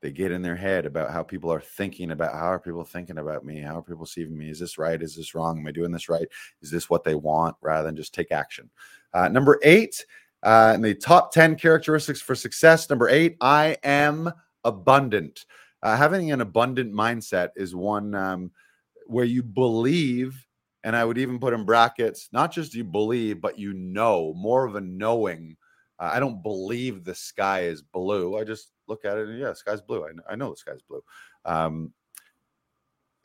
They 0.00 0.10
get 0.10 0.32
in 0.32 0.42
their 0.42 0.56
head 0.56 0.84
about 0.84 1.12
how 1.12 1.22
people 1.22 1.52
are 1.52 1.60
thinking 1.60 2.10
about 2.10 2.34
how 2.34 2.46
are 2.46 2.58
people 2.58 2.84
thinking 2.84 3.18
about 3.18 3.44
me? 3.44 3.60
How 3.60 3.78
are 3.78 3.82
people 3.82 4.04
seeing 4.04 4.36
me? 4.36 4.50
Is 4.50 4.58
this 4.58 4.76
right? 4.76 5.00
Is 5.00 5.14
this 5.14 5.34
wrong? 5.34 5.58
Am 5.58 5.66
I 5.66 5.70
doing 5.70 5.92
this 5.92 6.08
right? 6.08 6.26
Is 6.60 6.70
this 6.70 6.90
what 6.90 7.04
they 7.04 7.14
want? 7.14 7.56
Rather 7.60 7.86
than 7.86 7.96
just 7.96 8.12
take 8.12 8.32
action. 8.32 8.68
Uh, 9.14 9.28
number 9.28 9.60
eight, 9.62 10.04
uh, 10.42 10.72
in 10.74 10.82
the 10.82 10.94
top 10.94 11.32
10 11.32 11.54
characteristics 11.54 12.20
for 12.20 12.34
success, 12.34 12.90
number 12.90 13.08
eight, 13.08 13.36
I 13.40 13.76
am 13.84 14.32
abundant. 14.64 15.46
Uh, 15.82 15.96
having 15.96 16.32
an 16.32 16.40
abundant 16.40 16.92
mindset 16.92 17.50
is 17.54 17.74
one 17.74 18.14
um, 18.14 18.50
where 19.06 19.24
you 19.24 19.42
believe, 19.42 20.46
and 20.82 20.96
I 20.96 21.04
would 21.04 21.18
even 21.18 21.38
put 21.38 21.54
in 21.54 21.64
brackets, 21.64 22.28
not 22.32 22.52
just 22.52 22.74
you 22.74 22.82
believe, 22.82 23.40
but 23.40 23.58
you 23.58 23.72
know, 23.72 24.34
more 24.36 24.64
of 24.64 24.74
a 24.74 24.80
knowing. 24.80 25.56
Uh, 25.98 26.10
I 26.12 26.20
don't 26.20 26.42
believe 26.42 27.04
the 27.04 27.14
sky 27.14 27.62
is 27.62 27.82
blue. 27.82 28.36
I 28.38 28.44
just 28.44 28.70
look 28.88 29.04
at 29.04 29.18
it 29.18 29.28
and 29.28 29.38
yeah, 29.38 29.48
the 29.48 29.56
sky's 29.56 29.80
blue. 29.80 30.04
I, 30.04 30.32
I 30.32 30.36
know 30.36 30.50
the 30.50 30.56
sky's 30.56 30.82
blue. 30.82 31.02
Um, 31.44 31.92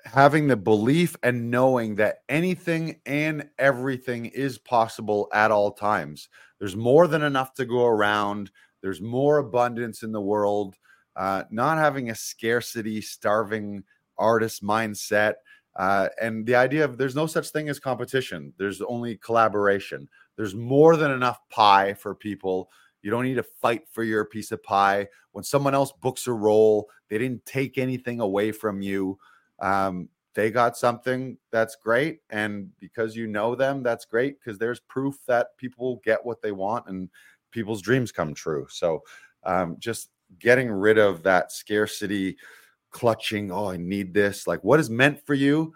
having 0.06 0.48
the 0.48 0.58
belief 0.58 1.16
and 1.24 1.52
knowing 1.52 1.96
that 1.96 2.20
anything 2.30 3.02
and 3.06 3.50
everything 3.60 4.28
is 4.28 4.58
possible 4.58 5.28
at 5.34 5.52
all 5.52 5.72
times. 5.72 6.30
There's 6.60 6.76
more 6.76 7.08
than 7.08 7.24
enough 7.24 7.54
to 7.56 7.66
go 7.66 7.86
around. 7.86 8.52
There's 8.82 9.02
more 9.02 9.40
abundance 9.40 10.04
in 10.04 10.12
the 10.12 10.22
world. 10.22 10.76
Uh, 11.16 11.44
not 11.50 11.78
having 11.78 12.10
a 12.10 12.16
scarcity, 12.16 13.02
starving 13.02 13.84
artist 14.18 14.64
mindset, 14.64 15.34
uh, 15.78 16.10
and 16.20 16.46
the 16.46 16.56
idea 16.56 16.84
of 16.84 16.98
there's 16.98 17.16
no 17.16 17.28
such 17.28 17.50
thing 17.50 17.70
as 17.70 17.80
competition, 17.80 18.52
there's 18.58 18.82
only 18.82 19.16
collaboration. 19.18 20.10
There's 20.38 20.56
more 20.56 20.96
than 20.96 21.12
enough 21.12 21.40
pie 21.50 21.94
for 21.94 22.16
people. 22.16 22.70
You 23.02 23.12
don't 23.12 23.26
need 23.26 23.36
to 23.36 23.44
fight 23.44 23.84
for 23.92 24.04
your 24.04 24.26
piece 24.26 24.52
of 24.52 24.64
pie. 24.64 25.08
When 25.32 25.44
someone 25.44 25.74
else 25.74 25.92
books 25.92 26.28
a 26.28 26.34
role, 26.34 26.88
they 27.10 27.18
didn't 27.18 27.46
take 27.46 27.78
anything 27.78 28.22
away 28.22 28.52
from 28.52 28.82
you. 28.82 29.18
Um, 29.60 30.10
they 30.36 30.52
got 30.52 30.78
something 30.78 31.38
that's 31.52 31.76
great. 31.76 32.20
And 32.30 32.70
because 32.80 33.16
you 33.16 33.26
know 33.26 33.56
them, 33.56 33.82
that's 33.82 34.06
great 34.06 34.40
because 34.40 34.60
there's 34.60 34.80
proof 34.82 35.16
that 35.28 35.58
people 35.58 36.00
get 36.06 36.24
what 36.24 36.42
they 36.44 36.52
want 36.52 36.88
and 36.88 37.10
people's 37.52 37.82
dreams 37.82 38.12
come 38.12 38.36
true. 38.36 38.68
So 38.70 39.02
um, 39.44 39.78
just 39.80 40.10
getting 40.40 40.70
rid 40.70 41.00
of 41.00 41.24
that 41.24 41.52
scarcity 41.52 42.38
clutching, 42.92 43.52
oh, 43.52 43.72
I 43.72 43.78
need 43.78 44.14
this. 44.14 44.46
Like 44.46 44.64
what 44.64 44.80
is 44.80 44.90
meant 44.90 45.26
for 45.26 45.34
you, 45.34 45.74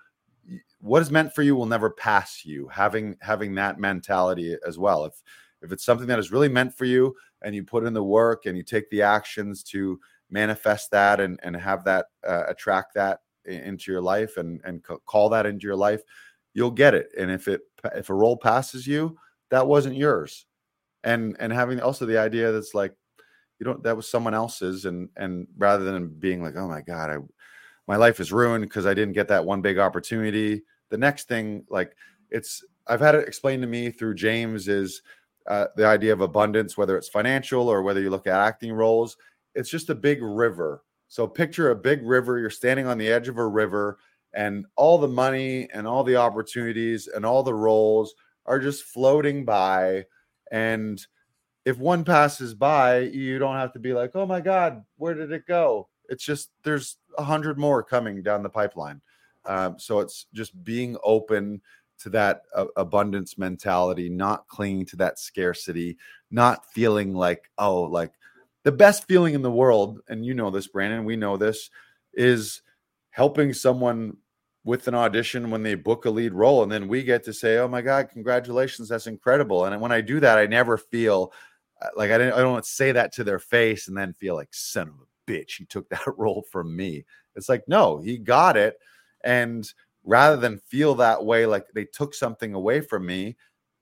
what 0.82 1.02
is 1.02 1.12
meant 1.12 1.34
for 1.34 1.44
you 1.44 1.56
will 1.56 1.66
never 1.66 1.90
pass 1.90 2.44
you. 2.44 2.68
Having 2.68 3.18
having 3.22 3.56
that 3.56 3.80
mentality 3.80 4.58
as 4.68 4.78
well. 4.78 5.06
If 5.06 5.22
if 5.62 5.72
it's 5.72 5.86
something 5.86 6.08
that 6.08 6.20
is 6.20 6.32
really 6.32 6.50
meant 6.50 6.76
for 6.76 6.86
you 6.86 7.16
and 7.44 7.54
you 7.56 7.64
put 7.64 7.86
in 7.86 7.94
the 7.94 8.04
work 8.04 8.46
and 8.46 8.58
you 8.58 8.64
take 8.64 8.90
the 8.90 9.04
actions 9.04 9.64
to 9.64 10.00
manifest 10.30 10.92
that 10.92 11.20
and 11.20 11.40
and 11.44 11.56
have 11.56 11.84
that 11.86 12.08
uh, 12.28 12.44
attract 12.48 12.96
that 12.96 13.20
into 13.46 13.92
your 13.92 14.02
life 14.02 14.38
and 14.38 14.62
and 14.64 14.84
call 15.06 15.30
that 15.30 15.46
into 15.46 15.68
your 15.68 15.76
life, 15.76 16.02
you'll 16.54 16.72
get 16.72 16.96
it. 16.96 17.10
And 17.18 17.30
if 17.32 17.48
it 17.48 17.62
if 17.96 18.10
a 18.10 18.14
role 18.14 18.38
passes 18.38 18.88
you, 18.88 19.18
that 19.50 19.68
wasn't 19.68 19.96
yours. 19.96 20.46
And 21.04 21.36
and 21.40 21.54
having 21.54 21.80
also 21.80 22.06
the 22.06 22.18
idea 22.18 22.52
that's 22.52 22.74
like 22.74 22.96
you 23.60 23.66
don't 23.66 23.84
that 23.84 23.96
was 23.96 24.10
someone 24.10 24.34
else's 24.34 24.86
and 24.86 25.10
and 25.16 25.48
rather 25.56 25.84
than 25.84 26.08
being 26.08 26.42
like 26.42 26.56
oh 26.56 26.68
my 26.68 26.82
god 26.82 27.12
i 27.12 27.18
my 27.88 27.96
life 27.96 28.20
is 28.20 28.32
ruined 28.32 28.64
because 28.64 28.88
i 28.88 28.94
didn't 28.96 29.14
get 29.14 29.28
that 29.28 29.46
one 29.46 29.62
big 29.62 29.78
opportunity 29.78 30.64
the 30.92 30.98
next 30.98 31.28
thing 31.28 31.66
like 31.70 31.96
it's 32.30 32.64
i've 32.88 33.00
had 33.00 33.16
it 33.16 33.28
explained 33.28 33.64
to 33.64 33.68
me 33.68 33.90
through 33.90 34.14
james 34.14 34.68
is 34.68 35.02
uh, 35.48 35.68
the 35.76 35.86
idea 35.86 36.14
of 36.14 36.22
abundance, 36.22 36.78
whether 36.78 36.98
it's 36.98 37.10
financial 37.10 37.68
or 37.68 37.82
whether 37.82 38.02
you 38.02 38.10
look 38.10 38.28
at 38.28 38.40
acting 38.40 38.72
roles, 38.72 39.18
it's 39.56 39.70
just 39.70 39.90
a 39.90 39.96
big 39.96 40.22
river. 40.22 40.84
So 41.08 41.28
picture 41.28 41.72
a 41.72 41.76
big 41.76 42.06
river. 42.06 42.40
You're 42.40 42.50
standing 42.50 42.88
on 42.88 42.98
the 42.98 43.12
edge 43.12 43.28
of 43.28 43.38
a 43.38 43.48
river, 43.48 43.98
and 44.34 44.66
all 44.78 44.98
the 44.98 45.08
money 45.08 45.68
and 45.74 45.86
all 45.86 46.04
the 46.04 46.16
opportunities 46.16 47.08
and 47.08 47.26
all 47.26 47.44
the 47.44 47.54
roles 47.54 48.14
are 48.46 48.60
just 48.60 48.86
floating 48.86 49.44
by. 49.44 50.06
And 50.52 51.06
if 51.66 51.78
one 51.78 52.06
passes 52.06 52.54
by, 52.54 53.00
you 53.00 53.40
don't 53.40 53.58
have 53.58 53.74
to 53.74 53.80
be 53.80 53.94
like, 53.94 54.12
oh 54.16 54.26
my 54.26 54.40
God, 54.40 54.84
where 54.98 55.14
did 55.14 55.32
it 55.34 55.46
go? 55.46 55.90
It's 56.08 56.24
just 56.24 56.52
there's 56.64 56.98
a 57.18 57.24
hundred 57.24 57.58
more 57.58 57.84
coming 57.84 58.24
down 58.24 58.42
the 58.42 58.50
pipeline. 58.50 59.02
Um, 59.46 59.80
so 59.80 60.00
it's 60.00 60.28
just 60.34 60.64
being 60.64 60.98
open 61.04 61.62
to 62.00 62.10
that 62.10 62.44
uh, 62.56 62.66
abundance 62.78 63.38
mentality, 63.38 64.10
not 64.10 64.48
clinging 64.48 64.86
to 64.88 64.96
that 64.98 65.20
scarcity, 65.20 65.98
not 66.32 66.66
feeling 66.74 67.14
like, 67.14 67.50
oh, 67.58 67.84
like 67.84 68.14
the 68.64 68.72
best 68.72 69.08
feeling 69.08 69.34
in 69.34 69.42
the 69.42 69.52
world, 69.52 70.02
and 70.08 70.26
you 70.26 70.34
know 70.34 70.50
this, 70.50 70.68
Brandon, 70.68 71.06
we 71.06 71.16
know 71.16 71.38
this, 71.38 71.70
is 72.14 72.62
helping 73.12 73.54
someone 73.54 74.18
with 74.64 74.88
an 74.88 74.96
audition 74.96 75.50
when 75.50 75.64
they 75.64 75.76
book 75.76 76.06
a 76.06 76.10
lead 76.10 76.34
role. 76.34 76.64
And 76.64 76.72
then 76.72 76.88
we 76.88 77.04
get 77.04 77.24
to 77.24 77.34
say, 77.34 77.58
oh 77.58 77.68
my 77.68 77.82
God, 77.82 78.10
congratulations, 78.10 78.90
that's 78.90 79.08
incredible. 79.08 79.66
And 79.66 79.82
when 79.82 79.92
I 79.92 80.02
do 80.02 80.20
that, 80.20 80.38
I 80.38 80.46
never 80.46 80.78
feel 80.78 81.34
uh, 81.82 81.88
like 81.96 82.12
I, 82.12 82.18
didn't, 82.18 82.34
I 82.34 82.40
don't 82.40 82.66
say 82.66 82.92
that 82.92 83.12
to 83.14 83.24
their 83.24 83.40
face 83.40 83.88
and 83.88 83.98
then 83.98 84.14
feel 84.14 84.36
like, 84.36 84.54
son 84.54 84.90
of 84.90 84.94
a 84.96 85.32
bitch, 85.32 85.58
he 85.58 85.66
took 85.66 85.90
that 85.90 86.06
role 86.18 86.46
from 86.52 86.76
me. 86.76 87.06
It's 87.36 87.50
like, 87.50 87.64
no, 87.68 88.00
he 88.00 88.18
got 88.18 88.58
it. 88.58 88.78
And 89.24 89.72
rather 90.04 90.38
than 90.38 90.58
feel 90.58 90.96
that 90.96 91.24
way, 91.26 91.46
like 91.46 91.66
they 91.74 91.86
took 91.86 92.14
something 92.14 92.54
away 92.54 92.82
from 92.82 93.06
me, 93.06 93.38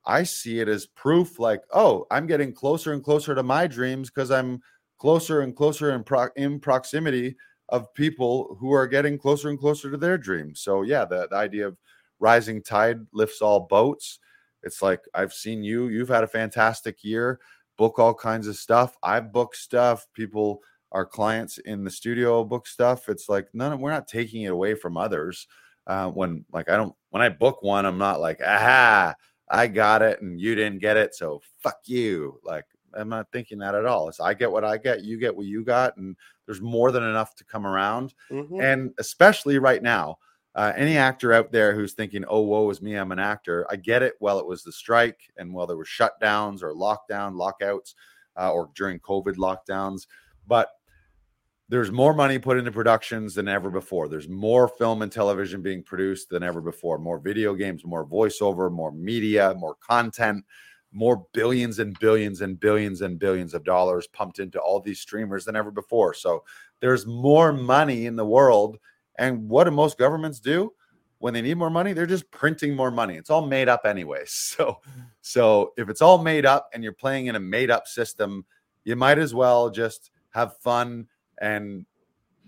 I 0.06 0.24
see 0.24 0.60
it 0.60 0.68
as 0.68 0.88
proof 0.88 1.40
like, 1.40 1.62
oh, 1.74 2.06
I'm 2.12 2.28
getting 2.28 2.54
closer 2.54 2.94
and 2.94 3.04
closer 3.04 3.36
to 3.36 3.44
my 3.44 3.68
dreams 3.68 4.10
because 4.10 4.32
I'm 4.32 4.62
closer 4.98 5.42
and 5.42 5.56
closer 5.56 5.92
in, 5.94 6.04
pro- 6.04 6.30
in 6.36 6.60
proximity 6.60 7.36
of 7.70 7.94
people 7.94 8.58
who 8.60 8.72
are 8.72 8.88
getting 8.88 9.18
closer 9.18 9.50
and 9.50 9.60
closer 9.60 9.92
to 9.92 9.98
their 9.98 10.18
dreams. 10.18 10.62
So, 10.62 10.82
yeah, 10.82 11.06
the, 11.06 11.28
the 11.30 11.36
idea 11.36 11.68
of 11.68 11.78
rising 12.20 12.62
tide 12.64 13.00
lifts 13.14 13.42
all 13.42 13.62
boats. 13.62 14.20
It's 14.64 14.82
like, 14.82 15.02
I've 15.14 15.34
seen 15.34 15.64
you, 15.64 15.88
you've 15.88 16.10
had 16.10 16.24
a 16.24 16.28
fantastic 16.28 17.04
year, 17.04 17.40
book 17.78 18.00
all 18.00 18.14
kinds 18.14 18.48
of 18.48 18.56
stuff. 18.58 18.98
I've 19.04 19.32
booked 19.32 19.56
stuff. 19.56 20.08
People, 20.14 20.62
our 20.92 21.06
clients 21.06 21.58
in 21.60 21.84
the 21.84 21.92
studio 21.92 22.44
book 22.44 22.68
stuff. 22.68 23.10
It's 23.10 23.30
like, 23.30 23.48
none, 23.54 23.74
of 23.74 23.80
we're 23.80 23.92
not 23.92 24.08
taking 24.08 24.44
it 24.44 24.52
away 24.52 24.74
from 24.74 24.98
others 24.98 25.48
uh, 25.90 26.08
when 26.08 26.46
like 26.54 26.70
I 26.70 26.78
don't 26.78 26.96
when 27.10 27.24
I 27.24 27.30
book 27.30 27.64
one, 27.64 27.86
I'm 27.86 27.98
not 27.98 28.22
like 28.22 28.40
aha, 28.46 29.16
I 29.50 29.68
got 29.68 30.02
it 30.02 30.22
and 30.22 30.40
you 30.40 30.56
didn't 30.56 30.80
get 30.80 30.98
it, 30.98 31.16
so 31.16 31.42
fuck 31.58 31.80
you. 31.86 32.40
Like 32.44 32.66
I'm 32.94 33.10
not 33.10 33.32
thinking 33.32 33.58
that 33.60 33.76
at 33.76 33.86
all. 33.86 34.08
It's 34.08 34.20
I 34.20 34.36
get 34.36 34.52
what 34.52 34.64
I 34.64 34.78
get, 34.78 35.04
you 35.04 35.18
get 35.18 35.36
what 35.36 35.48
you 35.48 35.64
got, 35.64 35.98
and 35.98 36.16
there's 36.46 36.62
more 36.62 36.92
than 36.92 37.04
enough 37.04 37.36
to 37.36 37.44
come 37.44 37.66
around. 37.66 38.14
Mm-hmm. 38.32 38.62
And 38.62 38.92
especially 39.00 39.58
right 39.58 39.82
now, 39.82 40.18
uh, 40.54 40.74
any 40.76 40.96
actor 40.98 41.34
out 41.34 41.52
there 41.52 41.74
who's 41.74 41.94
thinking, 41.94 42.24
"Oh, 42.28 42.42
woe 42.42 42.70
is 42.70 42.82
me, 42.82 42.96
I'm 42.96 43.12
an 43.12 43.20
actor," 43.20 43.66
I 43.70 43.76
get 43.76 44.04
it. 44.04 44.14
Well, 44.20 44.40
it 44.40 44.46
was 44.46 44.64
the 44.64 44.72
strike, 44.72 45.20
and 45.38 45.54
while 45.54 45.66
there 45.66 45.78
were 45.78 45.86
shutdowns 45.86 46.62
or 46.62 46.74
lockdown, 46.74 47.36
lockouts, 47.36 47.96
uh, 48.38 48.52
or 48.52 48.70
during 48.76 49.00
COVID 49.00 49.36
lockdowns, 49.36 50.06
but 50.48 50.70
there's 51.70 51.92
more 51.92 52.16
money 52.16 52.40
put 52.40 52.58
into 52.58 52.72
productions 52.72 53.36
than 53.36 53.48
ever 53.48 53.70
before. 53.70 54.08
There's 54.08 54.28
more 54.28 54.68
film 54.68 55.04
and 55.04 55.12
television 55.12 55.62
being 55.62 55.84
produced 55.84 56.30
than 56.30 56.42
ever 56.42 56.62
before. 56.62 56.98
More 56.98 57.20
video 57.20 57.54
games, 57.54 57.86
more 57.86 58.06
voiceover, 58.06 58.72
more 58.72 58.92
media, 58.92 59.54
more 59.56 59.76
content, 59.76 60.44
more 60.92 61.28
billions 61.32 61.78
and 61.78 61.98
billions 62.00 62.42
and 62.42 62.60
billions 62.60 63.02
and 63.02 63.20
billions 63.20 63.54
of 63.54 63.64
dollars 63.64 64.08
pumped 64.08 64.40
into 64.40 64.60
all 64.60 64.80
these 64.80 65.00
streamers 65.00 65.46
than 65.46 65.56
ever 65.56 65.70
before. 65.70 66.16
So 66.16 66.44
there's 66.80 67.06
more 67.06 67.54
money 67.54 68.08
in 68.08 68.16
the 68.16 68.26
world. 68.26 68.80
And 69.20 69.48
what 69.48 69.66
do 69.66 69.72
most 69.72 70.00
governments 70.00 70.40
do? 70.40 70.74
When 71.20 71.36
they 71.36 71.42
need 71.42 71.58
more 71.58 71.70
money, 71.70 71.94
they're 71.94 72.08
just 72.08 72.32
printing 72.32 72.76
more 72.76 72.90
money. 72.90 73.16
It's 73.16 73.30
all 73.30 73.46
made 73.46 73.70
up 73.70 73.82
anyway. 73.86 74.24
So 74.26 74.80
so 75.22 75.74
if 75.78 75.88
it's 75.88 76.02
all 76.02 76.18
made 76.18 76.48
up 76.48 76.70
and 76.74 76.84
you're 76.84 76.94
playing 76.94 77.28
in 77.28 77.36
a 77.36 77.40
made 77.40 77.70
up 77.70 77.86
system, 77.88 78.46
you 78.86 78.96
might 78.96 79.20
as 79.20 79.36
well 79.36 79.70
just 79.70 80.10
have 80.32 80.58
fun 80.58 81.08
and 81.40 81.86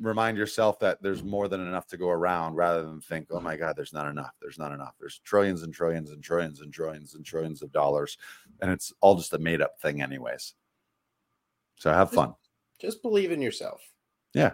remind 0.02 0.38
yourself 0.38 0.80
that 0.80 1.02
there's 1.02 1.24
more 1.24 1.48
than 1.48 1.66
enough 1.66 1.88
to 1.88 1.98
go 1.98 2.10
around 2.10 2.56
rather 2.56 2.84
than 2.84 3.00
think, 3.00 3.28
oh 3.32 3.40
my 3.40 3.56
God, 3.56 3.76
there's 3.76 3.94
not 3.94 4.08
enough. 4.08 4.34
There's 4.42 4.58
not 4.58 4.72
enough. 4.72 4.96
There's 5.00 5.20
trillions 5.20 5.62
and 5.64 5.74
trillions 5.74 6.12
and 6.12 6.24
trillions 6.24 6.62
and 6.62 6.74
trillions 6.74 7.14
and 7.14 7.24
trillions 7.24 7.62
of 7.62 7.72
dollars. 7.72 8.18
And 8.62 8.72
it's 8.72 8.92
all 9.02 9.16
just 9.16 9.34
a 9.34 9.38
made 9.38 9.62
up 9.62 9.80
thing, 9.80 10.02
anyways. 10.02 10.56
So 11.76 11.92
have 11.92 12.12
fun. 12.12 12.34
Just 12.80 13.02
believe 13.02 13.32
in 13.32 13.42
yourself. 13.42 13.82
Yeah. 14.34 14.54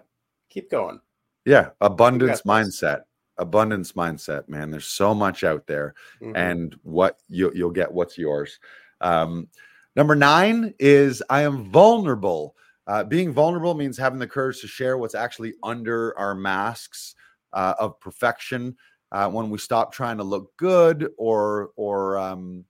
Keep 0.49 0.69
going. 0.69 0.99
Yeah. 1.45 1.69
Abundance 1.79 2.41
mindset. 2.41 3.03
Abundance 3.37 3.93
mindset, 3.93 4.49
man. 4.49 4.71
There's 4.71 4.87
so 4.87 5.13
much 5.13 5.43
out 5.43 5.65
there. 5.67 5.93
Mm-hmm. 6.21 6.35
And 6.35 6.75
what 6.83 7.19
you, 7.29 7.51
you'll 7.55 7.71
get 7.71 7.91
what's 7.91 8.17
yours. 8.17 8.59
Um, 8.99 9.47
number 9.95 10.15
nine 10.15 10.73
is 10.79 11.23
I 11.29 11.41
am 11.41 11.69
vulnerable 11.71 12.55
uh, 12.87 13.03
being 13.03 13.33
vulnerable 13.33 13.73
means 13.73 13.97
having 13.97 14.19
the 14.19 14.27
courage 14.27 14.61
to 14.61 14.67
share 14.67 14.97
what's 14.97 15.15
actually 15.15 15.53
under 15.61 16.17
our 16.17 16.33
masks 16.33 17.15
uh, 17.53 17.73
of 17.79 17.99
perfection. 17.99 18.75
Uh, 19.11 19.29
when 19.29 19.49
we 19.49 19.57
stop 19.57 19.93
trying 19.93 20.17
to 20.17 20.23
look 20.23 20.55
good, 20.57 21.09
or 21.17 21.69
or 21.77 22.17
um, 22.17 22.65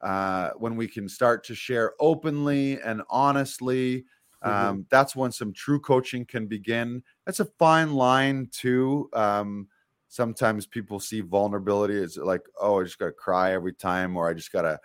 uh, 0.00 0.50
when 0.56 0.76
we 0.76 0.88
can 0.88 1.08
start 1.08 1.44
to 1.44 1.54
share 1.54 1.92
openly 2.00 2.80
and 2.80 3.02
honestly, 3.08 4.04
um, 4.42 4.52
mm-hmm. 4.52 4.80
that's 4.90 5.14
when 5.14 5.30
some 5.30 5.52
true 5.52 5.78
coaching 5.78 6.24
can 6.24 6.46
begin. 6.46 7.02
That's 7.26 7.40
a 7.40 7.44
fine 7.44 7.92
line 7.92 8.48
too. 8.50 9.10
Um, 9.12 9.68
sometimes 10.08 10.66
people 10.66 10.98
see 10.98 11.20
vulnerability 11.20 12.02
as 12.02 12.16
like, 12.16 12.42
oh, 12.60 12.80
I 12.80 12.84
just 12.84 12.98
got 12.98 13.06
to 13.06 13.12
cry 13.12 13.52
every 13.52 13.72
time, 13.72 14.16
or 14.16 14.28
I 14.28 14.34
just 14.34 14.52
got 14.52 14.62
to 14.62 14.80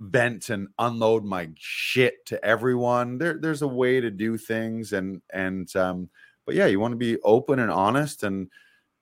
vent 0.00 0.50
and 0.50 0.68
unload 0.78 1.24
my 1.24 1.48
shit 1.56 2.24
to 2.26 2.44
everyone. 2.44 3.18
There, 3.18 3.38
there's 3.38 3.62
a 3.62 3.68
way 3.68 4.00
to 4.00 4.10
do 4.10 4.36
things, 4.36 4.92
and 4.92 5.22
and 5.30 5.74
um, 5.76 6.08
but 6.46 6.54
yeah, 6.54 6.66
you 6.66 6.80
want 6.80 6.92
to 6.92 6.96
be 6.96 7.20
open 7.22 7.58
and 7.58 7.70
honest, 7.70 8.22
and 8.22 8.48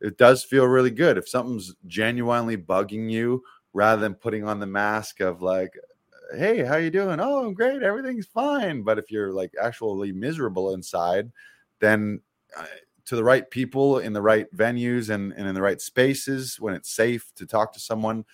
it 0.00 0.18
does 0.18 0.44
feel 0.44 0.66
really 0.66 0.90
good 0.90 1.18
if 1.18 1.28
something's 1.28 1.74
genuinely 1.86 2.56
bugging 2.56 3.10
you, 3.10 3.42
rather 3.72 4.00
than 4.00 4.14
putting 4.14 4.44
on 4.44 4.60
the 4.60 4.66
mask 4.66 5.20
of 5.20 5.42
like, 5.42 5.74
hey, 6.36 6.64
how 6.64 6.76
you 6.76 6.90
doing? 6.90 7.20
Oh, 7.20 7.46
I'm 7.46 7.54
great, 7.54 7.82
everything's 7.82 8.26
fine. 8.26 8.82
But 8.82 8.98
if 8.98 9.10
you're 9.10 9.32
like 9.32 9.52
actually 9.60 10.12
miserable 10.12 10.74
inside, 10.74 11.30
then 11.80 12.20
uh, 12.56 12.64
to 13.06 13.16
the 13.16 13.24
right 13.24 13.50
people 13.50 13.98
in 13.98 14.12
the 14.12 14.22
right 14.22 14.46
venues 14.54 15.10
and, 15.10 15.32
and 15.32 15.48
in 15.48 15.54
the 15.54 15.62
right 15.62 15.80
spaces 15.80 16.60
when 16.60 16.74
it's 16.74 16.90
safe 16.90 17.32
to 17.36 17.46
talk 17.46 17.72
to 17.72 17.80
someone 17.80 18.24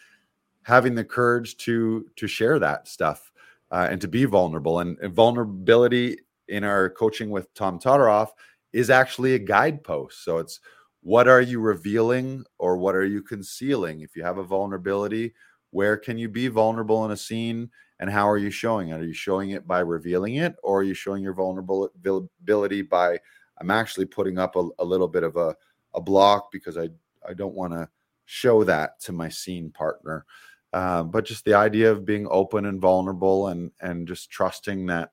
having 0.66 0.96
the 0.96 1.04
courage 1.04 1.56
to 1.56 2.04
to 2.16 2.26
share 2.26 2.58
that 2.58 2.88
stuff 2.88 3.30
uh, 3.70 3.86
and 3.88 4.00
to 4.00 4.08
be 4.08 4.24
vulnerable. 4.24 4.80
And, 4.80 4.98
and, 4.98 5.14
vulnerability 5.14 6.18
in 6.48 6.64
our 6.64 6.90
coaching 6.90 7.30
with 7.30 7.54
tom 7.54 7.78
todoroff 7.78 8.30
is 8.72 8.90
actually 8.90 9.34
a 9.34 9.38
guidepost. 9.38 10.24
So 10.24 10.38
it's 10.38 10.58
what 11.02 11.28
are 11.28 11.40
you 11.40 11.60
revealing 11.60 12.44
or 12.58 12.76
what 12.78 12.96
are 12.96 13.04
you 13.04 13.22
concealing? 13.22 14.00
If 14.00 14.16
you 14.16 14.24
have 14.24 14.38
a 14.38 14.42
vulnerability 14.42 15.34
where 15.70 15.96
can 15.96 16.18
you 16.18 16.28
be 16.28 16.48
vulnerable 16.48 17.04
in 17.04 17.12
a 17.12 17.16
scene 17.16 17.70
and 18.00 18.10
how 18.10 18.28
are 18.28 18.38
you 18.38 18.50
showing 18.50 18.88
it? 18.88 19.00
Are 19.00 19.04
you 19.04 19.12
showing 19.12 19.50
it 19.50 19.68
by 19.68 19.80
revealing 19.80 20.36
it 20.36 20.56
or 20.64 20.80
are 20.80 20.84
you 20.84 20.94
showing 20.94 21.22
your 21.22 21.34
vulnerability 21.34 22.82
by 22.82 23.20
i'm 23.60 23.70
actually 23.70 24.06
putting 24.06 24.36
up 24.36 24.56
a, 24.56 24.68
a 24.80 24.84
little 24.84 25.08
bit 25.08 25.22
of 25.22 25.36
a, 25.36 25.54
a 25.94 26.00
block 26.00 26.50
because 26.50 26.76
i 26.76 26.88
i 27.28 27.32
don't 27.32 27.54
want 27.54 27.72
to 27.72 27.88
show 28.26 28.64
that 28.64 29.00
to 29.00 29.12
my 29.12 29.28
scene 29.28 29.70
partner 29.70 30.26
uh, 30.72 31.02
but 31.02 31.24
just 31.24 31.44
the 31.44 31.54
idea 31.54 31.90
of 31.90 32.04
being 32.04 32.26
open 32.30 32.66
and 32.66 32.80
vulnerable 32.80 33.48
and 33.48 33.70
and 33.80 34.06
just 34.06 34.30
trusting 34.30 34.86
that 34.86 35.10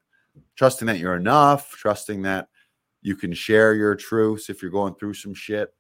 trusting 0.56 0.88
that 0.88 1.00
you're 1.00 1.16
enough 1.16 1.72
trusting 1.72 2.22
that 2.22 2.48
you 3.02 3.16
can 3.16 3.34
share 3.34 3.74
your 3.74 3.96
truths 3.96 4.50
if 4.50 4.62
you're 4.62 4.72
going 4.72 4.96
through 4.96 5.14
some 5.14 5.34
shit 5.34 5.74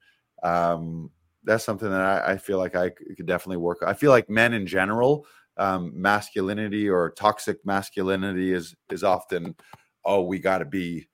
um, 0.43 1.09
that's 1.43 1.63
something 1.63 1.89
that 1.89 2.01
I, 2.01 2.33
I, 2.33 2.37
feel 2.37 2.57
like 2.57 2.75
i 2.75 2.89
could 2.89 3.25
definitely 3.25 3.57
work 3.57 3.79
i 3.85 3.93
feel 3.93 4.11
like 4.11 4.29
men 4.29 4.53
in 4.53 4.67
general 4.67 5.25
um, 5.57 5.91
masculinity 5.95 6.89
or 6.89 7.11
toxic 7.11 7.65
masculinity 7.65 8.53
is 8.53 8.75
is 8.91 9.03
often 9.03 9.55
oh 10.05 10.21
we 10.21 10.39
got 10.39 10.59
to 10.59 10.65
be 10.65 11.07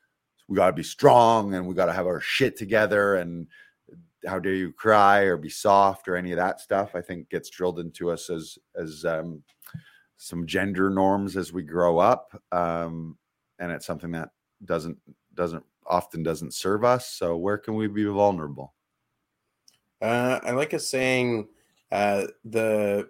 we 0.47 0.55
got 0.55 0.67
to 0.67 0.73
be 0.73 0.83
strong 0.83 1.53
and 1.53 1.65
we 1.67 1.75
got 1.75 1.85
to 1.85 1.93
have 1.93 2.07
our 2.07 2.19
shit 2.19 2.57
together 2.57 3.15
and 3.15 3.47
how 4.27 4.39
dare 4.39 4.53
you 4.53 4.71
cry 4.71 5.21
or 5.21 5.37
be 5.37 5.49
soft 5.49 6.07
or 6.07 6.15
any 6.15 6.31
of 6.31 6.37
that 6.37 6.59
stuff 6.59 6.95
i 6.95 7.01
think 7.01 7.29
gets 7.29 7.49
drilled 7.49 7.79
into 7.79 8.09
us 8.09 8.29
as 8.29 8.57
as 8.75 9.05
um, 9.05 9.43
some 10.17 10.45
gender 10.45 10.89
norms 10.89 11.37
as 11.37 11.53
we 11.53 11.63
grow 11.63 11.97
up 11.97 12.39
um, 12.51 13.17
and 13.59 13.71
it's 13.71 13.85
something 13.85 14.11
that 14.11 14.29
doesn't 14.65 14.97
doesn't 15.35 15.63
often 15.85 16.21
doesn't 16.21 16.53
serve 16.53 16.83
us 16.83 17.09
so 17.09 17.35
where 17.35 17.57
can 17.57 17.73
we 17.73 17.87
be 17.87 18.03
vulnerable? 18.05 18.73
Uh, 20.01 20.39
i 20.43 20.51
like 20.51 20.73
a 20.73 20.79
saying 20.79 21.47
uh, 21.91 22.27
the 22.45 23.09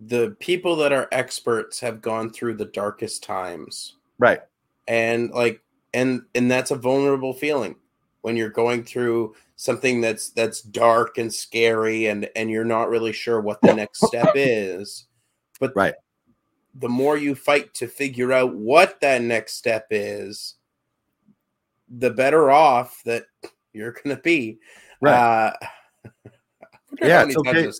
the 0.00 0.36
people 0.38 0.76
that 0.76 0.92
are 0.92 1.08
experts 1.10 1.80
have 1.80 2.00
gone 2.00 2.30
through 2.30 2.54
the 2.54 2.66
darkest 2.66 3.22
times. 3.22 3.96
Right. 4.18 4.40
And 4.86 5.30
like 5.30 5.60
and 5.92 6.22
and 6.34 6.50
that's 6.50 6.70
a 6.70 6.76
vulnerable 6.76 7.34
feeling 7.34 7.76
when 8.22 8.36
you're 8.36 8.48
going 8.48 8.82
through 8.82 9.34
something 9.56 10.00
that's 10.00 10.30
that's 10.30 10.62
dark 10.62 11.18
and 11.18 11.32
scary 11.32 12.06
and 12.06 12.28
and 12.36 12.50
you're 12.50 12.64
not 12.64 12.88
really 12.88 13.12
sure 13.12 13.40
what 13.40 13.60
the 13.62 13.74
next 13.74 14.06
step 14.06 14.32
is 14.34 15.06
but 15.60 15.74
right 15.74 15.94
the 16.74 16.88
more 16.88 17.16
you 17.16 17.34
fight 17.34 17.74
to 17.74 17.88
figure 17.88 18.32
out 18.32 18.54
what 18.54 19.00
that 19.00 19.22
next 19.22 19.54
step 19.54 19.86
is 19.90 20.54
the 21.88 22.10
better 22.10 22.50
off 22.50 23.02
that 23.04 23.24
you're 23.72 23.92
going 23.92 24.14
to 24.14 24.22
be 24.22 24.58
right. 25.00 25.14
Uh, 25.14 25.52
yeah, 27.02 27.24
it's 27.24 27.36
okay. 27.36 27.70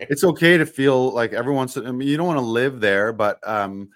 It's 0.00 0.24
okay 0.24 0.56
to 0.56 0.66
feel 0.66 1.10
like 1.10 1.32
everyone's. 1.32 1.76
I 1.76 1.92
mean, 1.92 2.08
you 2.08 2.16
don't 2.16 2.26
want 2.26 2.38
to 2.38 2.44
live 2.44 2.80
there, 2.80 3.12
but 3.12 3.38
um, 3.48 3.90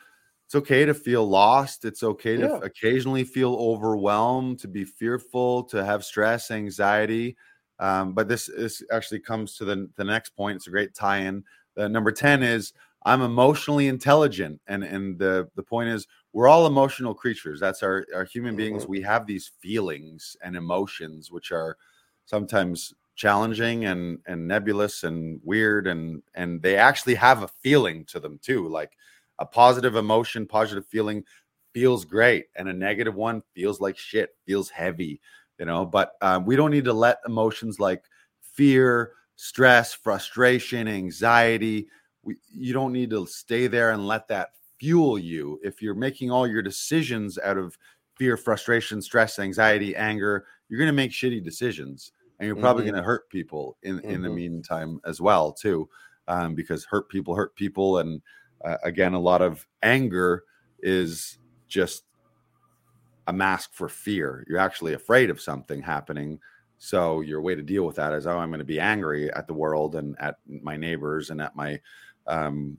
it's 0.50 0.56
okay 0.56 0.84
to 0.84 0.94
feel 0.94 1.24
lost. 1.28 1.84
It's 1.84 2.02
okay 2.02 2.36
to 2.36 2.42
yeah. 2.42 2.58
occasionally 2.64 3.22
feel 3.22 3.54
overwhelmed, 3.54 4.58
to 4.58 4.66
be 4.66 4.84
fearful, 4.84 5.62
to 5.66 5.84
have 5.84 6.04
stress, 6.04 6.50
anxiety. 6.50 7.36
Um, 7.78 8.14
but 8.14 8.26
this 8.26 8.50
this 8.56 8.82
actually 8.90 9.20
comes 9.20 9.56
to 9.58 9.64
the 9.64 9.88
the 9.94 10.02
next 10.02 10.30
point. 10.30 10.56
It's 10.56 10.66
a 10.66 10.70
great 10.70 10.92
tie-in. 10.92 11.44
The 11.76 11.88
number 11.88 12.10
ten 12.10 12.42
is 12.42 12.72
I'm 13.04 13.22
emotionally 13.22 13.86
intelligent, 13.86 14.60
and 14.66 14.82
and 14.82 15.16
the 15.20 15.48
the 15.54 15.62
point 15.62 15.90
is 15.90 16.08
we're 16.32 16.48
all 16.48 16.66
emotional 16.66 17.14
creatures. 17.14 17.60
That's 17.60 17.84
our 17.84 18.04
our 18.12 18.24
human 18.24 18.56
beings. 18.56 18.82
Mm-hmm. 18.82 18.90
We 18.90 19.02
have 19.02 19.28
these 19.28 19.52
feelings 19.60 20.36
and 20.42 20.56
emotions, 20.56 21.30
which 21.30 21.52
are 21.52 21.76
sometimes 22.24 22.92
challenging 23.14 23.84
and 23.84 24.18
and 24.26 24.48
nebulous 24.48 25.04
and 25.04 25.40
weird 25.44 25.86
and 25.86 26.24
and 26.34 26.60
they 26.60 26.76
actually 26.76 27.14
have 27.14 27.44
a 27.44 27.48
feeling 27.62 28.04
to 28.06 28.18
them 28.18 28.40
too 28.42 28.66
like 28.66 28.96
a 29.40 29.46
positive 29.46 29.96
emotion 29.96 30.46
positive 30.46 30.86
feeling 30.86 31.24
feels 31.72 32.04
great 32.04 32.46
and 32.56 32.68
a 32.68 32.72
negative 32.72 33.14
one 33.14 33.42
feels 33.54 33.80
like 33.80 33.96
shit 33.96 34.30
feels 34.46 34.70
heavy 34.70 35.20
you 35.58 35.64
know 35.66 35.84
but 35.84 36.12
um, 36.20 36.44
we 36.44 36.54
don't 36.56 36.70
need 36.70 36.84
to 36.84 36.92
let 36.92 37.18
emotions 37.26 37.80
like 37.80 38.04
fear 38.40 39.12
stress 39.36 39.92
frustration 39.92 40.86
anxiety 40.86 41.88
we, 42.22 42.36
you 42.52 42.72
don't 42.72 42.92
need 42.92 43.10
to 43.10 43.26
stay 43.26 43.66
there 43.66 43.92
and 43.92 44.06
let 44.06 44.28
that 44.28 44.50
fuel 44.78 45.18
you 45.18 45.58
if 45.62 45.80
you're 45.80 45.94
making 45.94 46.30
all 46.30 46.46
your 46.46 46.62
decisions 46.62 47.38
out 47.38 47.56
of 47.56 47.76
fear 48.16 48.36
frustration 48.36 49.00
stress 49.00 49.38
anxiety 49.38 49.96
anger 49.96 50.44
you're 50.68 50.78
going 50.78 50.88
to 50.88 50.92
make 50.92 51.10
shitty 51.10 51.42
decisions 51.42 52.12
and 52.38 52.46
you're 52.46 52.56
probably 52.56 52.82
mm-hmm. 52.82 52.92
going 52.92 53.02
to 53.02 53.06
hurt 53.06 53.28
people 53.30 53.76
in 53.82 53.98
mm-hmm. 53.98 54.10
in 54.10 54.22
the 54.22 54.28
mm-hmm. 54.28 54.36
meantime 54.36 55.00
as 55.04 55.20
well 55.20 55.52
too 55.52 55.88
um, 56.28 56.54
because 56.54 56.84
hurt 56.84 57.08
people 57.08 57.34
hurt 57.34 57.54
people 57.54 57.98
and 57.98 58.20
uh, 58.64 58.76
again 58.82 59.14
a 59.14 59.20
lot 59.20 59.42
of 59.42 59.66
anger 59.82 60.44
is 60.80 61.38
just 61.68 62.04
a 63.26 63.32
mask 63.32 63.72
for 63.72 63.88
fear. 63.88 64.44
You're 64.48 64.58
actually 64.58 64.94
afraid 64.94 65.30
of 65.30 65.40
something 65.40 65.82
happening 65.82 66.38
so 66.82 67.20
your 67.20 67.42
way 67.42 67.54
to 67.54 67.62
deal 67.62 67.84
with 67.84 67.96
that 67.96 68.14
is 68.14 68.26
oh 68.26 68.38
i'm 68.38 68.48
going 68.48 68.58
to 68.58 68.64
be 68.64 68.80
angry 68.80 69.30
at 69.34 69.46
the 69.46 69.52
world 69.52 69.96
and 69.96 70.16
at 70.18 70.36
my 70.48 70.78
neighbors 70.78 71.28
and 71.28 71.38
at 71.38 71.54
my 71.54 71.78
um, 72.26 72.78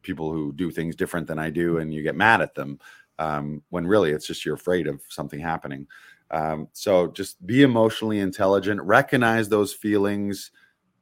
people 0.00 0.32
who 0.32 0.54
do 0.54 0.70
things 0.70 0.96
different 0.96 1.26
than 1.26 1.38
i 1.38 1.50
do 1.50 1.76
and 1.76 1.92
you 1.92 2.02
get 2.02 2.16
mad 2.16 2.40
at 2.40 2.54
them 2.54 2.78
um, 3.18 3.62
when 3.70 3.86
really 3.86 4.10
it's 4.10 4.26
just 4.26 4.44
you're 4.44 4.54
afraid 4.54 4.86
of 4.86 5.00
something 5.08 5.40
happening. 5.40 5.86
Um, 6.30 6.68
so 6.72 7.08
just 7.08 7.44
be 7.46 7.62
emotionally 7.62 8.18
intelligent, 8.18 8.82
recognize 8.82 9.48
those 9.48 9.72
feelings. 9.72 10.50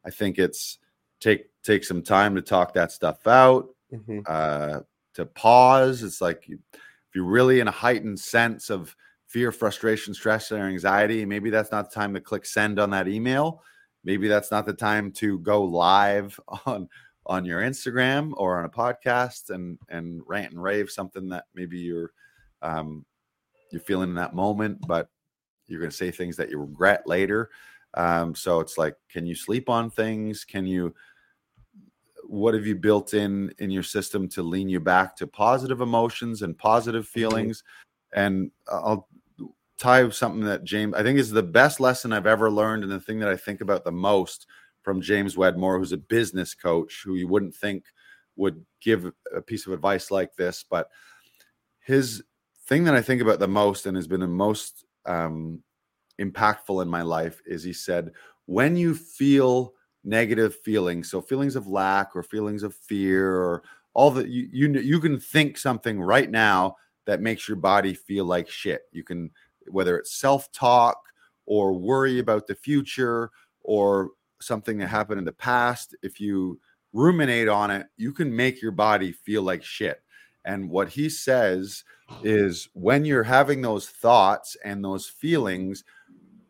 I 0.05 0.11
think 0.11 0.39
it's 0.39 0.79
take 1.21 1.47
take 1.63 1.85
some 1.85 2.03
time 2.03 2.35
to 2.35 2.43
talk 2.43 2.75
that 2.75 2.93
stuff 2.93 3.27
out, 3.27 3.74
mm-hmm. 3.95 4.21
uh, 4.27 4.81
to 5.15 5.27
pause. 5.27 6.03
It's 6.03 6.21
like 6.21 6.49
you, 6.49 6.59
if 6.73 7.15
you're 7.15 7.25
really 7.25 7.61
in 7.61 7.69
a 7.69 7.73
heightened 7.73 8.19
sense 8.19 8.71
of 8.71 8.95
fear, 9.27 9.53
frustration, 9.53 10.15
stress, 10.15 10.53
or 10.53 10.59
anxiety, 10.59 11.25
maybe 11.25 11.51
that's 11.51 11.73
not 11.73 11.91
the 11.91 11.95
time 11.95 12.15
to 12.15 12.21
click 12.21 12.47
send 12.47 12.79
on 12.79 12.91
that 12.91 13.09
email. 13.09 13.63
Maybe 14.05 14.29
that's 14.29 14.51
not 14.51 14.67
the 14.67 14.75
time 14.75 15.11
to 15.13 15.39
go 15.41 15.63
live 15.63 16.39
on 16.67 16.89
on 17.27 17.45
your 17.47 17.63
Instagram 17.63 18.33
or 18.37 18.59
on 18.59 18.67
a 18.67 18.69
podcast 18.69 19.51
and 19.51 19.79
and 19.89 20.23
rant 20.27 20.53
and 20.53 20.63
rave 20.63 20.91
something 20.91 21.29
that 21.31 21.45
maybe 21.55 21.79
you're 21.79 22.13
um, 22.63 23.05
you're 23.71 23.81
feeling 23.81 24.11
in 24.11 24.15
that 24.17 24.35
moment, 24.35 24.79
but 24.87 25.09
you're 25.67 25.81
going 25.81 25.91
to 25.91 25.97
say 25.97 26.11
things 26.11 26.37
that 26.37 26.51
you 26.51 26.59
regret 26.59 27.07
later. 27.07 27.51
Um, 27.95 28.35
so 28.35 28.61
it's 28.61 28.77
like, 28.77 28.97
can 29.11 29.27
you 29.27 29.35
sleep 29.35 29.69
on 29.69 29.91
things? 29.91 30.45
Can 30.45 30.67
you, 30.67 30.95
what 32.27 32.55
have 32.55 32.67
you 32.67 32.75
built 32.75 33.15
in 33.15 33.53
in 33.59 33.71
your 33.71 33.83
system 33.83 34.29
to 34.31 34.43
lean 34.43 34.69
you 34.69 34.81
back 34.81 35.17
to 35.17 35.27
positive 35.27 35.81
emotions 35.81 36.43
and 36.43 36.57
positive 36.57 37.05
mm-hmm. 37.05 37.21
feelings? 37.21 37.63
And 38.15 38.51
I'll 38.69 39.09
tie 39.79 40.09
something 40.11 40.45
that 40.45 40.65
James, 40.65 40.95
I 40.95 41.03
think 41.03 41.19
is 41.19 41.31
the 41.31 41.43
best 41.43 41.81
lesson 41.81 42.13
I've 42.13 42.27
ever 42.27 42.51
learned. 42.51 42.85
And 42.85 42.93
the 42.93 43.01
thing 43.01 43.19
that 43.21 43.29
I 43.29 43.37
think 43.37 43.61
about 43.61 43.85
the 43.85 43.93
most 43.93 44.47
from 44.83 45.01
James 45.01 45.37
Wedmore, 45.37 45.79
who's 45.79 45.93
a 45.93 45.97
business 45.97 46.55
coach 46.55 47.03
who 47.05 47.15
you 47.15 47.27
wouldn't 47.27 47.55
think 47.55 47.85
would 48.37 48.65
give 48.81 49.11
a 49.35 49.41
piece 49.41 49.67
of 49.67 49.73
advice 49.73 50.11
like 50.11 50.35
this, 50.37 50.65
but 50.69 50.89
his 51.81 52.23
thing 52.67 52.85
that 52.85 52.95
I 52.95 53.03
think 53.03 53.21
about 53.23 53.39
the 53.39 53.49
most 53.49 53.87
and 53.87 53.97
has 53.97 54.07
been 54.07 54.21
the 54.21 54.27
most 54.27 54.85
um, 55.07 55.63
impactful 56.21 56.83
in 56.83 56.89
my 56.89 57.03
life 57.03 57.41
is 57.47 57.63
he 57.63 57.73
said, 57.73 58.11
when 58.47 58.77
you 58.77 58.95
feel 58.95 59.75
negative 60.05 60.55
feelings, 60.57 61.11
so 61.11 61.21
feelings 61.21 61.57
of 61.57 61.67
lack 61.67 62.15
or 62.15 62.23
feelings 62.23 62.63
of 62.63 62.75
fear 62.75 63.37
or 63.37 63.63
all 63.95 64.11
that 64.11 64.29
you, 64.29 64.49
you 64.53 64.69
you 64.81 65.01
can 65.01 65.19
think 65.19 65.57
something 65.57 66.01
right 66.01 66.31
now 66.31 66.77
that 67.07 67.21
makes 67.21 67.49
your 67.49 67.57
body 67.57 67.95
feel 67.95 68.25
like 68.25 68.49
shit. 68.49 68.83
You 68.93 69.03
can 69.05 69.31
whether 69.69 69.97
it's 69.97 70.15
self-talk 70.17 70.99
or 71.47 71.73
worry 71.73 72.19
about 72.19 72.47
the 72.47 72.55
future 72.55 73.31
or 73.63 74.11
something 74.41 74.79
that 74.79 74.89
happened 74.89 75.19
in 75.19 75.25
the 75.25 75.33
past, 75.33 75.97
if 76.03 76.21
you 76.21 76.61
ruminate 76.93 77.49
on 77.49 77.71
it, 77.71 77.87
you 77.97 78.13
can 78.13 78.35
make 78.35 78.61
your 78.61 78.73
body 78.73 79.11
feel 79.13 79.43
like 79.43 79.65
shit. 79.65 80.03
And 80.45 80.69
what 80.69 80.89
he 80.91 81.09
says 81.09 81.85
is 82.23 82.69
when 82.75 83.05
you're 83.05 83.23
having 83.23 83.63
those 83.63 83.89
thoughts 83.89 84.57
and 84.65 84.85
those 84.85 85.09
feelings, 85.09 85.85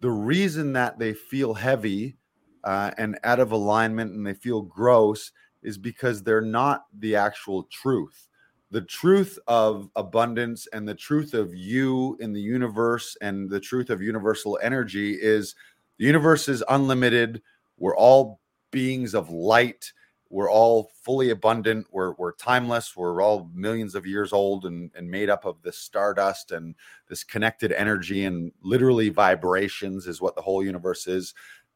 the 0.01 0.11
reason 0.11 0.73
that 0.73 0.99
they 0.99 1.15
feel 1.15 1.55
heavy 1.55 2.17
uh, 2.65 2.91
and 2.99 3.19
out 3.25 3.41
of 3.41 3.53
alignment 3.53 4.13
and 4.13 4.27
they 4.27 4.35
feel 4.35 4.63
gross 4.63 5.31
is 5.63 5.79
because 5.79 6.23
they're 6.23 6.41
not 6.41 6.85
the 6.99 7.15
actual 7.17 7.65
truth. 7.65 8.29
The 8.71 8.83
truth 8.83 9.39
of 9.47 9.89
abundance 9.95 10.67
and 10.73 10.89
the 10.89 10.95
truth 10.95 11.33
of 11.35 11.55
you 11.55 12.17
in 12.21 12.33
the 12.33 12.41
universe 12.41 13.17
and 13.21 13.49
the 13.49 13.61
truth 13.61 13.91
of 13.91 14.03
universal 14.03 14.59
energy 14.63 15.13
is 15.21 15.55
the 15.99 16.05
universe 16.05 16.49
is 16.49 16.65
unlimited. 16.69 17.41
We're 17.79 17.97
all 17.97 18.41
beings 18.73 19.15
of 19.15 19.31
light 19.31 19.93
we're 20.35 20.51
all 20.51 20.91
fully 21.03 21.31
abundant 21.31 21.87
we're, 21.93 22.13
we're 22.15 22.33
timeless 22.33 22.97
we're 22.97 23.23
all 23.23 23.49
millions 23.55 23.95
of 23.95 24.05
years 24.05 24.33
old 24.33 24.65
and, 24.65 24.91
and 24.97 25.09
made 25.09 25.31
up 25.31 25.45
of 25.45 25.63
this 25.63 25.79
stardust 25.79 26.51
and 26.51 26.75
this 27.09 27.23
connected 27.23 27.71
energy 27.71 28.25
and 28.25 28.51
literally 28.61 29.11
vibrations 29.11 30.09
is 30.09 30.21
what 30.21 30.35
the 30.35 30.43
whole 30.43 30.65
universe 30.65 31.07
is 31.07 31.35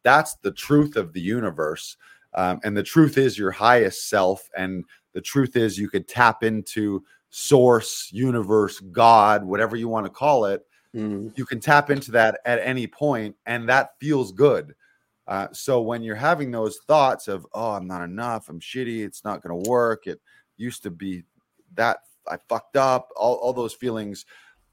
that's 0.08 0.34
the 0.42 0.52
truth 0.52 0.96
of 0.96 1.12
the 1.12 1.20
universe 1.20 1.96
um, 2.34 2.60
and 2.64 2.76
the 2.76 2.82
truth 2.82 3.18
is 3.18 3.38
your 3.38 3.50
highest 3.50 4.08
self 4.08 4.48
and 4.56 4.84
the 5.12 5.20
truth 5.20 5.56
is 5.56 5.78
you 5.78 5.88
could 5.88 6.08
tap 6.08 6.42
into 6.42 7.02
source 7.30 8.08
universe 8.12 8.80
god 8.92 9.44
whatever 9.44 9.76
you 9.76 9.88
want 9.88 10.06
to 10.06 10.10
call 10.10 10.46
it 10.46 10.66
mm. 10.94 11.30
you 11.36 11.44
can 11.44 11.60
tap 11.60 11.90
into 11.90 12.10
that 12.10 12.40
at 12.44 12.58
any 12.62 12.86
point 12.86 13.36
and 13.46 13.68
that 13.68 13.90
feels 14.00 14.32
good 14.32 14.74
uh, 15.28 15.46
so 15.52 15.82
when 15.82 16.02
you're 16.02 16.16
having 16.16 16.50
those 16.50 16.78
thoughts 16.86 17.28
of, 17.28 17.46
oh, 17.52 17.72
I'm 17.72 17.86
not 17.86 18.02
enough, 18.02 18.48
I'm 18.48 18.60
shitty, 18.60 19.04
it's 19.04 19.24
not 19.24 19.42
going 19.42 19.62
to 19.62 19.68
work, 19.68 20.06
it 20.06 20.22
used 20.56 20.82
to 20.84 20.90
be 20.90 21.22
that 21.74 21.98
I 22.26 22.38
fucked 22.48 22.76
up, 22.76 23.10
all, 23.14 23.34
all 23.34 23.52
those 23.52 23.74
feelings, 23.74 24.24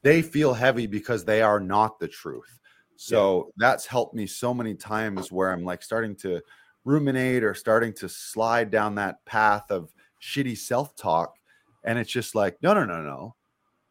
they 0.01 0.21
feel 0.21 0.53
heavy 0.53 0.87
because 0.87 1.25
they 1.25 1.41
are 1.41 1.59
not 1.59 1.99
the 1.99 2.07
truth. 2.07 2.59
So 2.97 3.45
yeah. 3.45 3.51
that's 3.67 3.85
helped 3.85 4.15
me 4.15 4.25
so 4.27 4.53
many 4.53 4.73
times 4.73 5.31
where 5.31 5.51
I'm 5.51 5.63
like 5.63 5.83
starting 5.83 6.15
to 6.17 6.41
ruminate 6.85 7.43
or 7.43 7.53
starting 7.53 7.93
to 7.93 8.07
slide 8.07 8.71
down 8.71 8.95
that 8.95 9.23
path 9.25 9.69
of 9.69 9.91
shitty 10.21 10.57
self 10.57 10.95
talk. 10.95 11.37
And 11.83 11.99
it's 11.99 12.11
just 12.11 12.35
like, 12.35 12.57
no, 12.61 12.73
no, 12.73 12.85
no, 12.85 13.01
no. 13.01 13.35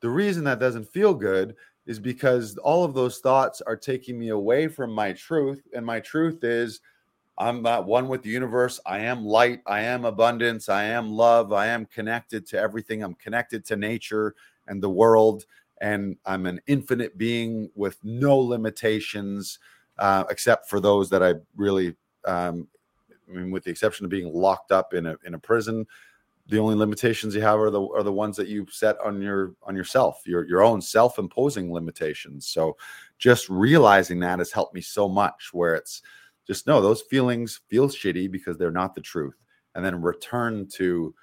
The 0.00 0.10
reason 0.10 0.44
that 0.44 0.60
doesn't 0.60 0.92
feel 0.92 1.14
good 1.14 1.54
is 1.86 1.98
because 1.98 2.56
all 2.58 2.84
of 2.84 2.94
those 2.94 3.18
thoughts 3.18 3.60
are 3.60 3.76
taking 3.76 4.18
me 4.18 4.30
away 4.30 4.68
from 4.68 4.90
my 4.90 5.12
truth. 5.12 5.62
And 5.74 5.84
my 5.84 6.00
truth 6.00 6.42
is 6.42 6.80
I'm 7.36 7.62
that 7.64 7.84
one 7.84 8.08
with 8.08 8.22
the 8.22 8.30
universe. 8.30 8.80
I 8.86 9.00
am 9.00 9.24
light. 9.24 9.60
I 9.66 9.80
am 9.82 10.04
abundance. 10.04 10.68
I 10.68 10.84
am 10.84 11.10
love. 11.10 11.52
I 11.52 11.66
am 11.66 11.86
connected 11.86 12.46
to 12.48 12.58
everything. 12.58 13.02
I'm 13.02 13.14
connected 13.14 13.64
to 13.66 13.76
nature 13.76 14.34
and 14.68 14.82
the 14.82 14.90
world. 14.90 15.44
And 15.84 16.16
I'm 16.24 16.46
an 16.46 16.60
infinite 16.66 17.12
being 17.18 17.70
with 17.74 17.98
no 18.02 18.38
limitations, 18.38 19.58
uh, 19.98 20.24
except 20.30 20.70
for 20.70 20.80
those 20.80 21.10
that 21.10 21.22
I 21.22 21.34
really, 21.56 21.94
um, 22.24 22.66
I 23.28 23.32
mean, 23.36 23.50
with 23.50 23.64
the 23.64 23.70
exception 23.70 24.06
of 24.06 24.10
being 24.10 24.32
locked 24.32 24.72
up 24.72 24.94
in 24.94 25.04
a 25.06 25.16
in 25.26 25.34
a 25.34 25.38
prison. 25.38 25.86
the 26.46 26.58
only 26.58 26.74
limitations 26.74 27.34
you 27.34 27.40
have 27.40 27.58
are 27.60 27.70
the 27.70 27.80
are 27.96 28.02
the 28.02 28.12
ones 28.12 28.36
that 28.36 28.48
you 28.48 28.66
set 28.70 28.96
on 29.00 29.22
your 29.22 29.54
on 29.62 29.74
yourself 29.76 30.22
your 30.26 30.46
your 30.46 30.62
own 30.62 30.80
self-imposing 30.80 31.72
limitations 31.72 32.46
so 32.46 32.76
just 33.18 33.48
realizing 33.48 34.20
that 34.20 34.38
has 34.40 34.52
helped 34.52 34.74
me 34.74 34.80
so 34.82 35.08
much 35.08 35.50
where 35.52 35.74
it's 35.74 36.02
just 36.46 36.66
no 36.66 36.80
those 36.82 37.02
feelings 37.02 37.60
feel 37.70 37.88
shitty 37.88 38.30
because 38.30 38.58
they're 38.58 38.70
not 38.82 38.94
the 38.94 39.00
truth 39.00 39.38
and 39.74 39.84
then 39.84 40.02
return 40.02 40.66
to 40.68 41.14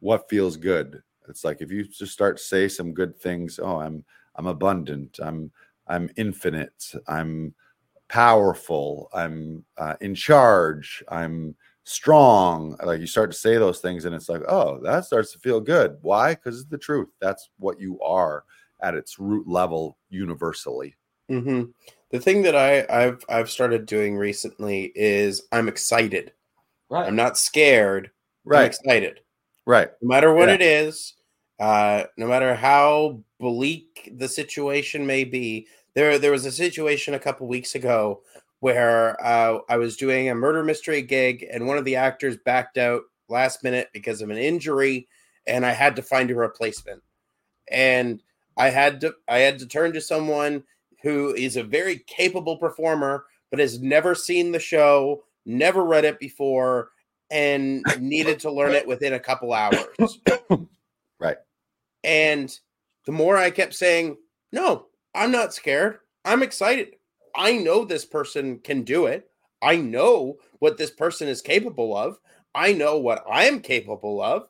what 0.00 0.28
feels 0.28 0.56
good 0.58 1.02
it's 1.30 1.44
like 1.44 1.62
if 1.62 1.70
you 1.70 1.84
just 1.84 2.12
start 2.12 2.36
to 2.36 2.42
say 2.42 2.68
some 2.68 2.92
good 2.92 3.16
things 3.16 3.58
oh 3.62 3.80
i'm 3.80 4.04
i'm 4.36 4.46
abundant 4.46 5.18
i'm 5.22 5.50
i'm 5.86 6.10
infinite 6.16 6.92
i'm 7.08 7.54
powerful 8.08 9.08
i'm 9.14 9.64
uh, 9.78 9.94
in 10.00 10.14
charge 10.14 11.02
i'm 11.08 11.54
strong. 11.84 12.76
Like 12.84 13.00
you 13.00 13.06
start 13.06 13.32
to 13.32 13.36
say 13.36 13.56
those 13.56 13.80
things 13.80 14.04
and 14.04 14.14
it's 14.14 14.28
like 14.28 14.42
oh 14.48 14.78
that 14.82 15.04
starts 15.06 15.32
to 15.32 15.38
feel 15.38 15.60
good. 15.60 15.96
Why? 16.02 16.34
Because 16.34 16.60
it's 16.60 16.68
the 16.70 16.78
truth. 16.78 17.08
That's 17.20 17.50
what 17.58 17.80
you 17.80 18.00
are 18.00 18.44
at 18.80 18.94
its 18.94 19.18
root 19.18 19.48
level 19.48 19.98
universally. 20.08 20.94
Hmm 21.28 21.64
The 22.10 22.20
thing 22.20 22.42
that 22.42 22.54
I, 22.54 22.86
I've 22.88 23.24
I've 23.28 23.50
started 23.50 23.86
doing 23.86 24.16
recently 24.16 24.92
is 24.94 25.42
I'm 25.52 25.68
excited. 25.68 26.32
right. 26.90 27.06
I'm 27.08 27.16
not 27.16 27.38
scared. 27.38 28.06
I'm 28.06 28.10
right. 28.52 28.66
excited. 28.66 29.20
right. 29.66 29.90
No 30.00 30.08
matter 30.08 30.32
what 30.32 30.48
Yeah. 30.48 30.54
it 30.56 30.62
is, 30.62 31.14
uh, 31.60 32.04
no 32.16 32.26
matter 32.26 32.54
how 32.54 33.20
bleak 33.38 34.10
the 34.16 34.28
situation 34.28 35.06
may 35.06 35.24
be. 35.24 35.68
There 35.94 36.18
there 36.18 36.32
was 36.32 36.46
a 36.46 36.52
situation 36.52 37.14
a 37.14 37.18
couple 37.18 37.46
weeks 37.46 37.74
ago 37.74 38.22
where 38.60 39.22
uh, 39.24 39.58
I 39.68 39.76
was 39.76 39.96
doing 39.96 40.28
a 40.28 40.34
murder 40.34 40.64
mystery 40.64 41.02
gig 41.02 41.46
and 41.52 41.66
one 41.66 41.78
of 41.78 41.84
the 41.84 41.96
actors 41.96 42.36
backed 42.44 42.78
out 42.78 43.02
last 43.28 43.62
minute 43.62 43.88
because 43.92 44.22
of 44.22 44.30
an 44.30 44.38
injury, 44.38 45.06
and 45.46 45.64
I 45.64 45.72
had 45.72 45.96
to 45.96 46.02
find 46.02 46.30
a 46.30 46.34
replacement. 46.34 47.02
And 47.70 48.22
I 48.56 48.70
had 48.70 49.00
to 49.02 49.14
I 49.28 49.38
had 49.38 49.58
to 49.58 49.66
turn 49.66 49.92
to 49.92 50.00
someone 50.00 50.64
who 51.02 51.34
is 51.34 51.56
a 51.56 51.62
very 51.62 51.98
capable 52.06 52.56
performer, 52.56 53.24
but 53.50 53.60
has 53.60 53.80
never 53.80 54.14
seen 54.14 54.52
the 54.52 54.58
show, 54.58 55.24
never 55.44 55.84
read 55.84 56.06
it 56.06 56.18
before, 56.18 56.90
and 57.30 57.84
needed 58.00 58.40
to 58.40 58.50
learn 58.50 58.72
it 58.72 58.86
within 58.86 59.12
a 59.12 59.20
couple 59.20 59.52
hours. 59.52 59.86
Right. 61.20 61.36
And 62.04 62.56
the 63.06 63.12
more 63.12 63.36
I 63.36 63.50
kept 63.50 63.74
saying, 63.74 64.16
No, 64.52 64.86
I'm 65.14 65.30
not 65.30 65.54
scared. 65.54 65.98
I'm 66.24 66.42
excited. 66.42 66.96
I 67.34 67.56
know 67.56 67.84
this 67.84 68.04
person 68.04 68.58
can 68.58 68.82
do 68.82 69.06
it. 69.06 69.30
I 69.62 69.76
know 69.76 70.38
what 70.58 70.76
this 70.76 70.90
person 70.90 71.28
is 71.28 71.40
capable 71.42 71.96
of. 71.96 72.18
I 72.54 72.72
know 72.72 72.98
what 72.98 73.24
I'm 73.30 73.60
capable 73.60 74.20
of. 74.20 74.48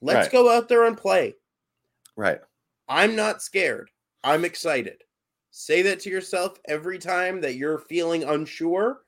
Let's 0.00 0.26
Right. 0.26 0.32
go 0.32 0.50
out 0.50 0.68
there 0.68 0.84
and 0.84 0.96
play. 0.96 1.34
right 2.16 2.40
I'm 2.88 3.14
not 3.16 3.42
scared. 3.42 3.90
I'm 4.24 4.44
excited. 4.44 5.02
Say 5.50 5.82
that 5.82 6.00
to 6.00 6.10
yourself 6.10 6.58
every 6.66 6.98
time 6.98 7.40
that 7.40 7.54
you're 7.56 7.78
feeling 7.78 8.22
unsure. 8.24 9.04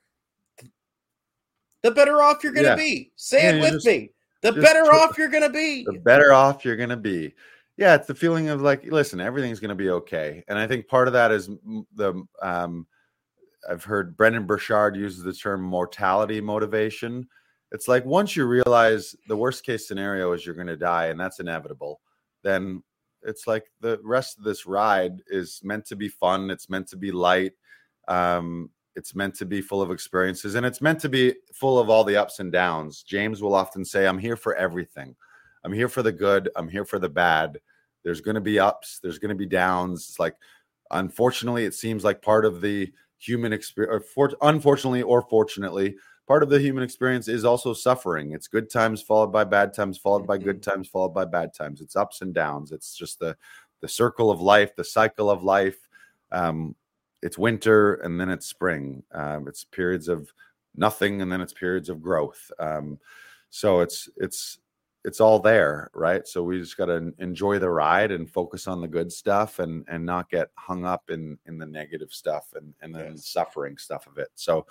The 1.83 1.91
better 1.91 2.21
off 2.23 2.43
you're 2.45 2.53
going 2.53 2.65
to 2.65 2.71
Yeah. 2.71 2.77
be. 2.77 3.13
Say 3.17 3.43
Yeah, 3.45 3.53
it 3.57 3.61
with 3.61 3.73
just- 3.75 3.87
me. 3.87 4.13
The 4.43 4.53
just 4.53 4.65
better 4.65 4.93
off 4.93 5.19
you're 5.19 5.29
going 5.29 5.43
to 5.43 5.51
be. 5.51 5.85
the 5.85 5.99
better 5.99 6.33
off 6.33 6.65
you're 6.65 6.77
going 6.77 6.89
to 6.89 6.97
be. 6.97 7.35
Yeah, 7.77 7.95
it's 7.95 8.07
the 8.07 8.15
feeling 8.15 8.49
of 8.49 8.61
like, 8.61 8.85
listen, 8.85 9.21
everything's 9.21 9.61
going 9.61 9.71
to 9.71 9.75
be 9.75 9.91
okay. 9.91 10.45
And 10.49 10.59
I 10.59 10.67
think 10.67 10.89
part 10.89 11.09
of 11.09 11.15
that 11.15 11.31
is 11.31 11.49
the 11.95 12.23
um, 12.43 12.87
I've 13.69 13.85
heard 13.85 14.17
Brendon 14.17 14.47
Burchard 14.47 14.97
uses 14.97 15.23
the 15.23 15.33
term 15.33 15.63
mortality 15.63 16.41
motivation. 16.41 17.29
It's 17.73 17.89
like 17.89 18.05
once 18.05 18.35
you 18.35 18.47
realize 18.47 19.15
the 19.29 19.37
worst 19.37 19.65
case 19.65 19.87
scenario 19.87 20.33
is 20.33 20.45
you're 20.45 20.55
going 20.55 20.67
to 20.67 20.77
die, 20.77 21.07
and 21.07 21.21
that's 21.21 21.41
inevitable, 21.41 22.01
then 22.43 22.83
it's 23.23 23.47
like 23.47 23.71
the 23.81 24.01
rest 24.03 24.39
of 24.39 24.45
this 24.45 24.67
ride 24.67 25.23
is 25.29 25.61
meant 25.63 25.87
to 25.87 25.97
be 25.97 26.09
fun. 26.09 26.51
It's 26.51 26.71
meant 26.71 26.89
to 26.89 26.97
be 26.97 27.13
light. 27.13 27.53
Um, 28.09 28.71
it's 28.97 29.15
meant 29.15 29.35
to 29.37 29.47
be 29.47 29.61
full 29.61 29.83
of 29.83 29.91
experiences, 29.91 30.55
and 30.55 30.67
it's 30.67 30.81
meant 30.81 31.01
to 31.01 31.09
be 31.09 31.35
full 31.53 31.79
of 31.79 31.89
all 31.89 32.05
the 32.05 32.17
ups 32.17 32.41
and 32.41 32.53
downs. 32.53 33.03
James 33.03 33.43
will 33.43 33.55
often 33.55 33.85
say, 33.85 34.07
"I'm 34.07 34.19
here 34.19 34.37
for 34.37 34.55
everything. 34.57 35.15
I'm 35.65 35.73
here 35.73 35.89
for 35.89 36.03
the 36.03 36.13
good. 36.13 36.49
I'm 36.57 36.69
here 36.69 36.85
for 36.85 36.99
the 36.99 37.09
bad. 37.09 37.61
There's 38.03 38.21
going 38.21 38.35
to 38.35 38.41
be 38.41 38.59
ups. 38.59 38.99
There's 39.03 39.19
going 39.19 39.31
to 39.31 39.35
be 39.35 39.47
downs. 39.47 40.09
It's 40.09 40.19
like, 40.19 40.37
unfortunately, 40.91 41.65
it 41.65 41.75
seems 41.75 42.03
like 42.03 42.23
part 42.23 42.45
of 42.45 42.61
the 42.61 42.91
human 43.19 43.53
experience, 43.53 44.07
for, 44.15 44.33
unfortunately 44.41 45.03
or 45.03 45.23
fortunately, 45.23 45.97
part 46.27 46.43
of 46.43 46.49
the 46.49 46.59
human 46.59 46.83
experience 46.83 47.29
is 47.29 47.45
also 47.45 47.75
suffering. 47.75 48.33
It's 48.33 48.49
good 48.49 48.71
times 48.71 49.03
followed 49.03 49.33
by 49.33 49.45
bad 49.45 49.75
times, 49.75 49.99
followed 49.99 50.27
by 50.27 50.39
good 50.39 50.63
times, 50.63 50.89
followed 50.89 51.13
by 51.13 51.27
bad 51.27 51.53
times. 51.53 51.81
It's 51.83 51.97
ups 51.97 52.23
and 52.23 52.33
downs. 52.33 52.73
It's 52.73 52.95
just 52.95 53.19
the 53.19 53.37
the 53.83 53.89
circle 53.89 54.31
of 54.31 54.41
life, 54.41 54.77
the 54.77 54.85
cycle 54.85 55.31
of 55.31 55.43
life. 55.43 55.89
Um, 56.33 56.75
it's 57.23 57.39
winter 57.39 57.95
and 57.95 58.21
then 58.21 58.31
it's 58.31 58.47
spring. 58.47 59.03
Um, 59.13 59.47
it's 59.49 59.65
periods 59.65 60.09
of 60.09 60.33
nothing 60.77 61.23
and 61.23 61.31
then 61.31 61.41
it's 61.41 61.53
periods 61.53 61.89
of 61.89 62.03
growth. 62.03 62.51
Um, 62.59 62.99
so 63.51 63.81
it's 63.81 64.09
it's 64.17 64.59
it's 65.05 65.21
all 65.21 65.39
there, 65.39 65.91
right? 65.95 66.27
So 66.29 66.43
we 66.43 66.59
just 66.59 66.77
got 66.77 66.87
to 66.87 67.13
enjoy 67.19 67.59
the 67.59 67.71
ride 67.71 68.11
and 68.11 68.31
focus 68.31 68.67
on 68.67 68.81
the 68.81 68.89
good 68.89 69.11
stuff 69.11 69.59
and 69.59 69.85
and 69.89 70.05
not 70.05 70.31
get 70.31 70.51
hung 70.57 70.85
up 70.85 71.11
in 71.11 71.39
in 71.47 71.59
the 71.59 71.67
negative 71.67 72.13
stuff 72.13 72.53
and 72.55 72.75
and 72.83 72.95
then 72.95 73.13
Yes. 73.13 73.27
suffering 73.27 73.77
stuff 73.79 74.07
of 74.07 74.19
it. 74.19 74.29
So 74.35 74.67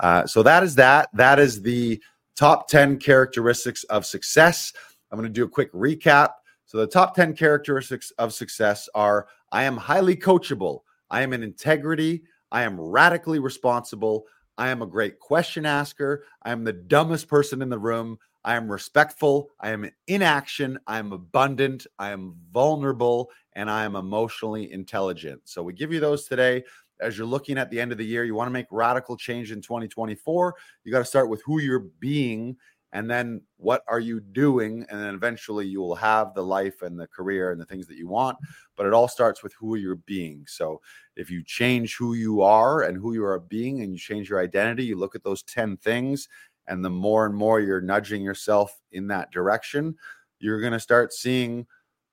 uh, 0.00 0.26
so 0.26 0.42
that 0.42 0.62
is 0.62 0.74
that. 0.76 1.08
That 1.14 1.38
is 1.38 1.62
the 1.62 2.02
top 2.36 2.68
10 2.68 2.98
characteristics 2.98 3.84
of 3.84 4.04
success. 4.04 4.72
I'm 5.10 5.18
going 5.18 5.28
to 5.28 5.32
do 5.32 5.44
a 5.44 5.48
quick 5.48 5.72
recap. 5.72 6.30
So 6.66 6.78
the 6.78 6.86
top 6.86 7.14
10 7.14 7.34
characteristics 7.36 8.10
of 8.18 8.32
success 8.34 8.88
are 8.94 9.28
I 9.52 9.62
am 9.64 9.76
highly 9.76 10.16
coachable. 10.16 10.80
I 11.14 11.22
am 11.22 11.32
an 11.32 11.44
integrity. 11.44 12.24
I 12.50 12.64
am 12.64 12.80
radically 12.80 13.38
responsible. 13.38 14.24
I 14.58 14.70
am 14.70 14.82
a 14.82 14.86
great 14.86 15.20
question 15.20 15.64
asker. 15.64 16.24
I 16.42 16.50
am 16.50 16.64
the 16.64 16.72
dumbest 16.72 17.28
person 17.28 17.62
in 17.62 17.68
the 17.68 17.78
room. 17.78 18.18
I 18.44 18.56
am 18.56 18.68
respectful. 18.68 19.50
I 19.60 19.70
am 19.70 19.88
in 20.08 20.22
action. 20.22 20.76
I 20.88 20.98
am 20.98 21.12
abundant. 21.12 21.86
I 22.00 22.10
am 22.10 22.34
vulnerable. 22.52 23.30
And 23.52 23.70
I 23.70 23.84
am 23.84 23.94
emotionally 23.94 24.72
intelligent. 24.72 25.42
So 25.44 25.62
we 25.62 25.72
give 25.72 25.92
you 25.92 26.00
those 26.00 26.26
today. 26.26 26.64
As 27.00 27.16
you're 27.16 27.28
looking 27.28 27.58
at 27.58 27.70
the 27.70 27.80
end 27.80 27.92
of 27.92 27.98
the 27.98 28.04
year, 28.04 28.24
you 28.24 28.34
want 28.34 28.48
to 28.48 28.52
make 28.52 28.66
radical 28.72 29.16
change 29.16 29.52
in 29.52 29.60
2024. 29.60 30.56
You 30.82 30.90
got 30.90 30.98
to 30.98 31.04
start 31.04 31.28
with 31.28 31.44
who 31.44 31.60
you're 31.60 31.86
being 32.00 32.56
and 32.94 33.10
then 33.10 33.42
what 33.58 33.82
are 33.88 34.00
you 34.00 34.20
doing? 34.20 34.86
And 34.88 34.98
then 34.98 35.14
eventually 35.14 35.66
you 35.66 35.80
will 35.80 35.96
have 35.96 36.32
the 36.32 36.42
life 36.42 36.80
and 36.80 36.98
the 36.98 37.08
career 37.08 37.52
and 37.52 37.60
the 37.60 37.66
things 37.66 37.86
that 37.88 37.98
you 37.98 38.08
want 38.08 38.38
but 38.76 38.86
it 38.86 38.92
all 38.92 39.08
starts 39.08 39.42
with 39.42 39.54
who 39.54 39.76
you're 39.76 39.96
being. 39.96 40.44
So 40.46 40.80
if 41.16 41.30
you 41.30 41.42
change 41.44 41.96
who 41.96 42.14
you 42.14 42.42
are 42.42 42.82
and 42.82 42.96
who 42.96 43.14
you 43.14 43.24
are 43.24 43.38
being 43.38 43.82
and 43.82 43.92
you 43.92 43.98
change 43.98 44.28
your 44.28 44.40
identity 44.40 44.84
you 44.84 44.96
look 44.96 45.14
at 45.14 45.24
those 45.24 45.42
10 45.44 45.76
things 45.78 46.28
and 46.66 46.84
the 46.84 46.90
more 46.90 47.26
and 47.26 47.34
more 47.34 47.60
you're 47.60 47.80
nudging 47.80 48.22
yourself 48.22 48.80
in 48.92 49.06
that 49.08 49.30
direction 49.30 49.94
you're 50.38 50.60
going 50.60 50.72
to 50.72 50.80
start 50.80 51.12
seeing 51.12 51.66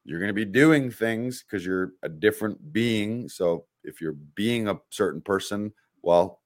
you're 0.03 0.19
going 0.19 0.29
to 0.29 0.33
be 0.33 0.45
doing 0.45 0.89
things 0.89 1.43
because 1.43 1.63
you're 1.63 1.91
a 2.01 2.09
different 2.09 2.73
being. 2.73 3.29
So 3.29 3.65
if 3.83 4.01
you're 4.01 4.17
being 4.35 4.67
a 4.67 4.79
certain 4.89 5.21
person 5.21 5.73
well 6.01 6.40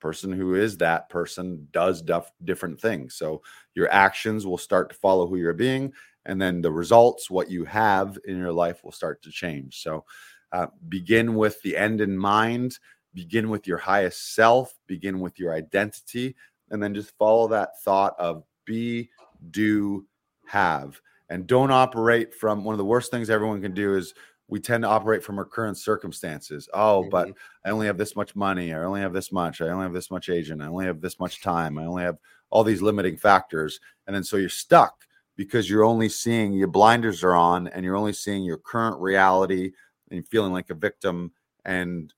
person 0.00 0.32
who 0.32 0.54
is 0.54 0.78
that 0.78 1.08
person 1.08 1.66
does 1.72 2.02
duff, 2.02 2.32
different 2.44 2.80
things. 2.80 3.14
So 3.14 3.42
your 3.74 3.90
actions 3.90 4.46
will 4.46 4.58
start 4.58 4.90
to 4.90 4.96
follow 4.96 5.26
who 5.26 5.36
you're 5.36 5.52
being 5.54 5.92
and 6.24 6.40
then 6.40 6.60
the 6.60 6.72
results 6.72 7.30
what 7.30 7.50
you 7.50 7.64
have 7.64 8.18
in 8.24 8.36
your 8.36 8.52
life 8.52 8.84
will 8.84 8.92
start 8.92 9.22
to 9.22 9.30
change. 9.30 9.82
So 9.82 10.04
uh, 10.52 10.66
begin 10.88 11.34
with 11.34 11.60
the 11.62 11.76
end 11.76 12.00
in 12.00 12.16
mind 12.16 12.78
begin 13.14 13.48
with 13.48 13.66
your 13.66 13.78
highest 13.78 14.34
self 14.34 14.74
begin 14.86 15.20
with 15.20 15.38
your 15.38 15.54
identity 15.54 16.36
and 16.70 16.82
then 16.82 16.94
just 16.94 17.16
follow 17.16 17.48
that 17.48 17.80
thought 17.82 18.14
of 18.18 18.44
be 18.64 19.10
do 19.50 20.06
have. 20.46 21.00
And 21.28 21.46
don't 21.46 21.72
operate 21.72 22.34
from 22.34 22.64
one 22.64 22.74
of 22.74 22.78
the 22.78 22.84
worst 22.84 23.10
things 23.10 23.30
everyone 23.30 23.62
can 23.62 23.74
do 23.74 23.96
is 23.96 24.14
we 24.48 24.60
tend 24.60 24.82
to 24.82 24.88
operate 24.88 25.24
from 25.24 25.38
our 25.38 25.44
current 25.44 25.76
circumstances 25.76 26.68
oh 26.72 27.08
but 27.10 27.28
I 27.66 27.70
only 27.70 27.86
have 27.86 27.98
this 27.98 28.14
much 28.14 28.36
money. 28.36 28.72
I 28.72 28.84
only 28.84 29.00
have 29.00 29.12
this 29.12 29.32
much. 29.32 29.60
I 29.60 29.70
only 29.70 29.82
have 29.82 29.92
this 29.92 30.08
much 30.08 30.28
agent. 30.28 30.62
I 30.62 30.68
only 30.68 30.86
have 30.86 31.00
this 31.00 31.18
much 31.18 31.42
time. 31.42 31.78
I 31.78 31.84
only 31.84 32.04
have 32.04 32.16
all 32.48 32.62
these 32.62 32.80
limiting 32.80 33.16
factors. 33.16 33.80
And 34.06 34.14
then 34.14 34.22
so 34.22 34.36
you're 34.36 34.48
stuck 34.48 35.04
because 35.34 35.68
you're 35.68 35.82
only 35.82 36.08
seeing 36.08 36.52
your 36.52 36.68
blinders 36.68 37.24
are 37.24 37.34
on 37.34 37.66
and 37.66 37.84
you're 37.84 37.96
only 37.96 38.12
seeing 38.12 38.44
your 38.44 38.58
current 38.58 39.00
reality 39.00 39.72
and 40.12 40.26
feeling 40.28 40.52
like 40.52 40.70
a 40.70 40.74
victim. 40.74 41.32
And 41.64 42.14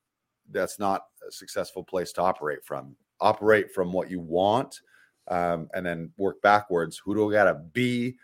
that's 0.50 0.78
not 0.78 1.04
a 1.26 1.32
successful 1.32 1.82
place 1.82 2.12
to 2.12 2.22
operate 2.22 2.62
from. 2.62 2.94
Operate 3.22 3.72
from 3.72 3.90
what 3.90 4.10
you 4.10 4.20
want 4.20 4.82
um, 5.28 5.70
and 5.72 5.84
then 5.84 6.10
work 6.18 6.42
backwards. 6.42 7.00
Who 7.02 7.14
do 7.14 7.30
I 7.30 7.32
got 7.32 7.44
to 7.44 7.54
be 7.54 8.16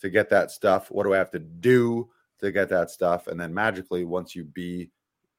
to 0.00 0.10
get 0.10 0.28
that 0.30 0.50
stuff? 0.50 0.90
What 0.90 1.04
do 1.04 1.14
I 1.14 1.18
have 1.18 1.30
to 1.30 1.38
do 1.38 2.10
to 2.44 2.52
get 2.52 2.68
that 2.68 2.90
stuff? 2.90 3.26
And 3.26 3.38
then 3.38 3.52
magically, 3.52 4.04
once 4.04 4.34
you 4.34 4.44
be 4.44 4.90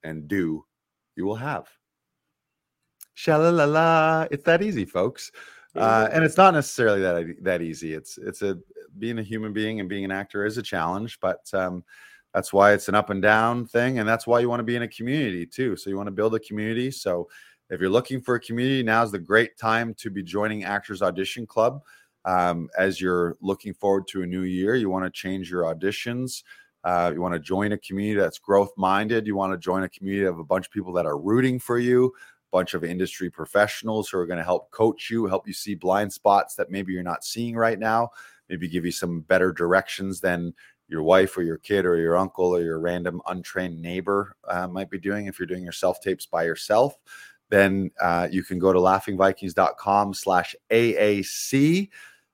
and 0.04 0.28
do, 0.28 0.64
you 1.16 1.24
will 1.24 1.36
have. 1.36 1.68
Shalalala. 3.16 4.28
It's 4.30 4.44
that 4.44 4.62
easy, 4.62 4.84
folks. 4.84 5.32
Uh, 5.74 6.08
and 6.12 6.24
it's 6.24 6.36
not 6.38 6.54
necessarily 6.54 7.00
that 7.00 7.42
that 7.42 7.60
easy. 7.62 7.92
It's 7.92 8.18
it's 8.18 8.42
a 8.42 8.58
being 8.98 9.18
a 9.18 9.22
human 9.22 9.52
being 9.52 9.80
and 9.80 9.88
being 9.88 10.04
an 10.04 10.10
actor 10.10 10.46
is 10.46 10.56
a 10.56 10.62
challenge, 10.62 11.18
but 11.20 11.40
um, 11.52 11.84
that's 12.32 12.52
why 12.52 12.72
it's 12.72 12.88
an 12.88 12.94
up 12.94 13.10
and 13.10 13.20
down 13.20 13.66
thing, 13.66 13.98
and 13.98 14.08
that's 14.08 14.26
why 14.26 14.40
you 14.40 14.48
want 14.48 14.60
to 14.60 14.64
be 14.64 14.76
in 14.76 14.82
a 14.82 14.88
community 14.88 15.44
too. 15.44 15.76
So 15.76 15.90
you 15.90 15.96
want 15.96 16.06
to 16.06 16.12
build 16.12 16.34
a 16.34 16.40
community. 16.40 16.90
So 16.90 17.28
if 17.68 17.80
you're 17.80 17.90
looking 17.90 18.22
for 18.22 18.36
a 18.36 18.40
community, 18.40 18.82
now's 18.82 19.12
the 19.12 19.18
great 19.18 19.58
time 19.58 19.92
to 19.94 20.10
be 20.10 20.22
joining 20.22 20.64
Actors 20.64 21.02
Audition 21.02 21.46
Club. 21.46 21.82
Um, 22.24 22.68
as 22.78 23.00
you're 23.00 23.36
looking 23.40 23.74
forward 23.74 24.08
to 24.08 24.22
a 24.22 24.26
new 24.26 24.42
year, 24.42 24.76
you 24.76 24.88
want 24.88 25.04
to 25.04 25.10
change 25.10 25.50
your 25.50 25.62
auditions. 25.64 26.42
Uh, 26.86 27.10
you 27.12 27.20
want 27.20 27.34
to 27.34 27.40
join 27.40 27.72
a 27.72 27.78
community 27.78 28.20
that's 28.20 28.38
growth 28.38 28.72
minded. 28.76 29.26
You 29.26 29.34
want 29.34 29.52
to 29.52 29.58
join 29.58 29.82
a 29.82 29.88
community 29.88 30.24
of 30.24 30.38
a 30.38 30.44
bunch 30.44 30.66
of 30.66 30.72
people 30.72 30.92
that 30.92 31.04
are 31.04 31.18
rooting 31.18 31.58
for 31.58 31.80
you, 31.80 32.06
a 32.06 32.56
bunch 32.56 32.74
of 32.74 32.84
industry 32.84 33.28
professionals 33.28 34.08
who 34.08 34.18
are 34.18 34.26
going 34.26 34.38
to 34.38 34.44
help 34.44 34.70
coach 34.70 35.10
you, 35.10 35.26
help 35.26 35.48
you 35.48 35.52
see 35.52 35.74
blind 35.74 36.12
spots 36.12 36.54
that 36.54 36.70
maybe 36.70 36.92
you're 36.92 37.02
not 37.02 37.24
seeing 37.24 37.56
right 37.56 37.80
now, 37.80 38.10
maybe 38.48 38.68
give 38.68 38.84
you 38.84 38.92
some 38.92 39.22
better 39.22 39.50
directions 39.50 40.20
than 40.20 40.54
your 40.86 41.02
wife 41.02 41.36
or 41.36 41.42
your 41.42 41.58
kid 41.58 41.84
or 41.84 41.96
your 41.96 42.16
uncle 42.16 42.54
or 42.54 42.62
your 42.62 42.78
random 42.78 43.20
untrained 43.26 43.82
neighbor 43.82 44.36
uh, 44.46 44.68
might 44.68 44.88
be 44.88 45.00
doing 45.00 45.26
if 45.26 45.40
you're 45.40 45.46
doing 45.46 45.64
your 45.64 45.72
self 45.72 46.00
tapes 46.00 46.24
by 46.24 46.44
yourself 46.44 46.94
then 47.48 47.90
uh, 48.00 48.28
you 48.30 48.42
can 48.42 48.58
go 48.58 48.72
to 48.72 48.78
laughingvikings.com 48.78 50.14
slash 50.14 50.54
aac 50.70 51.88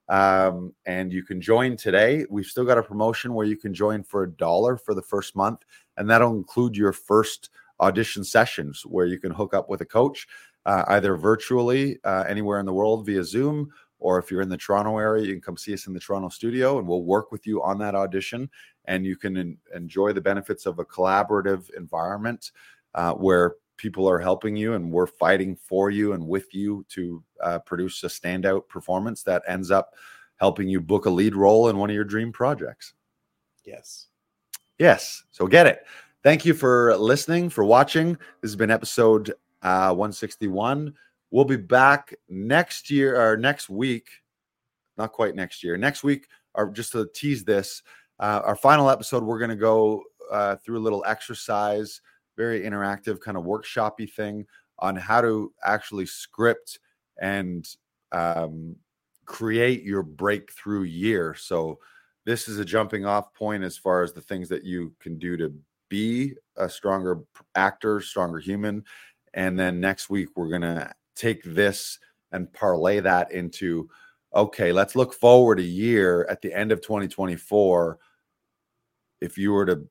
um, 0.09 0.73
and 0.85 1.11
you 1.11 1.23
can 1.23 1.39
join 1.39 1.77
today 1.77 2.25
we've 2.29 2.45
still 2.45 2.65
got 2.65 2.77
a 2.77 2.83
promotion 2.83 3.33
where 3.33 3.45
you 3.45 3.57
can 3.57 3.73
join 3.73 4.03
for 4.03 4.23
a 4.23 4.31
dollar 4.31 4.77
for 4.77 4.93
the 4.93 5.01
first 5.01 5.35
month 5.35 5.63
and 5.97 6.09
that'll 6.09 6.35
include 6.35 6.75
your 6.75 6.91
first 6.91 7.49
audition 7.79 8.23
sessions 8.23 8.85
where 8.85 9.05
you 9.05 9.19
can 9.19 9.31
hook 9.31 9.53
up 9.53 9.69
with 9.69 9.81
a 9.81 9.85
coach 9.85 10.27
uh, 10.65 10.83
either 10.89 11.15
virtually 11.15 11.99
uh, 12.03 12.23
anywhere 12.27 12.59
in 12.59 12.65
the 12.65 12.73
world 12.73 13.05
via 13.05 13.23
zoom 13.23 13.69
or 14.03 14.19
if 14.19 14.29
you're 14.29 14.41
in 14.41 14.49
the 14.49 14.57
Toronto 14.57 14.97
area, 14.97 15.25
you 15.25 15.31
can 15.31 15.41
come 15.41 15.55
see 15.55 15.73
us 15.73 15.87
in 15.87 15.93
the 15.93 15.99
Toronto 15.99 16.27
studio 16.27 16.77
and 16.77 16.85
we'll 16.85 17.03
work 17.03 17.31
with 17.31 17.47
you 17.47 17.63
on 17.63 17.77
that 17.79 17.95
audition. 17.95 18.49
And 18.83 19.05
you 19.05 19.15
can 19.15 19.37
en- 19.37 19.57
enjoy 19.73 20.11
the 20.11 20.19
benefits 20.19 20.65
of 20.65 20.77
a 20.77 20.85
collaborative 20.85 21.73
environment 21.75 22.51
uh, 22.95 23.13
where 23.13 23.55
people 23.77 24.07
are 24.07 24.19
helping 24.19 24.55
you 24.55 24.73
and 24.73 24.91
we're 24.91 25.07
fighting 25.07 25.55
for 25.55 25.89
you 25.89 26.13
and 26.13 26.27
with 26.27 26.53
you 26.53 26.85
to 26.89 27.23
uh, 27.41 27.59
produce 27.59 28.03
a 28.03 28.07
standout 28.07 28.67
performance 28.67 29.23
that 29.23 29.43
ends 29.47 29.71
up 29.71 29.93
helping 30.37 30.67
you 30.67 30.81
book 30.81 31.05
a 31.05 31.09
lead 31.09 31.35
role 31.35 31.69
in 31.69 31.77
one 31.77 31.89
of 31.89 31.95
your 31.95 32.03
dream 32.03 32.31
projects. 32.31 32.93
Yes. 33.63 34.07
Yes. 34.77 35.23
So 35.31 35.47
get 35.47 35.67
it. 35.67 35.85
Thank 36.23 36.45
you 36.45 36.53
for 36.53 36.95
listening, 36.97 37.49
for 37.49 37.63
watching. 37.63 38.13
This 38.41 38.51
has 38.51 38.55
been 38.55 38.71
episode 38.71 39.33
uh, 39.61 39.89
161. 39.89 40.93
We'll 41.31 41.45
be 41.45 41.57
back 41.57 42.13
next 42.29 42.89
year 42.89 43.19
or 43.19 43.37
next 43.37 43.69
week, 43.69 44.07
not 44.97 45.11
quite 45.11 45.35
next 45.35 45.63
year. 45.63 45.77
Next 45.77 46.03
week, 46.03 46.27
or 46.53 46.69
just 46.69 46.91
to 46.91 47.09
tease 47.13 47.43
this, 47.43 47.81
uh, 48.19 48.41
our 48.45 48.55
final 48.55 48.89
episode, 48.89 49.23
we're 49.23 49.39
going 49.39 49.49
to 49.49 49.55
go 49.55 50.03
uh, 50.31 50.55
through 50.57 50.77
a 50.77 50.79
little 50.79 51.03
exercise, 51.07 52.01
very 52.37 52.61
interactive, 52.61 53.19
kind 53.19 53.37
of 53.37 53.43
workshoppy 53.43 54.11
thing 54.11 54.45
on 54.79 54.95
how 54.95 55.21
to 55.21 55.53
actually 55.63 56.05
script 56.05 56.79
and 57.21 57.67
um, 58.11 58.75
create 59.25 59.83
your 59.83 60.03
breakthrough 60.03 60.83
year. 60.83 61.35
So, 61.35 61.79
this 62.25 62.47
is 62.47 62.57
a 62.57 62.65
jumping 62.65 63.05
off 63.05 63.33
point 63.33 63.63
as 63.63 63.77
far 63.77 64.01
as 64.01 64.13
the 64.13 64.21
things 64.21 64.47
that 64.47 64.63
you 64.63 64.93
can 65.01 65.19
do 65.19 65.35
to 65.35 65.53
be 65.89 66.33
a 66.55 66.69
stronger 66.69 67.19
actor, 67.55 67.99
stronger 67.99 68.39
human. 68.39 68.85
And 69.33 69.59
then 69.59 69.81
next 69.81 70.09
week, 70.09 70.29
we're 70.35 70.47
going 70.47 70.61
to 70.61 70.89
take 71.15 71.43
this 71.43 71.99
and 72.31 72.51
parlay 72.53 72.99
that 73.01 73.31
into 73.31 73.89
okay, 74.35 74.71
let's 74.71 74.95
look 74.95 75.13
forward 75.13 75.59
a 75.59 75.63
year 75.63 76.25
at 76.29 76.41
the 76.41 76.51
end 76.51 76.71
of 76.71 76.81
2024. 76.81 77.99
If 79.21 79.37
you 79.37 79.51
were 79.51 79.65
to 79.67 79.87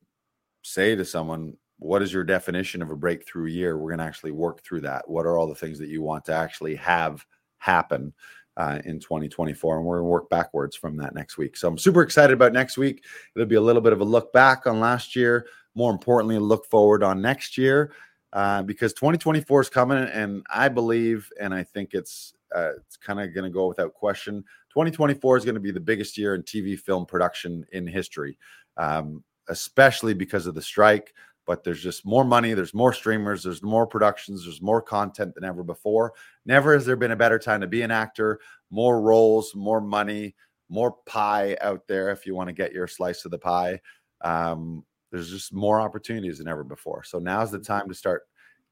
say 0.63 0.95
to 0.95 1.05
someone, 1.05 1.55
what 1.83 2.01
is 2.01 2.13
your 2.13 2.23
definition 2.23 2.81
of 2.81 2.89
a 2.89 2.95
breakthrough 2.95 3.47
year? 3.47 3.77
We're 3.77 3.89
going 3.89 3.99
to 3.99 4.05
actually 4.05 4.31
work 4.31 4.63
through 4.63 4.81
that. 4.81 5.07
What 5.09 5.25
are 5.25 5.37
all 5.37 5.47
the 5.47 5.53
things 5.53 5.77
that 5.79 5.89
you 5.89 6.01
want 6.01 6.23
to 6.25 6.33
actually 6.33 6.75
have 6.75 7.25
happen 7.57 8.13
uh, 8.55 8.79
in 8.85 8.99
2024? 8.99 9.77
And 9.77 9.85
we're 9.85 9.97
going 9.97 10.05
to 10.05 10.09
work 10.09 10.29
backwards 10.29 10.77
from 10.77 10.95
that 10.97 11.13
next 11.13 11.37
week. 11.37 11.57
So 11.57 11.67
I'm 11.67 11.77
super 11.77 12.01
excited 12.01 12.33
about 12.33 12.53
next 12.53 12.77
week. 12.77 13.03
It'll 13.35 13.47
be 13.47 13.55
a 13.55 13.61
little 13.61 13.81
bit 13.81 13.91
of 13.91 13.99
a 13.99 14.05
look 14.05 14.31
back 14.31 14.65
on 14.65 14.79
last 14.79 15.13
year. 15.15 15.45
More 15.75 15.91
importantly, 15.91 16.39
look 16.39 16.65
forward 16.67 17.03
on 17.03 17.21
next 17.21 17.57
year 17.57 17.91
uh, 18.31 18.63
because 18.63 18.93
2024 18.93 19.61
is 19.61 19.69
coming, 19.69 19.97
and 19.97 20.45
I 20.49 20.69
believe, 20.69 21.29
and 21.39 21.53
I 21.53 21.63
think 21.63 21.93
it's 21.93 22.33
uh, 22.55 22.71
it's 22.77 22.95
kind 22.95 23.19
of 23.19 23.33
going 23.33 23.45
to 23.45 23.49
go 23.49 23.67
without 23.67 23.93
question. 23.93 24.43
2024 24.69 25.37
is 25.37 25.45
going 25.45 25.55
to 25.55 25.61
be 25.61 25.71
the 25.71 25.79
biggest 25.79 26.17
year 26.17 26.35
in 26.35 26.43
TV 26.43 26.79
film 26.79 27.05
production 27.05 27.65
in 27.73 27.85
history, 27.85 28.37
um, 28.77 29.23
especially 29.49 30.13
because 30.13 30.47
of 30.47 30.55
the 30.55 30.61
strike. 30.61 31.13
But 31.45 31.63
there's 31.63 31.81
just 31.81 32.05
more 32.05 32.23
money, 32.23 32.53
there's 32.53 32.73
more 32.73 32.93
streamers, 32.93 33.43
there's 33.43 33.61
more 33.61 33.85
productions, 33.85 34.45
there's 34.45 34.61
more 34.61 34.81
content 34.81 35.35
than 35.35 35.43
ever 35.43 35.63
before. 35.63 36.13
Never 36.45 36.73
has 36.73 36.85
there 36.85 36.95
been 36.95 37.11
a 37.11 37.17
better 37.17 37.39
time 37.39 37.61
to 37.61 37.67
be 37.67 37.81
an 37.81 37.91
actor. 37.91 38.39
More 38.71 39.01
roles, 39.01 39.53
more 39.53 39.81
money, 39.81 40.35
more 40.69 40.95
pie 41.05 41.57
out 41.61 41.87
there 41.87 42.09
if 42.11 42.25
you 42.25 42.33
want 42.33 42.47
to 42.47 42.53
get 42.53 42.71
your 42.71 42.87
slice 42.87 43.25
of 43.25 43.31
the 43.31 43.37
pie. 43.37 43.81
Um, 44.21 44.85
there's 45.11 45.29
just 45.29 45.53
more 45.53 45.79
opportunities 45.79 46.39
than 46.39 46.47
ever 46.47 46.63
before. 46.63 47.03
So 47.03 47.19
now's 47.19 47.51
the 47.51 47.59
time 47.59 47.87
to 47.89 47.93
start 47.93 48.23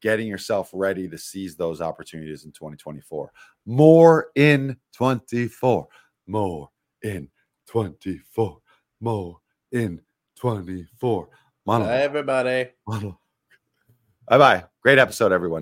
getting 0.02 0.28
yourself 0.28 0.72
ready 0.74 1.08
to 1.08 1.18
seize 1.18 1.56
those 1.56 1.82
opportunities 1.82 2.46
in 2.46 2.52
2024. 2.52 3.32
More 3.66 4.28
in 4.36 4.76
24. 4.94 5.88
More 6.28 6.70
in 7.04 7.30
24. 7.68 8.58
More 9.00 9.38
in 9.72 10.02
24. 10.36 11.30
Monologue. 11.66 11.92
Bye, 11.92 12.02
everybody. 12.04 12.70
Bye 14.28 14.38
bye. 14.38 14.64
Great 14.82 14.98
episode, 15.00 15.32
everyone. 15.32 15.60